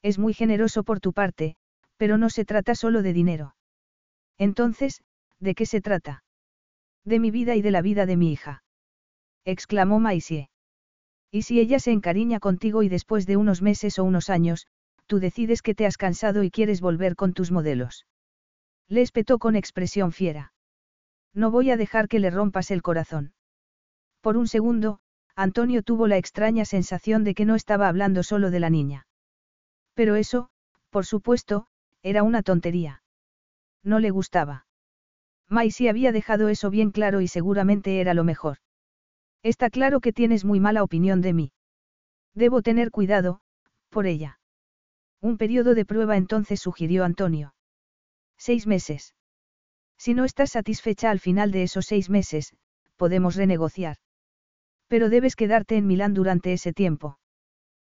[0.03, 1.57] Es muy generoso por tu parte,
[1.97, 3.55] pero no se trata solo de dinero.
[4.37, 5.01] Entonces,
[5.39, 6.23] ¿de qué se trata?
[7.07, 8.65] De mi vida y de la vida de mi hija.
[9.47, 10.51] Exclamó Maisie.
[11.31, 14.67] ¿Y si ella se encariña contigo y después de unos meses o unos años,
[15.07, 18.05] tú decides que te has cansado y quieres volver con tus modelos?
[18.91, 20.53] Le espetó con expresión fiera.
[21.33, 23.33] No voy a dejar que le rompas el corazón.
[24.21, 24.99] Por un segundo,
[25.37, 29.07] Antonio tuvo la extraña sensación de que no estaba hablando solo de la niña.
[29.95, 30.51] Pero eso,
[30.91, 31.69] por supuesto,
[32.03, 33.03] era una tontería.
[33.85, 34.67] No le gustaba.
[35.49, 38.59] Maisie había dejado eso bien claro y seguramente era lo mejor.
[39.45, 41.53] Está claro que tienes muy mala opinión de mí.
[42.35, 43.41] Debo tener cuidado,
[43.89, 44.41] por ella.
[45.21, 47.55] Un periodo de prueba entonces sugirió Antonio.
[48.41, 49.15] Seis meses.
[49.99, 52.55] Si no estás satisfecha al final de esos seis meses,
[52.97, 53.99] podemos renegociar.
[54.89, 57.19] Pero debes quedarte en Milán durante ese tiempo.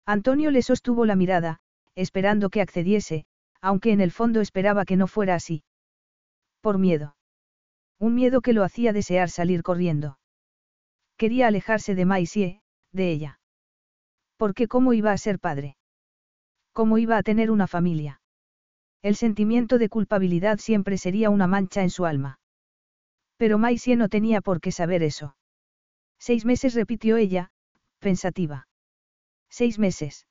[0.06, 1.62] Antonio le sostuvo la mirada,
[1.96, 3.26] esperando que accediese,
[3.60, 5.64] aunque en el fondo esperaba que no fuera así.
[6.62, 7.16] Por miedo.
[7.98, 10.20] Un miedo que lo hacía desear salir corriendo.
[11.18, 12.62] Quería alejarse de Maisie,
[12.92, 13.40] de ella.
[14.38, 15.76] Porque cómo iba a ser padre.
[16.72, 18.22] Cómo iba a tener una familia.
[19.06, 22.40] El sentimiento de culpabilidad siempre sería una mancha en su alma.
[23.38, 25.38] Pero Maisie no tenía por qué saber eso.
[26.18, 27.52] Seis meses repitió ella,
[28.00, 28.68] pensativa.
[29.48, 30.26] Seis meses.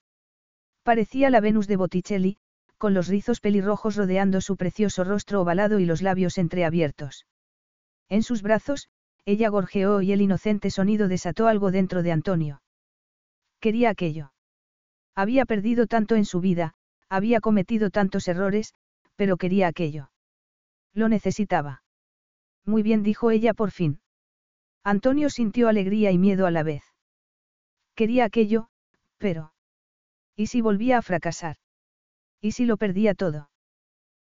[0.83, 2.37] Parecía la Venus de Botticelli,
[2.77, 7.27] con los rizos pelirrojos rodeando su precioso rostro ovalado y los labios entreabiertos.
[8.09, 8.89] En sus brazos,
[9.25, 12.61] ella gorjeó y el inocente sonido desató algo dentro de Antonio.
[13.61, 14.33] Quería aquello.
[15.15, 16.75] Había perdido tanto en su vida,
[17.09, 18.75] había cometido tantos errores,
[19.17, 20.11] pero quería aquello.
[20.93, 21.83] Lo necesitaba.
[22.65, 24.01] Muy bien, dijo ella por fin.
[24.83, 26.83] Antonio sintió alegría y miedo a la vez.
[27.95, 28.69] Quería aquello,
[29.19, 29.53] pero...
[30.37, 31.57] ¿Y si volvía a fracasar?
[32.41, 33.51] ¿Y si lo perdía todo?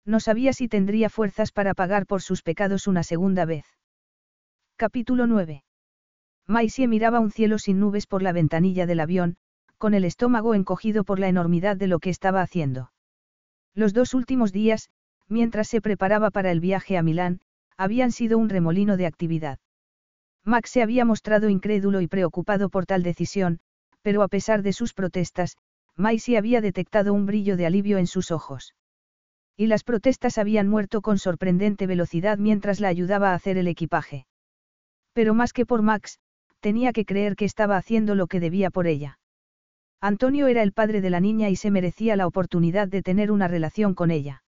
[0.06, 3.66] No sabía si tendría fuerzas para pagar por sus pecados una segunda vez.
[4.78, 5.64] Capítulo 9.
[6.48, 9.38] Maisie miraba un cielo sin nubes por la ventanilla del avión,
[9.78, 12.92] con el estómago encogido por la enormidad de lo que estaba haciendo.
[13.74, 14.90] Los dos últimos días,
[15.28, 17.42] mientras se preparaba para el viaje a Milán,
[17.78, 19.60] habían sido un remolino de actividad.
[20.44, 23.60] Max se había mostrado incrédulo y preocupado por tal decisión,
[24.02, 25.58] pero a pesar de sus protestas,
[25.96, 28.74] Maisie había detectado un brillo de alivio en sus ojos.
[29.58, 34.26] Y las protestas habían muerto con sorprendente velocidad mientras la ayudaba a hacer el equipaje.
[35.14, 36.20] Pero más que por Max,
[36.60, 39.20] tenía que creer que estaba haciendo lo que debía por ella.
[40.00, 43.48] Antonio era el padre de la niña y se merecía la oportunidad de tener una
[43.48, 44.44] relación con ella.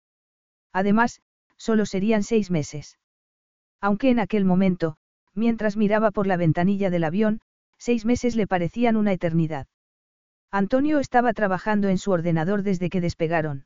[0.73, 1.22] Además,
[1.55, 2.97] solo serían seis meses.
[3.80, 4.97] Aunque en aquel momento,
[5.34, 7.41] mientras miraba por la ventanilla del avión,
[7.77, 9.67] seis meses le parecían una eternidad.
[10.51, 13.65] Antonio estaba trabajando en su ordenador desde que despegaron.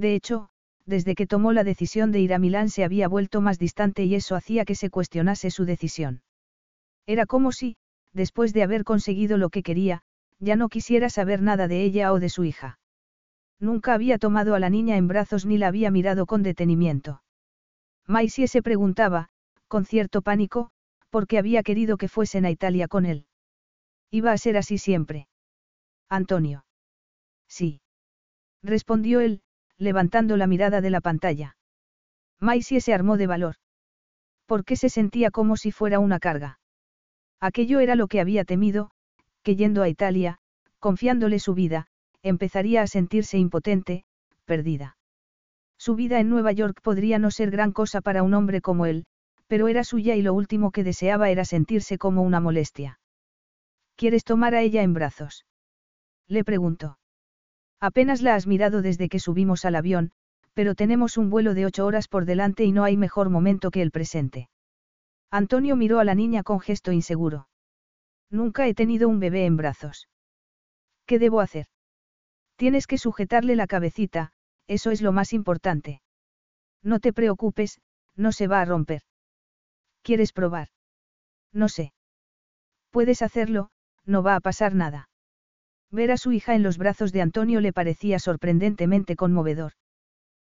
[0.00, 0.48] De hecho,
[0.86, 4.14] desde que tomó la decisión de ir a Milán se había vuelto más distante y
[4.14, 6.22] eso hacía que se cuestionase su decisión.
[7.04, 7.76] Era como si,
[8.14, 10.00] después de haber conseguido lo que quería,
[10.38, 12.78] ya no quisiera saber nada de ella o de su hija.
[13.58, 17.22] Nunca había tomado a la niña en brazos ni la había mirado con detenimiento.
[18.06, 19.28] Maisie se preguntaba,
[19.68, 20.70] con cierto pánico,
[21.10, 23.26] por qué había querido que fuesen a Italia con él.
[24.10, 25.28] Iba a ser así siempre.
[26.08, 26.64] Antonio.
[27.48, 27.82] Sí.
[28.62, 29.42] Respondió él,
[29.80, 31.56] levantando la mirada de la pantalla.
[32.38, 33.54] Maisie se armó de valor.
[34.46, 36.60] Porque se sentía como si fuera una carga.
[37.40, 38.90] Aquello era lo que había temido,
[39.42, 40.38] que yendo a Italia,
[40.78, 41.86] confiándole su vida,
[42.22, 44.04] empezaría a sentirse impotente,
[44.44, 44.98] perdida.
[45.78, 49.06] Su vida en Nueva York podría no ser gran cosa para un hombre como él,
[49.46, 53.00] pero era suya y lo último que deseaba era sentirse como una molestia.
[53.96, 55.46] ¿Quieres tomar a ella en brazos?
[56.28, 56.99] Le preguntó.
[57.80, 60.12] Apenas la has mirado desde que subimos al avión,
[60.52, 63.82] pero tenemos un vuelo de ocho horas por delante y no hay mejor momento que
[63.82, 64.50] el presente.
[65.30, 67.48] Antonio miró a la niña con gesto inseguro.
[68.30, 70.08] Nunca he tenido un bebé en brazos.
[71.06, 71.66] ¿Qué debo hacer?
[72.56, 74.32] Tienes que sujetarle la cabecita,
[74.66, 76.02] eso es lo más importante.
[76.82, 77.80] No te preocupes,
[78.16, 79.02] no se va a romper.
[80.02, 80.68] ¿Quieres probar?
[81.52, 81.92] No sé.
[82.90, 83.70] Puedes hacerlo,
[84.04, 85.09] no va a pasar nada.
[85.90, 89.72] Ver a su hija en los brazos de Antonio le parecía sorprendentemente conmovedor.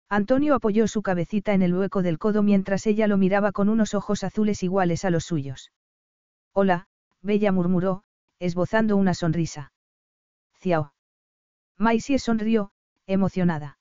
[0.09, 3.95] Antonio apoyó su cabecita en el hueco del codo mientras ella lo miraba con unos
[3.95, 5.73] ojos azules iguales a los suyos.
[6.53, 6.87] Hola,
[7.23, 8.05] Bella murmuró,
[8.39, 9.73] esbozando una sonrisa.
[10.61, 10.93] Ciao.
[11.79, 12.73] Maisie sonrió,
[13.07, 13.79] emocionada.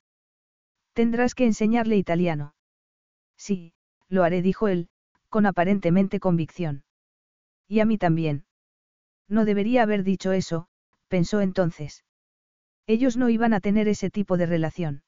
[0.93, 2.55] Tendrás que enseñarle italiano.
[3.37, 3.73] Sí,
[4.07, 4.89] lo haré, dijo él,
[5.29, 6.83] con aparentemente convicción.
[7.67, 8.45] Y a mí también.
[9.27, 10.67] No debería haber dicho eso,
[11.11, 12.05] pensó entonces.
[12.87, 15.03] Ellos no iban a tener ese tipo de relación.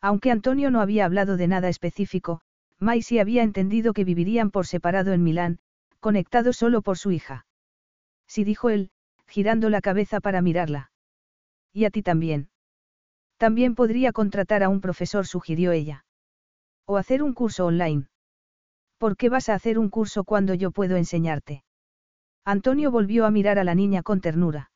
[0.00, 2.40] Aunque Antonio no había hablado de nada específico,
[2.78, 5.58] Maisie había entendido que vivirían por separado en Milán,
[5.98, 7.44] conectados solo por su hija.
[8.28, 8.90] Sí dijo él,
[9.26, 10.92] girando la cabeza para mirarla.
[11.72, 12.48] Y a ti también.
[13.36, 16.04] También podría contratar a un profesor, sugirió ella.
[16.86, 18.06] O hacer un curso online.
[18.98, 21.64] ¿Por qué vas a hacer un curso cuando yo puedo enseñarte?
[22.44, 24.70] Antonio volvió a mirar a la niña con ternura.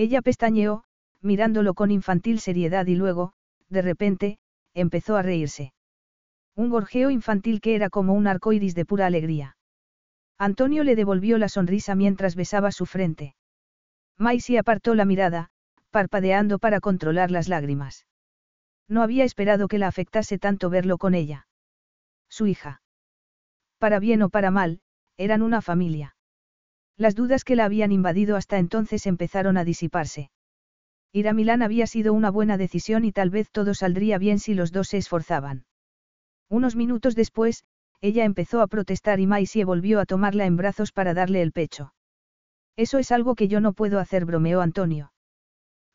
[0.00, 0.84] Ella pestañeó,
[1.20, 3.34] mirándolo con infantil seriedad y luego,
[3.68, 4.38] de repente,
[4.72, 5.74] empezó a reírse.
[6.56, 9.58] Un gorjeo infantil que era como un arco iris de pura alegría.
[10.38, 13.34] Antonio le devolvió la sonrisa mientras besaba su frente.
[14.16, 15.50] Maisie apartó la mirada,
[15.90, 18.06] parpadeando para controlar las lágrimas.
[18.88, 21.46] No había esperado que la afectase tanto verlo con ella.
[22.30, 22.80] Su hija.
[23.76, 24.80] Para bien o para mal,
[25.18, 26.16] eran una familia.
[27.00, 30.30] Las dudas que la habían invadido hasta entonces empezaron a disiparse.
[31.14, 34.52] Ir a Milán había sido una buena decisión y tal vez todo saldría bien si
[34.52, 35.64] los dos se esforzaban.
[36.50, 37.64] Unos minutos después,
[38.02, 41.94] ella empezó a protestar y Maisie volvió a tomarla en brazos para darle el pecho.
[42.76, 45.10] Eso es algo que yo no puedo hacer, bromeó Antonio.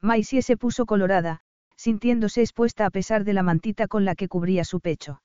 [0.01, 1.41] Maisie se puso colorada,
[1.77, 5.21] sintiéndose expuesta a pesar de la mantita con la que cubría su pecho.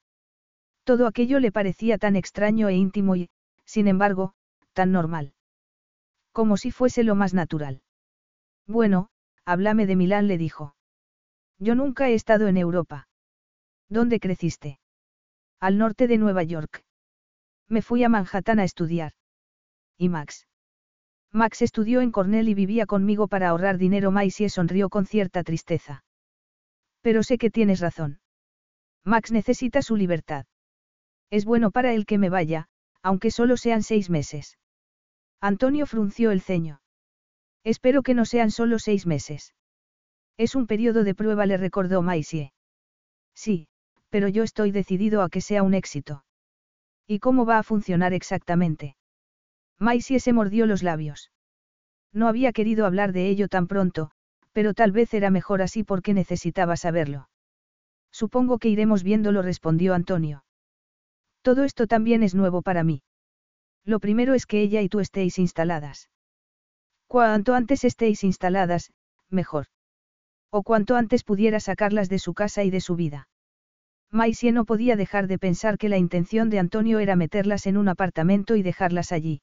[0.84, 3.30] Todo aquello le parecía tan extraño e íntimo y,
[3.64, 4.34] sin embargo,
[4.74, 5.32] tan normal.
[6.32, 7.82] Como si fuese lo más natural.
[8.66, 9.08] Bueno,
[9.44, 10.74] háblame de Milán, le dijo.
[11.58, 13.08] Yo nunca he estado en Europa.
[13.88, 14.78] ¿Dónde creciste?
[15.58, 16.84] Al norte de Nueva York.
[17.68, 19.12] Me fui a Manhattan a estudiar.
[19.98, 20.46] ¿Y Max?
[21.32, 24.10] Max estudió en Cornell y vivía conmigo para ahorrar dinero.
[24.10, 26.04] Maisie sonrió con cierta tristeza.
[27.02, 28.20] Pero sé que tienes razón.
[29.04, 30.46] Max necesita su libertad.
[31.30, 32.68] Es bueno para él que me vaya,
[33.02, 34.58] aunque solo sean seis meses.
[35.40, 36.80] Antonio frunció el ceño.
[37.64, 39.54] Espero que no sean solo seis meses.
[40.36, 42.52] Es un periodo de prueba, le recordó Maisie.
[43.34, 43.68] Sí,
[44.10, 46.24] pero yo estoy decidido a que sea un éxito.
[47.06, 48.96] ¿Y cómo va a funcionar exactamente?
[49.78, 51.30] Maisie se mordió los labios.
[52.12, 54.10] No había querido hablar de ello tan pronto,
[54.52, 57.28] pero tal vez era mejor así porque necesitaba saberlo.
[58.12, 60.44] Supongo que iremos viéndolo, respondió Antonio.
[61.42, 63.02] Todo esto también es nuevo para mí.
[63.84, 66.10] Lo primero es que ella y tú estéis instaladas.
[67.06, 68.92] Cuanto antes estéis instaladas,
[69.28, 69.66] mejor.
[70.50, 73.28] O cuanto antes pudiera sacarlas de su casa y de su vida.
[74.10, 77.88] Maisie no podía dejar de pensar que la intención de Antonio era meterlas en un
[77.88, 79.42] apartamento y dejarlas allí.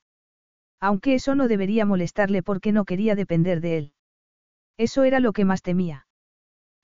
[0.79, 3.93] Aunque eso no debería molestarle porque no quería depender de él.
[4.77, 6.05] Eso era lo que más temía.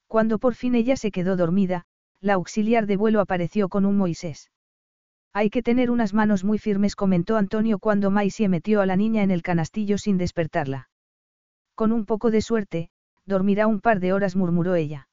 [0.08, 1.86] Cuando por fin ella se quedó dormida,
[2.22, 4.50] la auxiliar de vuelo apareció con un Moisés.
[5.36, 9.24] Hay que tener unas manos muy firmes, comentó Antonio cuando Maisie metió a la niña
[9.24, 10.90] en el canastillo sin despertarla.
[11.74, 12.90] Con un poco de suerte,
[13.26, 15.08] dormirá un par de horas, murmuró ella.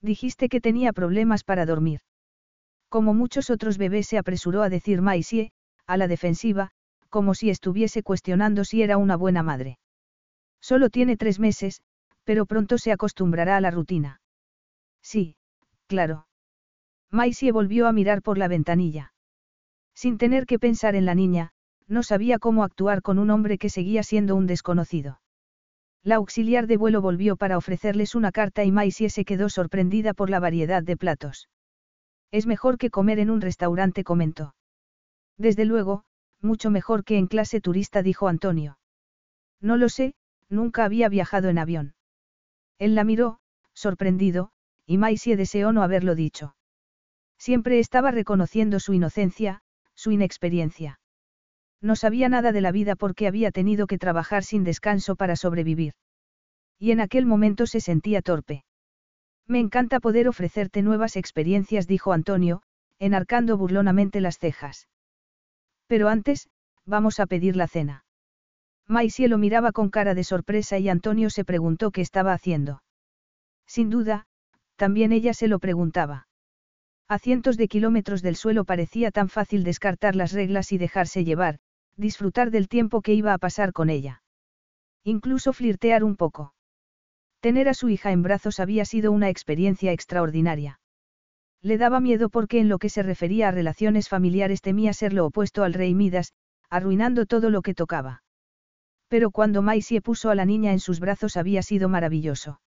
[0.00, 2.00] Dijiste que tenía problemas para dormir.
[2.88, 5.52] Como muchos otros bebés se apresuró a decir Maisie,
[5.86, 6.70] a la defensiva,
[7.10, 9.78] como si estuviese cuestionando si era una buena madre.
[10.60, 11.82] Solo tiene tres meses,
[12.24, 14.20] pero pronto se acostumbrará a la rutina.
[15.02, 15.36] Sí,
[15.86, 16.26] claro.
[17.10, 19.13] Maisie volvió a mirar por la ventanilla.
[19.94, 21.52] Sin tener que pensar en la niña,
[21.86, 25.20] no sabía cómo actuar con un hombre que seguía siendo un desconocido.
[26.02, 30.28] La auxiliar de vuelo volvió para ofrecerles una carta y Maisie se quedó sorprendida por
[30.30, 31.48] la variedad de platos.
[32.30, 34.54] Es mejor que comer en un restaurante, comentó.
[35.38, 36.04] Desde luego,
[36.40, 38.78] mucho mejor que en clase turista, dijo Antonio.
[39.60, 40.14] No lo sé,
[40.48, 41.94] nunca había viajado en avión.
[42.78, 43.38] Él la miró,
[43.72, 44.50] sorprendido,
[44.84, 46.54] y Maisie deseó no haberlo dicho.
[47.38, 49.62] Siempre estaba reconociendo su inocencia,
[50.04, 51.00] su inexperiencia.
[51.80, 55.94] No sabía nada de la vida porque había tenido que trabajar sin descanso para sobrevivir.
[56.78, 58.64] Y en aquel momento se sentía torpe.
[59.46, 62.60] Me encanta poder ofrecerte nuevas experiencias, dijo Antonio,
[62.98, 64.88] enarcando burlonamente las cejas.
[65.86, 66.50] Pero antes,
[66.84, 68.04] vamos a pedir la cena.
[68.86, 72.82] Maisie lo miraba con cara de sorpresa y Antonio se preguntó qué estaba haciendo.
[73.66, 74.26] Sin duda,
[74.76, 76.26] también ella se lo preguntaba.
[77.06, 81.58] A cientos de kilómetros del suelo parecía tan fácil descartar las reglas y dejarse llevar,
[81.96, 84.22] disfrutar del tiempo que iba a pasar con ella.
[85.04, 86.54] Incluso flirtear un poco.
[87.40, 90.80] Tener a su hija en brazos había sido una experiencia extraordinaria.
[91.60, 95.26] Le daba miedo porque en lo que se refería a relaciones familiares temía ser lo
[95.26, 96.32] opuesto al rey Midas,
[96.70, 98.22] arruinando todo lo que tocaba.
[99.08, 102.60] Pero cuando Maisie puso a la niña en sus brazos había sido maravilloso.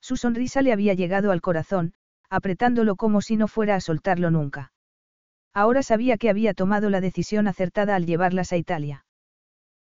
[0.00, 1.94] Su sonrisa le había llegado al corazón,
[2.32, 4.72] apretándolo como si no fuera a soltarlo nunca.
[5.52, 9.04] Ahora sabía que había tomado la decisión acertada al llevarlas a Italia.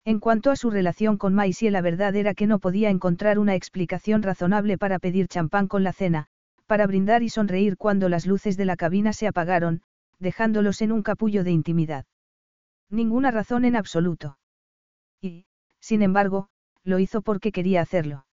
[0.05, 3.55] En cuanto a su relación con Maisie, la verdad era que no podía encontrar una
[3.55, 6.27] explicación razonable para pedir champán con la cena,
[6.67, 9.83] para brindar y sonreír cuando las luces de la cabina se apagaron,
[10.19, 12.05] dejándolos en un capullo de intimidad.
[12.89, 14.39] Ninguna razón en absoluto.
[15.21, 15.47] Y,
[15.79, 16.49] sin embargo,
[16.83, 18.27] lo hizo porque quería hacerlo.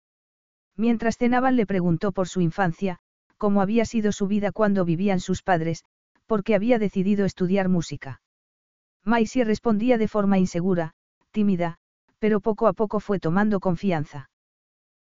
[0.74, 2.98] Mientras cenaban le preguntó por su infancia,
[3.37, 5.85] cómo había sido su vida cuando vivían sus padres,
[6.27, 8.21] porque había decidido estudiar música.
[9.05, 10.93] Maisie respondía de forma insegura,
[11.31, 11.77] tímida,
[12.19, 14.31] pero poco a poco fue tomando confianza.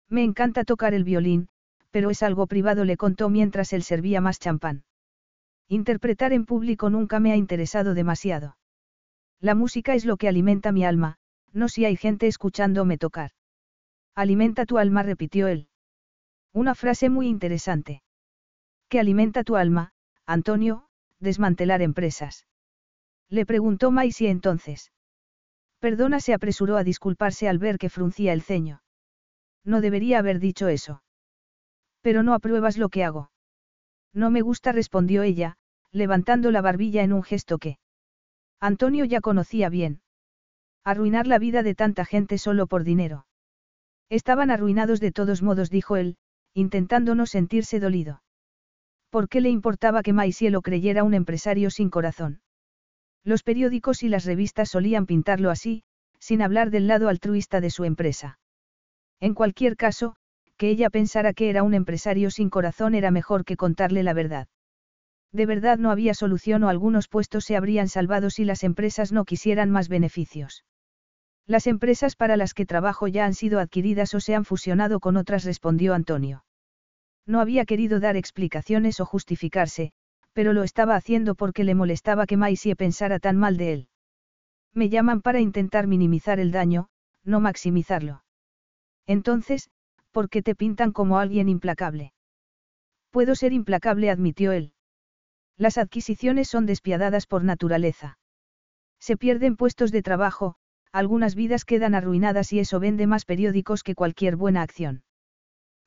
[0.10, 1.48] Me encanta tocar el violín,
[1.90, 4.84] pero es algo privado, le contó mientras él servía más champán.
[5.70, 8.58] Interpretar en público nunca me ha interesado demasiado.
[9.40, 11.18] La música es lo que alimenta mi alma,
[11.52, 13.32] no si hay gente escuchándome tocar.
[14.16, 15.68] Alimenta tu alma, repitió él.
[16.52, 18.03] Una frase muy interesante.
[18.94, 19.92] ¿Qué alimenta tu alma,
[20.28, 20.86] Antonio?
[21.20, 22.46] Desmantelar empresas.
[23.28, 24.92] Le preguntó Maisie entonces.
[25.80, 28.84] Perdona, se apresuró a disculparse al ver que fruncía el ceño.
[29.66, 31.02] No debería haber dicho eso.
[32.02, 33.32] Pero no apruebas lo que hago.
[34.14, 35.58] No me gusta, respondió ella,
[35.92, 37.80] levantando la barbilla en un gesto que
[38.60, 40.04] Antonio ya conocía bien.
[40.84, 43.26] Arruinar la vida de tanta gente solo por dinero.
[44.10, 46.16] Estaban arruinados de todos modos, dijo él,
[46.54, 48.22] intentando no sentirse dolido.
[49.14, 52.42] ¿Por qué le importaba que Maisie lo creyera un empresario sin corazón?
[53.24, 55.84] Los periódicos y las revistas solían pintarlo así,
[56.18, 58.40] sin hablar del lado altruista de su empresa.
[59.20, 60.16] En cualquier caso,
[60.58, 64.48] que ella pensara que era un empresario sin corazón era mejor que contarle la verdad.
[65.32, 69.26] De verdad no había solución o algunos puestos se habrían salvado si las empresas no
[69.26, 70.66] quisieran más beneficios.
[71.46, 75.18] Las empresas para las que trabajo ya han sido adquiridas o se han fusionado con
[75.18, 76.44] otras, respondió Antonio.
[77.26, 79.92] No había querido dar explicaciones o justificarse,
[80.34, 83.88] pero lo estaba haciendo porque le molestaba que Maisie pensara tan mal de él.
[84.74, 86.90] Me llaman para intentar minimizar el daño,
[87.24, 88.24] no maximizarlo.
[89.06, 89.70] Entonces,
[90.12, 92.14] ¿por qué te pintan como alguien implacable?
[93.12, 94.74] Puedo ser implacable, admitió él.
[95.58, 98.18] Las adquisiciones son despiadadas por naturaleza.
[99.00, 100.56] Se pierden puestos de trabajo,
[100.92, 105.04] algunas vidas quedan arruinadas y eso vende más periódicos que cualquier buena acción.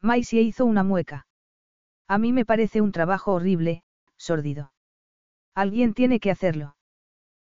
[0.06, 1.26] Maisie hizo una mueca.
[2.06, 3.82] A mí me parece un trabajo horrible,
[4.16, 4.72] sórdido.
[5.52, 6.76] Alguien tiene que hacerlo.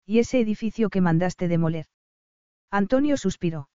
[0.05, 1.87] ¿Y ese edificio que mandaste demoler?
[2.69, 3.69] Antonio suspiró.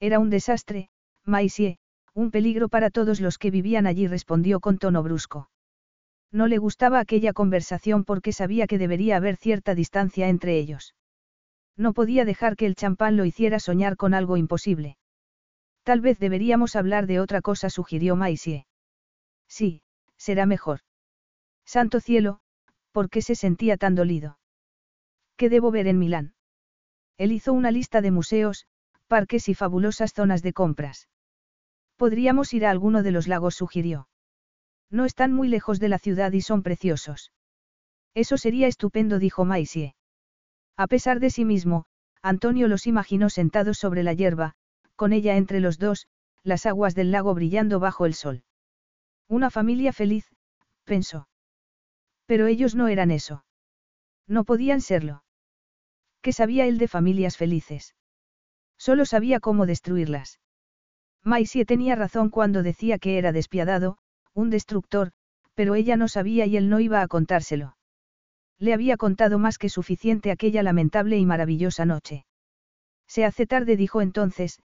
[0.00, 0.90] Era un desastre,
[1.24, 1.78] Maisie,
[2.12, 5.48] un peligro para todos los que vivían allí, respondió con tono brusco.
[6.32, 10.96] No le gustaba aquella conversación porque sabía que debería haber cierta distancia entre ellos.
[11.76, 14.96] No podía dejar que el champán lo hiciera soñar con algo imposible.
[15.82, 18.66] Tal vez deberíamos hablar de otra cosa, sugirió Maisie.
[19.48, 19.82] Sí,
[20.16, 20.80] será mejor.
[21.64, 22.40] Santo cielo,
[22.92, 24.38] ¿por qué se sentía tan dolido?
[25.36, 26.34] ¿Qué debo ver en Milán?
[27.18, 28.66] Él hizo una lista de museos,
[29.08, 31.08] parques y fabulosas zonas de compras.
[31.96, 34.08] Podríamos ir a alguno de los lagos, sugirió.
[34.90, 37.32] No están muy lejos de la ciudad y son preciosos.
[38.14, 39.94] Eso sería estupendo, dijo Maisie.
[40.76, 41.86] A pesar de sí mismo,
[42.22, 44.54] Antonio los imaginó sentados sobre la hierba,
[44.96, 46.06] con ella entre los dos,
[46.42, 48.44] las aguas del lago brillando bajo el sol.
[49.28, 50.26] Una familia feliz,
[50.84, 51.28] pensó.
[52.26, 53.44] Pero ellos no eran eso.
[54.26, 55.24] No podían serlo.
[56.20, 57.94] ¿Qué sabía él de familias felices?
[58.78, 60.40] Solo sabía cómo destruirlas.
[61.24, 63.98] Maisie tenía razón cuando decía que era despiadado,
[64.34, 65.12] un destructor,
[65.54, 67.76] pero ella no sabía y él no iba a contárselo.
[68.58, 72.26] Le había contado más que suficiente aquella lamentable y maravillosa noche.
[73.06, 74.60] Se hace tarde, dijo entonces,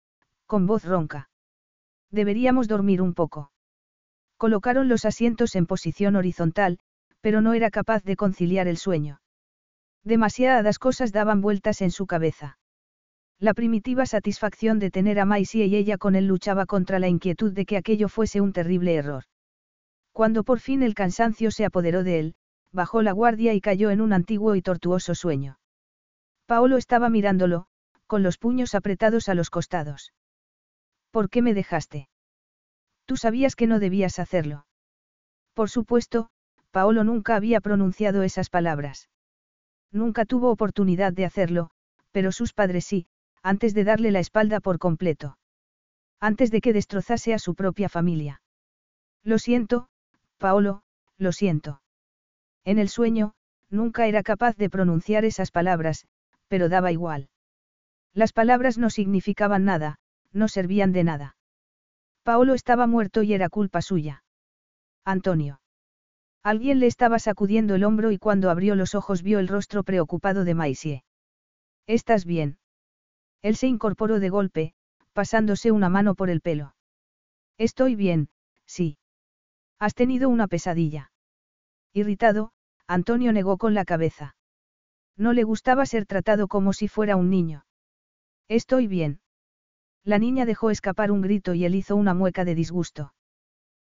[0.47, 1.29] con voz ronca.
[2.11, 3.51] Deberíamos dormir un poco.
[4.37, 6.79] Colocaron los asientos en posición horizontal,
[7.21, 9.21] pero no era capaz de conciliar el sueño.
[10.05, 12.59] Demasiadas cosas daban vueltas en su cabeza.
[13.39, 17.53] La primitiva satisfacción de tener a Maisie y ella con él luchaba contra la inquietud
[17.53, 19.25] de que aquello fuese un terrible error.
[20.13, 22.35] Cuando por fin el cansancio se apoderó de él,
[22.73, 25.59] bajó la guardia y cayó en un antiguo y tortuoso sueño.
[26.47, 27.67] Paolo estaba mirándolo,
[28.07, 30.13] con los puños apretados a los costados.
[31.11, 32.09] ¿Por qué me dejaste?
[33.07, 34.67] Tú sabías que no debías hacerlo.
[35.55, 36.29] Por supuesto,
[36.71, 39.09] Paolo nunca había pronunciado esas palabras.
[39.91, 41.71] Nunca tuvo oportunidad de hacerlo,
[42.11, 43.07] pero sus padres sí,
[43.43, 45.39] antes de darle la espalda por completo.
[46.21, 48.43] Antes de que destrozase a su propia familia.
[49.23, 49.89] Lo siento,
[50.39, 50.83] Paolo,
[51.17, 51.83] lo siento.
[52.65, 53.35] En el sueño,
[53.71, 56.07] nunca era capaz de pronunciar esas palabras,
[56.49, 57.29] pero daba igual.
[58.13, 59.99] Las palabras no significaban nada,
[60.37, 61.37] no servían de nada.
[62.23, 64.23] Paolo estaba muerto y era culpa suya.
[65.05, 65.61] Antonio.
[66.43, 70.45] Alguien le estaba sacudiendo el hombro y cuando abrió los ojos vio el rostro preocupado
[70.45, 71.05] de Maisie.
[71.87, 72.59] ¿Estás bien?
[73.43, 74.75] Él se incorporó de golpe,
[75.13, 76.75] pasándose una mano por el pelo.
[77.59, 78.29] Estoy bien,
[78.67, 78.99] sí.
[79.79, 81.11] Has tenido una pesadilla.
[81.93, 82.53] Irritado,
[82.87, 84.37] Antonio negó con la cabeza.
[85.17, 87.65] No le gustaba ser tratado como si fuera un niño.
[88.49, 89.21] Estoy bien.
[90.07, 93.13] La niña dejó escapar un grito y él hizo una mueca de disgusto.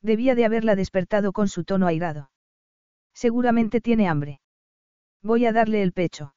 [0.02, 2.32] Debía de haberla despertado con su tono airado.
[3.14, 4.42] Seguramente tiene hambre.
[5.24, 6.36] Voy a darle el pecho.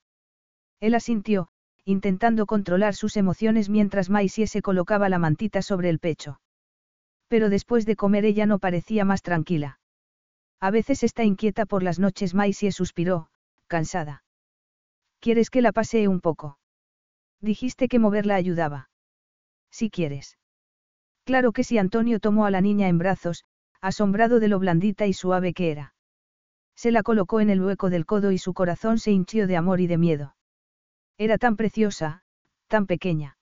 [0.79, 1.49] Él asintió,
[1.85, 6.41] intentando controlar sus emociones mientras Maisie se colocaba la mantita sobre el pecho.
[7.27, 9.81] Pero después de comer ella no parecía más tranquila.
[10.61, 13.29] A veces está inquieta por las noches, Maisie suspiró,
[13.67, 14.23] cansada.
[15.19, 16.59] ¿Quieres que la pasee un poco?
[17.41, 18.89] Dijiste que moverla ayudaba.
[19.75, 20.39] Si quieres.
[21.25, 23.45] Claro que sí, Antonio tomó a la niña en brazos,
[23.81, 25.97] asombrado de lo blandita y suave que era.
[26.77, 29.81] Se la colocó en el hueco del codo y su corazón se hinchió de amor
[29.81, 30.37] y de miedo.
[31.19, 32.23] Era tan preciosa,
[32.69, 33.37] tan pequeña.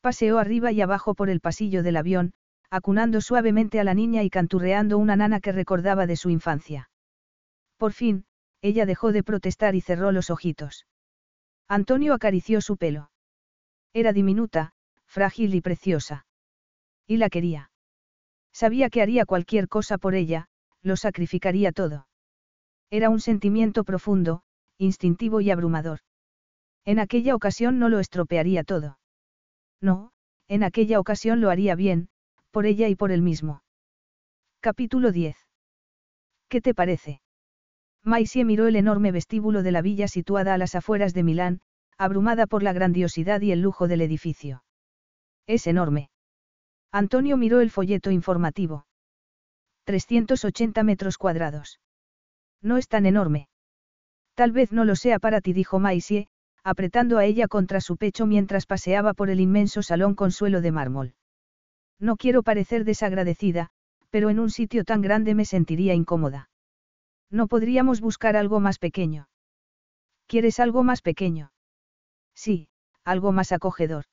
[0.00, 2.32] Paseó arriba y abajo por el pasillo del avión,
[2.70, 6.88] acunando suavemente a la niña y canturreando una nana que recordaba de su infancia.
[7.76, 8.24] Por fin,
[8.62, 10.86] ella dejó de protestar y cerró los ojitos.
[11.68, 13.10] Antonio acarició su pelo.
[13.92, 14.71] Era diminuta,
[15.12, 16.24] frágil y preciosa.
[17.06, 17.70] Y la quería.
[18.50, 20.48] Sabía que haría cualquier cosa por ella,
[20.80, 22.06] lo sacrificaría todo.
[22.90, 24.42] Era un sentimiento profundo,
[24.78, 26.00] instintivo y abrumador.
[26.86, 28.98] En aquella ocasión no lo estropearía todo.
[29.82, 30.12] No,
[30.48, 32.08] en aquella ocasión lo haría bien,
[32.50, 33.62] por ella y por él mismo.
[34.60, 35.36] Capítulo 10.
[36.48, 37.20] ¿Qué te parece?
[38.02, 41.60] Maisie miró el enorme vestíbulo de la villa situada a las afueras de Milán,
[41.98, 44.62] abrumada por la grandiosidad y el lujo del edificio.
[45.46, 46.10] Es enorme.
[46.92, 48.86] Antonio miró el folleto informativo.
[49.84, 51.80] 380 metros cuadrados.
[52.60, 53.48] No es tan enorme.
[54.34, 56.28] Tal vez no lo sea para ti, dijo Maisie,
[56.62, 60.70] apretando a ella contra su pecho mientras paseaba por el inmenso salón con suelo de
[60.70, 61.14] mármol.
[61.98, 63.70] No quiero parecer desagradecida,
[64.10, 66.50] pero en un sitio tan grande me sentiría incómoda.
[67.30, 69.28] No podríamos buscar algo más pequeño.
[70.26, 71.52] ¿Quieres algo más pequeño?
[72.34, 72.68] Sí,
[73.04, 74.04] algo más acogedor.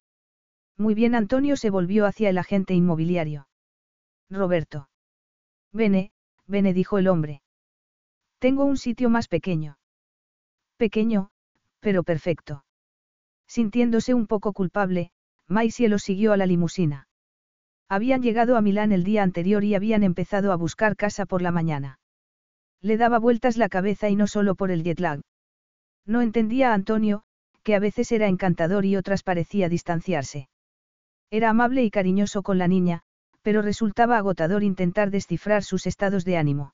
[0.79, 3.49] Muy bien, Antonio se volvió hacia el agente inmobiliario.
[4.29, 4.89] Roberto.
[5.73, 6.13] Vene,
[6.47, 7.41] vene, dijo el hombre.
[8.39, 9.77] Tengo un sitio más pequeño.
[10.77, 11.31] Pequeño,
[11.81, 12.63] pero perfecto.
[13.45, 15.11] Sintiéndose un poco culpable,
[15.47, 17.09] Maisie lo siguió a la limusina.
[17.89, 21.51] Habían llegado a Milán el día anterior y habían empezado a buscar casa por la
[21.51, 21.99] mañana.
[22.79, 25.19] Le daba vueltas la cabeza y no solo por el jet lag.
[26.05, 27.23] No entendía a Antonio,
[27.63, 30.47] que a veces era encantador y otras parecía distanciarse.
[31.31, 33.01] Era amable y cariñoso con la niña,
[33.41, 36.73] pero resultaba agotador intentar descifrar sus estados de ánimo.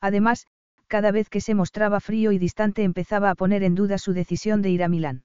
[0.00, 0.46] Además,
[0.86, 4.62] cada vez que se mostraba frío y distante empezaba a poner en duda su decisión
[4.62, 5.24] de ir a Milán.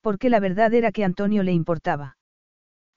[0.00, 2.16] Porque la verdad era que Antonio le importaba.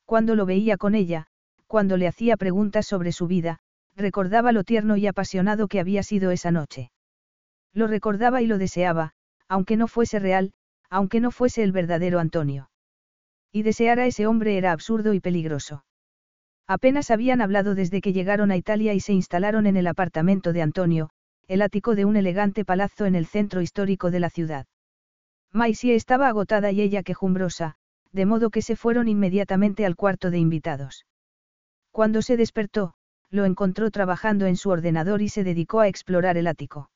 [0.06, 1.28] Cuando lo veía con ella,
[1.68, 3.60] cuando le hacía preguntas sobre su vida,
[3.96, 6.92] recordaba lo tierno y apasionado que había sido esa noche.
[7.74, 9.14] Lo recordaba y lo deseaba,
[9.48, 10.54] aunque no fuese real,
[10.90, 12.70] aunque no fuese el verdadero Antonio.
[13.52, 15.84] Y desear a ese hombre era absurdo y peligroso.
[16.68, 20.62] Apenas habían hablado desde que llegaron a Italia y se instalaron en el apartamento de
[20.62, 21.10] Antonio,
[21.48, 24.66] el ático de un elegante palazzo en el centro histórico de la ciudad.
[25.54, 27.76] Maisie estaba agotada y ella quejumbrosa,
[28.12, 31.06] de modo que se fueron inmediatamente al cuarto de invitados.
[31.92, 32.96] Cuando se despertó,
[33.30, 36.90] lo encontró trabajando en su ordenador y se dedicó a explorar el ático.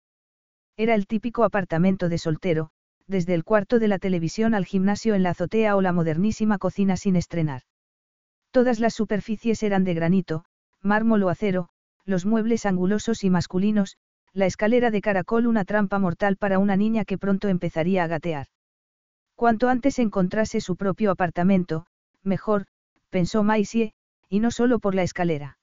[0.75, 2.71] Era el típico apartamento de soltero,
[3.07, 6.97] desde el cuarto de la televisión al gimnasio en la azotea o la modernísima cocina
[6.97, 7.61] sin estrenar.
[8.51, 10.45] Todas las superficies eran de granito,
[10.81, 11.69] mármol o acero,
[12.05, 13.97] los muebles angulosos y masculinos,
[14.37, 18.45] la escalera de caracol una trampa mortal para una niña que pronto empezaría a gatear.
[19.33, 21.87] Cuanto antes encontrase su propio apartamento,
[22.21, 22.67] mejor,
[23.09, 23.93] pensó Maisie,
[24.29, 25.57] y no solo por la escalera.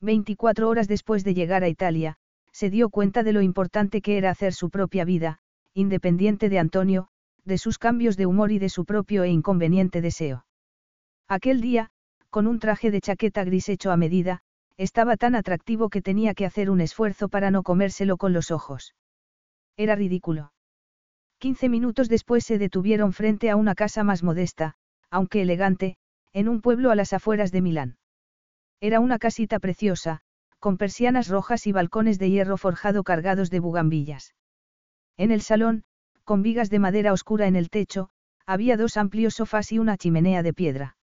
[0.00, 2.18] 24 horas después de llegar a Italia,
[2.52, 5.40] se dio cuenta de lo importante que era hacer su propia vida,
[5.74, 7.08] independiente de Antonio,
[7.44, 10.46] de sus cambios de humor y de su propio e inconveniente deseo.
[11.26, 11.90] Aquel día,
[12.30, 14.42] con un traje de chaqueta gris hecho a medida,
[14.78, 18.94] estaba tan atractivo que tenía que hacer un esfuerzo para no comérselo con los ojos.
[19.76, 20.52] Era ridículo.
[21.38, 24.74] Quince minutos después se detuvieron frente a una casa más modesta,
[25.10, 25.96] aunque elegante,
[26.32, 27.98] en un pueblo a las afueras de Milán.
[28.80, 30.20] Era una casita preciosa,
[30.60, 34.34] con persianas rojas y balcones de hierro forjado cargados de bugambillas.
[35.16, 35.84] En el salón,
[36.24, 38.10] con vigas de madera oscura en el techo,
[38.46, 40.96] había dos amplios sofás y una chimenea de piedra.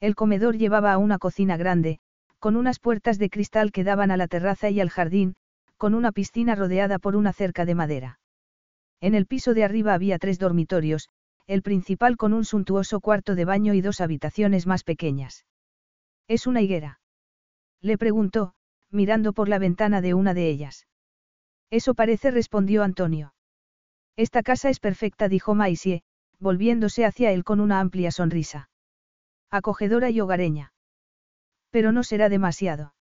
[0.00, 2.00] El comedor llevaba a una cocina grande,
[2.40, 5.36] con unas puertas de cristal que daban a la terraza y al jardín,
[5.76, 8.18] con una piscina rodeada por una cerca de madera.
[9.00, 11.08] En el piso de arriba había tres dormitorios,
[11.46, 15.44] el principal con un suntuoso cuarto de baño y dos habitaciones más pequeñas.
[16.28, 17.00] ¿Es una higuera?
[17.80, 18.54] Le preguntó,
[18.90, 20.86] mirando por la ventana de una de ellas.
[21.70, 23.34] Eso parece, respondió Antonio.
[24.16, 26.02] Esta casa es perfecta, dijo Maisie,
[26.38, 28.70] volviéndose hacia él con una amplia sonrisa.
[29.50, 30.72] Acogedora y hogareña.
[31.70, 32.94] Pero no será demasiado.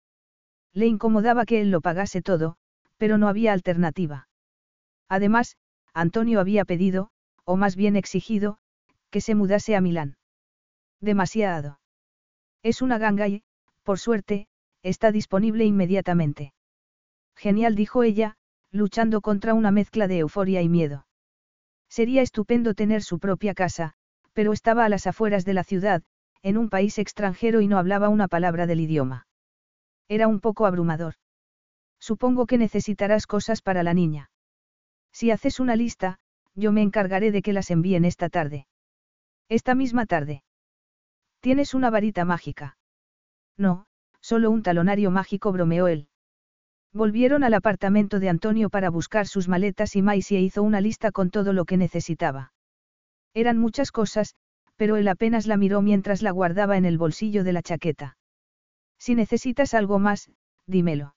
[0.73, 2.57] Le incomodaba que él lo pagase todo,
[2.97, 4.29] pero no había alternativa.
[5.09, 5.57] Además,
[5.95, 7.11] Antonio había pedido,
[7.45, 8.59] o más bien exigido,
[9.11, 10.17] que se mudase a Milán.
[11.01, 11.81] Demasiado.
[12.63, 13.45] Es una ganga y,
[13.83, 14.49] por suerte,
[14.83, 16.53] está disponible inmediatamente.
[17.37, 18.37] Genial, dijo ella,
[18.71, 21.07] luchando contra una mezcla de euforia y miedo.
[21.89, 23.95] Sería estupendo tener su propia casa,
[24.33, 26.03] pero estaba a las afueras de la ciudad,
[26.43, 29.27] en un país extranjero y no hablaba una palabra del idioma.
[30.09, 31.15] Era un poco abrumador.
[31.99, 34.31] Supongo que necesitarás cosas para la niña.
[35.13, 36.19] Si haces una lista,
[36.55, 38.67] yo me encargaré de que las envíen esta tarde.
[39.49, 40.43] Esta misma tarde.
[41.41, 42.77] ¿Tienes una varita mágica?
[43.57, 43.87] No,
[44.21, 46.09] solo un talonario mágico, bromeó él.
[46.93, 51.31] Volvieron al apartamento de Antonio para buscar sus maletas y Maisie hizo una lista con
[51.31, 52.53] todo lo que necesitaba.
[53.35, 54.35] Eran muchas cosas,
[54.77, 58.17] pero él apenas la miró mientras la guardaba en el bolsillo de la chaqueta.
[58.99, 60.31] Si necesitas algo más,
[60.67, 61.15] dímelo.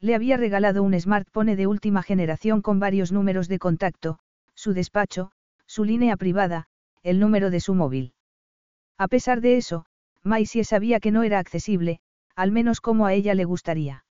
[0.00, 4.18] Le había regalado un smartphone de última generación con varios números de contacto,
[4.54, 5.32] su despacho,
[5.66, 6.66] su línea privada,
[7.02, 8.14] el número de su móvil.
[8.96, 9.86] A pesar de eso,
[10.22, 12.00] Maisie sabía que no era accesible,
[12.34, 14.04] al menos como a ella le gustaría.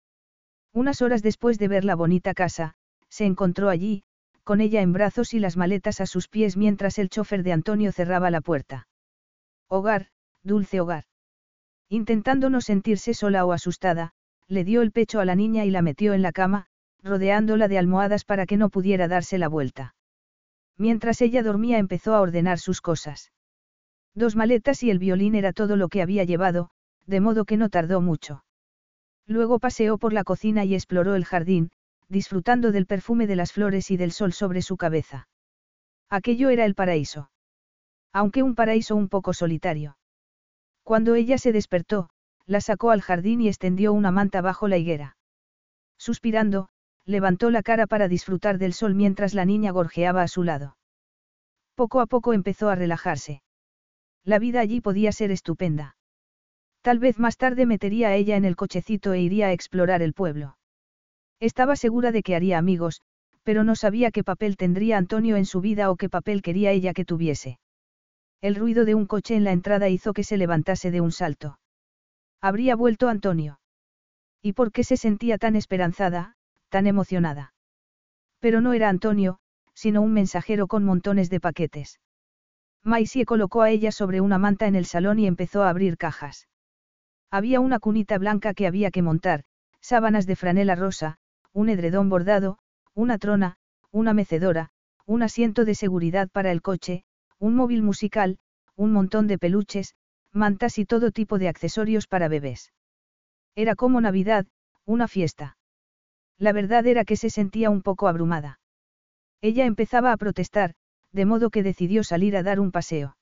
[0.72, 2.74] Unas horas después de ver la bonita casa,
[3.08, 4.04] se encontró allí,
[4.44, 7.92] con ella en brazos y las maletas a sus pies mientras el chofer de Antonio
[7.92, 8.86] cerraba la puerta.
[9.68, 10.08] Hogar,
[10.42, 11.04] dulce hogar.
[11.88, 14.12] Intentando no sentirse sola o asustada,
[14.46, 16.66] le dio el pecho a la niña y la metió en la cama,
[17.02, 19.94] rodeándola de almohadas para que no pudiera darse la vuelta.
[20.76, 23.32] Mientras ella dormía empezó a ordenar sus cosas.
[24.14, 26.70] Dos maletas y el violín era todo lo que había llevado,
[27.06, 28.44] de modo que no tardó mucho.
[29.26, 31.70] Luego paseó por la cocina y exploró el jardín,
[32.08, 35.28] disfrutando del perfume de las flores y del sol sobre su cabeza.
[36.10, 37.30] Aquello era el paraíso.
[38.12, 39.96] Aunque un paraíso un poco solitario.
[40.82, 42.10] Cuando ella se despertó,
[42.46, 45.16] la sacó al jardín y extendió una manta bajo la higuera.
[45.98, 46.68] Suspirando,
[47.06, 50.76] levantó la cara para disfrutar del sol mientras la niña gorjeaba a su lado.
[51.74, 53.42] Poco a poco empezó a relajarse.
[54.24, 55.96] La vida allí podía ser estupenda.
[56.82, 60.12] Tal vez más tarde metería a ella en el cochecito e iría a explorar el
[60.12, 60.56] pueblo.
[61.40, 63.00] Estaba segura de que haría amigos,
[63.42, 66.94] pero no sabía qué papel tendría Antonio en su vida o qué papel quería ella
[66.94, 67.58] que tuviese.
[68.40, 71.58] El ruido de un coche en la entrada hizo que se levantase de un salto.
[72.40, 73.60] Habría vuelto Antonio.
[74.42, 76.36] ¿Y por qué se sentía tan esperanzada,
[76.68, 77.54] tan emocionada?
[78.40, 79.38] Pero no era Antonio,
[79.74, 82.00] sino un mensajero con montones de paquetes.
[82.82, 86.48] Maisie colocó a ella sobre una manta en el salón y empezó a abrir cajas.
[87.30, 89.44] Había una cunita blanca que había que montar,
[89.80, 91.18] sábanas de franela rosa,
[91.54, 92.58] un edredón bordado,
[92.94, 93.56] una trona,
[93.90, 94.70] una mecedora,
[95.06, 97.04] un asiento de seguridad para el coche,
[97.38, 98.38] un móvil musical,
[98.76, 99.94] un montón de peluches,
[100.32, 102.72] mantas y todo tipo de accesorios para bebés.
[103.54, 104.46] Era como Navidad,
[104.84, 105.56] una fiesta.
[106.38, 108.58] La verdad era que se sentía un poco abrumada.
[109.40, 110.74] Ella empezaba a protestar,
[111.12, 113.16] de modo que decidió salir a dar un paseo.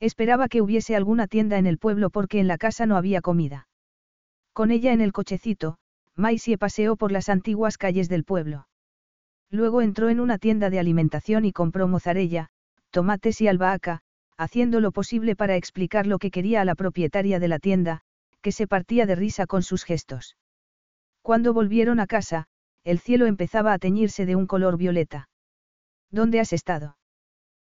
[0.00, 3.68] Esperaba que hubiese alguna tienda en el pueblo porque en la casa no había comida.
[4.52, 5.78] Con ella en el cochecito,
[6.16, 8.68] Maisie paseó por las antiguas calles del pueblo.
[9.50, 12.48] Luego entró en una tienda de alimentación y compró mozzarella,
[12.90, 14.00] tomates y albahaca,
[14.36, 18.00] haciendo lo posible para explicar lo que quería a la propietaria de la tienda,
[18.40, 20.36] que se partía de risa con sus gestos.
[21.22, 22.46] Cuando volvieron a casa,
[22.84, 25.28] el cielo empezaba a teñirse de un color violeta.
[26.10, 26.96] ¿Dónde has estado?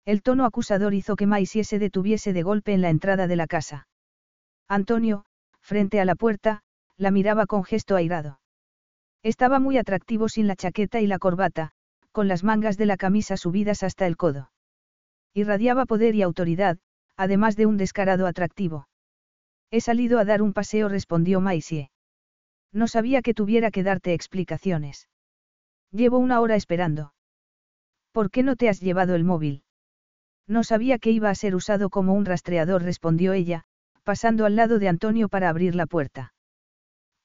[0.05, 3.47] El tono acusador hizo que Maisie se detuviese de golpe en la entrada de la
[3.47, 3.87] casa.
[4.67, 5.25] Antonio,
[5.59, 6.61] frente a la puerta,
[6.99, 8.39] la miraba con gesto airado.
[9.23, 11.71] Estaba muy atractivo sin la chaqueta y la corbata,
[12.11, 14.51] con las mangas de la camisa subidas hasta el codo.
[15.33, 16.77] Irradiaba poder y autoridad,
[17.15, 18.87] además de un descarado atractivo.
[19.71, 21.89] He salido a dar un paseo, respondió Maisie.
[22.73, 25.07] No sabía que tuviera que darte explicaciones.
[25.91, 27.13] Llevo una hora esperando.
[28.11, 29.63] ¿Por qué no te has llevado el móvil?
[30.47, 33.63] No sabía que iba a ser usado como un rastreador, respondió ella,
[34.03, 36.33] pasando al lado de Antonio para abrir la puerta.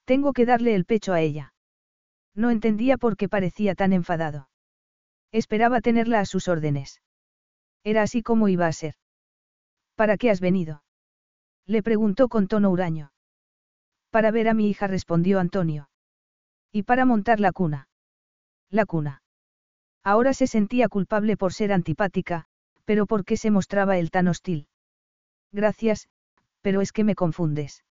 [0.05, 1.55] Tengo que darle el pecho a ella.
[2.34, 4.49] No entendía por qué parecía tan enfadado.
[5.33, 7.00] Esperaba tenerla a sus órdenes.
[7.84, 8.94] Era así como iba a ser.
[9.94, 10.83] ¿Para qué has venido?
[11.66, 13.12] Le preguntó con tono huraño.
[14.10, 15.89] Para ver a mi hija, respondió Antonio.
[16.73, 17.89] Y para montar la cuna.
[18.70, 19.23] La cuna.
[20.02, 22.47] Ahora se sentía culpable por ser antipática,
[22.84, 24.68] pero ¿por qué se mostraba él tan hostil?
[25.52, 26.08] Gracias,
[26.60, 27.84] pero es que me confundes.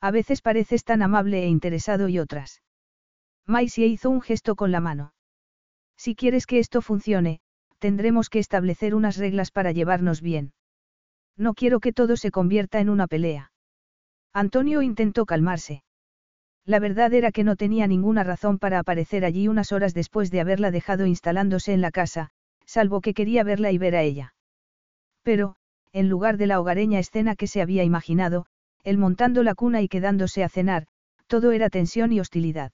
[0.00, 2.62] A veces pareces tan amable e interesado y otras.
[3.46, 5.12] Maisie hizo un gesto con la mano.
[5.96, 7.40] Si quieres que esto funcione,
[7.78, 10.52] tendremos que establecer unas reglas para llevarnos bien.
[11.36, 13.52] No quiero que todo se convierta en una pelea.
[14.32, 15.82] Antonio intentó calmarse.
[16.64, 20.40] La verdad era que no tenía ninguna razón para aparecer allí unas horas después de
[20.40, 22.30] haberla dejado instalándose en la casa,
[22.66, 24.34] salvo que quería verla y ver a ella.
[25.22, 25.56] Pero,
[25.92, 28.46] en lugar de la hogareña escena que se había imaginado,
[28.84, 30.86] él montando la cuna y quedándose a cenar,
[31.26, 32.72] todo era tensión y hostilidad.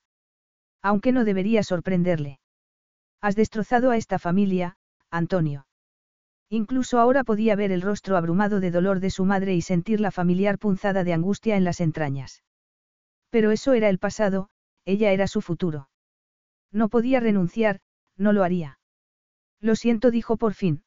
[0.83, 2.41] Aunque no debería sorprenderle.
[3.20, 4.76] Has destrozado a esta familia,
[5.10, 5.66] Antonio.
[6.50, 10.10] Incluso ahora podía ver el rostro abrumado de dolor de su madre y sentir la
[10.10, 12.42] familiar punzada de angustia en las entrañas.
[13.31, 14.50] Pero eso era el pasado,
[14.84, 15.89] ella era su futuro.
[16.70, 17.81] No podía renunciar,
[18.16, 18.78] no lo haría.
[19.60, 20.84] Lo siento, dijo por fin.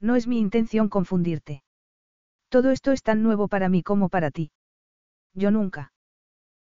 [0.00, 1.64] No es mi intención confundirte.
[2.48, 4.50] Todo esto es tan nuevo para mí como para ti.
[5.34, 5.92] Yo nunca.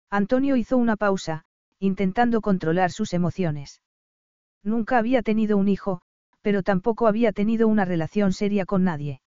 [0.09, 1.45] Antonio hizo una pausa,
[1.79, 3.81] intentando controlar sus emociones.
[4.63, 6.01] Nunca había tenido un hijo,
[6.41, 9.21] pero tampoco había tenido una relación seria con nadie.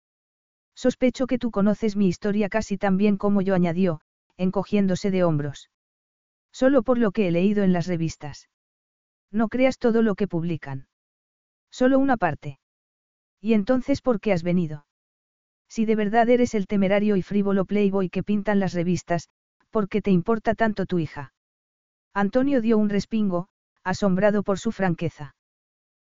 [0.76, 4.02] Sospecho que tú conoces mi historia casi tan bien como yo añadió,
[4.38, 5.70] encogiéndose de hombros.
[6.52, 8.50] Solo por lo que he leído en las revistas.
[9.32, 10.88] No creas todo lo que publican.
[11.70, 12.60] Solo una parte.
[13.42, 14.87] ¿Y entonces por qué has venido?
[15.70, 19.30] Si de verdad eres el temerario y frívolo playboy que pintan las revistas,
[19.70, 21.34] ¿por qué te importa tanto tu hija?
[22.14, 23.48] Antonio dio un respingo,
[23.84, 25.36] asombrado por su franqueza.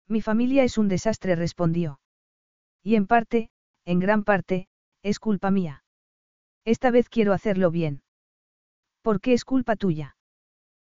[0.07, 1.99] Mi familia es un desastre, respondió.
[2.81, 3.49] Y en parte,
[3.85, 4.67] en gran parte,
[5.03, 5.83] es culpa mía.
[6.63, 8.03] Esta vez quiero hacerlo bien.
[9.01, 10.15] ¿Por qué es culpa tuya?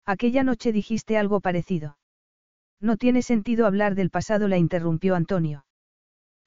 [0.06, 1.98] Aquella noche dijiste algo parecido.
[2.80, 5.65] No tiene sentido hablar del pasado, la interrumpió Antonio.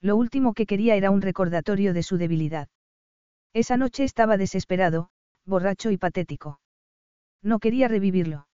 [0.00, 2.68] Lo último que quería era un recordatorio de su debilidad.
[3.52, 5.10] Esa noche estaba desesperado,
[5.44, 6.60] borracho y patético.
[7.42, 8.46] No quería revivirlo.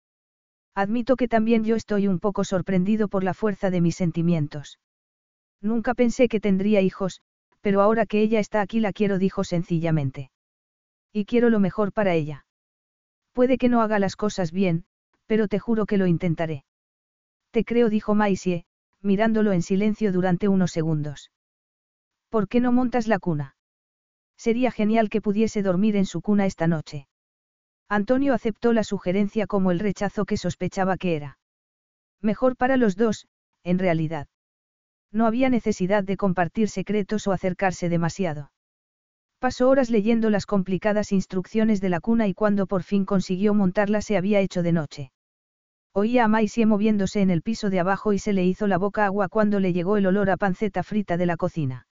[0.75, 4.79] Admito que también yo estoy un poco sorprendido por la fuerza de mis sentimientos.
[5.61, 7.21] Nunca pensé que tendría hijos,
[7.61, 10.31] pero ahora que ella está aquí la quiero, dijo sencillamente.
[11.11, 12.45] Y quiero lo mejor para ella.
[13.33, 14.85] Puede que no haga las cosas bien,
[15.25, 16.65] pero te juro que lo intentaré.
[17.51, 18.65] Te creo, dijo Maisie,
[19.03, 21.31] mirándolo en silencio durante unos segundos.
[22.29, 23.55] ¿Por qué no montas la cuna?
[24.35, 27.07] Sería genial que pudiese dormir en su cuna esta noche.
[27.87, 31.37] Antonio aceptó la sugerencia como el rechazo que sospechaba que era.
[32.21, 33.27] Mejor para los dos,
[33.63, 34.27] en realidad.
[35.11, 38.51] No había necesidad de compartir secretos o acercarse demasiado.
[39.37, 44.01] Pasó horas leyendo las complicadas instrucciones de la cuna y cuando por fin consiguió montarla
[44.01, 45.12] se había hecho de noche.
[45.95, 49.05] Oía a Maisie moviéndose en el piso de abajo y se le hizo la boca
[49.05, 51.85] agua cuando le llegó el olor a panceta frita de la cocina.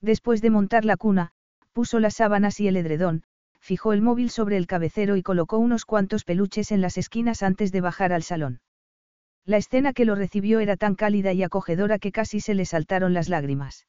[0.00, 1.32] Después de montar la cuna,
[1.72, 3.24] puso las sábanas y el edredón,
[3.58, 7.72] fijó el móvil sobre el cabecero y colocó unos cuantos peluches en las esquinas antes
[7.72, 8.60] de bajar al salón.
[9.44, 13.12] La escena que lo recibió era tan cálida y acogedora que casi se le saltaron
[13.12, 13.88] las lágrimas.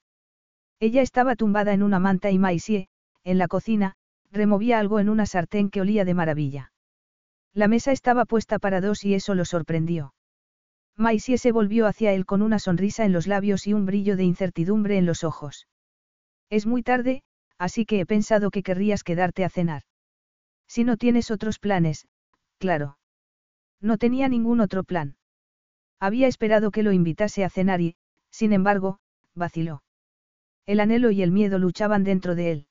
[0.79, 2.87] Ella estaba tumbada en una manta y Maisie,
[3.23, 3.93] en la cocina,
[4.31, 6.71] removía algo en una sartén que olía de maravilla.
[7.57, 10.13] La mesa estaba puesta para dos y eso lo sorprendió.
[10.95, 14.25] Maisie se volvió hacia él con una sonrisa en los labios y un brillo de
[14.25, 15.67] incertidumbre en los ojos.
[16.51, 17.23] Es muy tarde,
[17.57, 19.81] así que he pensado que querrías quedarte a cenar.
[20.67, 22.07] Si no tienes otros planes,
[22.59, 22.99] claro.
[23.81, 25.17] No tenía ningún otro plan.
[25.99, 27.95] Había esperado que lo invitase a cenar y,
[28.29, 28.99] sin embargo,
[29.33, 29.81] vaciló.
[30.67, 32.67] El anhelo y el miedo luchaban dentro de él.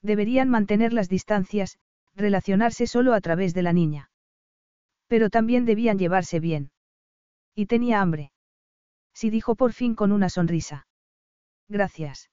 [0.00, 1.78] Deberían mantener las distancias,
[2.18, 4.10] relacionarse solo a través de la niña.
[5.06, 6.70] Pero también debían llevarse bien.
[7.54, 8.32] Y tenía hambre.
[9.14, 10.86] Sí dijo por fin con una sonrisa.
[11.68, 12.30] Gracias.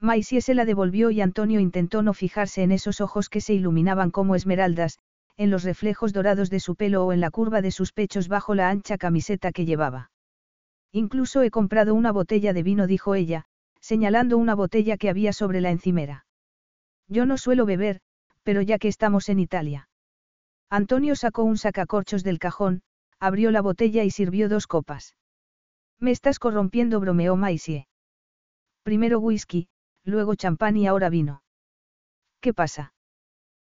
[0.00, 4.10] Maisie se la devolvió y Antonio intentó no fijarse en esos ojos que se iluminaban
[4.10, 4.98] como esmeraldas,
[5.36, 8.54] en los reflejos dorados de su pelo o en la curva de sus pechos bajo
[8.54, 10.10] la ancha camiseta que llevaba.
[10.92, 13.46] Incluso he comprado una botella de vino, dijo ella,
[13.80, 16.26] señalando una botella que había sobre la encimera.
[17.08, 18.00] Yo no suelo beber,
[18.44, 19.88] pero ya que estamos en Italia.
[20.70, 22.82] Antonio sacó un sacacorchos del cajón,
[23.18, 25.16] abrió la botella y sirvió dos copas.
[25.98, 27.88] Me estás corrompiendo, bromeó Maisie.
[28.82, 29.68] Primero whisky,
[30.04, 31.42] luego champán y ahora vino.
[32.40, 32.92] ¿Qué pasa?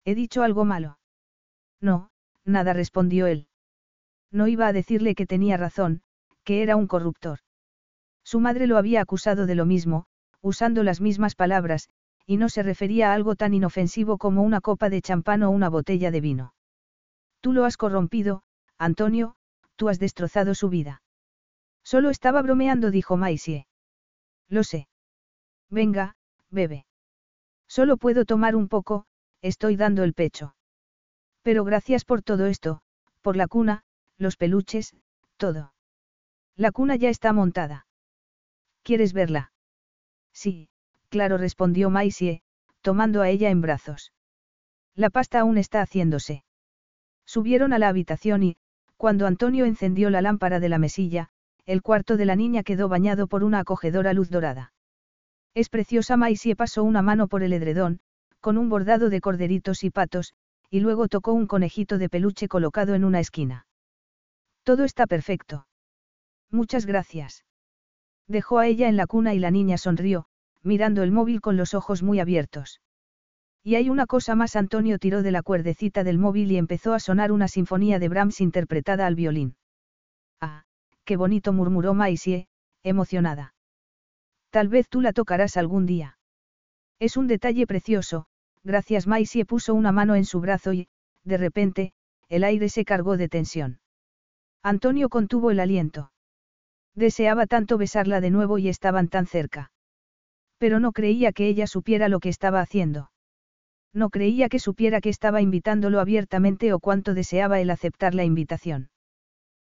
[0.04, 0.98] ¿He dicho algo malo?
[1.80, 2.10] No,
[2.44, 3.46] nada respondió él.
[4.30, 6.02] No iba a decirle que tenía razón,
[6.42, 7.38] que era un corruptor.
[8.24, 10.06] Su madre lo había acusado de lo mismo,
[10.40, 11.88] usando las mismas palabras,
[12.26, 15.68] y no se refería a algo tan inofensivo como una copa de champán o una
[15.68, 16.54] botella de vino.
[17.40, 18.42] Tú lo has corrompido,
[18.78, 19.36] Antonio,
[19.76, 21.02] tú has destrozado su vida.
[21.84, 23.66] Solo estaba bromeando, dijo Maisie.
[24.48, 24.88] Lo sé.
[25.70, 26.16] Venga,
[26.50, 26.86] bebe.
[27.68, 29.04] Solo puedo tomar un poco,
[29.42, 30.54] estoy dando el pecho.
[31.42, 32.80] Pero gracias por todo esto,
[33.20, 33.82] por la cuna,
[34.16, 34.96] los peluches,
[35.36, 35.74] todo.
[36.56, 37.86] La cuna ya está montada.
[38.82, 39.52] ¿Quieres verla?
[40.32, 40.68] Sí,
[41.14, 42.42] claro, respondió Maisie,
[42.80, 44.12] tomando a ella en brazos.
[44.96, 46.42] La pasta aún está haciéndose.
[47.24, 48.56] Subieron a la habitación y,
[48.96, 51.28] cuando Antonio encendió la lámpara de la mesilla,
[51.66, 54.72] el cuarto de la niña quedó bañado por una acogedora luz dorada.
[55.54, 58.00] Es preciosa Maisie pasó una mano por el edredón,
[58.40, 60.34] con un bordado de corderitos y patos,
[60.68, 63.68] y luego tocó un conejito de peluche colocado en una esquina.
[64.64, 65.68] Todo está perfecto.
[66.50, 67.44] Muchas gracias.
[68.26, 70.26] Dejó a ella en la cuna y la niña sonrió,
[70.64, 72.80] mirando el móvil con los ojos muy abiertos.
[73.62, 77.00] Y hay una cosa más, Antonio tiró de la cuerdecita del móvil y empezó a
[77.00, 79.56] sonar una sinfonía de Brahms interpretada al violín.
[80.40, 80.64] Ah,
[81.04, 82.48] qué bonito murmuró Maisie,
[82.82, 83.54] emocionada.
[84.50, 86.18] Tal vez tú la tocarás algún día.
[86.98, 88.26] Es un detalle precioso,
[88.62, 90.88] gracias Maisie puso una mano en su brazo y,
[91.24, 91.92] de repente,
[92.28, 93.80] el aire se cargó de tensión.
[94.62, 96.12] Antonio contuvo el aliento.
[96.94, 99.72] Deseaba tanto besarla de nuevo y estaban tan cerca.
[100.58, 103.10] Pero no creía que ella supiera lo que estaba haciendo.
[103.92, 108.90] No creía que supiera que estaba invitándolo abiertamente o cuánto deseaba él aceptar la invitación.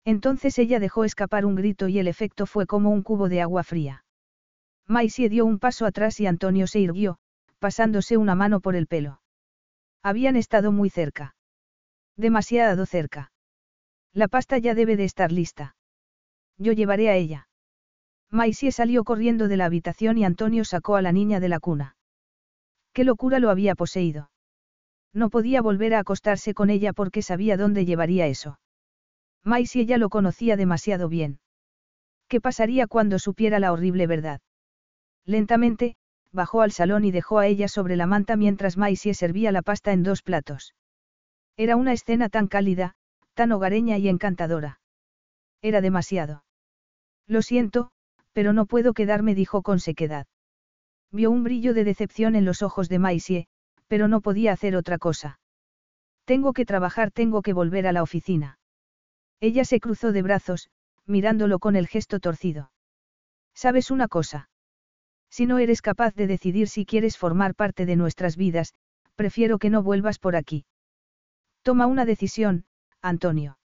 [0.03, 3.63] Entonces ella dejó escapar un grito y el efecto fue como un cubo de agua
[3.63, 4.03] fría.
[4.87, 7.17] Maisie dio un paso atrás y Antonio se irguió,
[7.59, 9.21] pasándose una mano por el pelo.
[10.03, 11.35] Habían estado muy cerca.
[12.15, 13.31] Demasiado cerca.
[14.13, 15.75] La pasta ya debe de estar lista.
[16.57, 17.47] Yo llevaré a ella.
[18.31, 21.95] Maisie salió corriendo de la habitación y Antonio sacó a la niña de la cuna.
[22.93, 24.31] Qué locura lo había poseído.
[25.13, 28.59] No podía volver a acostarse con ella porque sabía dónde llevaría eso.
[29.43, 31.39] Maisie ya lo conocía demasiado bien.
[32.27, 34.41] ¿Qué pasaría cuando supiera la horrible verdad?
[35.25, 35.95] Lentamente,
[36.31, 39.93] bajó al salón y dejó a ella sobre la manta mientras Maisie servía la pasta
[39.93, 40.75] en dos platos.
[41.57, 42.95] Era una escena tan cálida,
[43.33, 44.79] tan hogareña y encantadora.
[45.61, 46.43] Era demasiado.
[47.27, 47.91] Lo siento,
[48.35, 50.27] pero no puedo quedarme, dijo con sequedad.
[51.09, 53.47] Vio un brillo de decepción en los ojos de Maisie,
[53.87, 55.39] pero no podía hacer otra cosa.
[56.25, 58.59] Tengo que trabajar, tengo que volver a la oficina.
[59.39, 60.69] Ella se cruzó de brazos,
[61.05, 62.73] mirándolo con el gesto torcido.
[63.53, 64.49] ¿Sabes una cosa?
[65.29, 68.73] Si no eres capaz de decidir si quieres formar parte de nuestras vidas,
[69.15, 70.65] prefiero que no vuelvas por aquí.
[71.61, 72.65] Toma una decisión,
[73.01, 73.59] Antonio.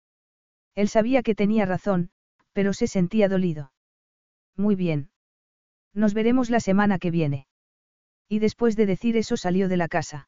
[0.75, 2.11] Él sabía que tenía razón,
[2.53, 3.71] pero se sentía dolido.
[4.59, 5.09] Muy bien.
[5.93, 7.47] Nos veremos la semana que viene.
[8.27, 10.27] Y después de decir eso salió de la casa.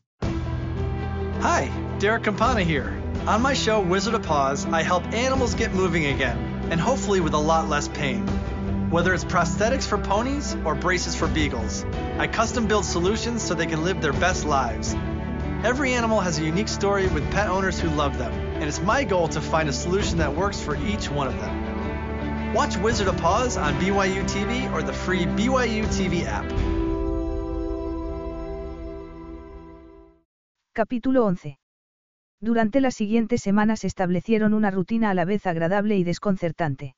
[1.41, 3.01] Hi, Derek Campana here.
[3.25, 6.37] On my show, Wizard of Paws, I help animals get moving again,
[6.69, 8.27] and hopefully with a lot less pain.
[8.91, 11.83] Whether it's prosthetics for ponies or braces for beagles,
[12.19, 14.93] I custom build solutions so they can live their best lives.
[15.63, 19.03] Every animal has a unique story with pet owners who love them, and it's my
[19.03, 22.53] goal to find a solution that works for each one of them.
[22.53, 26.45] Watch Wizard of Paws on BYU TV or the free BYU TV app.
[30.73, 31.59] Capítulo 11.
[32.39, 36.95] Durante las siguientes semanas establecieron una rutina a la vez agradable y desconcertante.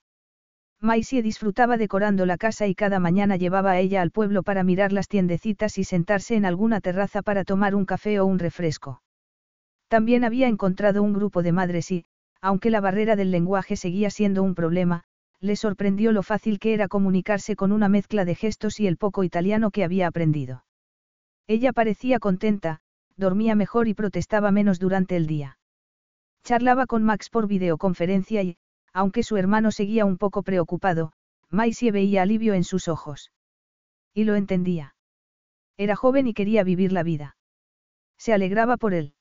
[0.80, 4.92] Maisie disfrutaba decorando la casa y cada mañana llevaba a ella al pueblo para mirar
[4.92, 9.02] las tiendecitas y sentarse en alguna terraza para tomar un café o un refresco.
[9.88, 12.06] También había encontrado un grupo de madres y,
[12.42, 15.06] aunque la barrera del lenguaje seguía siendo un problema,
[15.40, 19.24] le sorprendió lo fácil que era comunicarse con una mezcla de gestos y el poco
[19.24, 20.64] italiano que había aprendido.
[21.48, 22.83] Ella parecía contenta,
[23.18, 25.58] dormía mejor y protestaba menos durante el día.
[26.44, 28.58] Charlaba con Max por videoconferencia y,
[28.92, 31.14] aunque su hermano seguía un poco preocupado,
[31.50, 33.32] Maisie veía alivio en sus ojos.
[34.14, 34.96] Y lo entendía.
[35.78, 37.36] Era joven y quería vivir la vida.
[38.18, 39.14] Se alegraba por él.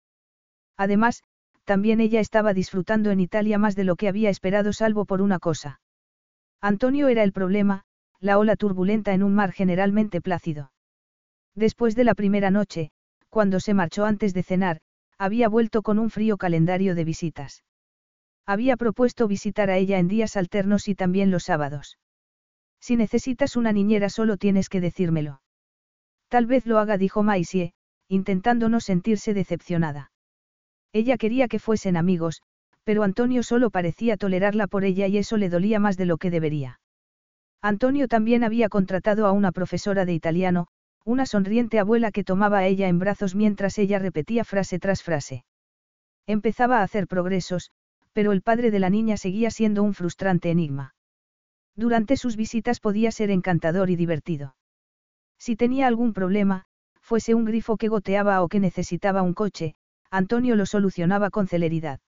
[0.76, 1.22] Además,
[1.64, 5.38] también ella estaba disfrutando en Italia más de lo que había esperado salvo por una
[5.38, 5.80] cosa.
[6.60, 7.84] Antonio era el problema,
[8.20, 10.72] la ola turbulenta en un mar generalmente plácido.
[11.54, 12.92] Después de la primera noche,
[13.32, 14.82] cuando se marchó antes de cenar,
[15.16, 17.64] había vuelto con un frío calendario de visitas.
[18.44, 21.96] Había propuesto visitar a ella en días alternos y también los sábados.
[22.78, 25.40] Si necesitas una niñera solo tienes que decírmelo.
[26.28, 27.72] Tal vez lo haga, dijo Maisie,
[28.06, 30.12] intentando no sentirse decepcionada.
[30.92, 32.42] Ella quería que fuesen amigos,
[32.84, 36.30] pero Antonio solo parecía tolerarla por ella y eso le dolía más de lo que
[36.30, 36.80] debería.
[37.62, 40.66] Antonio también había contratado a una profesora de italiano,
[41.04, 45.44] una sonriente abuela que tomaba a ella en brazos mientras ella repetía frase tras frase.
[46.26, 47.70] Empezaba a hacer progresos,
[48.12, 50.94] pero el padre de la niña seguía siendo un frustrante enigma.
[51.74, 54.56] Durante sus visitas podía ser encantador y divertido.
[55.38, 56.66] Si tenía algún problema,
[57.00, 59.74] fuese un grifo que goteaba o que necesitaba un coche,
[60.10, 62.00] Antonio lo solucionaba con celeridad.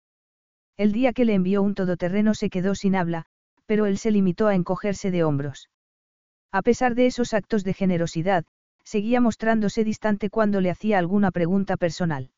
[0.77, 3.27] El día que le envió un todoterreno se quedó sin habla,
[3.67, 5.71] pero él se limitó a encogerse de hombros.
[6.53, 8.45] A pesar de esos actos de generosidad,
[8.95, 12.31] seguía mostrándose distante cuando le hacía alguna pregunta personal.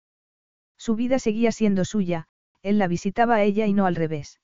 [0.78, 2.28] Su vida seguía siendo suya,
[2.62, 4.40] él la visitaba a ella y no al revés.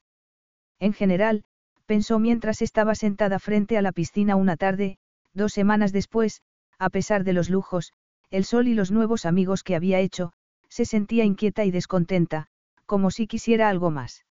[0.79, 1.45] En general,
[1.87, 4.99] pensó mientras estaba sentada frente a la piscina una tarde,
[5.33, 6.43] dos semanas después,
[6.79, 7.95] a pesar de los lujos,
[8.31, 10.35] el sol y los nuevos amigos que había hecho,
[10.69, 12.49] se sentía inquieta y descontenta,
[12.85, 14.27] como si quisiera algo más.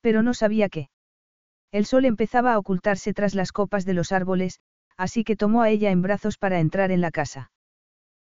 [0.00, 0.90] Pero no sabía qué.
[1.70, 4.58] El sol empezaba a ocultarse tras las copas de los árboles,
[5.00, 7.50] así que tomó a ella en brazos para entrar en la casa.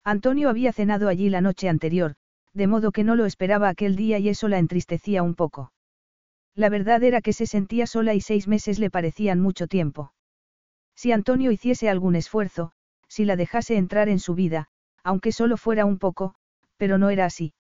[0.05, 2.15] Antonio había cenado allí la noche anterior,
[2.55, 5.71] de modo que no lo esperaba aquel día y eso la entristecía un poco.
[6.55, 10.15] La verdad era que se sentía sola y seis meses le parecían mucho tiempo.
[10.97, 12.73] Si Antonio hiciese algún esfuerzo,
[13.07, 14.69] si la dejase entrar en su vida,
[15.05, 16.37] aunque solo fuera un poco,
[16.79, 17.53] pero no era así.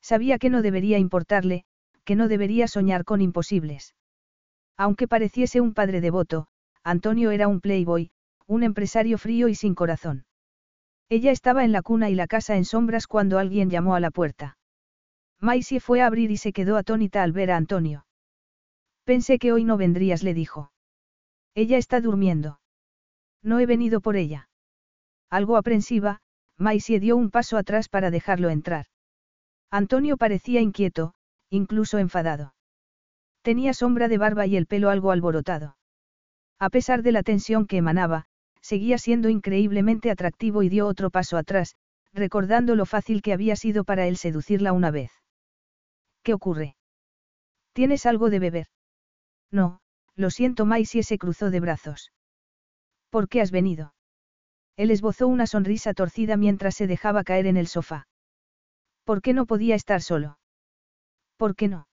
[0.00, 1.64] Sabía que no debería importarle,
[2.04, 3.96] que no debería soñar con imposibles.
[4.76, 6.46] Aunque pareciese un padre devoto,
[6.84, 8.12] Antonio era un playboy,
[8.48, 10.24] un empresario frío y sin corazón.
[11.10, 14.10] Ella estaba en la cuna y la casa en sombras cuando alguien llamó a la
[14.10, 14.58] puerta.
[15.38, 18.06] Maisie fue a abrir y se quedó atónita al ver a Antonio.
[19.04, 20.72] Pensé que hoy no vendrías, le dijo.
[21.54, 22.60] Ella está durmiendo.
[23.42, 24.48] No he venido por ella.
[25.30, 26.20] Algo aprensiva,
[26.56, 28.86] Maisie dio un paso atrás para dejarlo entrar.
[29.70, 31.14] Antonio parecía inquieto,
[31.50, 32.54] incluso enfadado.
[33.42, 35.76] Tenía sombra de barba y el pelo algo alborotado.
[36.58, 38.26] A pesar de la tensión que emanaba,
[38.60, 41.76] seguía siendo increíblemente atractivo y dio otro paso atrás,
[42.12, 45.12] recordando lo fácil que había sido para él seducirla una vez.
[46.22, 46.76] ¿Qué ocurre?
[47.72, 48.66] ¿Tienes algo de beber?
[49.50, 49.80] No,
[50.14, 52.12] lo siento, Maisie se cruzó de brazos.
[53.10, 53.94] ¿Por qué has venido?
[54.76, 58.06] Él esbozó una sonrisa torcida mientras se dejaba caer en el sofá.
[59.04, 60.38] ¿Por qué no podía estar solo?
[61.36, 61.88] ¿Por qué no?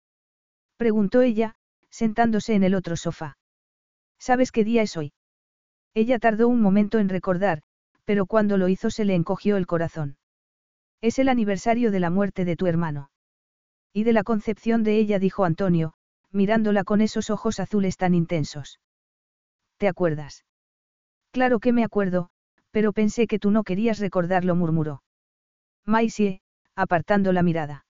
[0.77, 1.57] Preguntó ella,
[1.91, 3.37] sentándose en el otro sofá.
[4.19, 5.13] ¿Sabes qué día es hoy?
[5.94, 7.62] Ella tardó un momento en recordar,
[8.05, 10.17] pero cuando lo hizo se le encogió el corazón.
[11.01, 13.10] Es el aniversario de la muerte de tu hermano.
[13.93, 15.94] Y de la concepción de ella, dijo Antonio,
[16.31, 18.81] mirándola con esos ojos azules tan intensos.
[19.78, 20.44] ¿Te acuerdas?
[21.33, 22.31] Claro que me acuerdo,
[22.70, 25.02] pero pensé que tú no querías recordarlo, murmuró.
[25.85, 26.41] Maisie,
[26.77, 27.86] apartando la mirada.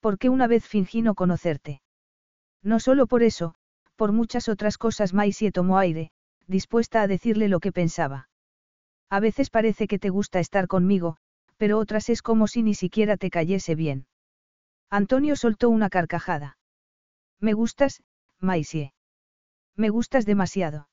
[0.00, 1.80] ¿Por qué una vez fingí no conocerte?
[2.62, 3.54] No solo por eso,
[3.96, 6.10] por muchas otras cosas Maisie tomó aire,
[6.48, 8.28] dispuesta a decirle lo que pensaba.
[9.10, 11.18] A veces parece que te gusta estar conmigo,
[11.56, 14.06] pero otras es como si ni siquiera te cayese bien.
[14.90, 16.58] Antonio soltó una carcajada.
[17.40, 18.02] Me gustas,
[18.40, 18.94] Maisie.
[19.76, 20.88] Me gustas demasiado.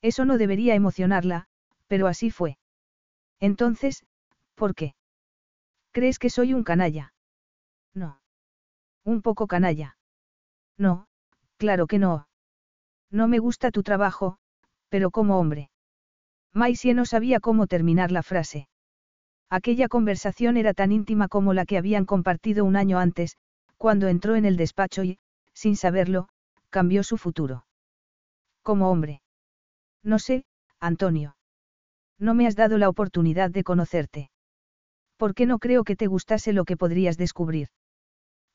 [0.00, 1.48] Eso no debería emocionarla,
[1.88, 2.58] pero así fue.
[3.40, 4.04] Entonces,
[4.54, 4.94] ¿por qué?
[5.92, 7.12] ¿Crees que soy un canalla?
[7.94, 8.20] No.
[9.04, 9.96] Un poco canalla.
[10.76, 11.08] No,
[11.56, 12.28] claro que no.
[13.10, 14.38] No me gusta tu trabajo,
[14.88, 15.70] pero como hombre.
[16.54, 18.68] Maisie no sabía cómo terminar la frase.
[19.50, 23.36] Aquella conversación era tan íntima como la que habían compartido un año antes,
[23.76, 25.18] cuando entró en el despacho y,
[25.54, 26.28] sin saberlo,
[26.70, 27.64] cambió su futuro.
[28.62, 29.22] Como hombre.
[30.02, 30.44] No sé,
[30.80, 31.36] Antonio.
[32.18, 34.30] No me has dado la oportunidad de conocerte.
[35.16, 37.68] ¿Por qué no creo que te gustase lo que podrías descubrir?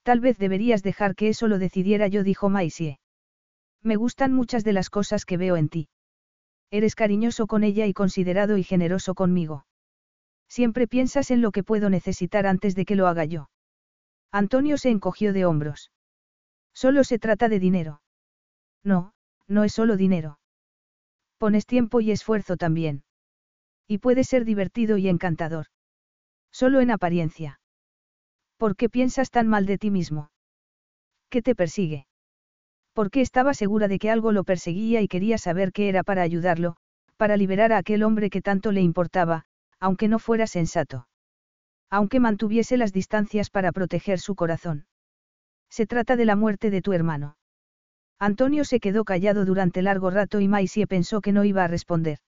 [0.03, 2.99] Tal vez deberías dejar que eso lo decidiera yo, dijo Maisie.
[3.81, 5.87] Me gustan muchas de las cosas que veo en ti.
[6.71, 9.65] Eres cariñoso con ella y considerado y generoso conmigo.
[10.47, 13.49] Siempre piensas en lo que puedo necesitar antes de que lo haga yo.
[14.31, 15.91] Antonio se encogió de hombros.
[16.73, 18.01] Solo se trata de dinero.
[18.83, 19.13] No,
[19.47, 20.39] no es solo dinero.
[21.37, 23.03] Pones tiempo y esfuerzo también.
[23.87, 25.67] Y puede ser divertido y encantador.
[26.51, 27.59] Solo en apariencia.
[28.57, 30.31] ¿Por qué piensas tan mal de ti mismo?
[31.29, 32.07] ¿Qué te persigue?
[32.93, 36.75] Porque estaba segura de que algo lo perseguía y quería saber qué era para ayudarlo,
[37.17, 39.45] para liberar a aquel hombre que tanto le importaba,
[39.79, 41.07] aunque no fuera sensato.
[41.89, 44.85] Aunque mantuviese las distancias para proteger su corazón.
[45.69, 47.35] Se trata de la muerte de tu hermano.
[48.19, 52.19] Antonio se quedó callado durante largo rato y Maisie pensó que no iba a responder.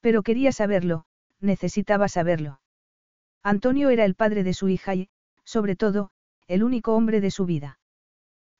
[0.00, 1.04] Pero quería saberlo,
[1.40, 2.60] necesitaba saberlo.
[3.42, 5.08] Antonio era el padre de su hija y,
[5.44, 6.10] sobre todo,
[6.46, 7.78] el único hombre de su vida.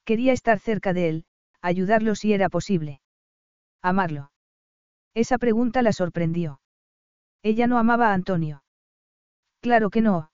[0.04, 1.24] Quería estar cerca de él,
[1.60, 3.00] ayudarlo si era posible.
[3.82, 4.30] Amarlo.
[5.14, 6.60] Esa pregunta la sorprendió.
[7.42, 8.64] Ella no amaba a Antonio.
[9.60, 10.30] Claro que no.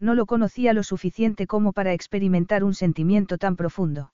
[0.00, 4.12] No lo conocía lo suficiente como para experimentar un sentimiento tan profundo.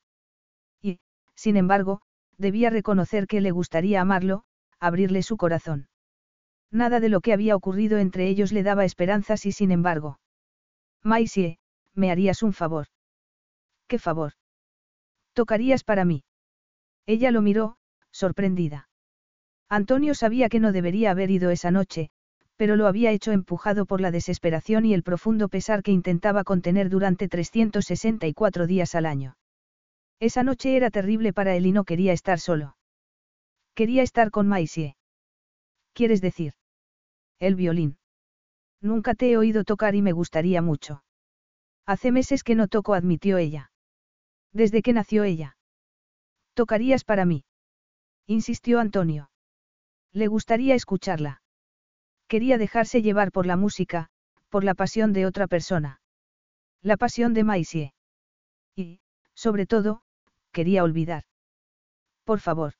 [0.83, 0.99] Y,
[1.35, 2.03] sin embargo,
[2.37, 4.45] debía reconocer que le gustaría amarlo,
[4.81, 5.89] abrirle su corazón.
[6.71, 10.19] Nada de lo que había ocurrido entre ellos le daba esperanzas y sin embargo.
[11.03, 11.59] Maisie,
[11.95, 12.89] me harías un favor.
[13.87, 14.33] ¿Qué favor?
[15.37, 16.25] Tocarías para mí.
[17.05, 17.77] Ella lo miró,
[18.11, 18.89] sorprendida.
[19.69, 22.09] Antonio sabía que no debería haber ido esa noche,
[22.57, 26.89] pero lo había hecho empujado por la desesperación y el profundo pesar que intentaba contener
[26.89, 29.37] durante 364 días al año.
[30.21, 32.79] Esa noche era terrible para él y no quería estar solo.
[33.75, 34.97] Quería estar con Maisie.
[35.93, 36.55] ¿Quieres decir?
[37.39, 37.99] El violín.
[38.81, 41.05] Nunca te he oído tocar y me gustaría mucho.
[41.85, 43.71] Hace meses que no toco, admitió ella.
[44.57, 45.59] Desde que nació ella.
[46.55, 47.45] Tocarías para mí.
[48.27, 49.31] Insistió Antonio.
[50.13, 51.43] Le gustaría escucharla.
[52.27, 54.09] Quería dejarse llevar por la música,
[54.49, 56.01] por la pasión de otra persona.
[56.81, 57.93] La pasión de Maisie.
[58.75, 59.01] Y,
[59.35, 60.01] sobre todo,
[60.53, 61.25] quería olvidar.
[62.25, 62.73] Por favor.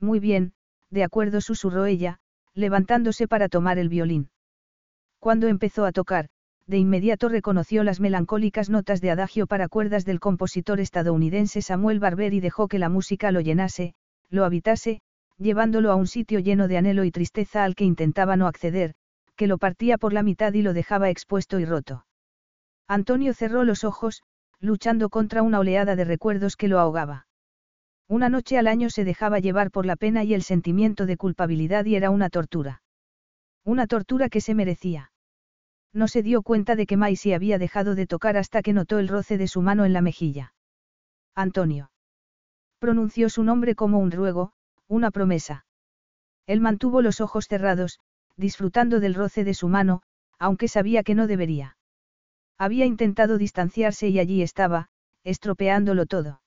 [0.00, 0.54] Muy bien,
[0.88, 2.20] de acuerdo susurró ella,
[2.54, 4.30] levantándose para tomar el violín.
[5.18, 6.30] Cuando empezó a tocar,
[6.66, 12.34] de inmediato reconoció las melancólicas notas de adagio para cuerdas del compositor estadounidense Samuel Barber
[12.34, 13.94] y dejó que la música lo llenase,
[14.30, 15.00] lo habitase,
[15.38, 18.94] llevándolo a un sitio lleno de anhelo y tristeza al que intentaba no acceder,
[19.36, 22.04] que lo partía por la mitad y lo dejaba expuesto y roto.
[22.88, 24.22] Antonio cerró los ojos,
[24.58, 27.26] luchando contra una oleada de recuerdos que lo ahogaba.
[28.08, 31.84] Una noche al año se dejaba llevar por la pena y el sentimiento de culpabilidad
[31.84, 32.82] y era una tortura.
[33.64, 35.10] Una tortura que se merecía.
[35.92, 39.08] No se dio cuenta de que Maisie había dejado de tocar hasta que notó el
[39.08, 40.54] roce de su mano en la mejilla.
[41.34, 41.90] Antonio.
[42.78, 44.52] Pronunció su nombre como un ruego,
[44.88, 45.66] una promesa.
[46.46, 48.00] Él mantuvo los ojos cerrados,
[48.36, 50.02] disfrutando del roce de su mano,
[50.38, 51.76] aunque sabía que no debería.
[52.58, 54.88] Había intentado distanciarse y allí estaba,
[55.24, 56.40] estropeándolo todo.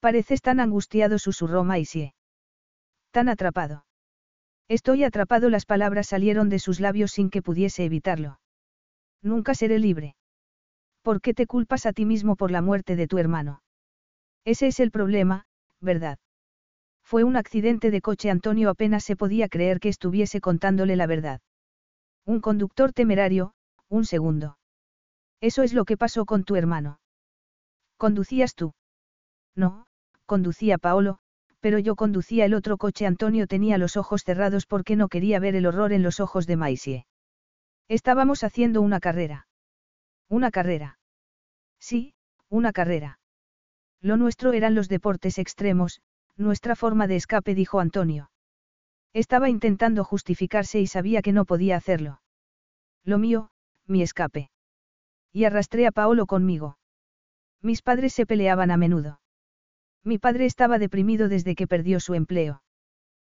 [0.00, 2.14] Pareces tan angustiado, susurró Maisie.
[3.12, 3.85] Tan atrapado.
[4.68, 8.40] Estoy atrapado, las palabras salieron de sus labios sin que pudiese evitarlo.
[9.22, 10.16] Nunca seré libre.
[11.02, 13.62] ¿Por qué te culpas a ti mismo por la muerte de tu hermano?
[14.44, 15.46] Ese es el problema,
[15.80, 16.18] ¿verdad?
[17.02, 18.30] Fue un accidente de coche.
[18.30, 21.40] Antonio apenas se podía creer que estuviese contándole la verdad.
[22.24, 23.54] Un conductor temerario,
[23.88, 24.58] un segundo.
[25.40, 26.98] Eso es lo que pasó con tu hermano.
[27.96, 28.74] ¿Conducías tú?
[29.54, 29.86] No,
[30.26, 31.20] conducía Paolo,
[31.66, 33.06] pero yo conducía el otro coche.
[33.06, 36.54] Antonio tenía los ojos cerrados porque no quería ver el horror en los ojos de
[36.54, 37.06] Maisie.
[37.88, 39.48] Estábamos haciendo una carrera.
[40.28, 41.00] Una carrera.
[41.80, 42.14] Sí,
[42.48, 43.18] una carrera.
[44.00, 46.02] Lo nuestro eran los deportes extremos,
[46.36, 48.30] nuestra forma de escape, dijo Antonio.
[49.12, 52.20] Estaba intentando justificarse y sabía que no podía hacerlo.
[53.02, 53.50] Lo mío,
[53.88, 54.52] mi escape.
[55.32, 56.78] Y arrastré a Paolo conmigo.
[57.60, 59.18] Mis padres se peleaban a menudo.
[60.06, 62.62] Mi padre estaba deprimido desde que perdió su empleo.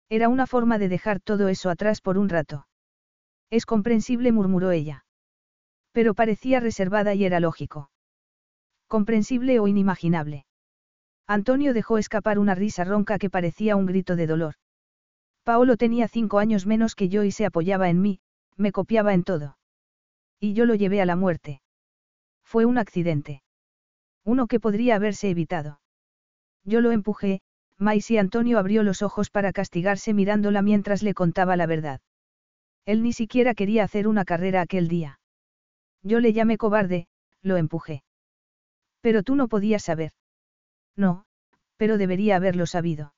[0.08, 2.68] Era una forma de dejar todo eso atrás por un rato.
[3.50, 5.04] Es comprensible, murmuró ella.
[5.90, 7.90] Pero parecía reservada y era lógico.
[8.86, 10.46] Comprensible o inimaginable.
[11.26, 14.54] Antonio dejó escapar una risa ronca que parecía un grito de dolor.
[15.42, 18.20] Paolo tenía cinco años menos que yo y se apoyaba en mí,
[18.56, 19.58] me copiaba en todo.
[20.38, 21.62] Y yo lo llevé a la muerte.
[22.44, 23.42] Fue un accidente.
[24.24, 25.80] Uno que podría haberse evitado.
[26.64, 27.40] Yo lo empujé,
[27.78, 32.00] Mais y Antonio abrió los ojos para castigarse mirándola mientras le contaba la verdad.
[32.84, 35.18] Él ni siquiera quería hacer una carrera aquel día.
[36.02, 37.08] Yo le llamé cobarde,
[37.42, 38.02] lo empujé.
[39.00, 40.12] Pero tú no podías saber.
[40.96, 41.24] No,
[41.76, 43.14] pero debería haberlo sabido.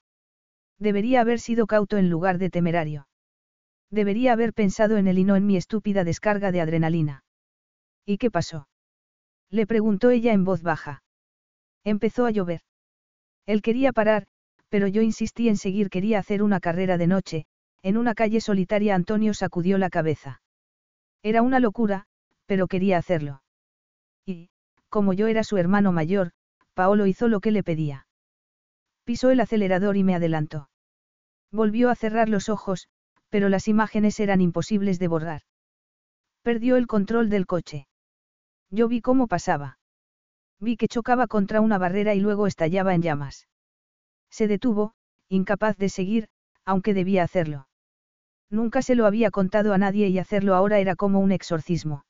[0.78, 3.08] Debería haber sido cauto en lugar de temerario.
[3.90, 7.24] Debería haber pensado en él y no en mi estúpida descarga de adrenalina.
[8.06, 8.68] ¿Y qué pasó?
[9.50, 11.02] Le preguntó ella en voz baja.
[11.84, 12.62] Empezó a llover.
[13.46, 14.26] Él quería parar,
[14.68, 17.46] pero yo insistí en seguir, quería hacer una carrera de noche,
[17.82, 20.40] en una calle solitaria Antonio sacudió la cabeza.
[21.22, 22.06] Era una locura,
[22.46, 23.42] pero quería hacerlo.
[24.24, 24.50] Y,
[24.88, 26.30] como yo era su hermano mayor,
[26.74, 28.06] Paolo hizo lo que le pedía.
[29.04, 30.70] Pisó el acelerador y me adelantó.
[31.50, 32.88] Volvió a cerrar los ojos,
[33.28, 35.42] pero las imágenes eran imposibles de borrar.
[36.42, 37.86] Perdió el control del coche.
[38.70, 39.78] Yo vi cómo pasaba.
[40.62, 43.48] Vi que chocaba contra una barrera y luego estallaba en llamas.
[44.30, 44.94] Se detuvo,
[45.28, 46.28] incapaz de seguir,
[46.64, 47.66] aunque debía hacerlo.
[48.48, 52.04] Nunca se lo había contado a nadie y hacerlo ahora era como un exorcismo.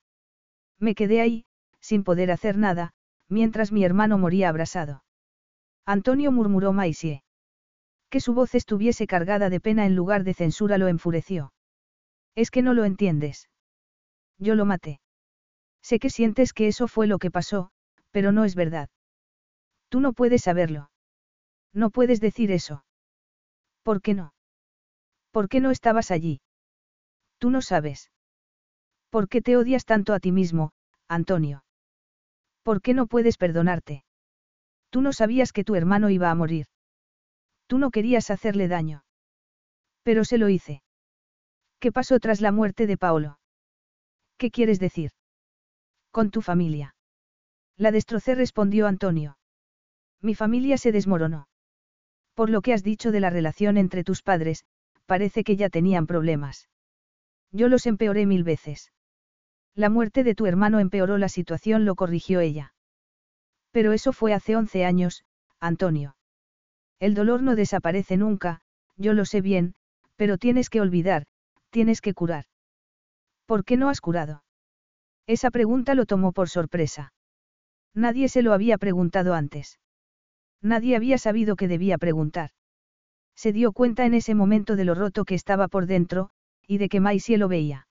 [0.79, 1.47] Me quedé ahí,
[1.81, 2.93] sin poder hacer nada,
[3.27, 5.03] mientras mi hermano moría abrasado.
[5.87, 7.23] Antonio murmuró Maisie.
[8.11, 11.55] Que su voz estuviese cargada de pena en lugar de censura lo enfureció.
[12.35, 13.49] Es que no lo entiendes.
[14.39, 15.01] Yo lo maté.
[15.81, 17.71] Sé que sientes que eso fue lo que pasó,
[18.13, 18.89] pero no es verdad.
[19.89, 20.91] Tú no puedes saberlo.
[21.73, 22.85] No puedes decir eso.
[23.83, 24.35] ¿Por qué no?
[25.33, 26.41] ¿Por qué no estabas allí?
[27.39, 28.11] Tú no sabes.
[29.11, 30.73] ¿Por qué te odias tanto a ti mismo,
[31.09, 31.65] Antonio?
[32.63, 34.05] ¿Por qué no puedes perdonarte?
[34.91, 36.67] Tú no sabías que tu hermano iba a morir.
[37.67, 39.05] Tú no querías hacerle daño.
[40.03, 40.83] Pero se lo hice.
[41.81, 43.39] ¿Qué pasó tras la muerte de Paolo?
[44.37, 45.11] ¿Qué quieres decir?
[46.11, 46.95] Con tu familia.
[47.77, 49.39] La destrocé, respondió Antonio.
[50.21, 51.49] Mi familia se desmoronó.
[52.35, 54.65] Por lo que has dicho de la relación entre tus padres,
[55.07, 56.69] parece que ya tenían problemas.
[57.51, 58.93] Yo los empeoré mil veces.
[59.75, 62.75] La muerte de tu hermano empeoró la situación, lo corrigió ella.
[63.71, 65.25] Pero eso fue hace once años,
[65.61, 66.17] Antonio.
[66.99, 68.61] El dolor no desaparece nunca,
[68.97, 69.75] yo lo sé bien,
[70.17, 71.27] pero tienes que olvidar,
[71.71, 72.45] tienes que curar.
[73.47, 74.45] ¿Por qué no has curado?
[75.27, 77.13] Esa pregunta lo tomó por sorpresa.
[77.95, 79.79] Nadie se lo había preguntado antes.
[80.63, 82.51] Nadie había sabido que debía preguntar.
[83.35, 86.31] Se dio cuenta en ese momento de lo roto que estaba por dentro,
[86.67, 87.89] y de que Maisie lo veía.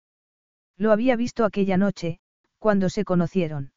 [0.77, 2.21] Lo había visto aquella noche,
[2.59, 3.73] cuando se conocieron.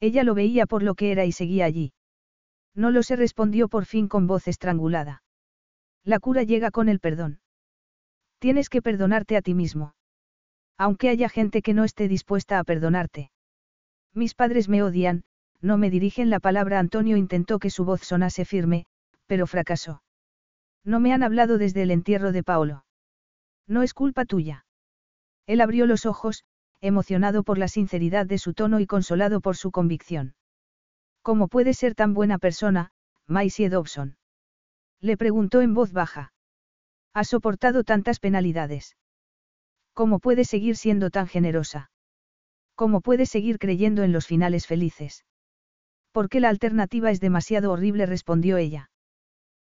[0.00, 1.92] Ella lo veía por lo que era y seguía allí.
[2.74, 5.22] No lo se respondió por fin con voz estrangulada.
[6.04, 7.40] La cura llega con el perdón.
[8.38, 9.94] Tienes que perdonarte a ti mismo.
[10.76, 13.30] Aunque haya gente que no esté dispuesta a perdonarte.
[14.12, 15.24] Mis padres me odian,
[15.64, 18.84] no me dirigen la palabra Antonio intentó que su voz sonase firme,
[19.26, 20.02] pero fracasó.
[20.84, 22.84] No me han hablado desde el entierro de Paolo.
[23.66, 24.66] No es culpa tuya.
[25.46, 26.44] Él abrió los ojos,
[26.82, 30.34] emocionado por la sinceridad de su tono y consolado por su convicción.
[31.22, 32.90] ¿Cómo puede ser tan buena persona,
[33.26, 34.18] Maisie Dobson?
[35.00, 36.34] Le preguntó en voz baja.
[37.14, 38.98] Ha soportado tantas penalidades.
[39.94, 41.90] ¿Cómo puede seguir siendo tan generosa?
[42.74, 45.24] ¿Cómo puede seguir creyendo en los finales felices?
[46.14, 48.88] Porque la alternativa es demasiado horrible, respondió ella.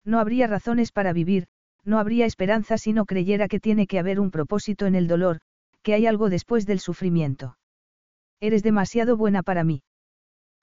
[0.05, 1.47] No habría razones para vivir,
[1.83, 5.39] no habría esperanza si no creyera que tiene que haber un propósito en el dolor,
[5.83, 7.57] que hay algo después del sufrimiento.
[8.39, 9.83] Eres demasiado buena para mí.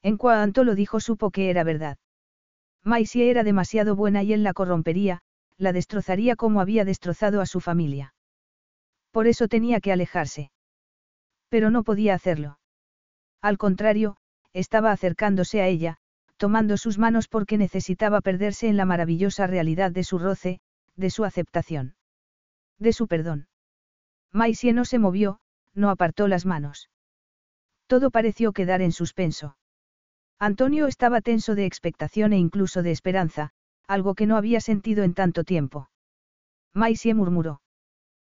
[0.02, 1.98] En cuanto lo dijo supo que era verdad.
[2.82, 5.20] Maisie era demasiado buena y él la corrompería,
[5.58, 8.14] la destrozaría como había destrozado a su familia.
[9.10, 10.50] Por eso tenía que alejarse.
[11.50, 12.58] Pero no podía hacerlo.
[13.42, 14.16] Al contrario,
[14.54, 15.98] estaba acercándose a ella,
[16.38, 20.60] tomando sus manos porque necesitaba perderse en la maravillosa realidad de su roce,
[20.96, 21.96] de su aceptación.
[22.78, 23.48] De su perdón.
[24.32, 25.40] Maisie no se movió,
[25.74, 26.90] no apartó las manos.
[27.86, 29.56] Todo pareció quedar en suspenso.
[30.38, 33.50] Antonio estaba tenso de expectación e incluso de esperanza,
[33.86, 35.90] algo que no había sentido en tanto tiempo.
[36.72, 37.60] Maisie murmuró.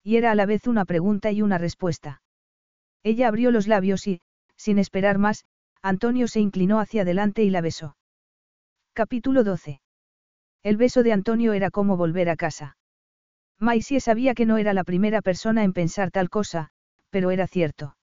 [0.02, 2.23] Y era a la vez una pregunta y una respuesta.
[3.02, 4.20] Ella abrió los labios y,
[4.57, 5.44] sin esperar más,
[5.85, 7.99] Antonio se inclinó hacia adelante y la besó.
[8.95, 9.83] Capítulo 12.
[10.63, 12.79] El beso de Antonio era como volver a casa.
[13.59, 16.71] Maisie sabía que no era la primera persona en pensar tal cosa,
[17.11, 17.99] pero era cierto.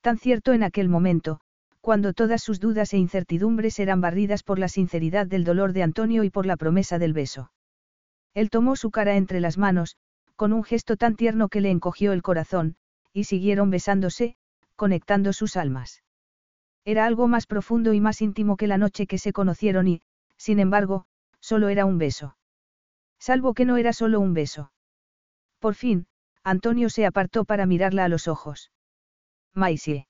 [0.00, 1.40] Tan cierto en aquel momento,
[1.80, 6.22] cuando todas sus dudas e incertidumbres eran barridas por la sinceridad del dolor de Antonio
[6.22, 7.50] y por la promesa del beso.
[8.32, 9.96] Él tomó su cara entre las manos,
[10.36, 12.76] con un gesto tan tierno que le encogió el corazón,
[13.12, 14.36] y siguieron besándose,
[14.76, 16.01] conectando sus almas.
[16.84, 20.02] Era algo más profundo y más íntimo que la noche que se conocieron y,
[20.36, 21.06] sin embargo,
[21.40, 22.36] solo era un beso.
[23.18, 24.72] Salvo que no era solo un beso.
[25.60, 26.06] Por fin,
[26.42, 28.72] Antonio se apartó para mirarla a los ojos.
[29.54, 30.08] Maisie.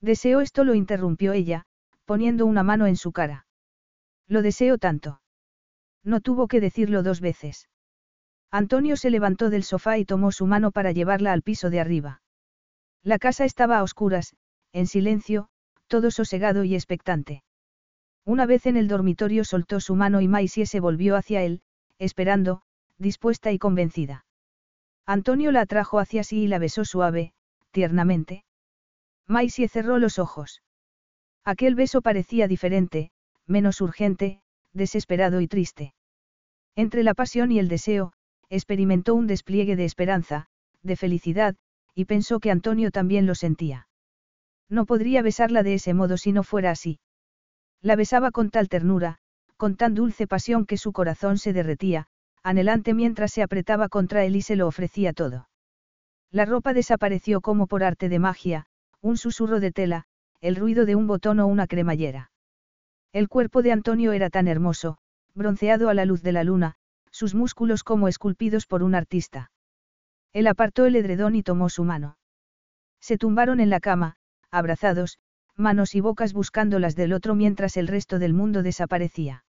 [0.00, 1.64] Deseo esto lo interrumpió ella,
[2.04, 3.46] poniendo una mano en su cara.
[4.26, 5.20] Lo deseo tanto.
[6.02, 7.68] No tuvo que decirlo dos veces.
[8.50, 12.22] Antonio se levantó del sofá y tomó su mano para llevarla al piso de arriba.
[13.02, 14.34] La casa estaba a oscuras,
[14.72, 15.48] en silencio,
[15.86, 17.42] todo sosegado y expectante.
[18.24, 21.62] Una vez en el dormitorio soltó su mano y Maisie se volvió hacia él,
[21.98, 22.62] esperando,
[22.98, 24.24] dispuesta y convencida.
[25.06, 27.34] Antonio la atrajo hacia sí y la besó suave,
[27.70, 28.44] tiernamente.
[29.26, 30.62] Maisie cerró los ojos.
[31.44, 33.10] Aquel beso parecía diferente,
[33.46, 34.40] menos urgente,
[34.72, 35.94] desesperado y triste.
[36.74, 38.12] Entre la pasión y el deseo,
[38.48, 40.46] experimentó un despliegue de esperanza,
[40.82, 41.56] de felicidad,
[41.94, 43.88] y pensó que Antonio también lo sentía.
[44.68, 46.98] No podría besarla de ese modo si no fuera así.
[47.82, 49.18] La besaba con tal ternura,
[49.56, 52.06] con tan dulce pasión que su corazón se derretía,
[52.42, 55.48] anhelante mientras se apretaba contra él y se lo ofrecía todo.
[56.30, 58.66] La ropa desapareció como por arte de magia,
[59.00, 60.04] un susurro de tela,
[60.40, 62.30] el ruido de un botón o una cremallera.
[63.12, 64.98] El cuerpo de Antonio era tan hermoso,
[65.34, 66.74] bronceado a la luz de la luna,
[67.10, 69.52] sus músculos como esculpidos por un artista.
[70.32, 72.18] Él apartó el edredón y tomó su mano.
[73.00, 74.16] Se tumbaron en la cama,
[74.56, 75.18] abrazados,
[75.56, 79.44] manos y bocas buscando las del otro mientras el resto del mundo desaparecía.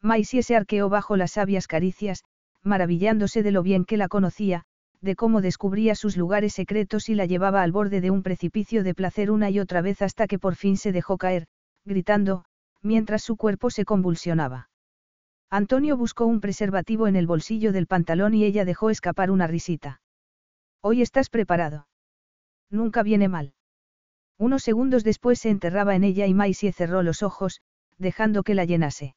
[0.00, 2.24] Maisie se arqueó bajo las sabias caricias,
[2.62, 4.64] maravillándose de lo bien que la conocía,
[5.00, 8.94] de cómo descubría sus lugares secretos y la llevaba al borde de un precipicio de
[8.94, 11.46] placer una y otra vez hasta que por fin se dejó caer,
[11.84, 12.44] gritando,
[12.82, 14.70] mientras su cuerpo se convulsionaba.
[15.50, 20.00] Antonio buscó un preservativo en el bolsillo del pantalón y ella dejó escapar una risita.
[20.80, 21.88] Hoy estás preparado.
[22.70, 23.54] Nunca viene mal.
[24.38, 27.60] Unos segundos después se enterraba en ella y Maisie cerró los ojos,
[27.98, 29.16] dejando que la llenase.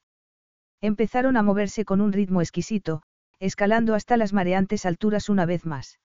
[0.80, 3.02] Empezaron a moverse con un ritmo exquisito,
[3.38, 6.00] escalando hasta las mareantes alturas una vez más.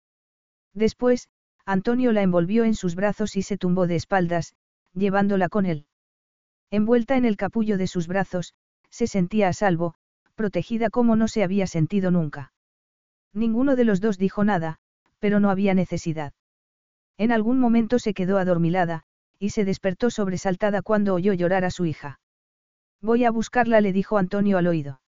[0.74, 1.30] Después,
[1.66, 4.54] Antonio la envolvió en sus brazos y se tumbó de espaldas,
[4.94, 5.88] llevándola con él.
[6.70, 8.54] Envuelta en el capullo de sus brazos,
[8.90, 9.96] se sentía a salvo,
[10.36, 12.52] protegida como no se había sentido nunca.
[13.34, 14.80] Ninguno de los dos dijo nada,
[15.20, 16.34] pero no había necesidad.
[17.18, 19.04] En algún momento se quedó adormilada,
[19.40, 22.20] y se despertó sobresaltada cuando oyó llorar a su hija.
[23.02, 25.02] Voy a buscarla, le dijo Antonio al oído.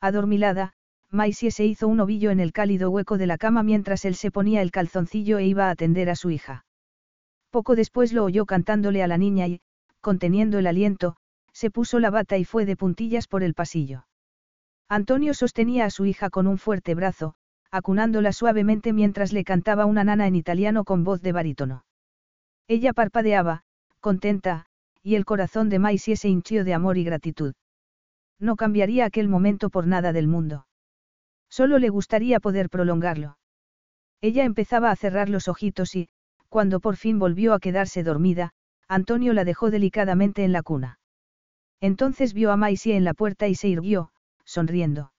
[0.00, 0.74] Adormilada,
[1.10, 4.30] Maisie se hizo un ovillo en el cálido hueco de la cama mientras él se
[4.30, 6.64] ponía el calzoncillo e iba a atender a su hija.
[7.50, 9.60] Poco después lo oyó cantándole a la niña y,
[10.00, 11.16] conteniendo el aliento,
[11.52, 14.06] se puso la bata y fue de puntillas por el pasillo.
[14.88, 17.34] Antonio sostenía a su hija con un fuerte brazo,
[17.72, 21.84] acunándola suavemente mientras le cantaba una nana en italiano con voz de barítono.
[22.68, 23.62] Ella parpadeaba,
[24.00, 24.66] contenta,
[25.02, 27.54] y el corazón de Maisie se hinchió de amor y gratitud.
[28.38, 30.66] No cambiaría aquel momento por nada del mundo.
[31.48, 33.38] Solo le gustaría poder prolongarlo.
[34.20, 36.08] Ella empezaba a cerrar los ojitos y,
[36.48, 38.52] cuando por fin volvió a quedarse dormida,
[38.86, 40.98] Antonio la dejó delicadamente en la cuna.
[41.80, 44.10] Entonces vio a Maisie en la puerta y se irguió,
[44.44, 45.12] sonriendo.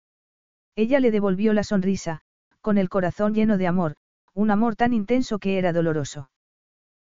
[0.77, 2.23] Ella le devolvió la sonrisa,
[2.63, 3.97] con el corazón lleno de amor,
[4.33, 6.31] un amor tan intenso que era doloroso.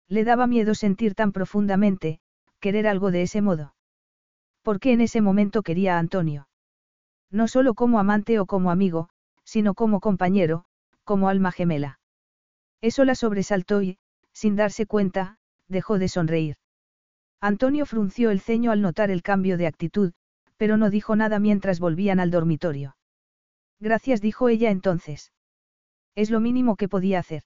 [0.07, 2.19] Le daba miedo sentir tan profundamente,
[2.61, 3.75] querer algo de ese modo.
[4.61, 6.47] Porque en ese momento quería a Antonio.
[7.29, 9.09] No solo como amante o como amigo,
[9.43, 10.63] sino como compañero,
[11.03, 11.99] como alma gemela.
[12.79, 13.97] Eso la sobresaltó y,
[14.31, 16.57] sin darse cuenta, dejó de sonreír.
[17.41, 20.13] Antonio frunció el ceño al notar el cambio de actitud,
[20.57, 22.95] pero no dijo nada mientras volvían al dormitorio.
[23.79, 25.31] Gracias, dijo ella entonces.
[26.17, 27.43] Es lo mínimo que podía hacer.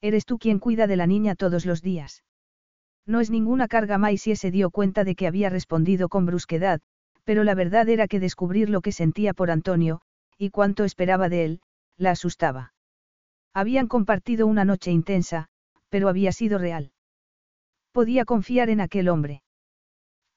[0.00, 2.22] Eres tú quien cuida de la niña todos los días.
[3.04, 6.80] No es ninguna carga Maisie se dio cuenta de que había respondido con brusquedad,
[7.24, 10.02] pero la verdad era que descubrir lo que sentía por Antonio,
[10.38, 11.60] y cuánto esperaba de él,
[11.96, 12.74] la asustaba.
[13.52, 15.48] Habían compartido una noche intensa,
[15.88, 16.92] pero había sido real.
[17.90, 19.42] Podía confiar en aquel hombre.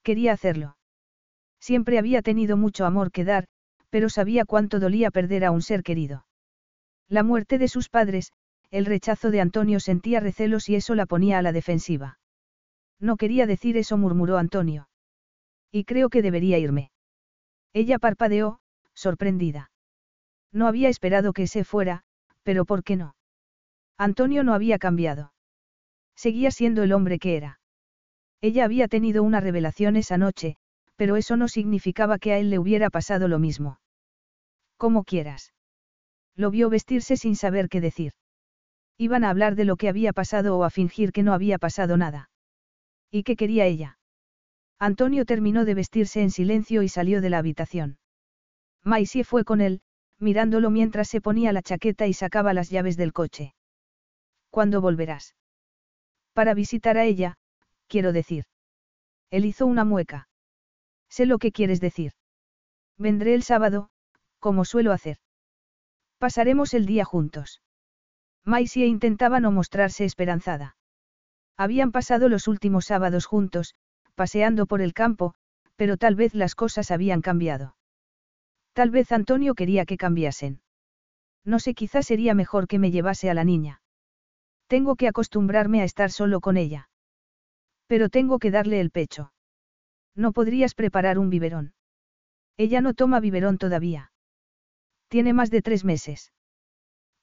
[0.01, 0.75] Quería hacerlo.
[1.59, 3.45] Siempre había tenido mucho amor que dar,
[3.91, 6.25] pero sabía cuánto dolía perder a un ser querido.
[7.09, 8.32] La muerte de sus padres,
[8.72, 12.19] el rechazo de Antonio sentía recelos y eso la ponía a la defensiva.
[12.99, 14.90] No quería decir eso, murmuró Antonio.
[15.72, 16.91] Y creo que debería irme.
[17.73, 18.59] Ella parpadeó,
[18.93, 19.72] sorprendida.
[20.51, 22.03] No había esperado que se fuera,
[22.43, 23.15] pero ¿por qué no?
[23.98, 25.33] Antonio no había cambiado.
[26.15, 27.59] Seguía siendo el hombre que era.
[28.41, 30.57] Ella había tenido una revelación esa noche,
[30.95, 33.80] pero eso no significaba que a él le hubiera pasado lo mismo.
[34.77, 35.53] Como quieras.
[36.36, 38.14] Lo vio vestirse sin saber qué decir.
[38.98, 41.98] Iban a hablar de lo que había pasado o a fingir que no había pasado
[41.98, 42.30] nada.
[43.12, 43.98] ¿Y qué quería ella?
[44.80, 48.00] Antonio terminó de vestirse en silencio y salió de la habitación.
[48.84, 49.82] Maisie fue con él,
[50.20, 53.53] mirándolo mientras se ponía la chaqueta y sacaba las llaves del coche.
[54.50, 55.36] ¿Cuándo volverás?
[56.34, 57.38] Para visitar a ella,
[57.88, 58.45] quiero decir.
[59.30, 60.28] Él hizo una mueca.
[61.10, 62.14] Sé lo que quieres decir.
[62.98, 63.90] Vendré el sábado,
[64.40, 65.18] como suelo hacer.
[66.24, 67.61] Pasaremos el día juntos.
[68.45, 70.77] Maisie intentaba no mostrarse esperanzada.
[71.58, 73.76] Habían pasado los últimos sábados juntos,
[74.16, 75.34] paseando por el campo,
[75.76, 77.76] pero tal vez las cosas habían cambiado.
[78.72, 80.61] Tal vez Antonio quería que cambiasen.
[81.43, 83.82] No sé, quizás sería mejor que me llevase a la niña.
[84.68, 86.88] Tengo que acostumbrarme a estar solo con ella.
[87.85, 89.34] Pero tengo que darle el pecho.
[90.16, 91.74] No podrías preparar un biberón.
[92.56, 94.12] Ella no toma biberón todavía.
[95.14, 96.33] Tiene más de tres meses.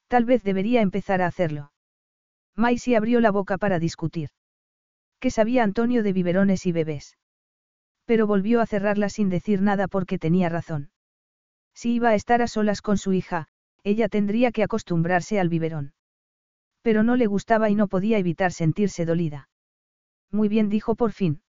[0.07, 1.73] Tal vez debería empezar a hacerlo.
[2.55, 4.29] Maisie abrió la boca para discutir.
[5.19, 7.19] ¿Qué sabía Antonio de biberones y bebés?
[8.05, 10.93] Pero volvió a cerrarla sin decir nada porque tenía razón.
[11.75, 13.49] Si iba a estar a solas con su hija,
[13.83, 15.93] ella tendría que acostumbrarse al biberón.
[16.83, 19.49] Pero no le gustaba y no podía evitar sentirse dolida.
[20.31, 21.43] Muy bien dijo por fin.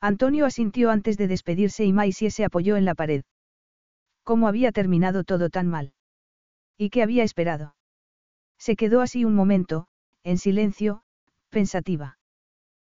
[0.00, 3.24] Antonio asintió antes de despedirse y Maisie se apoyó en la pared.
[4.26, 5.92] ¿Cómo había terminado todo tan mal?
[6.76, 7.76] ¿Y qué había esperado?
[8.58, 9.86] Se quedó así un momento,
[10.24, 11.04] en silencio,
[11.48, 12.18] pensativa.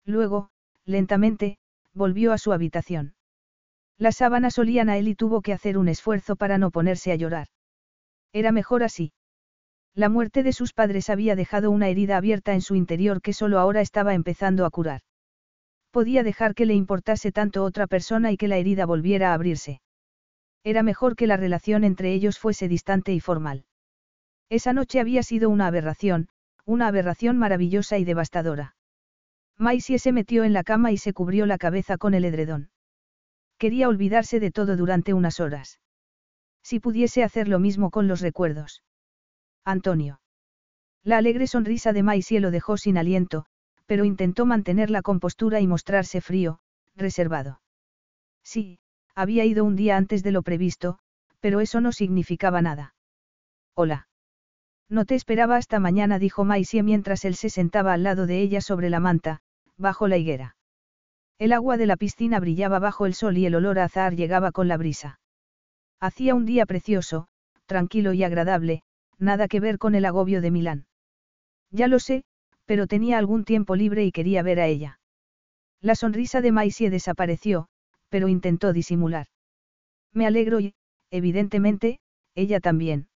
[0.05, 0.51] Luego,
[0.85, 1.57] lentamente,
[1.95, 3.15] volvió a su habitación.
[3.97, 7.17] Las sábanas olían a él y tuvo que hacer un esfuerzo para no ponerse a
[7.17, 7.47] llorar.
[8.35, 9.15] Era mejor así.
[9.95, 13.59] La muerte de sus padres había dejado una herida abierta en su interior que solo
[13.59, 15.01] ahora estaba empezando a curar.
[15.93, 19.81] Podía dejar que le importase tanto otra persona y que la herida volviera a abrirse.
[20.65, 23.65] Era mejor que la relación entre ellos fuese distante y formal.
[24.49, 26.29] Esa noche había sido una aberración,
[26.65, 28.77] una aberración maravillosa y devastadora.
[29.59, 32.71] Maisie se metió en la cama y se cubrió la cabeza con el edredón.
[33.59, 35.81] Quería olvidarse de todo durante unas horas.
[36.63, 38.83] Si pudiese hacer lo mismo con los recuerdos.
[39.65, 40.21] Antonio.
[41.03, 43.47] La alegre sonrisa de Maisie lo dejó sin aliento,
[43.87, 46.61] pero intentó mantener la compostura y mostrarse frío,
[46.95, 47.61] reservado.
[48.45, 48.79] Sí,
[49.15, 50.99] había ido un día antes de lo previsto,
[51.41, 52.95] pero eso no significaba nada.
[53.75, 54.09] Hola.
[54.89, 58.61] No te esperaba hasta mañana, dijo Maisie mientras él se sentaba al lado de ella
[58.61, 59.41] sobre la manta,
[59.77, 60.57] bajo la higuera.
[61.39, 64.53] El agua de la piscina brillaba bajo el sol y el olor a azahar llegaba
[64.53, 65.19] con la brisa.
[65.99, 67.29] Hacía un día precioso,
[67.67, 68.83] tranquilo y agradable,
[69.19, 70.87] nada que ver con el agobio de Milán.
[71.71, 72.25] Ya lo sé,
[72.67, 75.01] pero tenía algún tiempo libre y quería ver a ella.
[75.81, 77.69] La sonrisa de Maisie desapareció,
[78.13, 79.27] pero intentó disimular.
[80.13, 80.75] Me alegro y,
[81.11, 81.99] evidentemente,
[82.35, 83.09] ella también.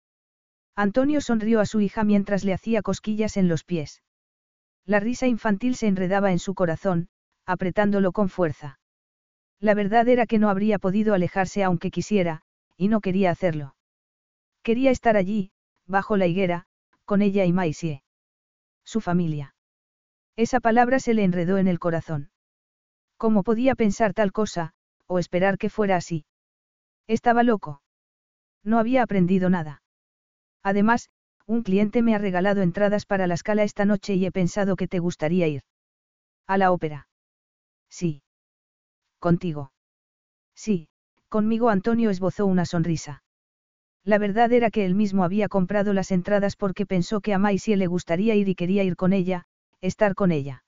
[0.74, 4.02] Antonio sonrió a su hija mientras le hacía cosquillas en los pies.
[4.86, 7.08] La risa infantil se enredaba en su corazón,
[7.44, 8.80] apretándolo con fuerza.
[9.60, 12.40] La verdad era que no habría podido alejarse aunque quisiera,
[12.78, 13.76] y no quería hacerlo.
[14.62, 15.50] Quería estar allí,
[15.84, 16.64] bajo la higuera,
[17.04, 18.02] con ella y Maisie.
[18.82, 19.54] Su familia.
[20.36, 22.30] Esa palabra se le enredó en el corazón.
[23.18, 24.72] ¿Cómo podía pensar tal cosa,
[25.06, 26.24] o esperar que fuera así?
[27.06, 27.82] Estaba loco.
[28.64, 29.82] No había aprendido nada.
[30.62, 31.10] Además,
[31.46, 34.88] un cliente me ha regalado entradas para la escala esta noche y he pensado que
[34.88, 35.62] te gustaría ir.
[36.46, 37.08] ¿A la ópera?
[37.88, 38.22] Sí.
[39.20, 39.72] ¿Contigo?
[40.54, 40.88] Sí,
[41.28, 43.22] conmigo Antonio esbozó una sonrisa.
[44.04, 47.76] La verdad era que él mismo había comprado las entradas porque pensó que a Maisie
[47.76, 49.46] le gustaría ir y quería ir con ella,
[49.80, 50.64] estar con ella.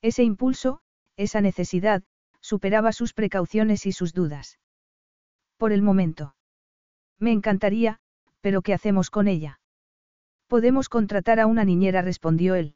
[0.00, 0.80] Ese impulso,
[1.16, 2.02] esa necesidad,
[2.42, 4.58] superaba sus precauciones y sus dudas.
[5.56, 6.34] Por el momento.
[7.18, 8.00] Me encantaría,
[8.40, 9.60] pero ¿qué hacemos con ella?
[10.48, 12.74] Podemos contratar a una niñera, respondió él.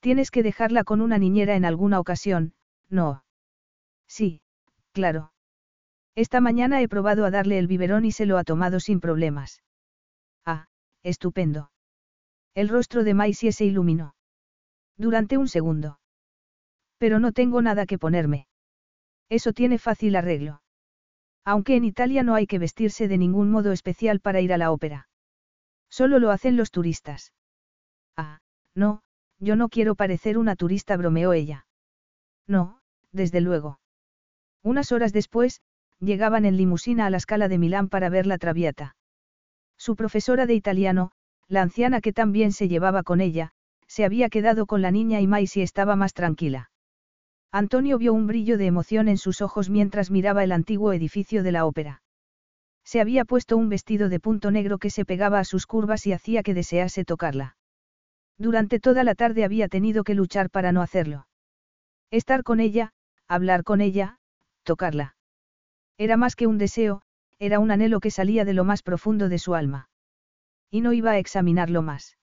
[0.00, 2.54] Tienes que dejarla con una niñera en alguna ocasión,
[2.88, 3.24] ¿no?
[4.06, 4.40] Sí,
[4.92, 5.32] claro.
[6.14, 9.62] Esta mañana he probado a darle el biberón y se lo ha tomado sin problemas.
[10.44, 10.68] Ah,
[11.02, 11.70] estupendo.
[12.54, 14.14] El rostro de Maisie se iluminó.
[14.96, 16.00] Durante un segundo.
[16.98, 18.47] Pero no tengo nada que ponerme.
[19.28, 20.62] Eso tiene fácil arreglo.
[21.44, 24.70] Aunque en Italia no hay que vestirse de ningún modo especial para ir a la
[24.70, 25.08] ópera.
[25.90, 27.32] Solo lo hacen los turistas.
[28.16, 28.40] Ah,
[28.74, 29.02] no,
[29.38, 31.66] yo no quiero parecer una turista, bromeó ella.
[32.46, 32.80] No,
[33.12, 33.80] desde luego.
[34.62, 35.62] Unas horas después,
[36.00, 38.96] llegaban en limusina a la escala de Milán para ver la Traviata.
[39.76, 41.12] Su profesora de italiano,
[41.46, 43.52] la anciana que también se llevaba con ella,
[43.86, 46.70] se había quedado con la niña y Maisie estaba más tranquila.
[47.50, 51.52] Antonio vio un brillo de emoción en sus ojos mientras miraba el antiguo edificio de
[51.52, 52.02] la ópera.
[52.84, 56.12] Se había puesto un vestido de punto negro que se pegaba a sus curvas y
[56.12, 57.56] hacía que desease tocarla.
[58.38, 61.26] Durante toda la tarde había tenido que luchar para no hacerlo.
[62.10, 62.92] Estar con ella,
[63.26, 64.18] hablar con ella,
[64.62, 65.16] tocarla.
[65.98, 67.02] Era más que un deseo,
[67.38, 69.88] era un anhelo que salía de lo más profundo de su alma.
[70.70, 72.16] Y no iba a examinarlo más.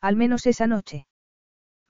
[0.00, 1.06] Al menos esa noche.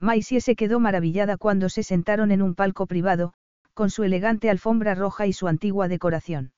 [0.00, 3.34] Maisie se quedó maravillada cuando se sentaron en un palco privado,
[3.74, 6.52] con su elegante alfombra roja y su antigua decoración.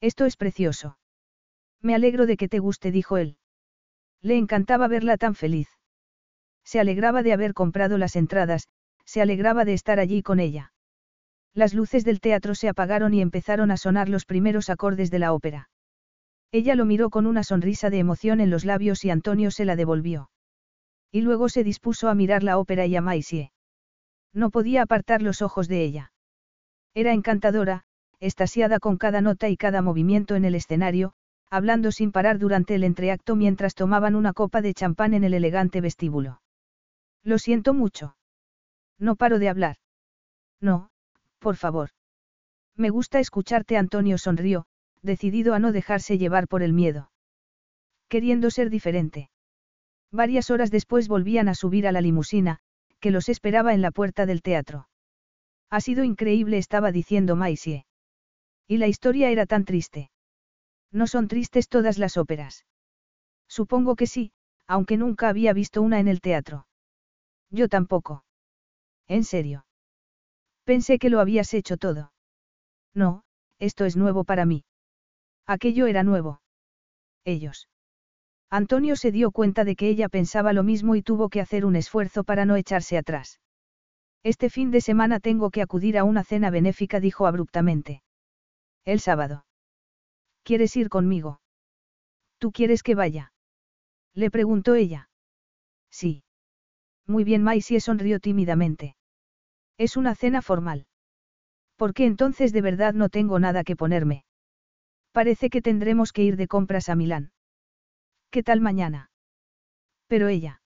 [0.00, 0.98] Esto es precioso.
[1.82, 3.36] Me alegro de que te guste, dijo él.
[4.22, 5.68] Le encantaba verla tan feliz.
[6.64, 8.68] Se alegraba de haber comprado las entradas,
[9.04, 10.72] se alegraba de estar allí con ella.
[11.52, 15.34] Las luces del teatro se apagaron y empezaron a sonar los primeros acordes de la
[15.34, 15.68] ópera.
[16.50, 19.76] Ella lo miró con una sonrisa de emoción en los labios y Antonio se la
[19.76, 20.30] devolvió.
[21.14, 23.52] Y luego se dispuso a mirar la ópera y a Maisie.
[24.32, 26.12] No podía apartar los ojos de ella.
[26.92, 27.84] Era encantadora,
[28.18, 31.12] estasiada con cada nota y cada movimiento en el escenario,
[31.48, 35.80] hablando sin parar durante el entreacto mientras tomaban una copa de champán en el elegante
[35.80, 36.42] vestíbulo.
[37.22, 38.16] Lo siento mucho.
[38.98, 39.76] No paro de hablar.
[40.60, 40.90] No,
[41.38, 41.90] por favor.
[42.74, 44.66] Me gusta escucharte, Antonio sonrió,
[45.00, 47.12] decidido a no dejarse llevar por el miedo.
[48.08, 49.30] Queriendo ser diferente.
[50.14, 52.60] Varias horas después volvían a subir a la limusina,
[53.00, 54.88] que los esperaba en la puerta del teatro.
[55.70, 57.84] Ha sido increíble, estaba diciendo Maisie.
[58.68, 60.12] Y la historia era tan triste.
[60.92, 62.64] No son tristes todas las óperas.
[63.48, 64.30] Supongo que sí,
[64.68, 66.68] aunque nunca había visto una en el teatro.
[67.50, 68.24] Yo tampoco.
[69.08, 69.66] En serio.
[70.62, 72.12] Pensé que lo habías hecho todo.
[72.94, 73.24] No,
[73.58, 74.64] esto es nuevo para mí.
[75.44, 76.40] Aquello era nuevo.
[77.24, 77.68] Ellos.
[78.50, 81.76] Antonio se dio cuenta de que ella pensaba lo mismo y tuvo que hacer un
[81.76, 83.40] esfuerzo para no echarse atrás.
[84.22, 88.02] Este fin de semana tengo que acudir a una cena benéfica, dijo abruptamente.
[88.84, 89.44] El sábado.
[90.42, 91.40] ¿Quieres ir conmigo?
[92.38, 93.32] ¿Tú quieres que vaya?
[94.14, 95.08] Le preguntó ella.
[95.90, 96.22] Sí.
[97.06, 98.96] Muy bien, Maisie sonrió tímidamente.
[99.76, 100.86] Es una cena formal.
[101.76, 104.24] ¿Por qué entonces de verdad no tengo nada que ponerme?
[105.12, 107.33] Parece que tendremos que ir de compras a Milán.
[108.34, 109.12] ¿Qué tal mañana?
[110.08, 110.60] Pero ella.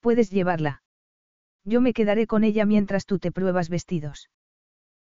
[0.00, 0.82] Puedes llevarla.
[1.64, 4.28] Yo me quedaré con ella mientras tú te pruebas vestidos.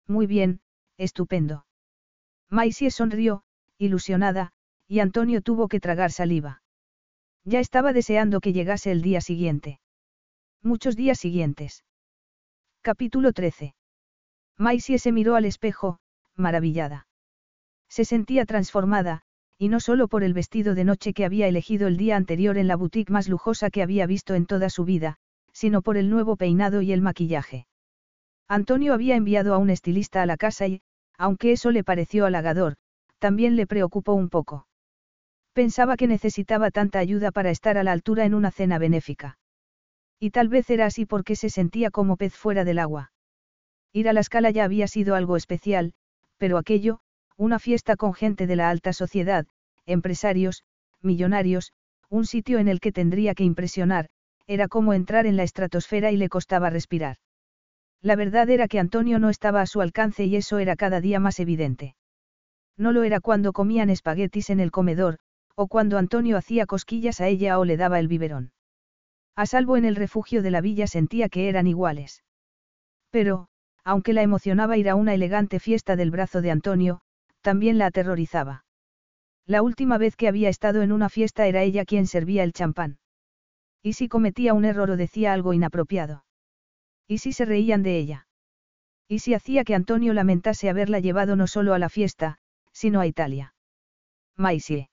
[0.08, 0.62] Muy bien,
[0.97, 1.66] estupendo.
[2.49, 3.44] Maisie sonrió,
[3.78, 4.50] ilusionada,
[4.89, 6.60] y Antonio tuvo que tragar saliva.
[7.44, 9.78] Ya estaba deseando que llegase el día siguiente.
[10.62, 11.84] Muchos días siguientes.
[12.81, 13.76] Capítulo 13.
[14.57, 16.00] Maisie se miró al espejo,
[16.34, 17.07] maravillada.
[17.89, 19.23] Se sentía transformada,
[19.60, 22.66] y no solo por el vestido de noche que había elegido el día anterior en
[22.66, 25.16] la boutique más lujosa que había visto en toda su vida,
[25.52, 27.66] sino por el nuevo peinado y el maquillaje.
[28.48, 30.80] Antonio había enviado a un estilista a la casa y,
[31.18, 32.76] aunque eso le pareció halagador,
[33.18, 34.66] también le preocupó un poco.
[35.52, 39.39] Pensaba que necesitaba tanta ayuda para estar a la altura en una cena benéfica.
[40.18, 43.12] Y tal vez era así porque se sentía como pez fuera del agua.
[43.92, 45.92] Ir a la escala ya había sido algo especial,
[46.39, 47.00] pero aquello,
[47.41, 49.47] una fiesta con gente de la alta sociedad,
[49.86, 50.62] empresarios,
[51.01, 51.73] millonarios,
[52.10, 54.10] un sitio en el que tendría que impresionar,
[54.47, 57.17] era como entrar en la estratosfera y le costaba respirar.
[58.02, 61.19] La verdad era que Antonio no estaba a su alcance y eso era cada día
[61.19, 61.97] más evidente.
[62.77, 65.19] No lo era cuando comían espaguetis en el comedor,
[65.55, 68.52] o cuando Antonio hacía cosquillas a ella o le daba el biberón.
[69.35, 72.23] A salvo en el refugio de la villa sentía que eran iguales.
[73.09, 73.49] Pero,
[73.83, 77.01] aunque la emocionaba ir a una elegante fiesta del brazo de Antonio,
[77.41, 78.65] también la aterrorizaba.
[79.47, 82.99] La última vez que había estado en una fiesta era ella quien servía el champán.
[83.83, 86.25] ¿Y si cometía un error o decía algo inapropiado?
[87.09, 88.27] ¿Y si se reían de ella?
[89.09, 92.39] ¿Y si hacía que Antonio lamentase haberla llevado no solo a la fiesta,
[92.73, 93.55] sino a Italia?
[94.36, 94.89] Maisie.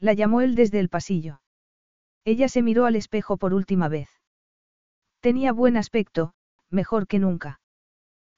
[0.00, 1.40] La llamó él desde el pasillo.
[2.24, 4.08] Ella se miró al espejo por última vez.
[5.20, 6.34] Tenía buen aspecto,
[6.70, 7.60] mejor que nunca.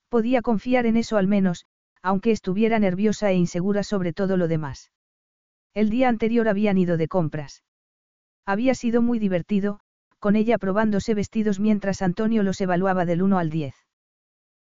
[0.09, 1.65] Podía confiar en eso al menos,
[2.01, 4.91] aunque estuviera nerviosa e insegura sobre todo lo demás.
[5.73, 7.63] El día anterior habían ido de compras.
[8.45, 9.79] Había sido muy divertido,
[10.19, 13.73] con ella probándose vestidos mientras Antonio los evaluaba del 1 al 10.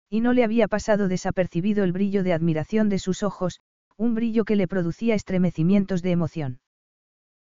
[0.09, 3.60] Y no le había pasado desapercibido el brillo de admiración de sus ojos,
[3.97, 6.60] un brillo que le producía estremecimientos de emoción.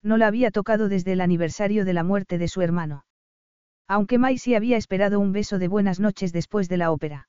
[0.04, 3.06] No la había tocado desde el aniversario de la muerte de su hermano.
[3.88, 7.29] Aunque Maisie había esperado un beso de buenas noches después de la ópera.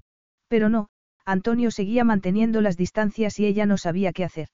[0.51, 0.89] Pero no,
[1.23, 4.49] Antonio seguía manteniendo las distancias y ella no sabía qué hacer.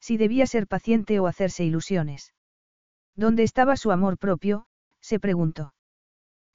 [0.00, 2.34] Si debía ser paciente o hacerse ilusiones.
[3.16, 4.68] ¿Dónde estaba su amor propio?
[5.00, 5.74] se preguntó.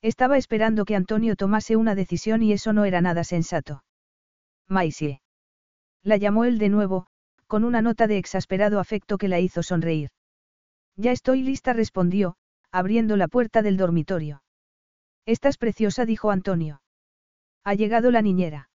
[0.02, 3.84] Estaba esperando que Antonio tomase una decisión y eso no era nada sensato.
[4.70, 5.20] Maisie.
[6.02, 7.08] La llamó él de nuevo,
[7.48, 10.12] con una nota de exasperado afecto que la hizo sonreír.
[10.96, 12.38] Ya estoy lista, respondió,
[12.72, 14.42] abriendo la puerta del dormitorio.
[15.26, 16.83] Estás preciosa, dijo Antonio.
[17.64, 18.70] ¿Ha llegado la niñera?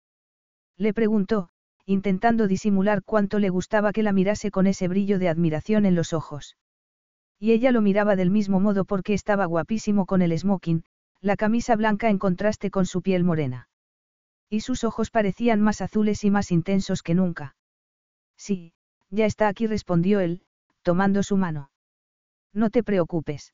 [0.77, 1.49] Le preguntó,
[1.85, 6.13] intentando disimular cuánto le gustaba que la mirase con ese brillo de admiración en los
[6.13, 6.57] ojos.
[7.39, 10.83] Y ella lo miraba del mismo modo porque estaba guapísimo con el smoking,
[11.21, 13.69] la camisa blanca en contraste con su piel morena.
[14.49, 17.55] Y sus ojos parecían más azules y más intensos que nunca.
[18.37, 18.73] Sí,
[19.09, 20.41] ya está aquí, respondió él,
[20.81, 21.71] tomando su mano.
[22.53, 23.53] No te preocupes.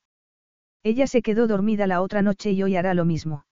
[0.83, 3.45] Ella se quedó dormida la otra noche y hoy hará lo mismo.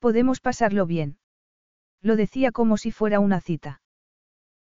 [0.00, 1.18] Podemos pasarlo bien.
[2.02, 3.82] Lo decía como si fuera una cita.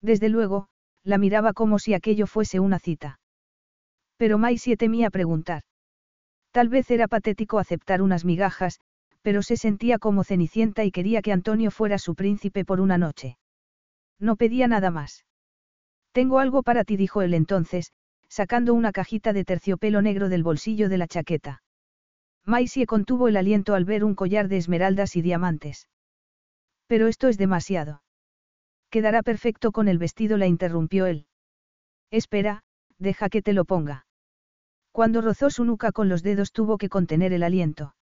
[0.01, 0.67] Desde luego,
[1.03, 3.19] la miraba como si aquello fuese una cita.
[4.17, 5.63] Pero Maisie temía preguntar.
[6.51, 8.79] Tal vez era patético aceptar unas migajas,
[9.21, 13.37] pero se sentía como cenicienta y quería que Antonio fuera su príncipe por una noche.
[14.19, 15.25] No pedía nada más.
[16.11, 17.93] Tengo algo para ti, dijo él entonces,
[18.27, 21.61] sacando una cajita de terciopelo negro del bolsillo de la chaqueta.
[22.45, 25.87] Maisie contuvo el aliento al ver un collar de esmeraldas y diamantes.
[26.87, 28.01] Pero esto es demasiado.
[28.89, 31.27] Quedará perfecto con el vestido, la interrumpió él.
[32.11, 32.63] Espera,
[32.97, 34.07] deja que te lo ponga.
[34.91, 37.95] Cuando rozó su nuca con los dedos tuvo que contener el aliento.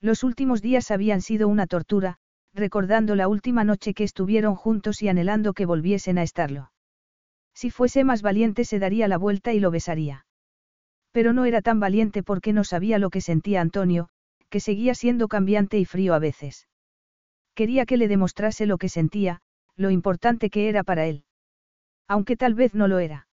[0.00, 2.18] Los últimos días habían sido una tortura,
[2.52, 6.72] recordando la última noche que estuvieron juntos y anhelando que volviesen a estarlo.
[7.54, 10.26] Si fuese más valiente se daría la vuelta y lo besaría.
[11.12, 14.08] Pero no era tan valiente porque no sabía lo que sentía Antonio,
[14.48, 16.68] que seguía siendo cambiante y frío a veces.
[17.54, 19.40] Quería que le demostrase lo que sentía,
[19.76, 21.24] lo importante que era para él.
[22.08, 23.28] Aunque tal vez no lo era.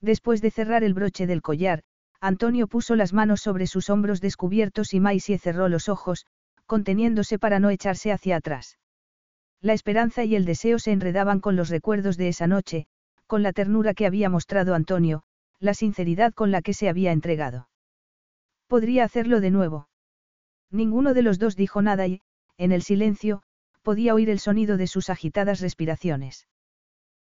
[0.00, 1.82] Después de cerrar el broche del collar,
[2.20, 6.26] Antonio puso las manos sobre sus hombros descubiertos y Maisie cerró los ojos,
[6.66, 8.78] conteniéndose para no echarse hacia atrás.
[9.60, 12.86] La esperanza y el deseo se enredaban con los recuerdos de esa noche,
[13.26, 15.24] con la ternura que había mostrado Antonio,
[15.60, 17.68] la sinceridad con la que se había entregado.
[18.66, 19.88] Podría hacerlo de nuevo.
[20.70, 22.20] Ninguno de los dos dijo nada y,
[22.56, 23.42] en el silencio,
[23.82, 26.48] podía oír el sonido de sus agitadas respiraciones.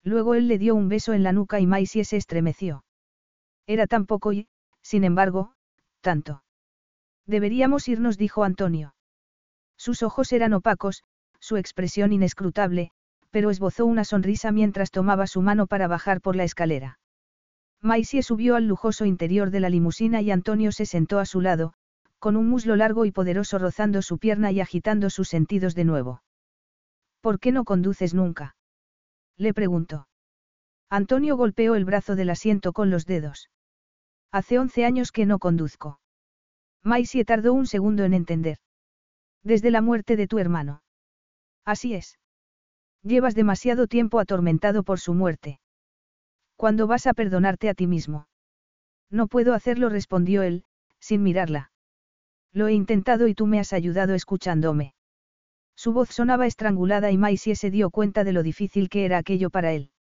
[0.03, 2.85] Luego él le dio un beso en la nuca y Maisie se estremeció.
[3.67, 4.49] Era tan poco y,
[4.83, 5.53] sin embargo,
[6.01, 6.43] tanto.
[7.27, 8.95] Deberíamos irnos, dijo Antonio.
[9.77, 11.05] Sus ojos eran opacos,
[11.41, 12.91] su expresión inescrutable,
[13.31, 16.98] pero esbozó una sonrisa mientras tomaba su mano para bajar por la escalera.
[17.81, 21.75] Maisie subió al lujoso interior de la limusina y Antonio se sentó a su lado,
[22.19, 26.23] con un muslo largo y poderoso rozando su pierna y agitando sus sentidos de nuevo.
[27.21, 28.57] ¿Por qué no conduces nunca?
[29.37, 30.09] Le preguntó.
[30.91, 33.51] Antonio golpeó el brazo del asiento con los dedos.
[34.33, 36.01] Hace once años que no conduzco.
[36.83, 38.59] Maisie tardó un segundo en entender.
[39.43, 40.83] Desde la muerte de tu hermano.
[41.65, 42.19] Así es.
[43.03, 45.61] Llevas demasiado tiempo atormentado por su muerte.
[46.59, 48.27] ¿Cuándo vas a perdonarte a ti mismo?
[49.11, 50.65] No puedo hacerlo, respondió él,
[50.99, 51.71] sin mirarla.
[52.53, 54.93] Lo he intentado y tú me has ayudado escuchándome.
[55.77, 59.51] Su voz sonaba estrangulada y Maisie se dio cuenta de lo difícil que era aquello
[59.51, 59.93] para él.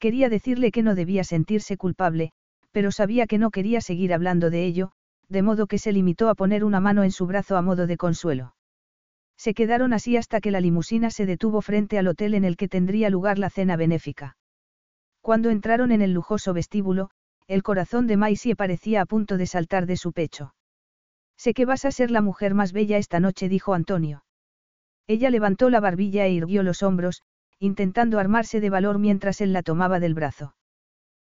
[0.00, 2.32] Quería decirle que no debía sentirse culpable,
[2.72, 4.90] pero sabía que no quería seguir hablando de ello,
[5.28, 7.96] de modo que se limitó a poner una mano en su brazo a modo de
[7.96, 8.56] consuelo.
[9.36, 12.66] Se quedaron así hasta que la limusina se detuvo frente al hotel en el que
[12.66, 14.34] tendría lugar la cena benéfica.
[15.28, 17.10] Cuando entraron en el lujoso vestíbulo,
[17.48, 20.54] el corazón de Maisie parecía a punto de saltar de su pecho.
[21.36, 24.24] Sé que vas a ser la mujer más bella esta noche, dijo Antonio.
[25.06, 27.24] Ella levantó la barbilla e irguió los hombros,
[27.58, 30.54] intentando armarse de valor mientras él la tomaba del brazo.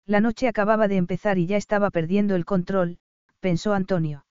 [0.04, 2.98] La noche acababa de empezar y ya estaba perdiendo el control,
[3.40, 4.26] pensó Antonio.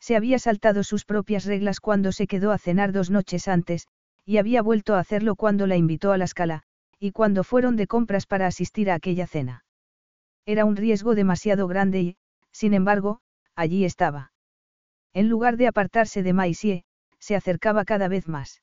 [0.00, 3.86] Se había saltado sus propias reglas cuando se quedó a cenar dos noches antes,
[4.24, 6.64] y había vuelto a hacerlo cuando la invitó a la escala,
[6.98, 9.64] y cuando fueron de compras para asistir a aquella cena.
[10.46, 12.16] Era un riesgo demasiado grande y,
[12.52, 13.20] sin embargo,
[13.54, 14.32] allí estaba.
[15.12, 16.84] En lugar de apartarse de Maisie,
[17.18, 18.62] se acercaba cada vez más.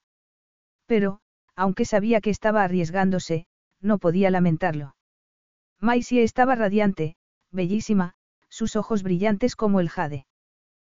[0.85, 1.19] Pero,
[1.55, 3.47] aunque sabía que estaba arriesgándose,
[3.81, 4.95] no podía lamentarlo.
[5.79, 7.15] Maisie estaba radiante,
[7.51, 8.15] bellísima,
[8.49, 10.25] sus ojos brillantes como el jade.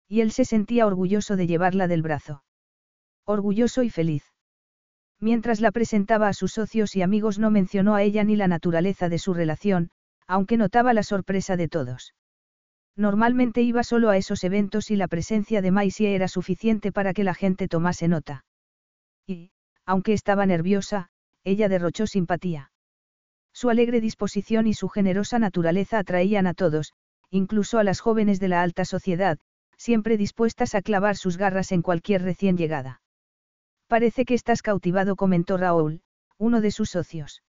[0.07, 2.43] Y él se sentía orgulloso de llevarla del brazo.
[3.25, 4.34] Orgulloso y feliz.
[5.19, 9.09] Mientras la presentaba a sus socios y amigos no mencionó a ella ni la naturaleza
[9.09, 9.89] de su relación,
[10.27, 12.13] aunque notaba la sorpresa de todos.
[12.97, 17.23] Normalmente iba solo a esos eventos y la presencia de Maisie era suficiente para que
[17.23, 18.45] la gente tomase nota.
[19.27, 19.51] Y,
[19.85, 21.09] aunque estaba nerviosa,
[21.43, 22.71] ella derrochó simpatía.
[23.53, 26.93] Su alegre disposición y su generosa naturaleza atraían a todos,
[27.29, 29.37] incluso a las jóvenes de la alta sociedad,
[29.77, 33.01] siempre dispuestas a clavar sus garras en cualquier recién llegada.
[33.87, 36.01] Parece que estás cautivado, comentó Raúl,
[36.37, 37.43] uno de sus socios.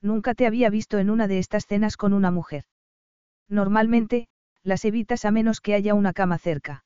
[0.00, 2.64] Nunca te había visto en una de estas cenas con una mujer.
[3.48, 4.28] Normalmente,
[4.62, 6.84] las evitas a menos que haya una cama cerca.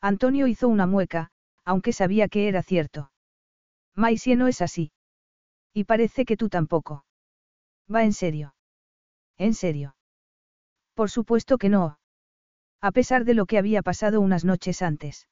[0.00, 1.30] Antonio hizo una mueca,
[1.64, 3.10] aunque sabía que era cierto.
[3.94, 4.92] Maisie no es así.
[5.74, 7.04] Y parece que tú tampoco.
[7.92, 8.54] Va en serio.
[9.36, 9.96] ¿En serio?
[10.94, 11.98] Por supuesto que no.
[12.80, 15.26] A pesar de lo que había pasado unas noches antes.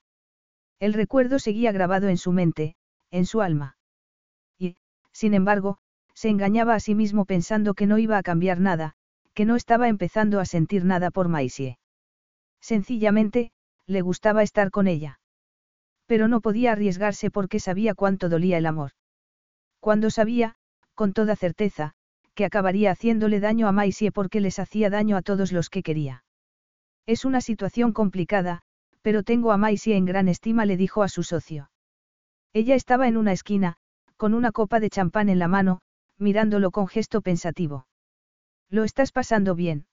[0.79, 2.77] El recuerdo seguía grabado en su mente,
[3.11, 3.77] en su alma.
[4.59, 4.77] Y,
[5.13, 5.79] sin embargo,
[6.15, 8.95] se engañaba a sí mismo pensando que no iba a cambiar nada,
[9.35, 11.79] que no estaba empezando a sentir nada por Maisie.
[12.61, 13.53] Sencillamente,
[13.87, 15.21] le gustaba estar con ella.
[16.07, 18.93] Pero no podía arriesgarse porque sabía cuánto dolía el amor.
[19.81, 20.57] Cuando sabía,
[20.95, 21.95] con toda certeza,
[22.35, 26.25] que acabaría haciéndole daño a Maisie porque les hacía daño a todos los que quería.
[27.07, 28.63] Es una situación complicada,
[29.07, 31.71] pero tengo a Maisie en gran estima, le dijo a su socio.
[32.53, 33.77] Ella estaba en una esquina,
[34.17, 35.81] con una copa de champán en la mano,
[36.19, 37.87] mirándolo con gesto pensativo.
[38.69, 39.87] ¿Lo estás pasando bien?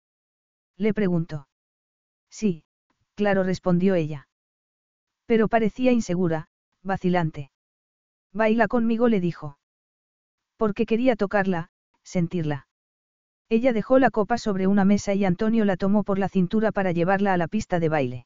[0.77, 1.47] Le preguntó.
[2.31, 2.63] Sí,
[3.13, 4.27] claro, respondió ella.
[5.27, 6.47] Pero parecía insegura,
[6.81, 7.51] vacilante.
[8.31, 9.59] Baila conmigo, le dijo.
[10.57, 11.69] Porque quería tocarla,
[12.01, 12.67] sentirla.
[13.47, 16.91] Ella dejó la copa sobre una mesa y Antonio la tomó por la cintura para
[16.93, 18.25] llevarla a la pista de baile.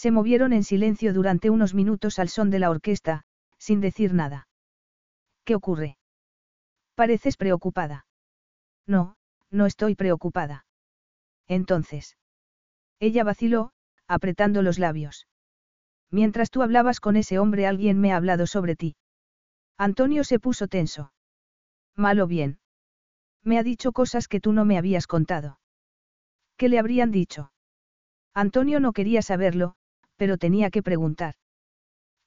[0.00, 3.24] Se movieron en silencio durante unos minutos al son de la orquesta,
[3.58, 4.48] sin decir nada.
[5.44, 5.98] ¿Qué ocurre?
[6.94, 8.06] Pareces preocupada.
[8.86, 9.16] No,
[9.50, 10.64] no estoy preocupada.
[11.48, 12.16] Entonces.
[12.98, 13.72] Ella vaciló,
[14.06, 15.28] apretando los labios.
[16.10, 18.96] Mientras tú hablabas con ese hombre alguien me ha hablado sobre ti.
[19.76, 21.12] Antonio se puso tenso.
[21.94, 22.58] Mal o bien.
[23.44, 25.60] Me ha dicho cosas que tú no me habías contado.
[26.56, 27.52] ¿Qué le habrían dicho?
[28.32, 29.76] Antonio no quería saberlo,
[30.20, 31.32] pero tenía que preguntar.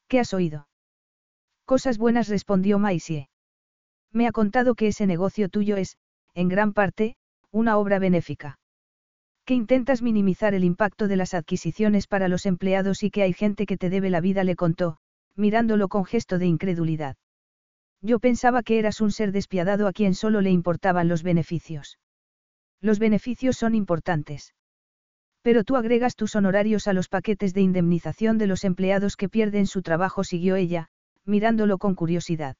[0.07, 0.67] ¿Qué has oído?
[1.63, 3.30] Cosas buenas respondió Maisie.
[4.11, 5.97] Me ha contado que ese negocio tuyo es,
[6.33, 7.17] en gran parte,
[7.51, 8.57] una obra benéfica.
[9.45, 13.67] Que intentas minimizar el impacto de las adquisiciones para los empleados y que hay gente
[13.67, 14.97] que te debe la vida, le contó,
[15.35, 17.15] mirándolo con gesto de incredulidad.
[18.01, 21.99] Yo pensaba que eras un ser despiadado a quien solo le importaban los beneficios.
[22.81, 24.55] Los beneficios son importantes.
[25.43, 29.67] Pero tú agregas tus honorarios a los paquetes de indemnización de los empleados que pierden
[29.67, 30.88] su trabajo, siguió ella,
[31.25, 32.55] mirándolo con curiosidad.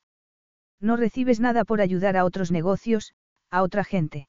[0.82, 3.14] No recibes nada por ayudar a otros negocios,
[3.50, 4.28] a otra gente.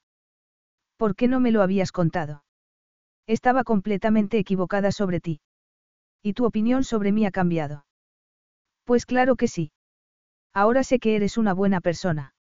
[0.96, 2.44] ¿Por qué no me lo habías contado?
[3.26, 5.40] Estaba completamente equivocada sobre ti.
[6.22, 7.86] ¿Y tu opinión sobre mí ha cambiado?
[8.84, 9.72] Pues claro que sí.
[10.52, 12.34] Ahora sé que eres una buena persona.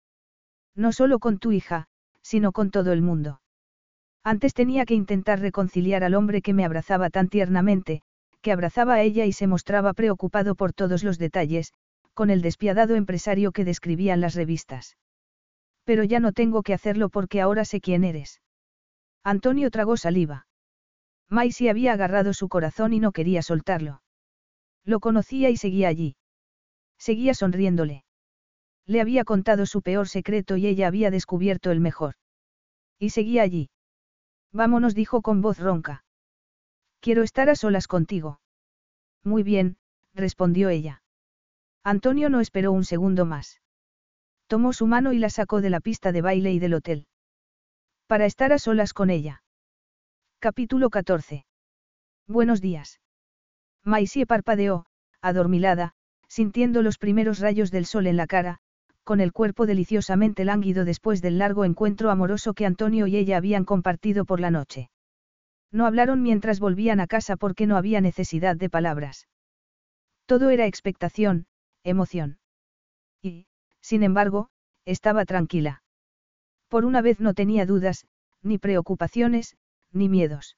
[0.76, 1.88] No solo con tu hija,
[2.22, 3.40] sino con todo el mundo.
[4.24, 8.00] Antes tenía que intentar reconciliar al hombre que me abrazaba tan tiernamente,
[8.40, 11.74] que abrazaba a ella y se mostraba preocupado por todos los detalles,
[12.14, 14.96] con el despiadado empresario que describían las revistas.
[15.84, 18.40] Pero ya no tengo que hacerlo porque ahora sé quién eres.
[19.22, 20.46] Antonio tragó saliva.
[21.28, 24.02] Maisie había agarrado su corazón y no quería soltarlo.
[24.84, 26.16] Lo conocía y seguía allí.
[26.98, 28.04] Seguía sonriéndole.
[28.86, 32.14] Le había contado su peor secreto y ella había descubierto el mejor.
[32.98, 33.70] Y seguía allí.
[34.54, 36.04] Vámonos, dijo con voz ronca.
[37.00, 38.40] Quiero estar a solas contigo.
[39.24, 39.78] Muy bien,
[40.14, 41.02] respondió ella.
[41.82, 43.60] Antonio no esperó un segundo más.
[44.46, 47.08] Tomó su mano y la sacó de la pista de baile y del hotel.
[48.06, 49.42] Para estar a solas con ella.
[50.38, 51.44] Capítulo 14.
[52.28, 53.00] Buenos días.
[53.82, 54.86] Maisie parpadeó,
[55.20, 55.94] adormilada,
[56.28, 58.60] sintiendo los primeros rayos del sol en la cara,
[59.04, 63.64] con el cuerpo deliciosamente lánguido después del largo encuentro amoroso que Antonio y ella habían
[63.64, 64.90] compartido por la noche.
[65.70, 69.28] No hablaron mientras volvían a casa porque no había necesidad de palabras.
[70.26, 71.46] Todo era expectación,
[71.82, 72.38] emoción.
[73.22, 73.46] Y,
[73.80, 74.48] sin embargo,
[74.84, 75.82] estaba tranquila.
[76.68, 78.06] Por una vez no tenía dudas,
[78.42, 79.56] ni preocupaciones,
[79.92, 80.56] ni miedos.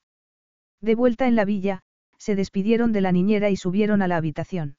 [0.81, 1.83] De vuelta en la villa,
[2.19, 4.77] se despidieron de la niñera y subieron a la habitación.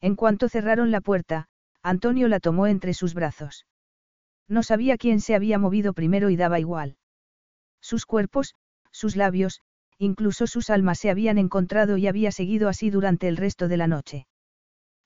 [0.00, 1.48] En cuanto cerraron la puerta,
[1.86, 3.64] Antonio la tomó entre sus brazos.
[4.48, 6.96] No sabía quién se había movido primero y daba igual.
[7.80, 8.56] Sus cuerpos,
[8.90, 9.60] sus labios,
[9.96, 13.86] incluso sus almas se habían encontrado y había seguido así durante el resto de la
[13.86, 14.26] noche.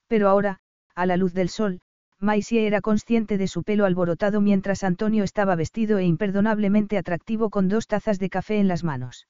[0.07, 0.61] Pero ahora,
[0.95, 1.83] a la luz del sol,
[2.19, 7.69] Maisie era consciente de su pelo alborotado mientras Antonio estaba vestido e imperdonablemente atractivo con
[7.69, 9.29] dos tazas de café en las manos.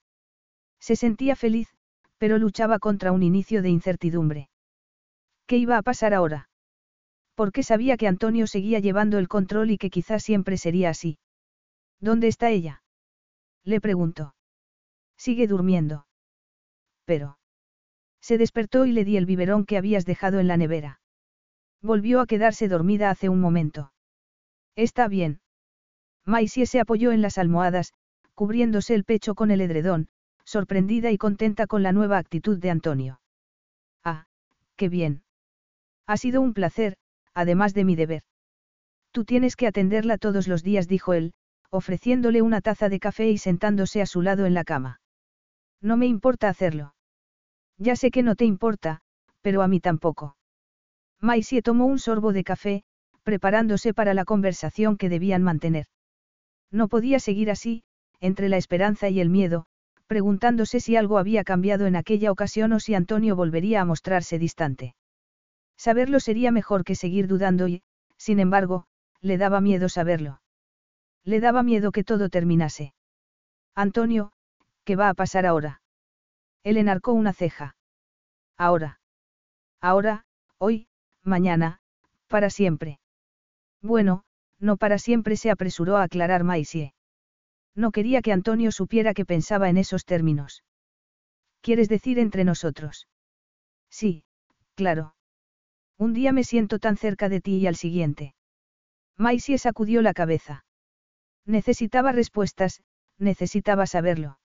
[0.79, 1.75] Se sentía feliz,
[2.17, 4.51] pero luchaba contra un inicio de incertidumbre.
[5.47, 6.50] ¿Qué iba a pasar ahora?
[7.41, 11.17] Porque sabía que Antonio seguía llevando el control y que quizás siempre sería así.
[11.99, 12.83] ¿Dónde está ella?
[13.65, 14.35] Le preguntó.
[15.17, 16.07] Sigue durmiendo.
[17.07, 17.39] Pero.
[18.21, 21.01] Se despertó y le di el biberón que habías dejado en la nevera.
[21.81, 23.91] Volvió a quedarse dormida hace un momento.
[24.77, 25.41] Está bien.
[26.27, 27.95] Maisie se apoyó en las almohadas,
[28.35, 30.11] cubriéndose el pecho con el edredón,
[30.45, 33.23] sorprendida y contenta con la nueva actitud de Antonio.
[34.05, 34.27] Ah,
[34.77, 35.23] qué bien.
[36.07, 36.99] Ha sido un placer,
[37.35, 38.23] además de mi deber.
[39.13, 41.33] Tú tienes que atenderla todos los días, dijo él,
[41.71, 45.01] ofreciéndole una taza de café y sentándose a su lado en la cama.
[45.81, 46.95] No me importa hacerlo.
[47.79, 49.01] Ya sé que no te importa,
[49.41, 50.37] pero a mí tampoco.
[51.21, 52.83] Maisie tomó un sorbo de café,
[53.23, 55.87] preparándose para la conversación que debían mantener.
[56.71, 57.83] No podía seguir así,
[58.21, 59.67] entre la esperanza y el miedo,
[60.07, 64.95] preguntándose si algo había cambiado en aquella ocasión o si Antonio volvería a mostrarse distante.
[65.87, 67.83] Saberlo sería mejor que seguir dudando y,
[68.19, 68.85] sin embargo,
[69.23, 70.43] le daba miedo saberlo.
[71.25, 72.93] Le daba miedo que todo terminase.
[73.75, 74.31] Antonio,
[74.85, 75.81] ¿qué va a pasar ahora?
[76.65, 77.77] Él enarcó una ceja.
[78.59, 79.01] Ahora.
[79.81, 80.27] Ahora,
[80.59, 80.87] hoy,
[81.23, 81.81] mañana,
[82.29, 83.01] para siempre.
[83.81, 84.25] Bueno,
[84.59, 86.93] no para siempre se apresuró a aclarar Maisie.
[87.75, 90.63] No quería que Antonio supiera que pensaba en esos términos.
[91.63, 93.09] ¿Quieres decir entre nosotros?
[93.89, 94.25] Sí,
[94.75, 95.15] claro.
[96.01, 98.35] Un día me siento tan cerca de ti y al siguiente.
[99.19, 100.65] Maisie sacudió la cabeza.
[101.45, 102.81] Necesitaba respuestas,
[103.19, 104.39] necesitaba saberlo.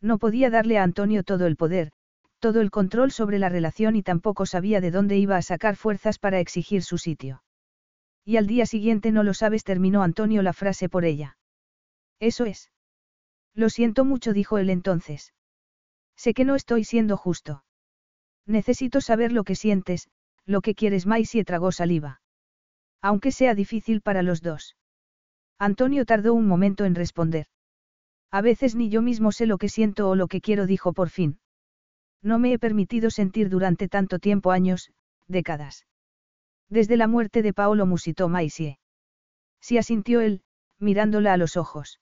[0.00, 1.92] No podía darle a Antonio todo el poder,
[2.38, 6.18] todo el control sobre la relación y tampoco sabía de dónde iba a sacar fuerzas
[6.18, 7.42] para exigir su sitio.
[8.24, 11.36] Y al día siguiente no lo sabes, terminó Antonio la frase por ella.
[12.20, 12.70] Eso es.
[13.52, 15.34] Lo siento mucho, dijo él entonces.
[16.16, 17.64] Sé que no estoy siendo justo.
[18.46, 20.08] Necesito saber lo que sientes,
[20.50, 22.20] lo que quieres más y tragó saliva.
[23.00, 24.76] Aunque sea difícil para los dos.
[25.58, 27.46] Antonio tardó un momento en responder.
[28.32, 31.08] A veces ni yo mismo sé lo que siento o lo que quiero, dijo por
[31.08, 31.38] fin.
[32.20, 34.90] No me he permitido sentir durante tanto tiempo años,
[35.28, 35.86] décadas.
[36.68, 38.78] Desde la muerte de Paolo musitó Maisie.
[39.60, 40.42] Si asintió él,
[40.80, 42.00] mirándola a los ojos.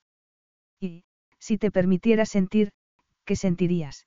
[0.81, 1.05] Y,
[1.39, 2.73] si te permitiera sentir,
[3.27, 4.07] ¿qué sentirías?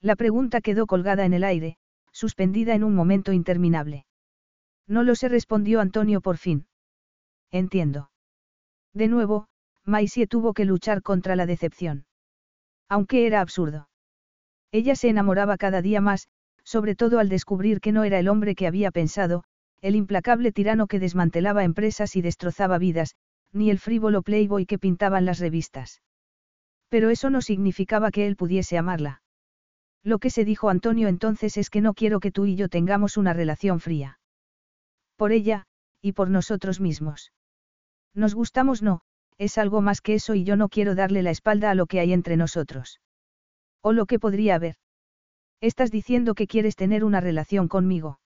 [0.00, 1.76] La pregunta quedó colgada en el aire,
[2.24, 4.04] suspendida en un momento interminable.
[4.86, 6.66] No lo sé, respondió Antonio por fin.
[7.50, 8.10] Entiendo.
[8.92, 9.46] De nuevo,
[9.86, 12.04] Maisie tuvo que luchar contra la decepción.
[12.90, 13.88] Aunque era absurdo.
[14.70, 16.28] Ella se enamoraba cada día más,
[16.62, 19.44] sobre todo al descubrir que no era el hombre que había pensado,
[19.80, 23.14] el implacable tirano que desmantelaba empresas y destrozaba vidas,
[23.50, 26.02] ni el frívolo playboy que pintaban las revistas.
[26.90, 29.22] Pero eso no significaba que él pudiese amarla.
[30.02, 33.16] Lo que se dijo Antonio entonces es que no quiero que tú y yo tengamos
[33.16, 34.18] una relación fría.
[35.16, 35.66] Por ella,
[36.00, 37.32] y por nosotros mismos.
[38.14, 39.02] Nos gustamos no,
[39.36, 42.00] es algo más que eso y yo no quiero darle la espalda a lo que
[42.00, 43.00] hay entre nosotros.
[43.82, 44.76] O lo que podría haber.
[45.60, 48.20] Estás diciendo que quieres tener una relación conmigo.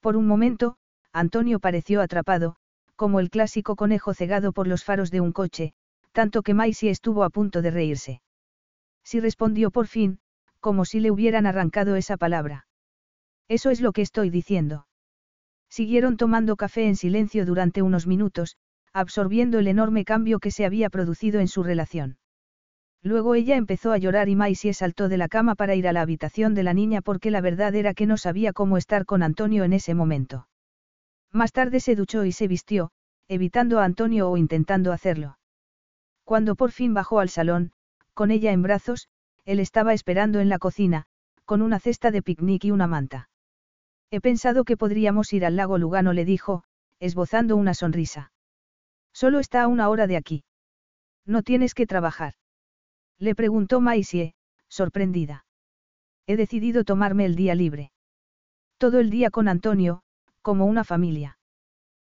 [0.00, 0.76] Por un momento,
[1.12, 2.56] Antonio pareció atrapado,
[2.96, 5.74] como el clásico conejo cegado por los faros de un coche,
[6.12, 8.22] tanto que Maisie estuvo a punto de reírse.
[9.02, 10.20] Si respondió por fin,
[10.62, 12.66] como si le hubieran arrancado esa palabra.
[13.48, 14.86] Eso es lo que estoy diciendo.
[15.68, 18.56] Siguieron tomando café en silencio durante unos minutos,
[18.94, 22.16] absorbiendo el enorme cambio que se había producido en su relación.
[23.02, 26.02] Luego ella empezó a llorar y Maisie saltó de la cama para ir a la
[26.02, 29.64] habitación de la niña porque la verdad era que no sabía cómo estar con Antonio
[29.64, 30.46] en ese momento.
[31.32, 32.92] Más tarde se duchó y se vistió,
[33.26, 35.38] evitando a Antonio o intentando hacerlo.
[36.24, 37.72] Cuando por fin bajó al salón,
[38.14, 39.08] con ella en brazos,
[39.44, 41.06] él estaba esperando en la cocina,
[41.44, 43.28] con una cesta de picnic y una manta.
[44.10, 46.64] He pensado que podríamos ir al lago Lugano, le dijo,
[47.00, 48.32] esbozando una sonrisa.
[49.12, 50.44] Solo está a una hora de aquí.
[51.26, 52.34] No tienes que trabajar.
[53.18, 54.34] Le preguntó Maisie,
[54.68, 55.44] sorprendida.
[56.26, 57.92] He decidido tomarme el día libre.
[58.78, 60.02] Todo el día con Antonio,
[60.40, 61.38] como una familia.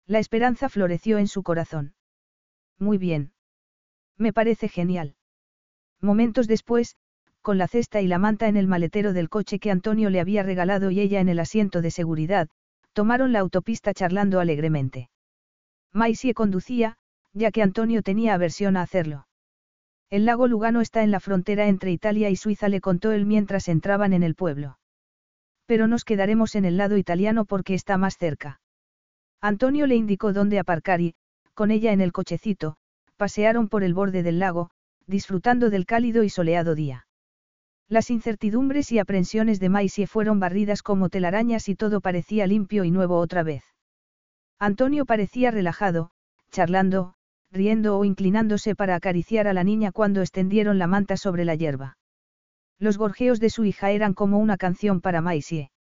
[0.05, 1.93] La esperanza floreció en su corazón.
[2.77, 3.33] Muy bien.
[4.17, 5.15] Me parece genial.
[6.01, 6.95] Momentos después,
[7.41, 10.43] con la cesta y la manta en el maletero del coche que Antonio le había
[10.43, 12.49] regalado y ella en el asiento de seguridad,
[12.93, 15.09] tomaron la autopista charlando alegremente.
[15.93, 16.97] Maisie conducía,
[17.33, 19.27] ya que Antonio tenía aversión a hacerlo.
[20.09, 23.67] El lago Lugano está en la frontera entre Italia y Suiza, le contó él mientras
[23.67, 24.79] entraban en el pueblo.
[25.67, 28.59] Pero nos quedaremos en el lado italiano porque está más cerca.
[29.39, 31.13] Antonio le indicó dónde aparcar y,
[31.53, 32.77] con ella en el cochecito,
[33.17, 34.71] pasearon por el borde del lago,
[35.05, 37.05] disfrutando del cálido y soleado día.
[37.89, 42.91] Las incertidumbres y aprensiones de Maisie fueron barridas como telarañas y todo parecía limpio y
[42.91, 43.63] nuevo otra vez.
[44.59, 46.11] Antonio parecía relajado,
[46.51, 47.15] charlando,
[47.51, 51.97] riendo o inclinándose para acariciar a la niña cuando extendieron la manta sobre la hierba.
[52.77, 55.71] Los gorjeos de su hija eran como una canción para Maisie.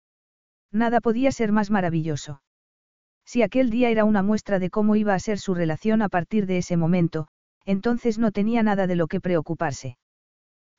[0.72, 2.40] Nada podía ser más maravilloso.
[3.26, 6.46] Si aquel día era una muestra de cómo iba a ser su relación a partir
[6.46, 7.28] de ese momento,
[7.66, 9.98] entonces no tenía nada de lo que preocuparse.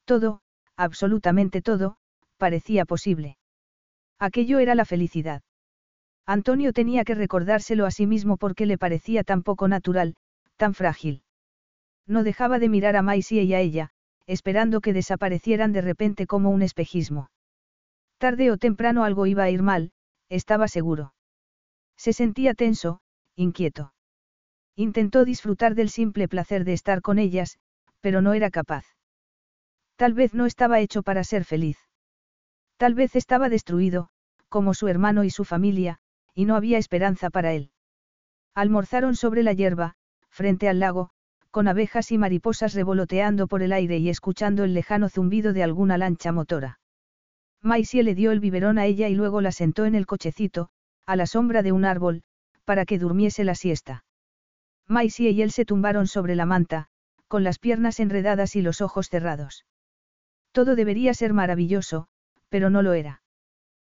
[0.06, 0.42] Todo,
[0.80, 1.98] absolutamente todo,
[2.38, 3.38] parecía posible.
[4.18, 5.42] Aquello era la felicidad.
[6.26, 10.16] Antonio tenía que recordárselo a sí mismo porque le parecía tan poco natural,
[10.56, 11.22] tan frágil.
[12.08, 13.90] No dejaba de mirar a Maisie y a ella,
[14.26, 17.30] esperando que desaparecieran de repente como un espejismo.
[18.18, 19.92] Tarde o temprano algo iba a ir mal,
[20.30, 21.14] estaba seguro.
[21.98, 23.02] Se sentía tenso,
[23.36, 23.94] inquieto.
[24.78, 27.60] Intentó disfrutar del simple placer de estar con ellas,
[28.00, 28.86] pero no era capaz.
[30.00, 31.78] Tal vez no estaba hecho para ser feliz.
[32.78, 34.08] Tal vez estaba destruido,
[34.48, 36.00] como su hermano y su familia,
[36.34, 37.72] y no había esperanza para él.
[38.56, 39.96] Almorzaron sobre la hierba,
[40.30, 41.10] frente al lago,
[41.52, 45.98] con abejas y mariposas revoloteando por el aire y escuchando el lejano zumbido de alguna
[45.98, 46.80] lancha motora.
[47.62, 50.70] Maisie le dio el biberón a ella y luego la sentó en el cochecito,
[51.06, 52.24] a la sombra de un árbol,
[52.64, 54.06] para que durmiese la siesta.
[54.88, 56.88] Maisie y él se tumbaron sobre la manta,
[57.28, 59.66] con las piernas enredadas y los ojos cerrados.
[60.52, 62.08] Todo debería ser maravilloso,
[62.50, 63.22] pero no lo era.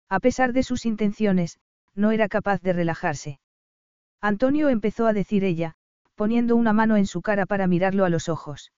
[0.10, 1.60] A pesar de sus intenciones,
[1.94, 3.40] no era capaz de relajarse.
[4.22, 5.76] Antonio empezó a decir ella,
[6.16, 8.72] poniendo una mano en su cara para mirarlo a los ojos.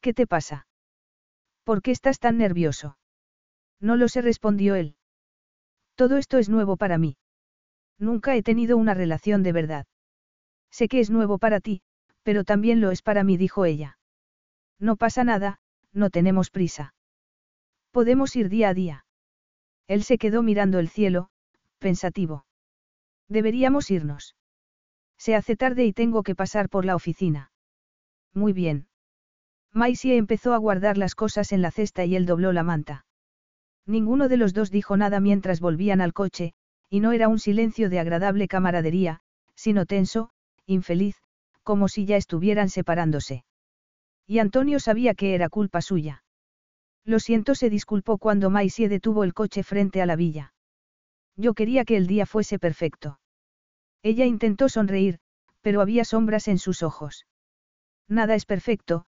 [0.00, 0.66] ¿Qué te pasa?
[1.64, 2.96] ¿Por qué estás tan nervioso?
[3.80, 4.96] No lo sé, respondió él.
[5.96, 7.16] Todo esto es nuevo para mí.
[7.98, 9.86] Nunca he tenido una relación de verdad.
[10.70, 11.82] Sé que es nuevo para ti,
[12.22, 13.98] pero también lo es para mí, dijo ella.
[14.78, 15.58] No pasa nada,
[15.92, 16.94] no tenemos prisa.
[17.90, 19.06] Podemos ir día a día.
[19.88, 21.30] Él se quedó mirando el cielo,
[21.78, 22.44] pensativo.
[23.28, 24.36] Deberíamos irnos.
[25.18, 27.50] Se hace tarde y tengo que pasar por la oficina.
[28.34, 28.88] Muy bien.
[29.72, 33.06] Maisie empezó a guardar las cosas en la cesta y él dobló la manta.
[33.86, 36.54] Ninguno de los dos dijo nada mientras volvían al coche,
[36.90, 39.20] y no era un silencio de agradable camaradería,
[39.54, 40.30] sino tenso,
[40.66, 41.16] infeliz,
[41.62, 43.44] como si ya estuvieran separándose.
[44.26, 46.24] Y Antonio sabía que era culpa suya.
[47.04, 50.52] Lo siento, se disculpó cuando Maisie detuvo el coche frente a la villa.
[51.36, 53.20] Yo quería que el día fuese perfecto.
[54.02, 55.20] Ella intentó sonreír,
[55.60, 57.26] pero había sombras en sus ojos.
[58.08, 59.06] Nada es perfecto,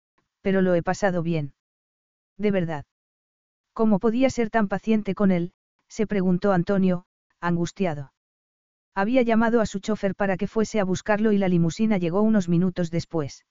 [0.41, 1.55] pero lo he pasado bien.
[2.37, 2.85] De verdad.
[3.73, 5.53] ¿Cómo podía ser tan paciente con él?
[5.89, 7.07] se preguntó Antonio,
[7.41, 8.13] angustiado.
[8.95, 12.49] Había llamado a su chofer para que fuese a buscarlo y la limusina llegó unos
[12.49, 13.45] minutos después.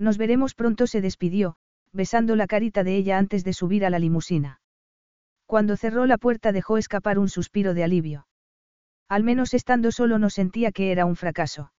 [0.00, 1.56] Nos veremos pronto, se despidió,
[1.92, 4.62] besando la carita de ella antes de subir a la limusina.
[5.44, 8.26] Cuando cerró la puerta dejó escapar un suspiro de alivio.
[9.10, 11.72] Al menos estando solo no sentía que era un fracaso.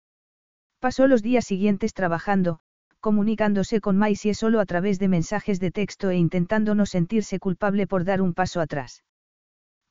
[0.81, 2.61] Pasó los días siguientes trabajando,
[3.01, 7.87] comunicándose con Maisie solo a través de mensajes de texto e intentando no sentirse culpable
[7.87, 9.03] por dar un paso atrás.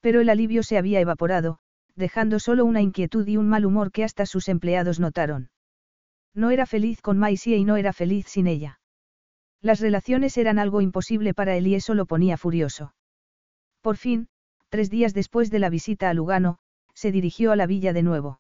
[0.02, 1.58] Pero el alivio se había evaporado,
[1.96, 5.50] dejando solo una inquietud y un mal humor que hasta sus empleados notaron.
[6.34, 8.80] No era feliz con Maisie y no era feliz sin ella.
[9.62, 12.94] Las relaciones eran algo imposible para él y eso lo ponía furioso.
[13.82, 14.28] Por fin,
[14.70, 16.60] tres días después de la visita a Lugano,
[16.94, 18.40] se dirigió a la villa de nuevo.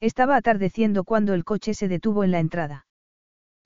[0.00, 2.86] Estaba atardeciendo cuando el coche se detuvo en la entrada.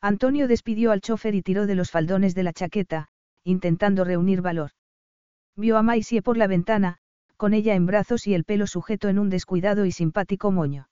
[0.00, 3.08] Antonio despidió al chofer y tiró de los faldones de la chaqueta,
[3.44, 4.70] intentando reunir valor.
[5.56, 6.98] Vio a Maisie por la ventana,
[7.36, 10.88] con ella en brazos y el pelo sujeto en un descuidado y simpático moño.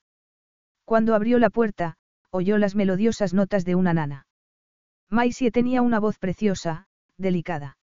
[0.83, 1.95] Cuando abrió la puerta,
[2.31, 4.27] oyó las melodiosas notas de una nana.
[5.09, 7.77] Maisie tenía una voz preciosa, delicada.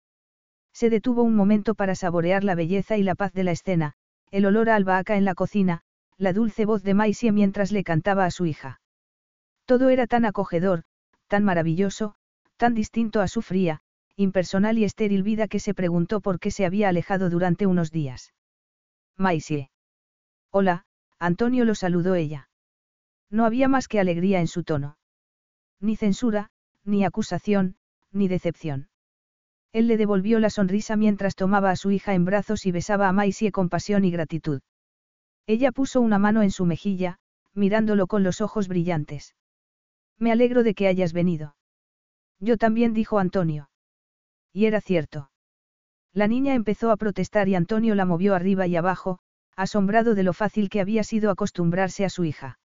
[0.73, 3.93] Se detuvo un momento para saborear la belleza y la paz de la escena,
[4.31, 5.81] el olor a albahaca en la cocina,
[6.17, 8.81] la dulce voz de Maisie mientras le cantaba a su hija.
[9.65, 10.83] Todo era tan acogedor,
[11.27, 12.15] tan maravilloso,
[12.57, 13.81] tan distinto a su fría,
[14.15, 18.33] impersonal y estéril vida que se preguntó por qué se había alejado durante unos días.
[19.17, 19.69] Maisie.
[20.51, 20.85] Hola,
[21.19, 22.49] Antonio lo saludó ella.
[23.33, 24.95] No había más que alegría en su tono.
[25.79, 26.51] Ni censura,
[26.85, 27.77] ni acusación,
[28.11, 28.89] ni decepción.
[29.71, 33.11] Él le devolvió la sonrisa mientras tomaba a su hija en brazos y besaba a
[33.11, 34.61] Maisie con pasión y gratitud.
[35.47, 37.17] Ella puso una mano en su mejilla,
[37.55, 39.35] mirándolo con los ojos brillantes.
[40.19, 41.55] Me alegro de que hayas venido.
[42.39, 43.71] Yo también dijo Antonio.
[44.53, 45.31] Y era cierto.
[46.13, 49.17] La niña empezó a protestar y Antonio la movió arriba y abajo,
[49.55, 52.59] asombrado de lo fácil que había sido acostumbrarse a su hija.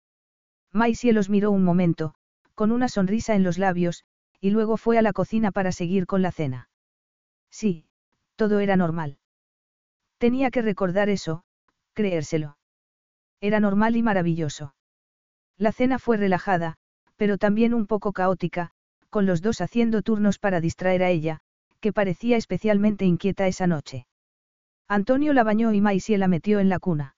[0.74, 2.14] Maisie los miró un momento,
[2.56, 4.04] con una sonrisa en los labios,
[4.40, 6.68] y luego fue a la cocina para seguir con la cena.
[7.48, 7.86] Sí,
[8.34, 9.18] todo era normal.
[10.18, 11.44] Tenía que recordar eso,
[11.92, 12.58] creérselo.
[13.40, 14.74] Era normal y maravilloso.
[15.56, 16.74] La cena fue relajada,
[17.16, 18.72] pero también un poco caótica,
[19.10, 21.38] con los dos haciendo turnos para distraer a ella,
[21.78, 24.08] que parecía especialmente inquieta esa noche.
[24.88, 27.14] Antonio la bañó y Maisie la metió en la cuna.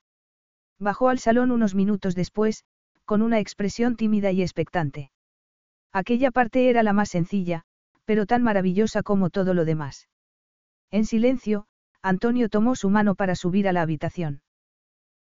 [0.78, 2.67] Bajó al salón unos minutos después,
[3.07, 5.10] con una expresión tímida y expectante.
[5.93, 7.62] Aquella parte era la más sencilla,
[8.05, 10.09] pero tan maravillosa como todo lo demás.
[10.91, 11.67] En silencio,
[12.02, 14.43] Antonio tomó su mano para subir a la habitación.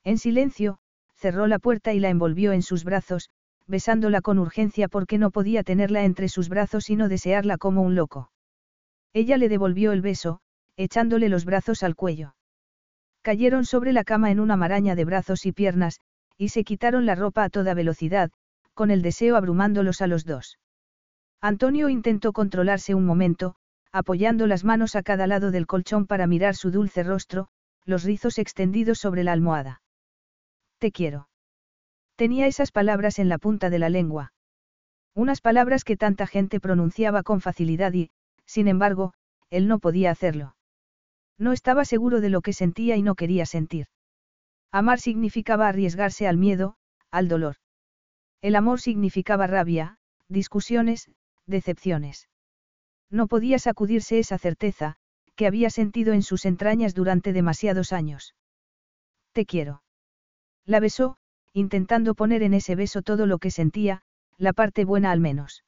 [0.02, 0.78] En silencio,
[1.14, 3.30] cerró la puerta y la envolvió en sus brazos,
[3.66, 7.94] besándola con urgencia porque no podía tenerla entre sus brazos y no desearla como un
[7.94, 8.30] loco.
[9.12, 10.40] Ella le devolvió el beso,
[10.76, 12.34] echándole los brazos al cuello.
[13.22, 16.00] Cayeron sobre la cama en una maraña de brazos y piernas,
[16.36, 18.30] y se quitaron la ropa a toda velocidad,
[18.74, 20.58] con el deseo abrumándolos a los dos.
[21.40, 23.54] Antonio intentó controlarse un momento,
[23.92, 27.48] apoyando las manos a cada lado del colchón para mirar su dulce rostro,
[27.84, 29.82] los rizos extendidos sobre la almohada.
[30.78, 31.28] Te quiero.
[32.16, 34.32] Tenía esas palabras en la punta de la lengua.
[35.14, 38.10] Unas palabras que tanta gente pronunciaba con facilidad y,
[38.46, 39.14] sin embargo,
[39.50, 40.56] él no podía hacerlo.
[41.38, 43.86] No estaba seguro de lo que sentía y no quería sentir.
[44.74, 46.74] Amar significaba arriesgarse al miedo,
[47.12, 47.58] al dolor.
[48.42, 51.12] El amor significaba rabia, discusiones,
[51.46, 52.28] decepciones.
[53.08, 54.96] No podía sacudirse esa certeza,
[55.36, 58.34] que había sentido en sus entrañas durante demasiados años.
[59.30, 59.84] Te quiero.
[60.66, 61.18] La besó,
[61.52, 64.02] intentando poner en ese beso todo lo que sentía,
[64.38, 65.62] la parte buena al menos.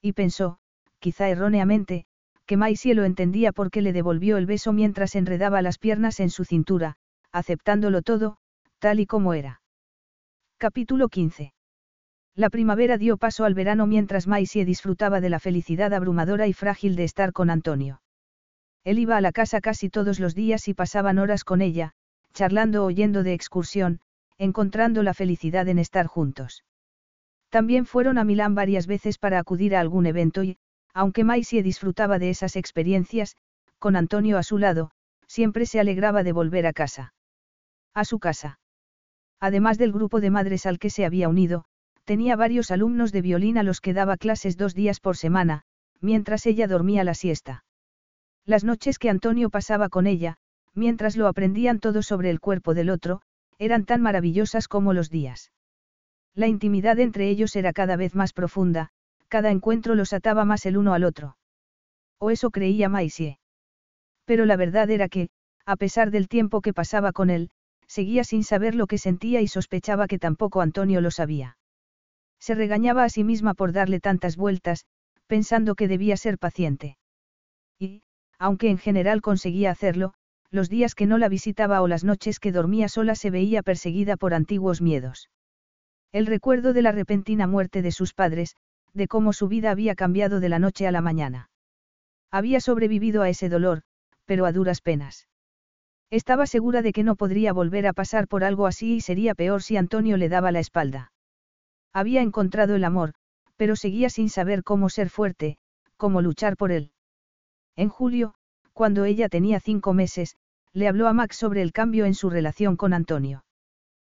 [0.00, 0.60] Y pensó,
[1.00, 2.06] quizá erróneamente,
[2.46, 6.44] que Maisie lo entendía porque le devolvió el beso mientras enredaba las piernas en su
[6.44, 6.96] cintura,
[7.32, 8.36] aceptándolo todo,
[8.78, 9.60] tal y como era.
[10.58, 11.52] Capítulo 15.
[12.36, 16.96] La primavera dio paso al verano mientras Maisie disfrutaba de la felicidad abrumadora y frágil
[16.96, 18.02] de estar con Antonio.
[18.84, 21.92] Él iba a la casa casi todos los días y pasaban horas con ella,
[22.32, 24.00] charlando o yendo de excursión,
[24.38, 26.64] encontrando la felicidad en estar juntos.
[27.50, 30.56] También fueron a Milán varias veces para acudir a algún evento y,
[30.92, 33.36] Aunque Maisie disfrutaba de esas experiencias,
[33.78, 34.90] con Antonio a su lado,
[35.26, 37.12] siempre se alegraba de volver a casa.
[37.94, 38.58] A su casa.
[39.40, 41.64] Además del grupo de madres al que se había unido,
[42.04, 45.62] tenía varios alumnos de violín a los que daba clases dos días por semana,
[46.00, 47.64] mientras ella dormía la siesta.
[48.44, 50.36] Las noches que Antonio pasaba con ella,
[50.74, 53.22] mientras lo aprendían todo sobre el cuerpo del otro,
[53.58, 55.52] eran tan maravillosas como los días.
[56.34, 58.88] La intimidad entre ellos era cada vez más profunda,
[59.28, 61.36] cada encuentro los ataba más el uno al otro.
[62.18, 63.38] O eso creía Maisie.
[64.24, 65.28] Pero la verdad era que,
[65.66, 67.50] a pesar del tiempo que pasaba con él,
[67.90, 71.58] seguía sin saber lo que sentía y sospechaba que tampoco Antonio lo sabía.
[72.38, 74.86] Se regañaba a sí misma por darle tantas vueltas,
[75.26, 76.98] pensando que debía ser paciente.
[77.80, 78.02] Y,
[78.38, 80.14] aunque en general conseguía hacerlo,
[80.52, 84.16] los días que no la visitaba o las noches que dormía sola se veía perseguida
[84.16, 85.28] por antiguos miedos.
[86.12, 88.54] El recuerdo de la repentina muerte de sus padres,
[88.94, 91.50] de cómo su vida había cambiado de la noche a la mañana.
[92.30, 93.82] Había sobrevivido a ese dolor,
[94.26, 95.26] pero a duras penas.
[96.10, 99.62] Estaba segura de que no podría volver a pasar por algo así y sería peor
[99.62, 101.12] si Antonio le daba la espalda.
[101.92, 103.14] Había encontrado el amor,
[103.56, 105.56] pero seguía sin saber cómo ser fuerte,
[105.96, 106.90] cómo luchar por él.
[107.76, 108.34] En julio,
[108.72, 110.36] cuando ella tenía cinco meses,
[110.72, 113.44] le habló a Max sobre el cambio en su relación con Antonio.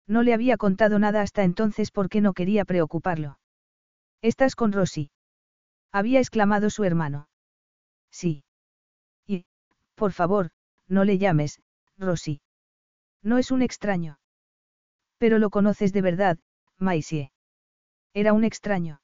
[0.06, 3.38] No le había contado nada hasta entonces porque no quería preocuparlo.
[4.22, 5.10] ¿Estás con Rosy?
[5.92, 7.28] Había exclamado su hermano.
[8.10, 8.44] Sí.
[9.26, 9.44] Y,
[9.94, 10.50] por favor,
[10.88, 11.60] no le llames,
[12.00, 12.40] Rosy.
[13.22, 14.18] No es un extraño.
[15.18, 16.38] Pero lo conoces de verdad,
[16.78, 17.30] Maisie.
[18.14, 19.02] Era un extraño.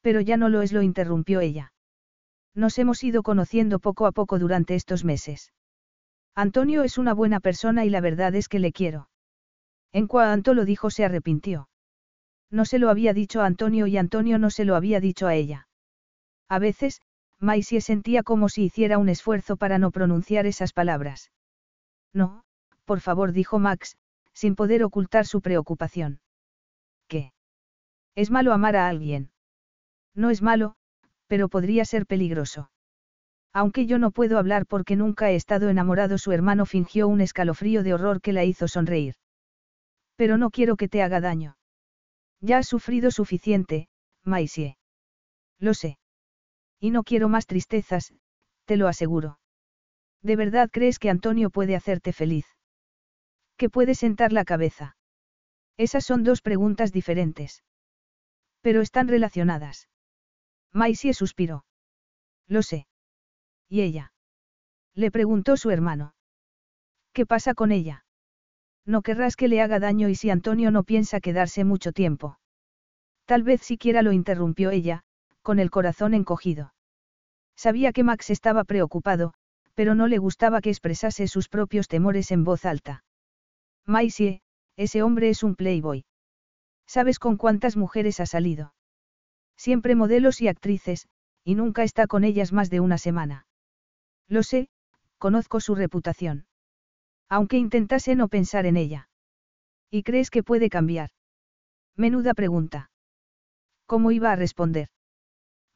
[0.00, 1.72] Pero ya no lo es, lo interrumpió ella.
[2.54, 5.52] Nos hemos ido conociendo poco a poco durante estos meses.
[6.34, 9.08] Antonio es una buena persona y la verdad es que le quiero.
[9.92, 11.68] En cuanto lo dijo se arrepintió.
[12.50, 15.34] No se lo había dicho a Antonio y Antonio no se lo había dicho a
[15.34, 15.68] ella.
[16.48, 17.00] A veces,
[17.38, 21.30] Maisie sentía como si hiciera un esfuerzo para no pronunciar esas palabras.
[22.12, 22.44] No,
[22.84, 23.96] por favor, dijo Max,
[24.32, 26.20] sin poder ocultar su preocupación.
[27.08, 27.32] ¿Qué?
[28.14, 29.30] Es malo amar a alguien.
[30.14, 30.74] No es malo,
[31.26, 32.70] pero podría ser peligroso.
[33.54, 37.82] Aunque yo no puedo hablar porque nunca he estado enamorado, su hermano fingió un escalofrío
[37.82, 39.14] de horror que la hizo sonreír.
[40.16, 41.56] Pero no quiero que te haga daño.
[42.40, 43.88] Ya has sufrido suficiente,
[44.24, 44.76] Maisie.
[45.58, 45.98] Lo sé.
[46.80, 48.12] Y no quiero más tristezas,
[48.64, 49.38] te lo aseguro.
[50.22, 52.46] ¿De verdad crees que Antonio puede hacerte feliz?
[53.56, 54.96] ¿Que puede sentar la cabeza?
[55.76, 57.62] Esas son dos preguntas diferentes.
[58.60, 59.88] Pero están relacionadas.
[60.72, 61.64] Maisie suspiró.
[62.46, 62.86] Lo sé.
[63.68, 64.12] ¿Y ella?
[64.94, 66.14] Le preguntó su hermano.
[67.12, 68.04] ¿Qué pasa con ella?
[68.84, 72.38] No querrás que le haga daño y si Antonio no piensa quedarse mucho tiempo.
[73.26, 75.02] Tal vez siquiera lo interrumpió ella,
[75.42, 76.74] con el corazón encogido.
[77.56, 79.34] Sabía que Max estaba preocupado,
[79.74, 83.04] pero no le gustaba que expresase sus propios temores en voz alta.
[83.86, 84.42] Maisie,
[84.76, 86.04] ese hombre es un playboy.
[86.86, 88.74] ¿Sabes con cuántas mujeres ha salido?
[89.56, 91.08] Siempre modelos y actrices,
[91.44, 93.46] y nunca está con ellas más de una semana.
[94.28, 94.68] Lo sé,
[95.18, 96.46] conozco su reputación.
[97.28, 99.08] Aunque intentase no pensar en ella.
[99.90, 101.10] ¿Y crees que puede cambiar?
[101.96, 102.90] Menuda pregunta.
[103.86, 104.88] ¿Cómo iba a responder?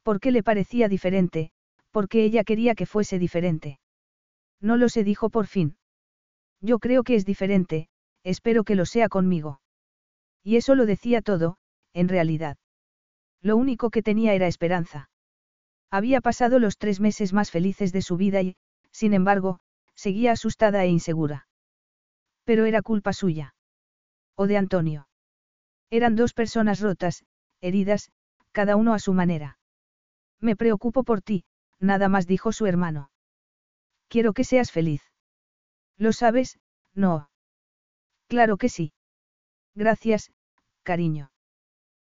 [0.03, 1.51] ¿Por qué le parecía diferente?
[1.91, 3.79] Porque ella quería que fuese diferente.
[4.61, 5.77] No lo sé, dijo por fin.
[6.61, 7.89] Yo creo que es diferente,
[8.23, 9.61] espero que lo sea conmigo.
[10.43, 11.57] Y eso lo decía todo,
[11.93, 12.57] en realidad.
[13.41, 15.09] Lo único que tenía era esperanza.
[15.91, 18.55] Había pasado los tres meses más felices de su vida y,
[18.91, 19.59] sin embargo,
[19.95, 21.47] seguía asustada e insegura.
[22.43, 23.55] Pero era culpa suya.
[24.35, 25.07] O de Antonio.
[25.89, 27.23] Eran dos personas rotas,
[27.61, 28.11] heridas,
[28.51, 29.59] cada uno a su manera.
[30.39, 31.45] Me preocupo por ti,
[31.79, 33.09] nada más dijo su hermano.
[34.09, 35.01] Quiero que seas feliz.
[35.97, 36.59] ¿Lo sabes?
[36.93, 37.29] No.
[38.27, 38.93] Claro que sí.
[39.75, 40.31] Gracias,
[40.83, 41.31] cariño.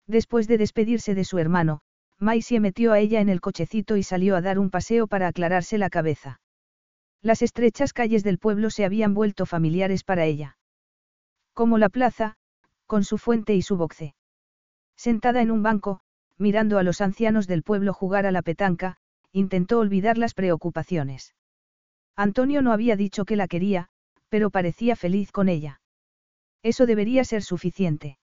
[0.06, 1.82] Después de despedirse de su hermano,
[2.18, 5.78] Maisie metió a ella en el cochecito y salió a dar un paseo para aclararse
[5.78, 6.40] la cabeza.
[7.22, 10.56] Las estrechas calles del pueblo se habían vuelto familiares para ella.
[11.54, 12.36] Como la plaza,
[12.86, 14.14] con su fuente y su boxe.
[14.96, 16.00] Sentada en un banco,
[16.38, 18.96] mirando a los ancianos del pueblo jugar a la petanca,
[19.32, 21.34] intentó olvidar las preocupaciones.
[22.16, 23.88] Antonio no había dicho que la quería,
[24.28, 25.80] pero parecía feliz con ella.
[26.62, 28.18] Eso debería ser suficiente.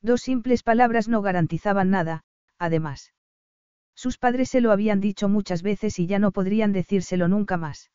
[0.00, 2.24] Dos simples palabras no garantizaban nada,
[2.58, 3.12] además.
[3.94, 7.90] Sus padres se lo habían dicho muchas veces y ya no podrían decírselo nunca más.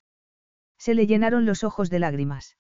[0.78, 2.56] Se le llenaron los ojos de lágrimas.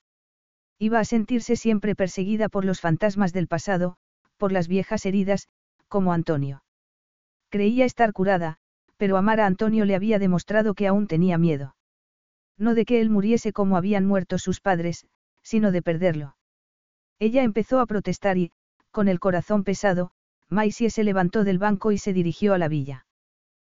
[0.80, 3.98] Iba a sentirse siempre perseguida por los fantasmas del pasado,
[4.38, 5.48] por las viejas heridas,
[5.88, 6.64] como Antonio.
[7.50, 8.58] Creía estar curada,
[8.98, 11.77] pero amar a Antonio le había demostrado que aún tenía miedo.
[12.58, 15.06] No de que él muriese como habían muerto sus padres,
[15.44, 16.36] sino de perderlo.
[17.20, 18.52] Ella empezó a protestar y,
[18.92, 20.12] con el corazón pesado,
[20.50, 23.06] Maisie se levantó del banco y se dirigió a la villa.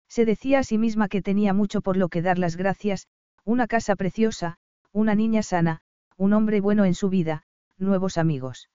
[0.08, 3.08] Se decía a sí misma que tenía mucho por lo que dar las gracias,
[3.44, 4.58] una casa preciosa,
[4.92, 5.80] una niña sana,
[6.16, 7.44] un hombre bueno en su vida,
[7.78, 8.70] nuevos amigos.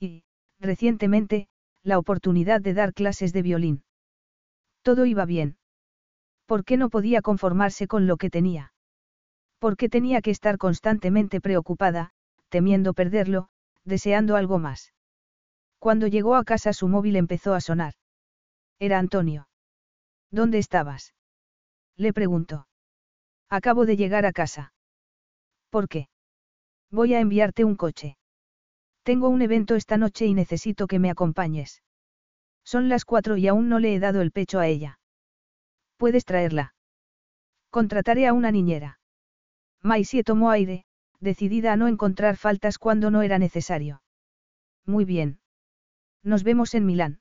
[0.00, 0.24] Y,
[0.58, 1.48] recientemente,
[1.82, 3.84] la oportunidad de dar clases de violín.
[4.82, 5.56] Todo iba bien.
[6.46, 8.72] ¿Por qué no podía conformarse con lo que tenía?
[9.58, 12.10] ¿Por qué tenía que estar constantemente preocupada,
[12.48, 13.48] temiendo perderlo,
[13.84, 14.92] deseando algo más?
[15.78, 17.94] Cuando llegó a casa su móvil empezó a sonar.
[18.78, 19.48] Era Antonio.
[20.30, 21.14] ¿Dónde estabas?
[21.96, 22.66] Le preguntó.
[23.48, 24.72] Acabo de llegar a casa.
[25.70, 26.08] ¿Por qué?
[26.90, 28.16] Voy a enviarte un coche.
[29.02, 31.82] Tengo un evento esta noche y necesito que me acompañes.
[32.64, 34.98] Son las cuatro y aún no le he dado el pecho a ella.
[35.96, 36.74] Puedes traerla.
[37.70, 38.98] Contrataré a una niñera.
[39.86, 40.84] Maisie tomó aire,
[41.20, 44.02] decidida a no encontrar faltas cuando no era necesario.
[44.84, 45.38] Muy bien.
[46.24, 47.20] Nos vemos en Milán.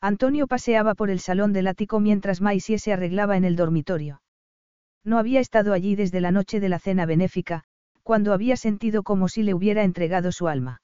[0.00, 4.22] Antonio paseaba por el salón del ático mientras Maisie se arreglaba en el dormitorio.
[5.04, 7.64] No había estado allí desde la noche de la cena benéfica,
[8.02, 10.80] cuando había sentido como si le hubiera entregado su alma.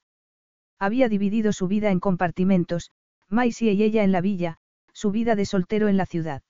[0.79, 2.91] Había dividido su vida en compartimentos,
[3.31, 4.59] Maisie y ella en la villa,
[4.93, 6.43] su vida de soltero en la ciudad.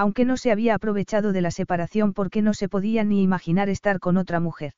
[0.00, 3.98] Aunque no se había aprovechado de la separación porque no se podía ni imaginar estar
[3.98, 4.74] con otra mujer.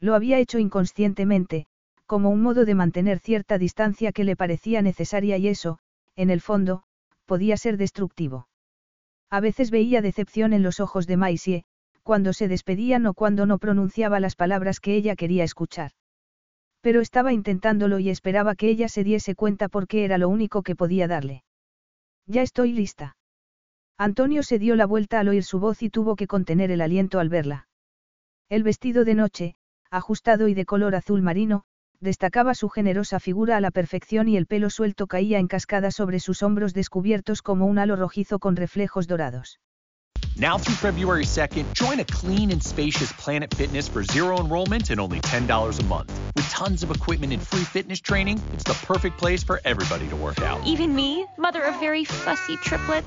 [0.00, 1.66] Lo había hecho inconscientemente,
[2.06, 5.78] como un modo de mantener cierta distancia que le parecía necesaria y eso,
[6.16, 6.84] en el fondo,
[7.26, 8.48] podía ser destructivo.
[9.28, 11.64] A veces veía decepción en los ojos de Maisie,
[12.02, 15.90] cuando se despedían o cuando no pronunciaba las palabras que ella quería escuchar.
[16.80, 20.76] Pero estaba intentándolo y esperaba que ella se diese cuenta porque era lo único que
[20.76, 21.44] podía darle.
[22.24, 23.16] Ya estoy lista.
[24.00, 27.20] Antonio se dio la vuelta al oír su voz y tuvo que contener el aliento
[27.20, 27.68] al verla.
[28.48, 29.56] El vestido de noche,
[29.90, 31.64] ajustado y de color azul marino,
[32.00, 36.18] destacaba su generosa figura a la perfección y el pelo suelto caía en cascada sobre
[36.18, 39.60] sus hombros descubiertos como un halo rojizo con reflejos dorados.
[40.34, 44.98] Now through February 2nd, join a clean and spacious Planet Fitness for zero enrollment and
[44.98, 46.10] only $10 a month.
[46.36, 50.16] With tons of equipment and free fitness training, it's the perfect place for everybody to
[50.16, 50.58] work out.
[50.64, 53.06] Even me, mother of very fussy triplets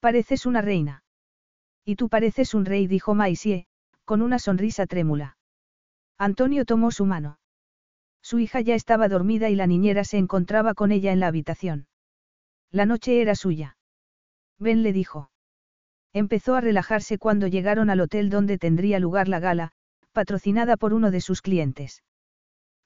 [0.00, 1.04] Pareces una reina.
[1.84, 3.66] Y tú pareces un rey, dijo Maisie,
[4.04, 5.36] con una sonrisa trémula.
[6.18, 7.38] Antonio tomó su mano.
[8.22, 11.86] Su hija ya estaba dormida y la niñera se encontraba con ella en la habitación.
[12.70, 13.76] La noche era suya.
[14.58, 15.30] Ven le dijo.
[16.12, 19.72] Empezó a relajarse cuando llegaron al hotel donde tendría lugar la gala,
[20.12, 22.02] patrocinada por uno de sus clientes.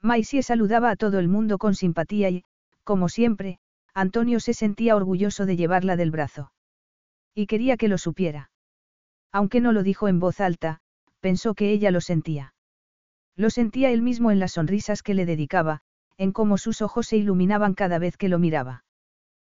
[0.00, 2.44] Maisie saludaba a todo el mundo con simpatía y,
[2.82, 3.58] como siempre,
[3.94, 6.52] Antonio se sentía orgulloso de llevarla del brazo.
[7.34, 8.50] Y quería que lo supiera.
[9.32, 10.80] Aunque no lo dijo en voz alta,
[11.20, 12.54] pensó que ella lo sentía.
[13.36, 15.80] Lo sentía él mismo en las sonrisas que le dedicaba,
[16.16, 18.84] en cómo sus ojos se iluminaban cada vez que lo miraba.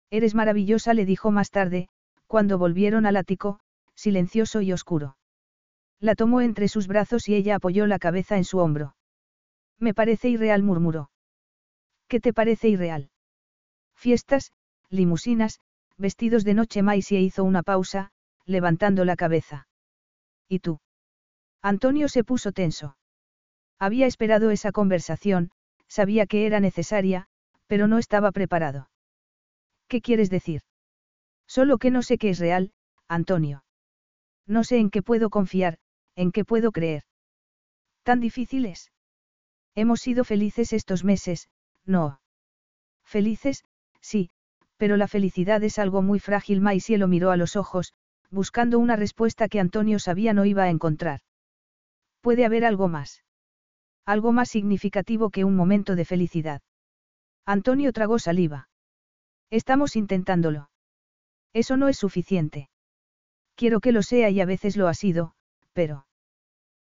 [0.09, 1.88] Eres maravillosa, le dijo más tarde,
[2.27, 3.59] cuando volvieron al ático,
[3.95, 5.17] silencioso y oscuro.
[5.99, 8.95] La tomó entre sus brazos y ella apoyó la cabeza en su hombro.
[9.77, 11.11] Me parece irreal, murmuró.
[12.08, 13.11] ¿Qué te parece irreal?
[13.95, 14.51] Fiestas,
[14.90, 15.59] limusinas,
[15.99, 18.11] vestidos de noche Maisie hizo una pausa,
[18.45, 19.67] levantando la cabeza.
[20.47, 20.79] ¿Y tú?
[21.61, 22.97] Antonio se puso tenso.
[23.77, 25.51] Había esperado esa conversación,
[25.87, 27.27] sabía que era necesaria,
[27.67, 28.89] pero no estaba preparado.
[29.87, 30.61] ¿Qué quieres decir?
[31.47, 32.71] Solo que no sé qué es real,
[33.07, 33.63] Antonio.
[34.47, 35.77] No sé en qué puedo confiar,
[36.15, 37.03] en qué puedo creer.
[38.03, 38.91] ¿Tan difícil es?
[39.75, 41.49] Hemos sido felices estos meses,
[41.85, 42.21] no.
[43.03, 43.63] Felices,
[44.01, 44.31] sí,
[44.80, 46.61] pero la felicidad es algo muy frágil.
[46.61, 47.93] Maisie lo miró a los ojos,
[48.32, 51.19] buscando una respuesta que Antonio sabía no iba a encontrar.
[52.22, 53.22] Puede haber algo más.
[54.06, 56.61] Algo más significativo que un momento de felicidad.
[57.45, 58.69] Antonio tragó saliva.
[59.49, 60.69] Estamos intentándolo.
[61.51, 62.69] Eso no es suficiente.
[63.56, 65.33] Quiero que lo sea y a veces lo ha sido,
[65.74, 66.08] pero...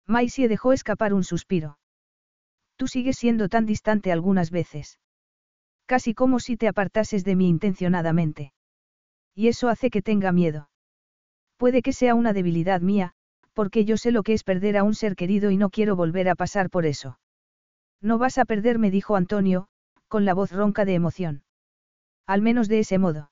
[0.05, 1.79] Maisie dejó escapar un suspiro.
[2.75, 4.99] Tú sigues siendo tan distante algunas veces.
[5.85, 8.53] Casi como si te apartases de mí intencionadamente.
[9.35, 10.69] Y eso hace que tenga miedo.
[11.57, 13.13] Puede que sea una debilidad mía,
[13.53, 16.27] porque yo sé lo que es perder a un ser querido y no quiero volver
[16.29, 17.19] a pasar por eso.
[18.01, 19.67] No vas a perderme, dijo Antonio,
[20.07, 21.43] con la voz ronca de emoción.
[22.25, 23.31] Al menos de ese modo.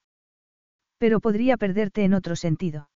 [0.98, 2.90] Pero podría perderte en otro sentido.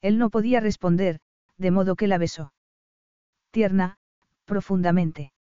[0.00, 1.20] Él no podía responder,
[1.56, 2.52] de modo que la besó.
[3.50, 3.98] Tierna,
[4.44, 5.32] profundamente.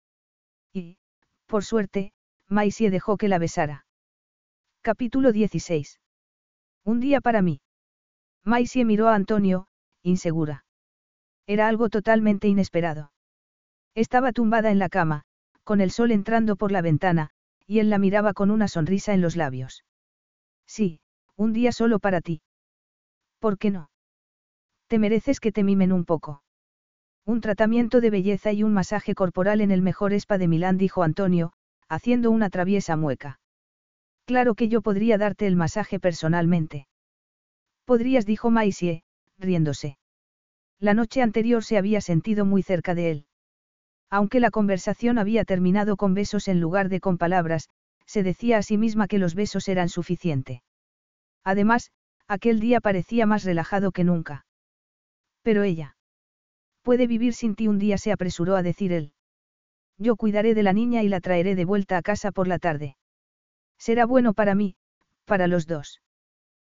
[0.71, 0.97] Y,
[1.47, 2.13] por suerte,
[2.51, 3.85] Maisie dejó que la besara.
[4.81, 6.01] Capítulo 16.
[6.83, 7.61] Un día para mí.
[8.43, 9.67] Maisie miró a Antonio,
[10.03, 10.65] insegura.
[11.47, 13.13] Era algo totalmente inesperado.
[13.95, 15.23] Estaba tumbada en la cama,
[15.63, 17.29] con el sol entrando por la ventana,
[17.65, 19.85] y él la miraba con una sonrisa en los labios.
[20.67, 20.99] Sí,
[21.37, 22.41] un día solo para ti.
[23.39, 23.89] ¿Por qué no?
[24.87, 26.43] Te mereces que te mimen un poco.
[27.25, 31.01] Un tratamiento de belleza y un masaje corporal en el mejor spa de Milán, dijo
[31.03, 31.53] Antonio,
[31.91, 33.41] haciendo una traviesa mueca.
[34.25, 36.87] Claro que yo podría darte el masaje personalmente.
[37.83, 39.03] Podrías, dijo Maisie,
[39.37, 39.97] riéndose.
[40.79, 43.25] La noche anterior se había sentido muy cerca de él.
[44.09, 47.67] Aunque la conversación había terminado con besos en lugar de con palabras,
[48.05, 50.63] se decía a sí misma que los besos eran suficiente.
[51.43, 51.91] Además,
[52.25, 54.45] aquel día parecía más relajado que nunca.
[55.41, 55.97] Pero ella.
[56.83, 59.11] Puede vivir sin ti un día, se apresuró a decir él.
[60.01, 62.97] Yo cuidaré de la niña y la traeré de vuelta a casa por la tarde.
[63.77, 64.75] Será bueno para mí,
[65.25, 66.01] para los dos.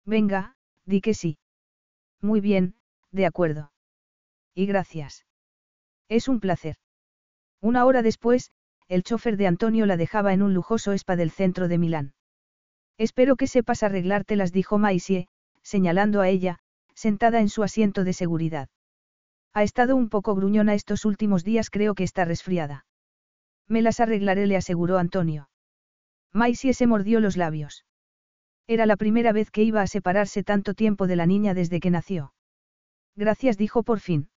[0.05, 1.39] Venga, di que sí.
[2.20, 2.75] Muy bien,
[3.12, 3.70] de acuerdo.
[4.57, 5.25] Y gracias.
[6.09, 6.78] Es un placer.
[7.60, 8.51] Una hora después,
[8.89, 12.15] el chofer de Antonio la dejaba en un lujoso spa del centro de Milán.
[12.99, 15.28] Espero que sepas arreglártelas, dijo Maisie,
[15.62, 16.59] señalando a ella,
[16.97, 18.68] sentada en su asiento de seguridad.
[19.52, 22.84] Ha estado un poco gruñona estos últimos días, creo que está resfriada.
[23.68, 25.49] Me las arreglaré, le aseguró Antonio.
[26.32, 27.84] Maisie se mordió los labios.
[28.66, 31.91] Era la primera vez que iba a separarse tanto tiempo de la niña desde que
[31.91, 32.32] nació.
[33.16, 34.31] Gracias, dijo por fin.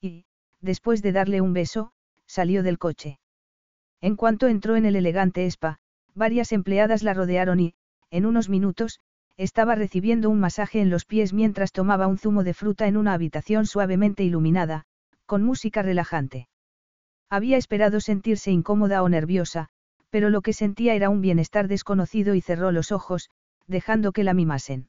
[0.00, 0.24] Y,
[0.60, 1.92] después de darle un beso,
[2.26, 3.18] salió del coche.
[4.00, 5.78] En cuanto entró en el elegante spa,
[6.14, 7.74] varias empleadas la rodearon y,
[8.10, 9.00] en unos minutos,
[9.36, 13.14] estaba recibiendo un masaje en los pies mientras tomaba un zumo de fruta en una
[13.14, 14.84] habitación suavemente iluminada,
[15.26, 16.49] con música relajante.
[17.30, 19.68] Había esperado sentirse incómoda o nerviosa,
[20.10, 23.30] pero lo que sentía era un bienestar desconocido y cerró los ojos,
[23.68, 24.88] dejando que la mimasen.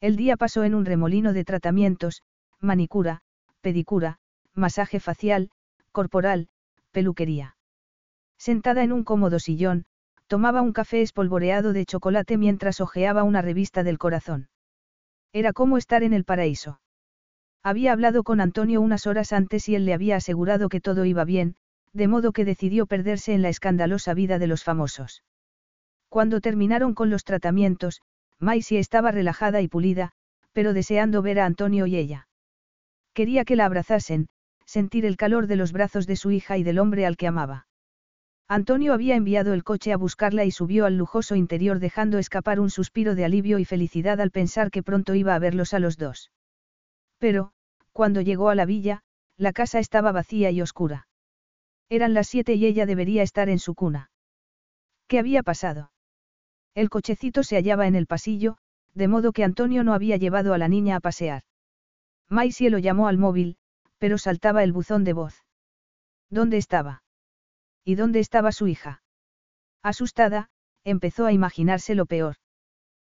[0.00, 2.22] El día pasó en un remolino de tratamientos,
[2.60, 3.22] manicura,
[3.60, 4.20] pedicura,
[4.54, 5.50] masaje facial,
[5.90, 6.48] corporal,
[6.92, 7.56] peluquería.
[8.38, 9.84] Sentada en un cómodo sillón,
[10.28, 14.48] tomaba un café espolvoreado de chocolate mientras hojeaba una revista del corazón.
[15.32, 16.80] Era como estar en el paraíso.
[17.68, 21.26] Había hablado con Antonio unas horas antes y él le había asegurado que todo iba
[21.26, 21.54] bien,
[21.92, 25.22] de modo que decidió perderse en la escandalosa vida de los famosos.
[26.08, 28.00] Cuando terminaron con los tratamientos,
[28.38, 30.12] Maisie estaba relajada y pulida,
[30.54, 32.26] pero deseando ver a Antonio y ella.
[33.12, 34.28] Quería que la abrazasen,
[34.64, 37.66] sentir el calor de los brazos de su hija y del hombre al que amaba.
[38.48, 42.70] Antonio había enviado el coche a buscarla y subió al lujoso interior dejando escapar un
[42.70, 46.30] suspiro de alivio y felicidad al pensar que pronto iba a verlos a los dos.
[47.18, 47.52] Pero,
[47.98, 49.02] cuando llegó a la villa,
[49.36, 51.08] la casa estaba vacía y oscura.
[51.88, 54.12] Eran las siete y ella debería estar en su cuna.
[55.08, 55.90] ¿Qué había pasado?
[56.76, 58.58] El cochecito se hallaba en el pasillo,
[58.94, 61.42] de modo que Antonio no había llevado a la niña a pasear.
[62.28, 63.56] Maisie lo llamó al móvil,
[63.98, 65.34] pero saltaba el buzón de voz.
[66.30, 67.02] ¿Dónde estaba?
[67.82, 69.02] ¿Y dónde estaba su hija?
[69.82, 70.50] Asustada,
[70.84, 72.36] empezó a imaginarse lo peor.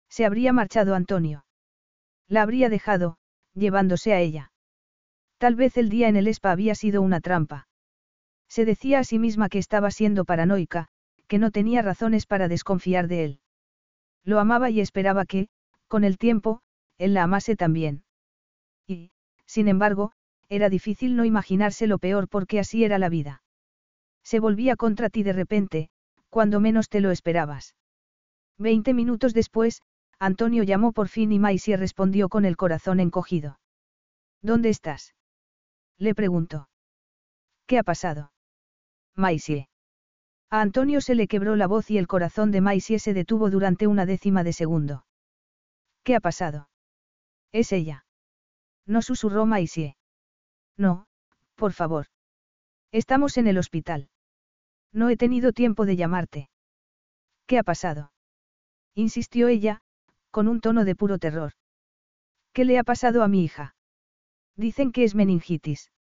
[0.09, 1.45] Se habría marchado Antonio.
[2.29, 3.19] La habría dejado,
[3.53, 4.53] llevándose a ella.
[5.39, 7.69] Tal vez el día en el spa había sido una trampa.
[8.49, 10.89] Se decía a sí misma que estaba siendo paranoica,
[11.27, 13.41] que no tenía razones para desconfiar de él.
[14.25, 15.49] Lo amaba y esperaba que,
[15.89, 16.61] con el tiempo,
[16.99, 18.05] él la amase también.
[18.87, 19.11] Y,
[19.45, 20.13] sin embargo,
[20.49, 23.43] era difícil no imaginarse lo peor porque así era la vida.
[24.23, 25.91] Se volvía contra ti de repente,
[26.31, 27.77] cuando menos te lo esperabas.
[28.59, 29.83] Veinte minutos después,
[30.19, 33.61] Antonio llamó por fin y Maisie respondió con el corazón encogido.
[34.41, 35.15] ¿Dónde estás?
[35.99, 36.69] Le preguntó.
[37.67, 38.33] ¿Qué ha pasado?
[39.15, 39.69] Maisie.
[40.51, 43.87] A Antonio se le quebró la voz y el corazón de Maisie se detuvo durante
[43.87, 45.07] una décima de segundo.
[46.05, 46.69] ¿Qué ha pasado?
[47.53, 48.05] Es ella.
[48.87, 49.97] No susurró Maisie.
[50.77, 51.07] No,
[51.57, 52.07] por favor.
[52.93, 54.09] Estamos en el hospital.
[54.93, 56.51] No he tenido tiempo de llamarte.
[57.47, 58.13] ¿Qué ha pasado?
[58.95, 59.83] Insistió ella,
[60.31, 61.53] con un tono de puro terror.
[62.53, 63.76] ¿Qué le ha pasado a mi hija?
[64.57, 65.91] Dicen que es meningitis.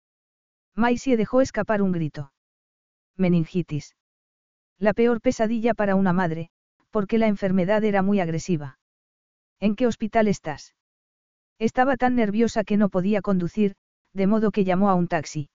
[0.74, 2.32] Maisie dejó escapar un grito.
[3.16, 3.96] Meningitis.
[4.78, 6.50] La peor pesadilla para una madre,
[6.90, 8.78] porque la enfermedad era muy agresiva.
[9.60, 10.74] ¿En qué hospital estás?
[11.58, 13.74] Estaba tan nerviosa que no podía conducir,
[14.12, 15.48] de modo que llamó a un taxi.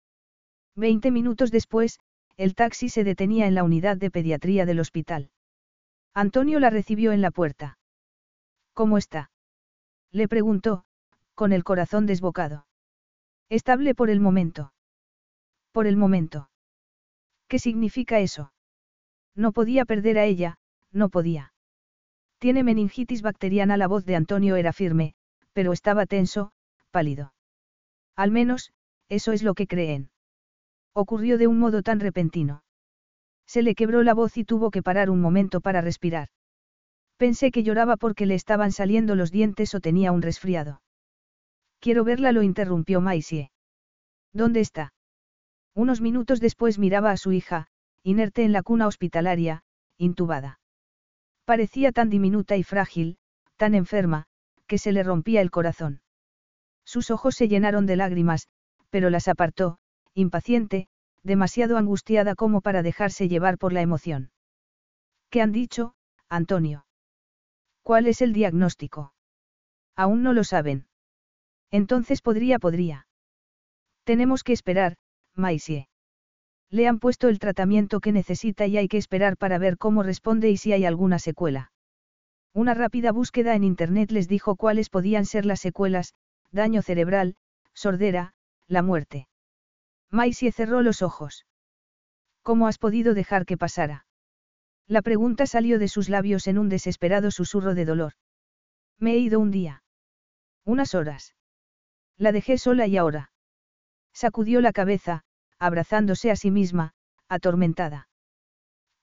[0.75, 2.01] Veinte minutos después,
[2.37, 5.31] el taxi se detenía en la unidad de pediatría del hospital.
[6.15, 7.79] Antonio la recibió en la puerta.
[8.73, 9.31] ¿Cómo está?
[10.11, 10.85] Le preguntó,
[11.35, 12.67] con el corazón desbocado.
[13.51, 14.73] Estable por el momento.
[15.73, 16.51] Por el momento.
[17.49, 18.53] ¿Qué significa eso?
[19.35, 20.59] No podía perder a ella,
[20.93, 21.53] no podía.
[22.39, 23.77] Tiene meningitis bacteriana.
[23.77, 25.15] La voz de Antonio era firme,
[25.53, 26.53] pero estaba tenso,
[26.93, 27.35] pálido.
[28.15, 28.73] Al menos,
[29.09, 30.11] eso es lo que creen.
[30.95, 32.63] Ocurrió de un modo tan repentino.
[33.47, 36.29] Se le quebró la voz y tuvo que parar un momento para respirar.
[37.17, 40.83] Pensé que lloraba porque le estaban saliendo los dientes o tenía un resfriado.
[41.81, 43.51] Quiero verla, lo interrumpió Maisie.
[44.33, 44.93] ¿Dónde está?
[45.75, 47.69] Unos minutos después miraba a su hija,
[48.03, 49.63] inerte en la cuna hospitalaria,
[49.97, 50.61] intubada.
[51.45, 53.19] Parecía tan diminuta y frágil,
[53.57, 54.27] tan enferma,
[54.67, 56.03] que se le rompía el corazón.
[56.85, 58.49] Sus ojos se llenaron de lágrimas,
[58.91, 59.79] pero las apartó,
[60.15, 60.89] impaciente,
[61.23, 64.33] demasiado angustiada como para dejarse llevar por la emoción.
[65.31, 65.95] ¿Qué han dicho,
[66.29, 66.87] Antonio?
[67.83, 69.15] ¿Cuál es el diagnóstico?
[69.97, 70.90] Aún no lo saben.
[71.71, 73.07] Entonces podría, podría.
[74.05, 74.97] Tenemos que esperar,
[75.35, 75.89] Maisie.
[76.71, 80.51] Le han puesto el tratamiento que necesita y hay que esperar para ver cómo responde
[80.51, 81.73] y si hay alguna secuela.
[82.53, 86.15] Una rápida búsqueda en Internet les dijo cuáles podían ser las secuelas,
[86.51, 87.37] daño cerebral,
[87.75, 88.35] sordera,
[88.67, 89.29] la muerte.
[90.11, 91.47] Maisie cerró los ojos.
[92.43, 94.07] ¿Cómo has podido dejar que pasara?
[94.89, 98.13] La pregunta salió de sus labios en un desesperado susurro de dolor.
[98.99, 99.85] Me he ido un día.
[100.65, 101.35] Unas horas.
[102.21, 103.33] La dejé sola y ahora.
[104.13, 105.23] Sacudió la cabeza,
[105.59, 106.93] abrazándose a sí misma,
[107.31, 108.11] atormentada.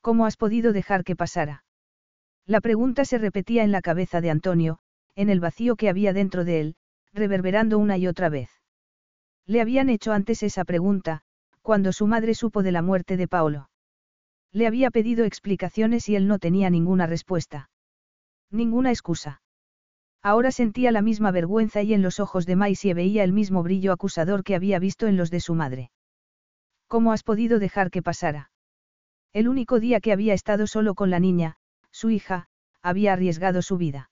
[0.02, 1.66] ¿Cómo has podido dejar que pasara?
[2.46, 4.78] La pregunta se repetía en la cabeza de Antonio,
[5.16, 6.76] en el vacío que había dentro de él,
[7.12, 8.52] reverberando una y otra vez.
[9.48, 11.24] Le habían hecho antes esa pregunta,
[11.64, 13.72] cuando su madre supo de la muerte de Paolo.
[14.52, 17.72] Le había pedido explicaciones y él no tenía ninguna respuesta.
[18.52, 19.42] Ninguna excusa.
[20.28, 23.94] Ahora sentía la misma vergüenza y en los ojos de Maisie veía el mismo brillo
[23.94, 25.90] acusador que había visto en los de su madre.
[26.90, 28.52] ¿Cómo has podido dejar que pasara?
[29.32, 31.56] El único día que había estado solo con la niña,
[31.92, 32.50] su hija,
[32.82, 34.12] había arriesgado su vida.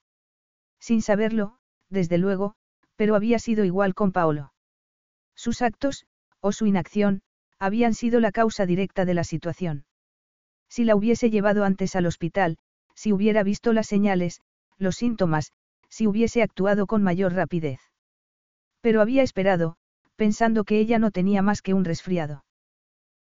[0.79, 1.57] Sin saberlo,
[1.89, 2.55] desde luego,
[2.95, 4.53] pero había sido igual con Paolo.
[5.35, 6.05] Sus actos,
[6.39, 7.23] o su inacción,
[7.59, 9.83] habían sido la causa directa de la situación.
[10.69, 12.57] Si la hubiese llevado antes al hospital,
[12.93, 14.39] si hubiera visto las señales,
[14.77, 15.51] los síntomas,
[15.95, 17.79] si hubiese actuado con mayor rapidez.
[18.81, 19.77] Pero había esperado,
[20.17, 22.43] pensando que ella no tenía más que un resfriado.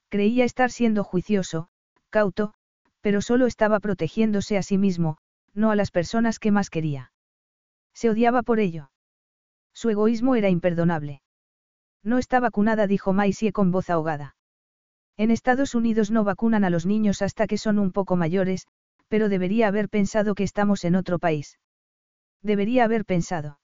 [0.09, 1.67] Creía estar siendo juicioso,
[2.09, 2.55] cauto,
[2.99, 5.19] pero solo estaba protegiéndose a sí mismo,
[5.53, 7.11] no a las personas que más quería.
[7.93, 8.89] Se odiaba por ello.
[9.75, 11.21] Su egoísmo era imperdonable.
[12.01, 14.35] No está vacunada, dijo Maisie con voz ahogada.
[15.15, 18.65] En Estados Unidos no vacunan a los niños hasta que son un poco mayores,
[19.09, 21.59] pero debería haber pensado que estamos en otro país.
[22.43, 23.59] Debería haber pensado.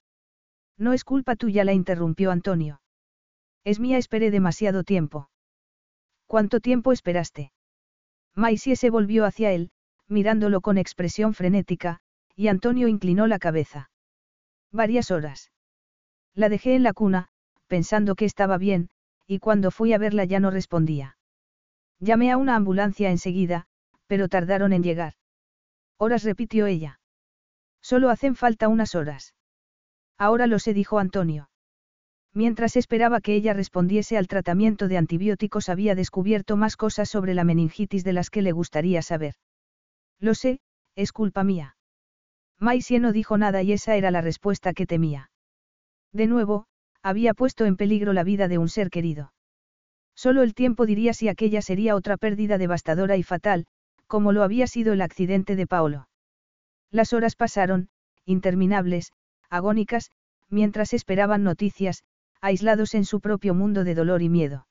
[0.77, 2.81] No es culpa tuya, la interrumpió Antonio.
[3.65, 5.29] Es mía, esperé demasiado tiempo.
[6.25, 7.51] ¿Cuánto tiempo esperaste?
[8.35, 9.71] Maisie se volvió hacia él,
[10.07, 11.99] mirándolo con expresión frenética,
[12.35, 13.91] y Antonio inclinó la cabeza.
[14.71, 15.51] Varias horas.
[16.33, 17.29] La dejé en la cuna,
[17.67, 18.89] pensando que estaba bien,
[19.27, 21.17] y cuando fui a verla ya no respondía.
[21.99, 23.67] Llamé a una ambulancia enseguida,
[24.07, 25.13] pero tardaron en llegar.
[25.97, 26.98] Horas repitió ella.
[27.81, 29.35] Solo hacen falta unas horas.
[30.17, 31.49] Ahora lo sé, dijo Antonio.
[32.33, 37.43] Mientras esperaba que ella respondiese al tratamiento de antibióticos había descubierto más cosas sobre la
[37.43, 39.33] meningitis de las que le gustaría saber.
[40.19, 40.59] Lo sé,
[40.95, 41.75] es culpa mía.
[42.59, 45.31] Maisie no dijo nada y esa era la respuesta que temía.
[46.11, 46.65] De nuevo,
[47.01, 49.33] había puesto en peligro la vida de un ser querido.
[50.15, 53.65] Solo el tiempo diría si aquella sería otra pérdida devastadora y fatal,
[54.05, 56.08] como lo había sido el accidente de Paolo.
[56.91, 57.89] Las horas pasaron,
[58.25, 59.13] interminables,
[59.49, 60.11] agónicas,
[60.49, 62.03] mientras esperaban noticias,
[62.41, 64.67] aislados en su propio mundo de dolor y miedo.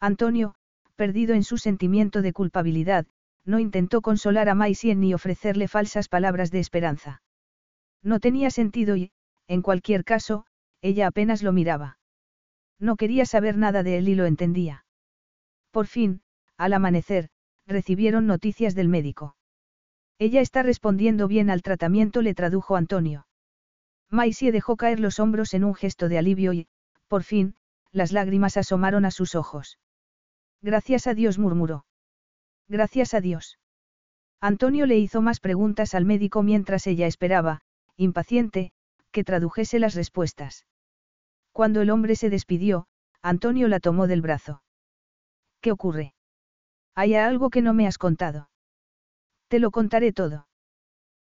[0.00, 0.54] Antonio,
[0.96, 3.06] perdido en su sentimiento de culpabilidad,
[3.44, 7.22] no intentó consolar a Maisie ni ofrecerle falsas palabras de esperanza.
[8.02, 9.12] No tenía sentido y,
[9.46, 10.46] en cualquier caso,
[10.82, 11.98] ella apenas lo miraba.
[12.78, 14.84] No quería saber nada de él y lo entendía.
[15.70, 16.22] Por fin,
[16.56, 17.28] al amanecer,
[17.66, 19.36] recibieron noticias del médico.
[20.20, 23.26] Ella está respondiendo bien al tratamiento, le tradujo Antonio.
[24.10, 26.68] Maisie dejó caer los hombros en un gesto de alivio y,
[27.08, 27.54] por fin,
[27.90, 29.78] las lágrimas asomaron a sus ojos.
[30.60, 31.86] Gracias a Dios murmuró.
[32.68, 33.58] Gracias a Dios.
[34.42, 37.62] Antonio le hizo más preguntas al médico mientras ella esperaba,
[37.96, 38.72] impaciente,
[39.12, 40.66] que tradujese las respuestas.
[41.52, 42.88] Cuando el hombre se despidió,
[43.22, 44.62] Antonio la tomó del brazo.
[45.62, 46.12] ¿Qué ocurre?
[46.94, 48.49] ¿Hay algo que no me has contado?
[49.50, 50.46] Te lo contaré todo.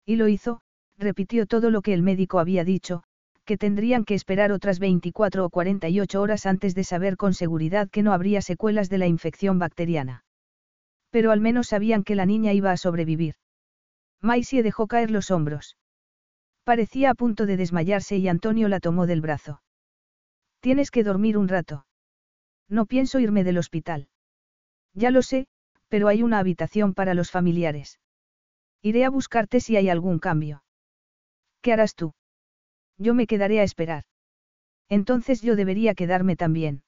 [0.04, 0.60] Y lo hizo,
[0.98, 3.04] repitió todo lo que el médico había dicho,
[3.44, 8.02] que tendrían que esperar otras 24 o 48 horas antes de saber con seguridad que
[8.02, 10.24] no habría secuelas de la infección bacteriana.
[11.10, 13.36] Pero al menos sabían que la niña iba a sobrevivir.
[14.20, 15.76] Maisie dejó caer los hombros.
[16.64, 19.62] Parecía a punto de desmayarse y Antonio la tomó del brazo.
[20.58, 21.86] Tienes que dormir un rato.
[22.68, 24.08] No pienso irme del hospital.
[24.94, 25.46] Ya lo sé,
[25.86, 28.00] pero hay una habitación para los familiares.
[28.90, 30.62] Iré a buscarte si hay algún cambio.
[31.60, 32.14] ¿Qué harás tú?
[32.98, 34.04] Yo me quedaré a esperar.
[34.88, 36.84] Entonces yo debería quedarme también.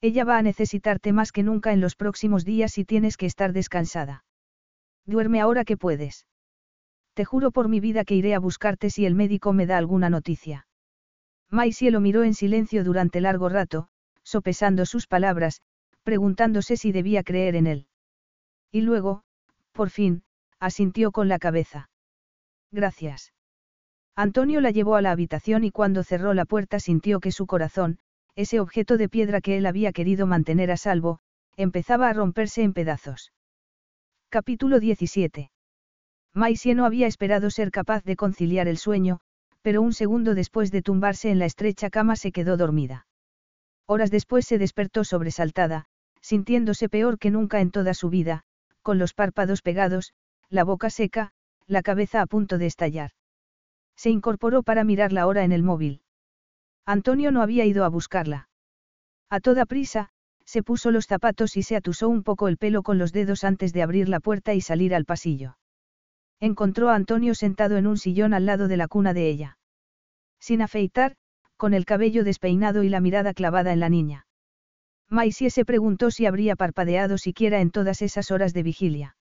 [0.00, 3.52] Ella va a necesitarte más que nunca en los próximos días y tienes que estar
[3.52, 4.24] descansada.
[5.04, 6.26] Duerme ahora que puedes.
[7.12, 10.08] Te juro por mi vida que iré a buscarte si el médico me da alguna
[10.08, 10.66] noticia.
[11.50, 13.88] Maisie lo miró en silencio durante largo rato,
[14.22, 15.60] sopesando sus palabras,
[16.02, 17.88] preguntándose si debía creer en él.
[18.72, 19.22] Y luego,
[19.72, 20.22] por fin,
[20.60, 21.90] asintió con la cabeza.
[22.70, 23.32] Gracias.
[24.14, 27.98] Antonio la llevó a la habitación y cuando cerró la puerta sintió que su corazón,
[28.36, 31.20] ese objeto de piedra que él había querido mantener a salvo,
[31.56, 33.32] empezaba a romperse en pedazos.
[34.28, 35.50] Capítulo 17.
[36.34, 39.20] Maisie no había esperado ser capaz de conciliar el sueño,
[39.62, 43.06] pero un segundo después de tumbarse en la estrecha cama se quedó dormida.
[43.86, 45.86] Horas después se despertó sobresaltada,
[46.20, 48.44] sintiéndose peor que nunca en toda su vida,
[48.82, 50.12] con los párpados pegados,
[50.50, 51.30] la boca seca,
[51.66, 53.12] la cabeza a punto de estallar.
[53.96, 56.02] Se incorporó para mirar la hora en el móvil.
[56.84, 58.48] Antonio no había ido a buscarla.
[59.28, 60.08] A toda prisa,
[60.44, 63.72] se puso los zapatos y se atusó un poco el pelo con los dedos antes
[63.72, 65.56] de abrir la puerta y salir al pasillo.
[66.40, 69.58] Encontró a Antonio sentado en un sillón al lado de la cuna de ella.
[70.40, 71.14] Sin afeitar,
[71.56, 74.26] con el cabello despeinado y la mirada clavada en la niña.
[75.08, 79.16] Maisie se preguntó si habría parpadeado siquiera en todas esas horas de vigilia.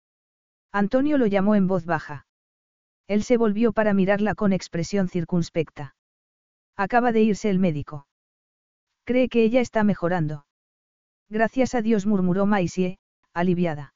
[0.75, 2.27] Antonio lo llamó en voz baja.
[3.07, 5.95] Él se volvió para mirarla con expresión circunspecta.
[6.75, 8.07] Acaba de irse el médico.
[9.05, 10.45] Cree que ella está mejorando.
[11.29, 12.97] Gracias a Dios murmuró Maisie,
[13.33, 13.93] aliviada.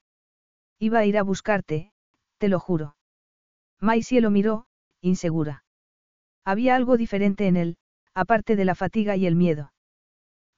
[0.80, 1.92] Iba a ir a buscarte,
[2.38, 2.96] te lo juro.
[3.82, 4.66] Maisie lo miró,
[5.02, 5.66] insegura.
[6.46, 7.78] Había algo diferente en él,
[8.14, 9.74] aparte de la fatiga y el miedo.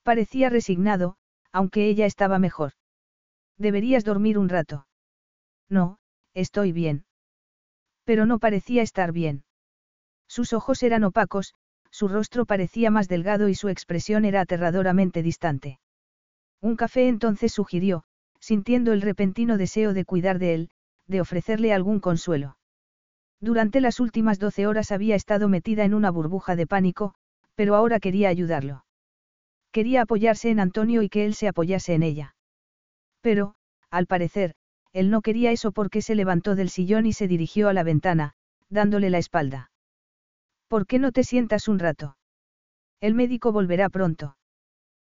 [0.04, 1.18] Parecía resignado,
[1.52, 2.74] aunque ella estaba mejor.
[3.58, 4.86] Deberías dormir un rato.
[5.68, 5.98] No,
[6.34, 7.06] estoy bien.
[8.04, 9.44] Pero no parecía estar bien.
[10.28, 11.54] Sus ojos eran opacos,
[11.92, 15.80] su rostro parecía más delgado y su expresión era aterradoramente distante.
[16.62, 18.04] Un café entonces sugirió,
[18.40, 20.70] sintiendo el repentino deseo de cuidar de él,
[21.08, 22.58] de ofrecerle algún consuelo.
[23.42, 27.16] Durante las últimas doce horas había estado metida en una burbuja de pánico,
[27.56, 28.86] pero ahora quería ayudarlo.
[29.72, 32.36] Quería apoyarse en Antonio y que él se apoyase en ella.
[33.22, 33.56] Pero,
[33.90, 34.56] al parecer,
[34.94, 38.34] él no quería eso porque se levantó del sillón y se dirigió a la ventana,
[38.70, 39.72] dándole la espalda.
[40.68, 42.18] ¿Por qué no te sientas un rato?
[43.00, 44.38] El médico volverá pronto.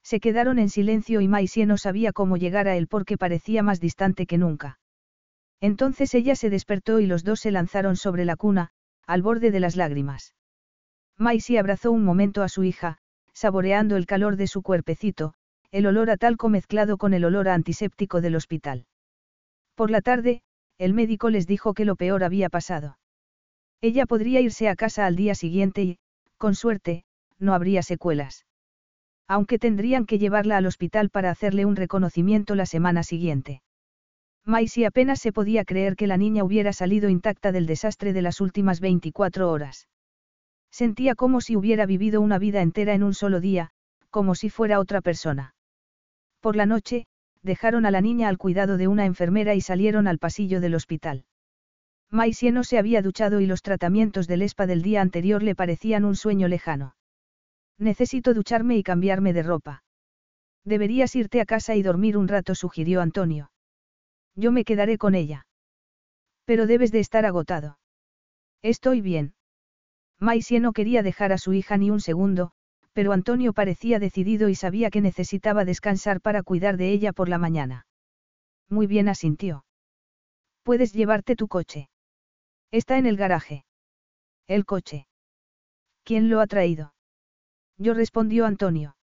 [0.03, 3.81] Se quedaron en silencio y Maisie no sabía cómo llegar a él porque parecía más
[3.81, 4.79] distante que nunca.
[5.61, 8.71] Entonces ella se despertó y los dos se lanzaron sobre la cuna,
[9.07, 10.35] al borde de las lágrimas.
[11.17, 12.99] Maisie abrazó un momento a su hija,
[13.33, 15.35] saboreando el calor de su cuerpecito,
[15.71, 18.87] el olor a talco mezclado con el olor a antiséptico del hospital.
[19.75, 20.43] Por la tarde,
[20.79, 22.99] el médico les dijo que lo peor había pasado.
[23.81, 25.99] Ella podría irse a casa al día siguiente y,
[26.39, 27.05] con suerte,
[27.39, 28.47] no habría secuelas.
[29.27, 33.63] Aunque tendrían que llevarla al hospital para hacerle un reconocimiento la semana siguiente.
[34.45, 38.41] Maisie apenas se podía creer que la niña hubiera salido intacta del desastre de las
[38.41, 39.89] últimas 24 horas.
[40.71, 43.71] Sentía como si hubiera vivido una vida entera en un solo día,
[44.11, 45.55] como si fuera otra persona.
[46.41, 47.07] Por la noche,
[47.45, 51.27] dejaron a la niña al cuidado de una enfermera y salieron al pasillo del hospital.
[52.11, 56.05] Maisie no se había duchado y los tratamientos del ESPA del día anterior le parecían
[56.05, 56.97] un sueño lejano.
[57.79, 59.85] Necesito ducharme y cambiarme de ropa.
[60.65, 63.51] Deberías irte a casa y dormir un rato, sugirió Antonio.
[64.35, 65.47] Yo me quedaré con ella.
[66.47, 67.79] Pero debes de estar agotado.
[68.63, 69.35] Estoy bien.
[70.19, 72.53] Maisie no quería dejar a su hija ni un segundo,
[72.95, 77.39] pero Antonio parecía decidido y sabía que necesitaba descansar para cuidar de ella por la
[77.39, 77.87] mañana.
[78.71, 79.67] Muy bien asintió.
[80.63, 81.91] Puedes llevarte tu coche.
[82.71, 83.67] Está en el garaje.
[84.47, 85.07] El coche.
[86.05, 86.95] ¿Quién lo ha traído?
[87.77, 88.97] Yo respondió Antonio.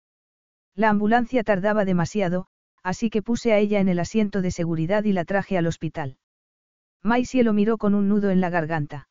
[0.75, 2.47] La ambulancia tardaba demasiado,
[2.83, 6.17] así que puse a ella en el asiento de seguridad y la traje al hospital.
[7.03, 9.10] Maisie lo miró con un nudo en la garganta.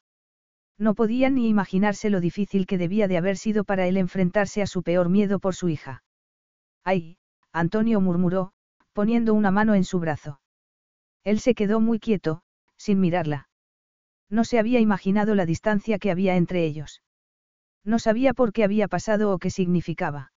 [0.79, 4.67] No podía ni imaginarse lo difícil que debía de haber sido para él enfrentarse a
[4.67, 6.03] su peor miedo por su hija.
[6.85, 7.17] ¡Ay!
[7.51, 8.53] Antonio murmuró,
[8.93, 10.39] poniendo una mano en su brazo.
[11.25, 12.43] Él se quedó muy quieto,
[12.77, 13.49] sin mirarla.
[14.29, 17.01] No se había imaginado la distancia que había entre ellos.
[17.83, 20.31] No sabía por qué había pasado o qué significaba.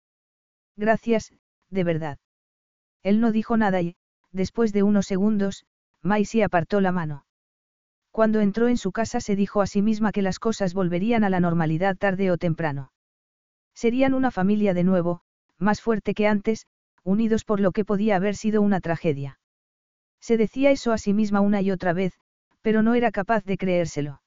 [0.76, 1.32] Gracias,
[1.70, 2.18] de verdad.
[3.04, 3.96] Él no dijo nada y,
[4.32, 5.66] después de unos segundos,
[6.02, 7.26] Maisie apartó la mano.
[8.12, 11.30] Cuando entró en su casa se dijo a sí misma que las cosas volverían a
[11.30, 12.92] la normalidad tarde o temprano.
[13.74, 15.22] Serían una familia de nuevo,
[15.58, 16.66] más fuerte que antes,
[17.04, 19.40] unidos por lo que podía haber sido una tragedia.
[20.20, 22.12] Se decía eso a sí misma una y otra vez,
[22.60, 24.20] pero no era capaz de creérselo.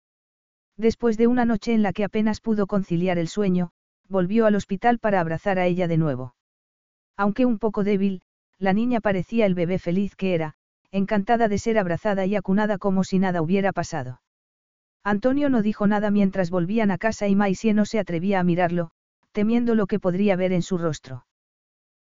[0.78, 3.70] Después de una noche en la que apenas pudo conciliar el sueño,
[4.10, 6.36] volvió al hospital para abrazar a ella de nuevo.
[7.16, 8.24] Aunque un poco débil,
[8.58, 10.56] la niña parecía el bebé feliz que era,
[10.96, 14.22] encantada de ser abrazada y acunada como si nada hubiera pasado.
[15.04, 18.92] Antonio no dijo nada mientras volvían a casa y Maisie no se atrevía a mirarlo,
[19.34, 21.26] temiendo lo que podría ver en su rostro.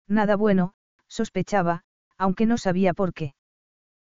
[0.08, 0.76] Nada bueno,
[1.10, 1.82] sospechaba,
[2.18, 3.36] aunque no sabía por qué.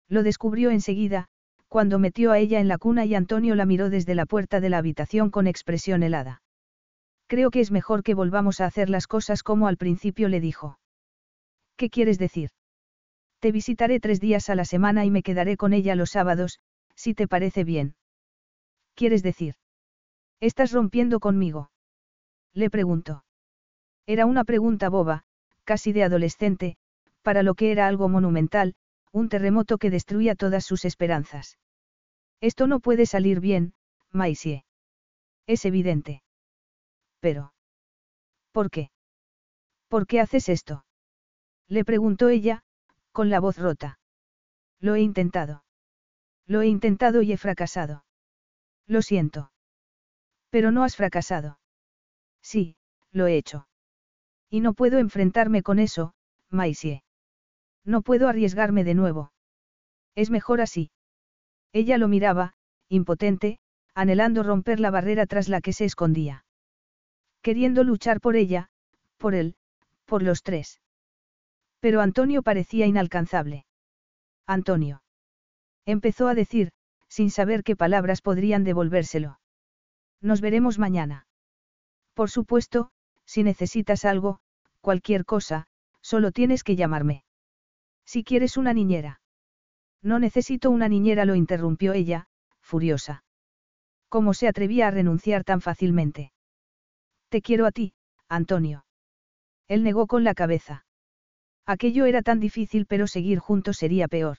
[0.07, 1.27] Lo descubrió enseguida,
[1.67, 4.69] cuando metió a ella en la cuna y Antonio la miró desde la puerta de
[4.69, 6.41] la habitación con expresión helada.
[7.27, 10.79] Creo que es mejor que volvamos a hacer las cosas como al principio le dijo.
[11.75, 12.51] ¿Qué quieres decir?
[13.39, 16.59] Te visitaré tres días a la semana y me quedaré con ella los sábados,
[16.95, 17.95] si te parece bien.
[18.95, 19.55] ¿Quieres decir?
[20.39, 21.71] ¿Estás rompiendo conmigo?
[22.53, 23.23] Le preguntó.
[24.07, 25.23] Era una pregunta boba,
[25.63, 26.77] casi de adolescente,
[27.21, 28.75] para lo que era algo monumental,
[29.11, 31.59] un terremoto que destruía todas sus esperanzas.
[32.41, 33.73] Esto no puede salir bien,
[34.11, 34.63] Maisie.
[35.45, 36.23] Es evidente.
[37.19, 37.53] Pero.
[38.51, 38.91] ¿Por qué?
[39.87, 40.85] ¿Por qué haces esto?
[41.67, 42.63] Le preguntó ella,
[43.17, 43.97] con la voz rota.
[44.79, 45.63] Lo he intentado.
[46.45, 48.05] Lo he intentado y he fracasado.
[48.85, 49.51] Lo siento.
[50.51, 51.59] Pero no has fracasado.
[52.43, 52.75] Sí,
[53.11, 53.67] lo he hecho.
[54.51, 56.13] Y no puedo enfrentarme con eso,
[56.51, 57.03] Maisie.
[57.83, 59.31] No puedo arriesgarme de nuevo.
[60.13, 60.91] Es mejor así.
[61.73, 62.53] Ella lo miraba,
[62.87, 63.57] impotente,
[63.95, 66.45] anhelando romper la barrera tras la que se escondía.
[67.41, 68.69] Queriendo luchar por ella,
[69.17, 69.55] por él,
[70.05, 70.81] por los tres.
[71.79, 73.65] Pero Antonio parecía inalcanzable.
[74.45, 75.03] Antonio.
[75.85, 76.71] Empezó a decir,
[77.07, 79.39] sin saber qué palabras podrían devolvérselo.
[80.21, 81.27] Nos veremos mañana.
[82.13, 82.91] Por supuesto,
[83.25, 84.39] si necesitas algo,
[84.81, 85.67] cualquier cosa,
[86.01, 87.23] solo tienes que llamarme.
[88.05, 89.21] Si quieres una niñera.
[90.01, 92.27] No necesito una niñera, lo interrumpió ella,
[92.61, 93.23] furiosa.
[94.09, 96.31] ¿Cómo se atrevía a renunciar tan fácilmente?
[97.29, 97.93] Te quiero a ti,
[98.29, 98.85] Antonio.
[99.67, 100.86] Él negó con la cabeza.
[101.67, 104.37] Aquello era tan difícil, pero seguir juntos sería peor.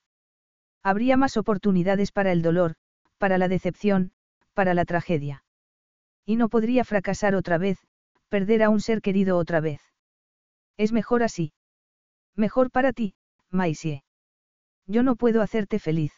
[0.82, 2.74] Habría más oportunidades para el dolor,
[3.18, 4.12] para la decepción,
[4.54, 5.44] para la tragedia.
[6.24, 7.78] Y no podría fracasar otra vez,
[8.30, 9.82] perder a un ser querido otra vez.
[10.78, 11.52] Es mejor así.
[12.34, 13.14] Mejor para ti,
[13.50, 14.04] Maisie.
[14.86, 16.12] Yo no puedo hacerte feliz.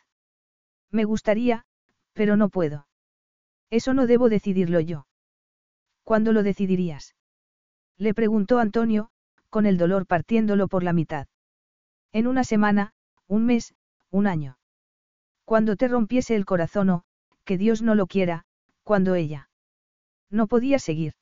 [0.90, 1.64] Me gustaría,
[2.12, 2.86] pero no puedo.
[3.68, 5.06] Eso no debo decidirlo yo.
[6.04, 7.16] ¿Cuándo lo decidirías?
[7.96, 9.10] Le preguntó Antonio,
[9.50, 11.26] con el dolor partiéndolo por la mitad.
[12.12, 12.92] En una semana,
[13.26, 13.74] un mes,
[14.10, 14.58] un año.
[15.44, 17.04] Cuando te rompiese el corazón o,
[17.44, 18.44] que Dios no lo quiera,
[18.84, 19.50] cuando ella.
[20.30, 21.14] No podía seguir.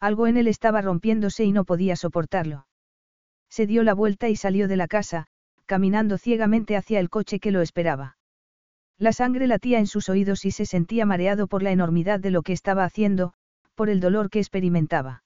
[0.00, 2.66] Algo en él estaba rompiéndose y no podía soportarlo.
[3.48, 5.26] Se dio la vuelta y salió de la casa,
[5.66, 8.16] caminando ciegamente hacia el coche que lo esperaba.
[8.98, 12.42] La sangre latía en sus oídos y se sentía mareado por la enormidad de lo
[12.42, 13.34] que estaba haciendo,
[13.74, 15.21] por el dolor que experimentaba.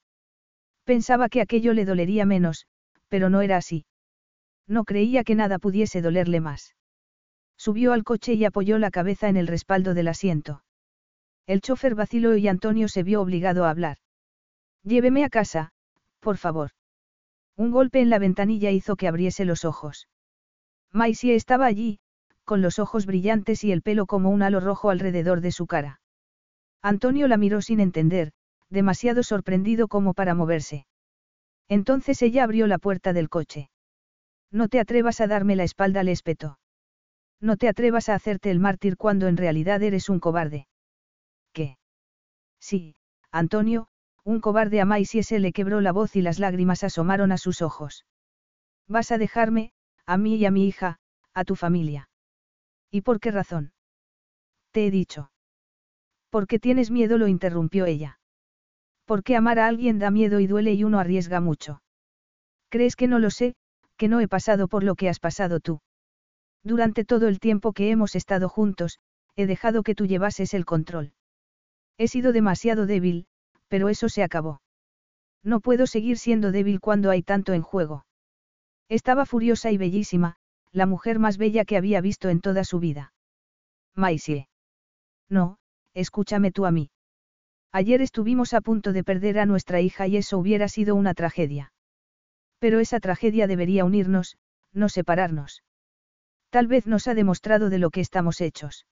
[0.87, 2.65] Pensaba que aquello le dolería menos,
[3.09, 3.85] pero no era así.
[4.67, 6.75] No creía que nada pudiese dolerle más.
[7.57, 10.63] Subió al coche y apoyó la cabeza en el respaldo del asiento.
[11.45, 13.97] El chofer vaciló y Antonio se vio obligado a hablar.
[14.81, 15.71] Lléveme a casa,
[16.21, 16.71] por favor.
[17.57, 20.07] Un golpe en la ventanilla hizo que abriese los ojos.
[20.93, 21.99] Maisie estaba allí,
[22.45, 25.99] con los ojos brillantes y el pelo como un halo rojo alrededor de su cara.
[26.81, 28.31] Antonio la miró sin entender,
[28.69, 30.85] demasiado sorprendido como para moverse.
[31.69, 33.69] Entonces ella abrió la puerta del coche.
[34.51, 36.59] No te atrevas a darme la espalda, le espetó.
[37.39, 40.67] No te atrevas a hacerte el mártir cuando en realidad eres un cobarde.
[41.53, 41.77] ¿Qué?
[42.59, 42.95] Sí,
[43.31, 43.89] Antonio,
[44.23, 47.61] un cobarde a Maisie se le quebró la voz y las lágrimas asomaron a sus
[47.61, 48.05] ojos.
[48.87, 49.71] Vas a dejarme,
[50.05, 50.99] a mí y a mi hija,
[51.33, 52.09] a tu familia.
[52.89, 53.73] ¿Y por qué razón?
[54.71, 55.31] Te he dicho.
[56.29, 57.17] ¿Por qué tienes miedo?
[57.17, 58.16] lo interrumpió ella.
[59.07, 61.81] Porque amar a alguien da miedo y duele y uno arriesga mucho.
[62.69, 63.55] ¿Crees que no lo sé,
[63.95, 65.79] que no he pasado por lo que has pasado tú?
[66.61, 68.99] Durante todo el tiempo que hemos estado juntos,
[69.37, 71.13] he dejado que tú llevases el control.
[71.97, 73.27] He sido demasiado débil,
[73.69, 74.61] pero eso se acabó.
[75.41, 78.05] No puedo seguir siendo débil cuando hay tanto en juego.
[78.89, 80.35] Estaba furiosa y bellísima,
[80.73, 83.13] la mujer más bella que había visto en toda su vida.
[83.95, 84.49] Maisie.
[85.29, 85.59] No,
[85.93, 86.89] escúchame tú a mí.
[87.79, 91.73] Ayer estuvimos a punto de perder a nuestra hija y eso hubiera sido una tragedia.
[92.57, 94.39] Pero esa tragedia debería unirnos,
[94.73, 95.61] no separarnos.
[96.49, 98.87] Tal vez nos ha demostrado de lo que estamos hechos.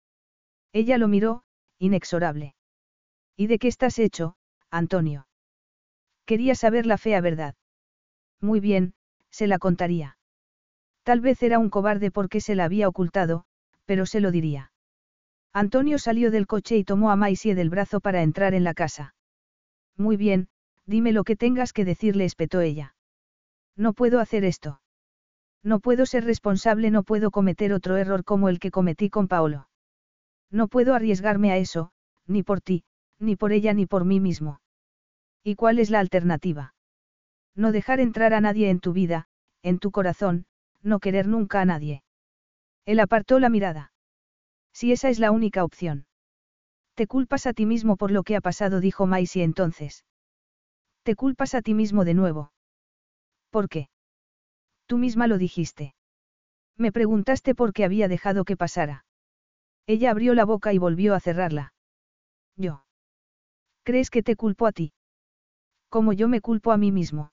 [0.74, 1.44] Ella lo miró,
[1.78, 2.56] inexorable.
[3.38, 4.36] ¿Y de qué estás hecho,
[4.72, 5.28] Antonio?
[6.26, 7.54] Quería saber la fea verdad.
[8.40, 8.96] Muy bien,
[9.30, 10.18] se la contaría.
[11.04, 13.46] Tal vez era un cobarde porque se la había ocultado,
[13.86, 14.71] pero se lo diría.
[15.54, 19.16] Antonio salió del coche y tomó a Maisie del brazo para entrar en la casa.
[19.98, 20.48] Muy bien,
[20.86, 22.96] dime lo que tengas que decirle, espetó ella.
[23.76, 24.82] No puedo hacer esto.
[25.64, 29.68] No puedo ser responsable, no puedo cometer otro error como el que cometí con Paolo.
[30.50, 31.92] No puedo arriesgarme a eso,
[32.28, 32.84] ni por ti,
[33.20, 34.62] ni por ella, ni por mí mismo.
[35.44, 36.74] ¿Y cuál es la alternativa?
[37.56, 39.28] No dejar entrar a nadie en tu vida,
[39.62, 40.46] en tu corazón,
[40.82, 42.04] no querer nunca a nadie.
[42.86, 43.92] Él apartó la mirada.
[44.74, 46.06] Si esa es la única opción.
[46.96, 50.06] Te culpas a ti mismo por lo que ha pasado, dijo Maisie entonces.
[51.04, 52.52] Te culpas a ti mismo de nuevo.
[53.50, 53.90] ¿Por qué?
[54.86, 55.96] Tú misma lo dijiste.
[56.78, 59.06] Me preguntaste por qué había dejado que pasara.
[59.88, 61.74] Ella abrió la boca y volvió a cerrarla.
[62.56, 62.86] Yo.
[63.84, 64.94] ¿Crees que te culpo a ti?
[65.90, 67.32] Como yo me culpo a mí mismo.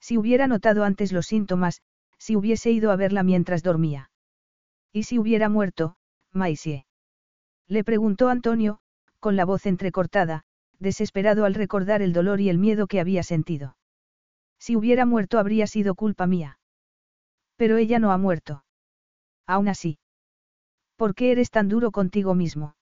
[0.00, 1.82] Si hubiera notado antes los síntomas,
[2.18, 4.10] si hubiese ido a verla mientras dormía.
[4.92, 5.96] ¿Y si hubiera muerto,
[6.36, 6.86] Maisie?
[7.66, 8.78] Le preguntó Antonio,
[9.18, 10.44] con la voz entrecortada,
[10.78, 13.76] desesperado al recordar el dolor y el miedo que había sentido.
[14.58, 16.58] Si hubiera muerto habría sido culpa mía.
[17.56, 18.64] Pero ella no ha muerto.
[19.46, 19.98] Aún así.
[20.96, 22.76] ¿Por qué eres tan duro contigo mismo?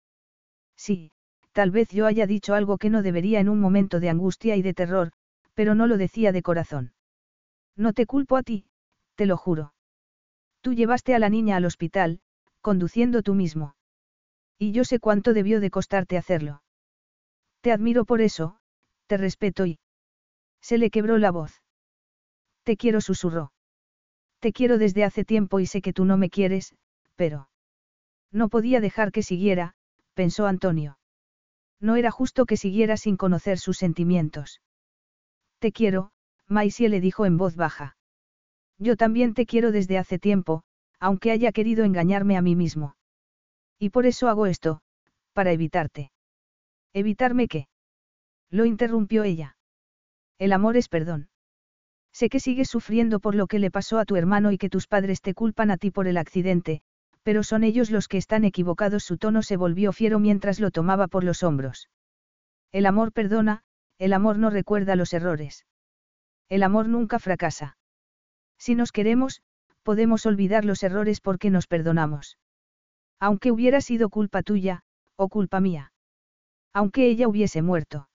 [0.76, 1.10] Sí,
[1.52, 4.62] tal vez yo haya dicho algo que no debería en un momento de angustia y
[4.62, 5.12] de terror,
[5.54, 6.92] pero no lo decía de corazón.
[7.76, 8.66] No te culpo a ti,
[9.14, 9.72] te lo juro.
[10.60, 12.20] Tú llevaste a la niña al hospital,
[12.64, 13.76] conduciendo tú mismo.
[14.58, 16.62] Y yo sé cuánto debió de costarte hacerlo.
[17.60, 18.56] Te admiro por eso,
[19.06, 19.78] te respeto y...
[20.62, 21.60] Se le quebró la voz.
[22.62, 23.52] Te quiero, susurró.
[24.40, 26.74] Te quiero desde hace tiempo y sé que tú no me quieres,
[27.16, 27.50] pero...
[28.32, 29.74] No podía dejar que siguiera,
[30.14, 30.98] pensó Antonio.
[31.80, 34.62] No era justo que siguiera sin conocer sus sentimientos.
[35.58, 36.12] Te quiero,
[36.48, 37.98] Maisie le dijo en voz baja.
[38.78, 40.64] Yo también te quiero desde hace tiempo,
[41.04, 42.96] aunque haya querido engañarme a mí mismo.
[43.78, 44.80] Y por eso hago esto,
[45.34, 46.10] para evitarte.
[46.94, 47.68] ¿Evitarme qué?
[48.50, 49.58] Lo interrumpió ella.
[50.38, 51.28] El amor es perdón.
[52.10, 54.86] Sé que sigues sufriendo por lo que le pasó a tu hermano y que tus
[54.86, 56.80] padres te culpan a ti por el accidente,
[57.22, 59.04] pero son ellos los que están equivocados.
[59.04, 61.90] Su tono se volvió fiero mientras lo tomaba por los hombros.
[62.72, 63.62] El amor perdona,
[63.98, 65.66] el amor no recuerda los errores.
[66.48, 67.76] El amor nunca fracasa.
[68.56, 69.42] Si nos queremos,
[69.84, 72.38] podemos olvidar los errores porque nos perdonamos.
[73.20, 74.82] Aunque hubiera sido culpa tuya,
[75.14, 75.92] o culpa mía.
[76.72, 78.08] Aunque ella hubiese muerto.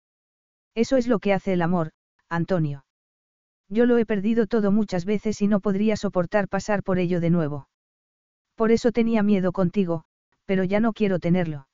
[0.73, 1.91] Eso es lo que hace el amor,
[2.29, 2.85] Antonio.
[3.69, 7.29] Yo lo he perdido todo muchas veces y no podría soportar pasar por ello de
[7.29, 7.67] nuevo.
[8.55, 10.05] Por eso tenía miedo contigo,
[10.45, 11.67] pero ya no quiero tenerlo.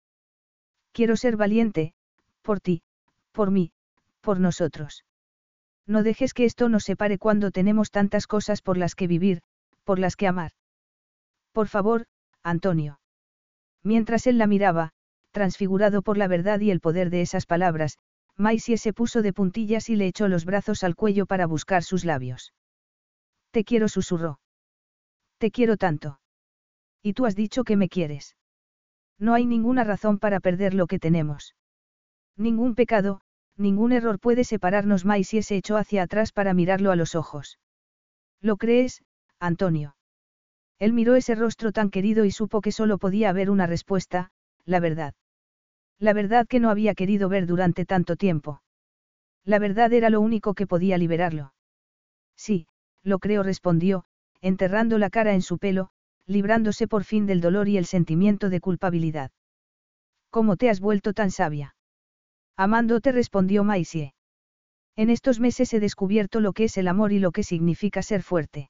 [0.92, 1.94] Quiero ser valiente,
[2.42, 2.82] por ti,
[3.32, 3.72] por mí,
[4.22, 5.06] por nosotros.
[5.86, 9.42] No dejes que esto nos separe cuando tenemos tantas cosas por las que vivir,
[9.84, 10.52] por las que amar.
[11.52, 12.06] Por favor,
[12.42, 13.00] Antonio.
[13.84, 14.92] Mientras él la miraba,
[15.32, 17.98] transfigurado por la verdad y el poder de esas palabras,
[18.38, 22.06] Maisie se puso de puntillas y le echó los brazos al cuello para buscar sus
[22.06, 22.54] labios.
[23.52, 24.40] Te quiero, susurró.
[25.38, 26.20] Te quiero tanto.
[27.02, 28.36] Y tú has dicho que me quieres.
[29.20, 31.56] No hay ninguna razón para perder lo que tenemos.
[32.36, 33.22] Ningún pecado,
[33.58, 37.60] ningún error puede separarnos y se echó hacia atrás para mirarlo a los ojos.
[38.42, 39.04] ¿Lo crees,
[39.44, 39.98] Antonio?
[40.80, 44.32] Él miró ese rostro tan querido y supo que solo podía haber una respuesta,
[44.64, 45.14] la verdad.
[46.00, 48.62] La verdad que no había querido ver durante tanto tiempo.
[49.44, 51.54] La verdad era lo único que podía liberarlo.
[52.38, 52.68] Sí,
[53.04, 54.06] lo creo, respondió,
[54.40, 55.90] enterrando la cara en su pelo,
[56.26, 59.32] librándose por fin del dolor y el sentimiento de culpabilidad.
[60.30, 61.76] ¿Cómo te has vuelto tan sabia?
[62.56, 64.14] Amándote respondió Maisie.
[64.96, 68.24] En estos meses he descubierto lo que es el amor y lo que significa ser
[68.24, 68.70] fuerte.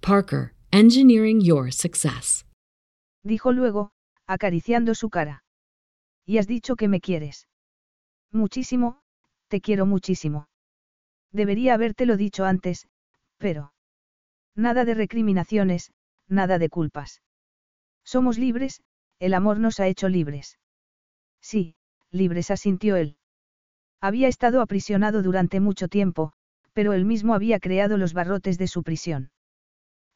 [0.00, 2.46] Parker, engineering your success.
[3.22, 3.90] Dijo luego,
[4.26, 5.42] acariciando su cara.
[6.24, 7.48] Y has dicho que me quieres.
[8.32, 9.00] Muchísimo,
[9.48, 10.48] te quiero muchísimo.
[11.32, 12.88] Debería habértelo dicho antes,
[13.38, 13.72] pero...
[14.54, 15.92] Nada de recriminaciones,
[16.28, 17.22] nada de culpas.
[18.04, 18.82] Somos libres,
[19.18, 20.58] el amor nos ha hecho libres.
[21.40, 21.76] Sí,
[22.10, 23.16] libres asintió él.
[24.00, 26.32] Había estado aprisionado durante mucho tiempo,
[26.72, 29.30] pero él mismo había creado los barrotes de su prisión.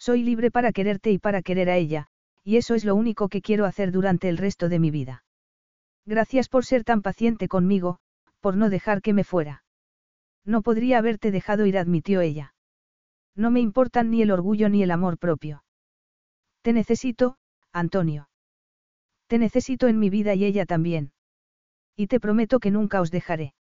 [0.00, 2.08] Soy libre para quererte y para querer a ella,
[2.42, 5.24] y eso es lo único que quiero hacer durante el resto de mi vida.
[6.06, 7.98] Gracias por ser tan paciente conmigo,
[8.40, 9.62] por no dejar que me fuera.
[10.46, 12.54] No podría haberte dejado ir, admitió ella.
[13.36, 15.64] No me importan ni el orgullo ni el amor propio.
[16.62, 17.36] Te necesito,
[17.70, 18.30] Antonio.
[19.26, 21.12] Te necesito en mi vida y ella también.
[21.94, 23.52] Y te prometo que nunca os dejaré.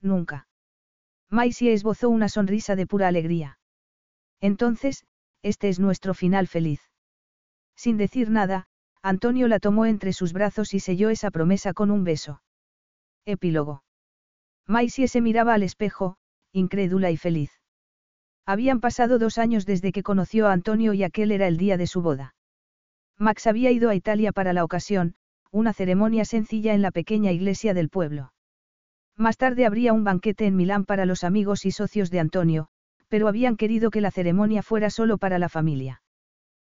[0.00, 0.46] Nunca.
[1.28, 3.58] Maisie esbozó una sonrisa de pura alegría.
[4.40, 5.04] Entonces,
[5.42, 6.80] este es nuestro final feliz.
[7.76, 8.66] Sin decir nada,
[9.02, 12.42] Antonio la tomó entre sus brazos y selló esa promesa con un beso.
[13.24, 13.84] Epílogo.
[14.66, 16.16] Maisie se miraba al espejo,
[16.52, 17.52] incrédula y feliz.
[18.46, 21.86] Habían pasado dos años desde que conoció a Antonio y aquel era el día de
[21.86, 22.34] su boda.
[23.18, 25.14] Max había ido a Italia para la ocasión,
[25.50, 28.32] una ceremonia sencilla en la pequeña iglesia del pueblo.
[29.16, 32.68] Más tarde habría un banquete en Milán para los amigos y socios de Antonio,
[33.08, 36.02] pero habían querido que la ceremonia fuera solo para la familia.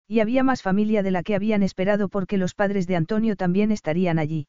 [0.06, 3.70] Y había más familia de la que habían esperado porque los padres de Antonio también
[3.70, 4.48] estarían allí.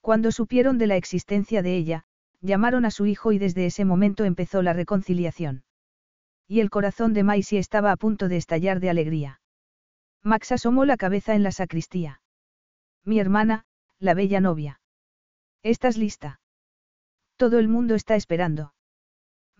[0.00, 2.04] Cuando supieron de la existencia de ella,
[2.40, 5.64] llamaron a su hijo y desde ese momento empezó la reconciliación.
[6.46, 9.40] Y el corazón de Maisie estaba a punto de estallar de alegría.
[10.22, 12.20] Max asomó la cabeza en la sacristía.
[13.04, 13.64] Mi hermana,
[13.98, 14.80] la bella novia.
[15.62, 16.40] ¿Estás lista?
[17.36, 18.72] Todo el mundo está esperando.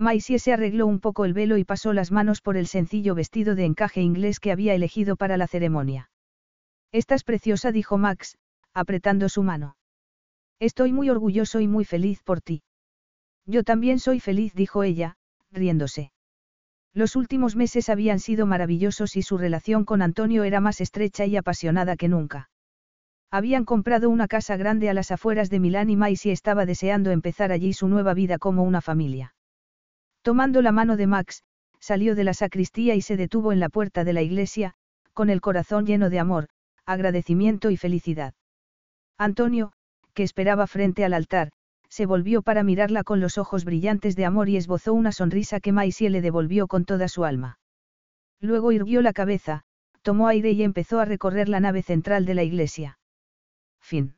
[0.01, 3.57] Maisie se arregló un poco el velo y pasó las manos por el sencillo vestido
[3.57, 6.11] de encaje inglés que había elegido para la ceremonia.
[6.93, 8.39] Estás preciosa, dijo Max,
[8.73, 9.77] apretando su mano.
[10.61, 12.63] Estoy muy orgulloso y muy feliz por ti.
[13.45, 15.17] Yo también soy feliz, dijo ella,
[15.51, 16.13] riéndose.
[16.95, 21.37] Los últimos meses habían sido maravillosos y su relación con Antonio era más estrecha y
[21.37, 22.51] apasionada que nunca.
[23.31, 27.51] Habían comprado una casa grande a las afueras de Milán y Maisie estaba deseando empezar
[27.51, 29.35] allí su nueva vida como una familia.
[30.23, 31.43] Tomando la mano de Max,
[31.81, 34.75] salió de la sacristía y se detuvo en la puerta de la iglesia,
[35.15, 36.49] con el corazón lleno de amor,
[36.85, 38.35] agradecimiento y felicidad.
[39.17, 39.73] Antonio,
[40.15, 41.51] que esperaba frente al altar,
[41.89, 45.73] se volvió para mirarla con los ojos brillantes de amor y esbozó una sonrisa que
[45.73, 47.59] Maisie le devolvió con toda su alma.
[48.41, 49.63] Luego irguió la cabeza,
[50.03, 52.99] tomó aire y empezó a recorrer la nave central de la iglesia.
[53.81, 54.18] Fin.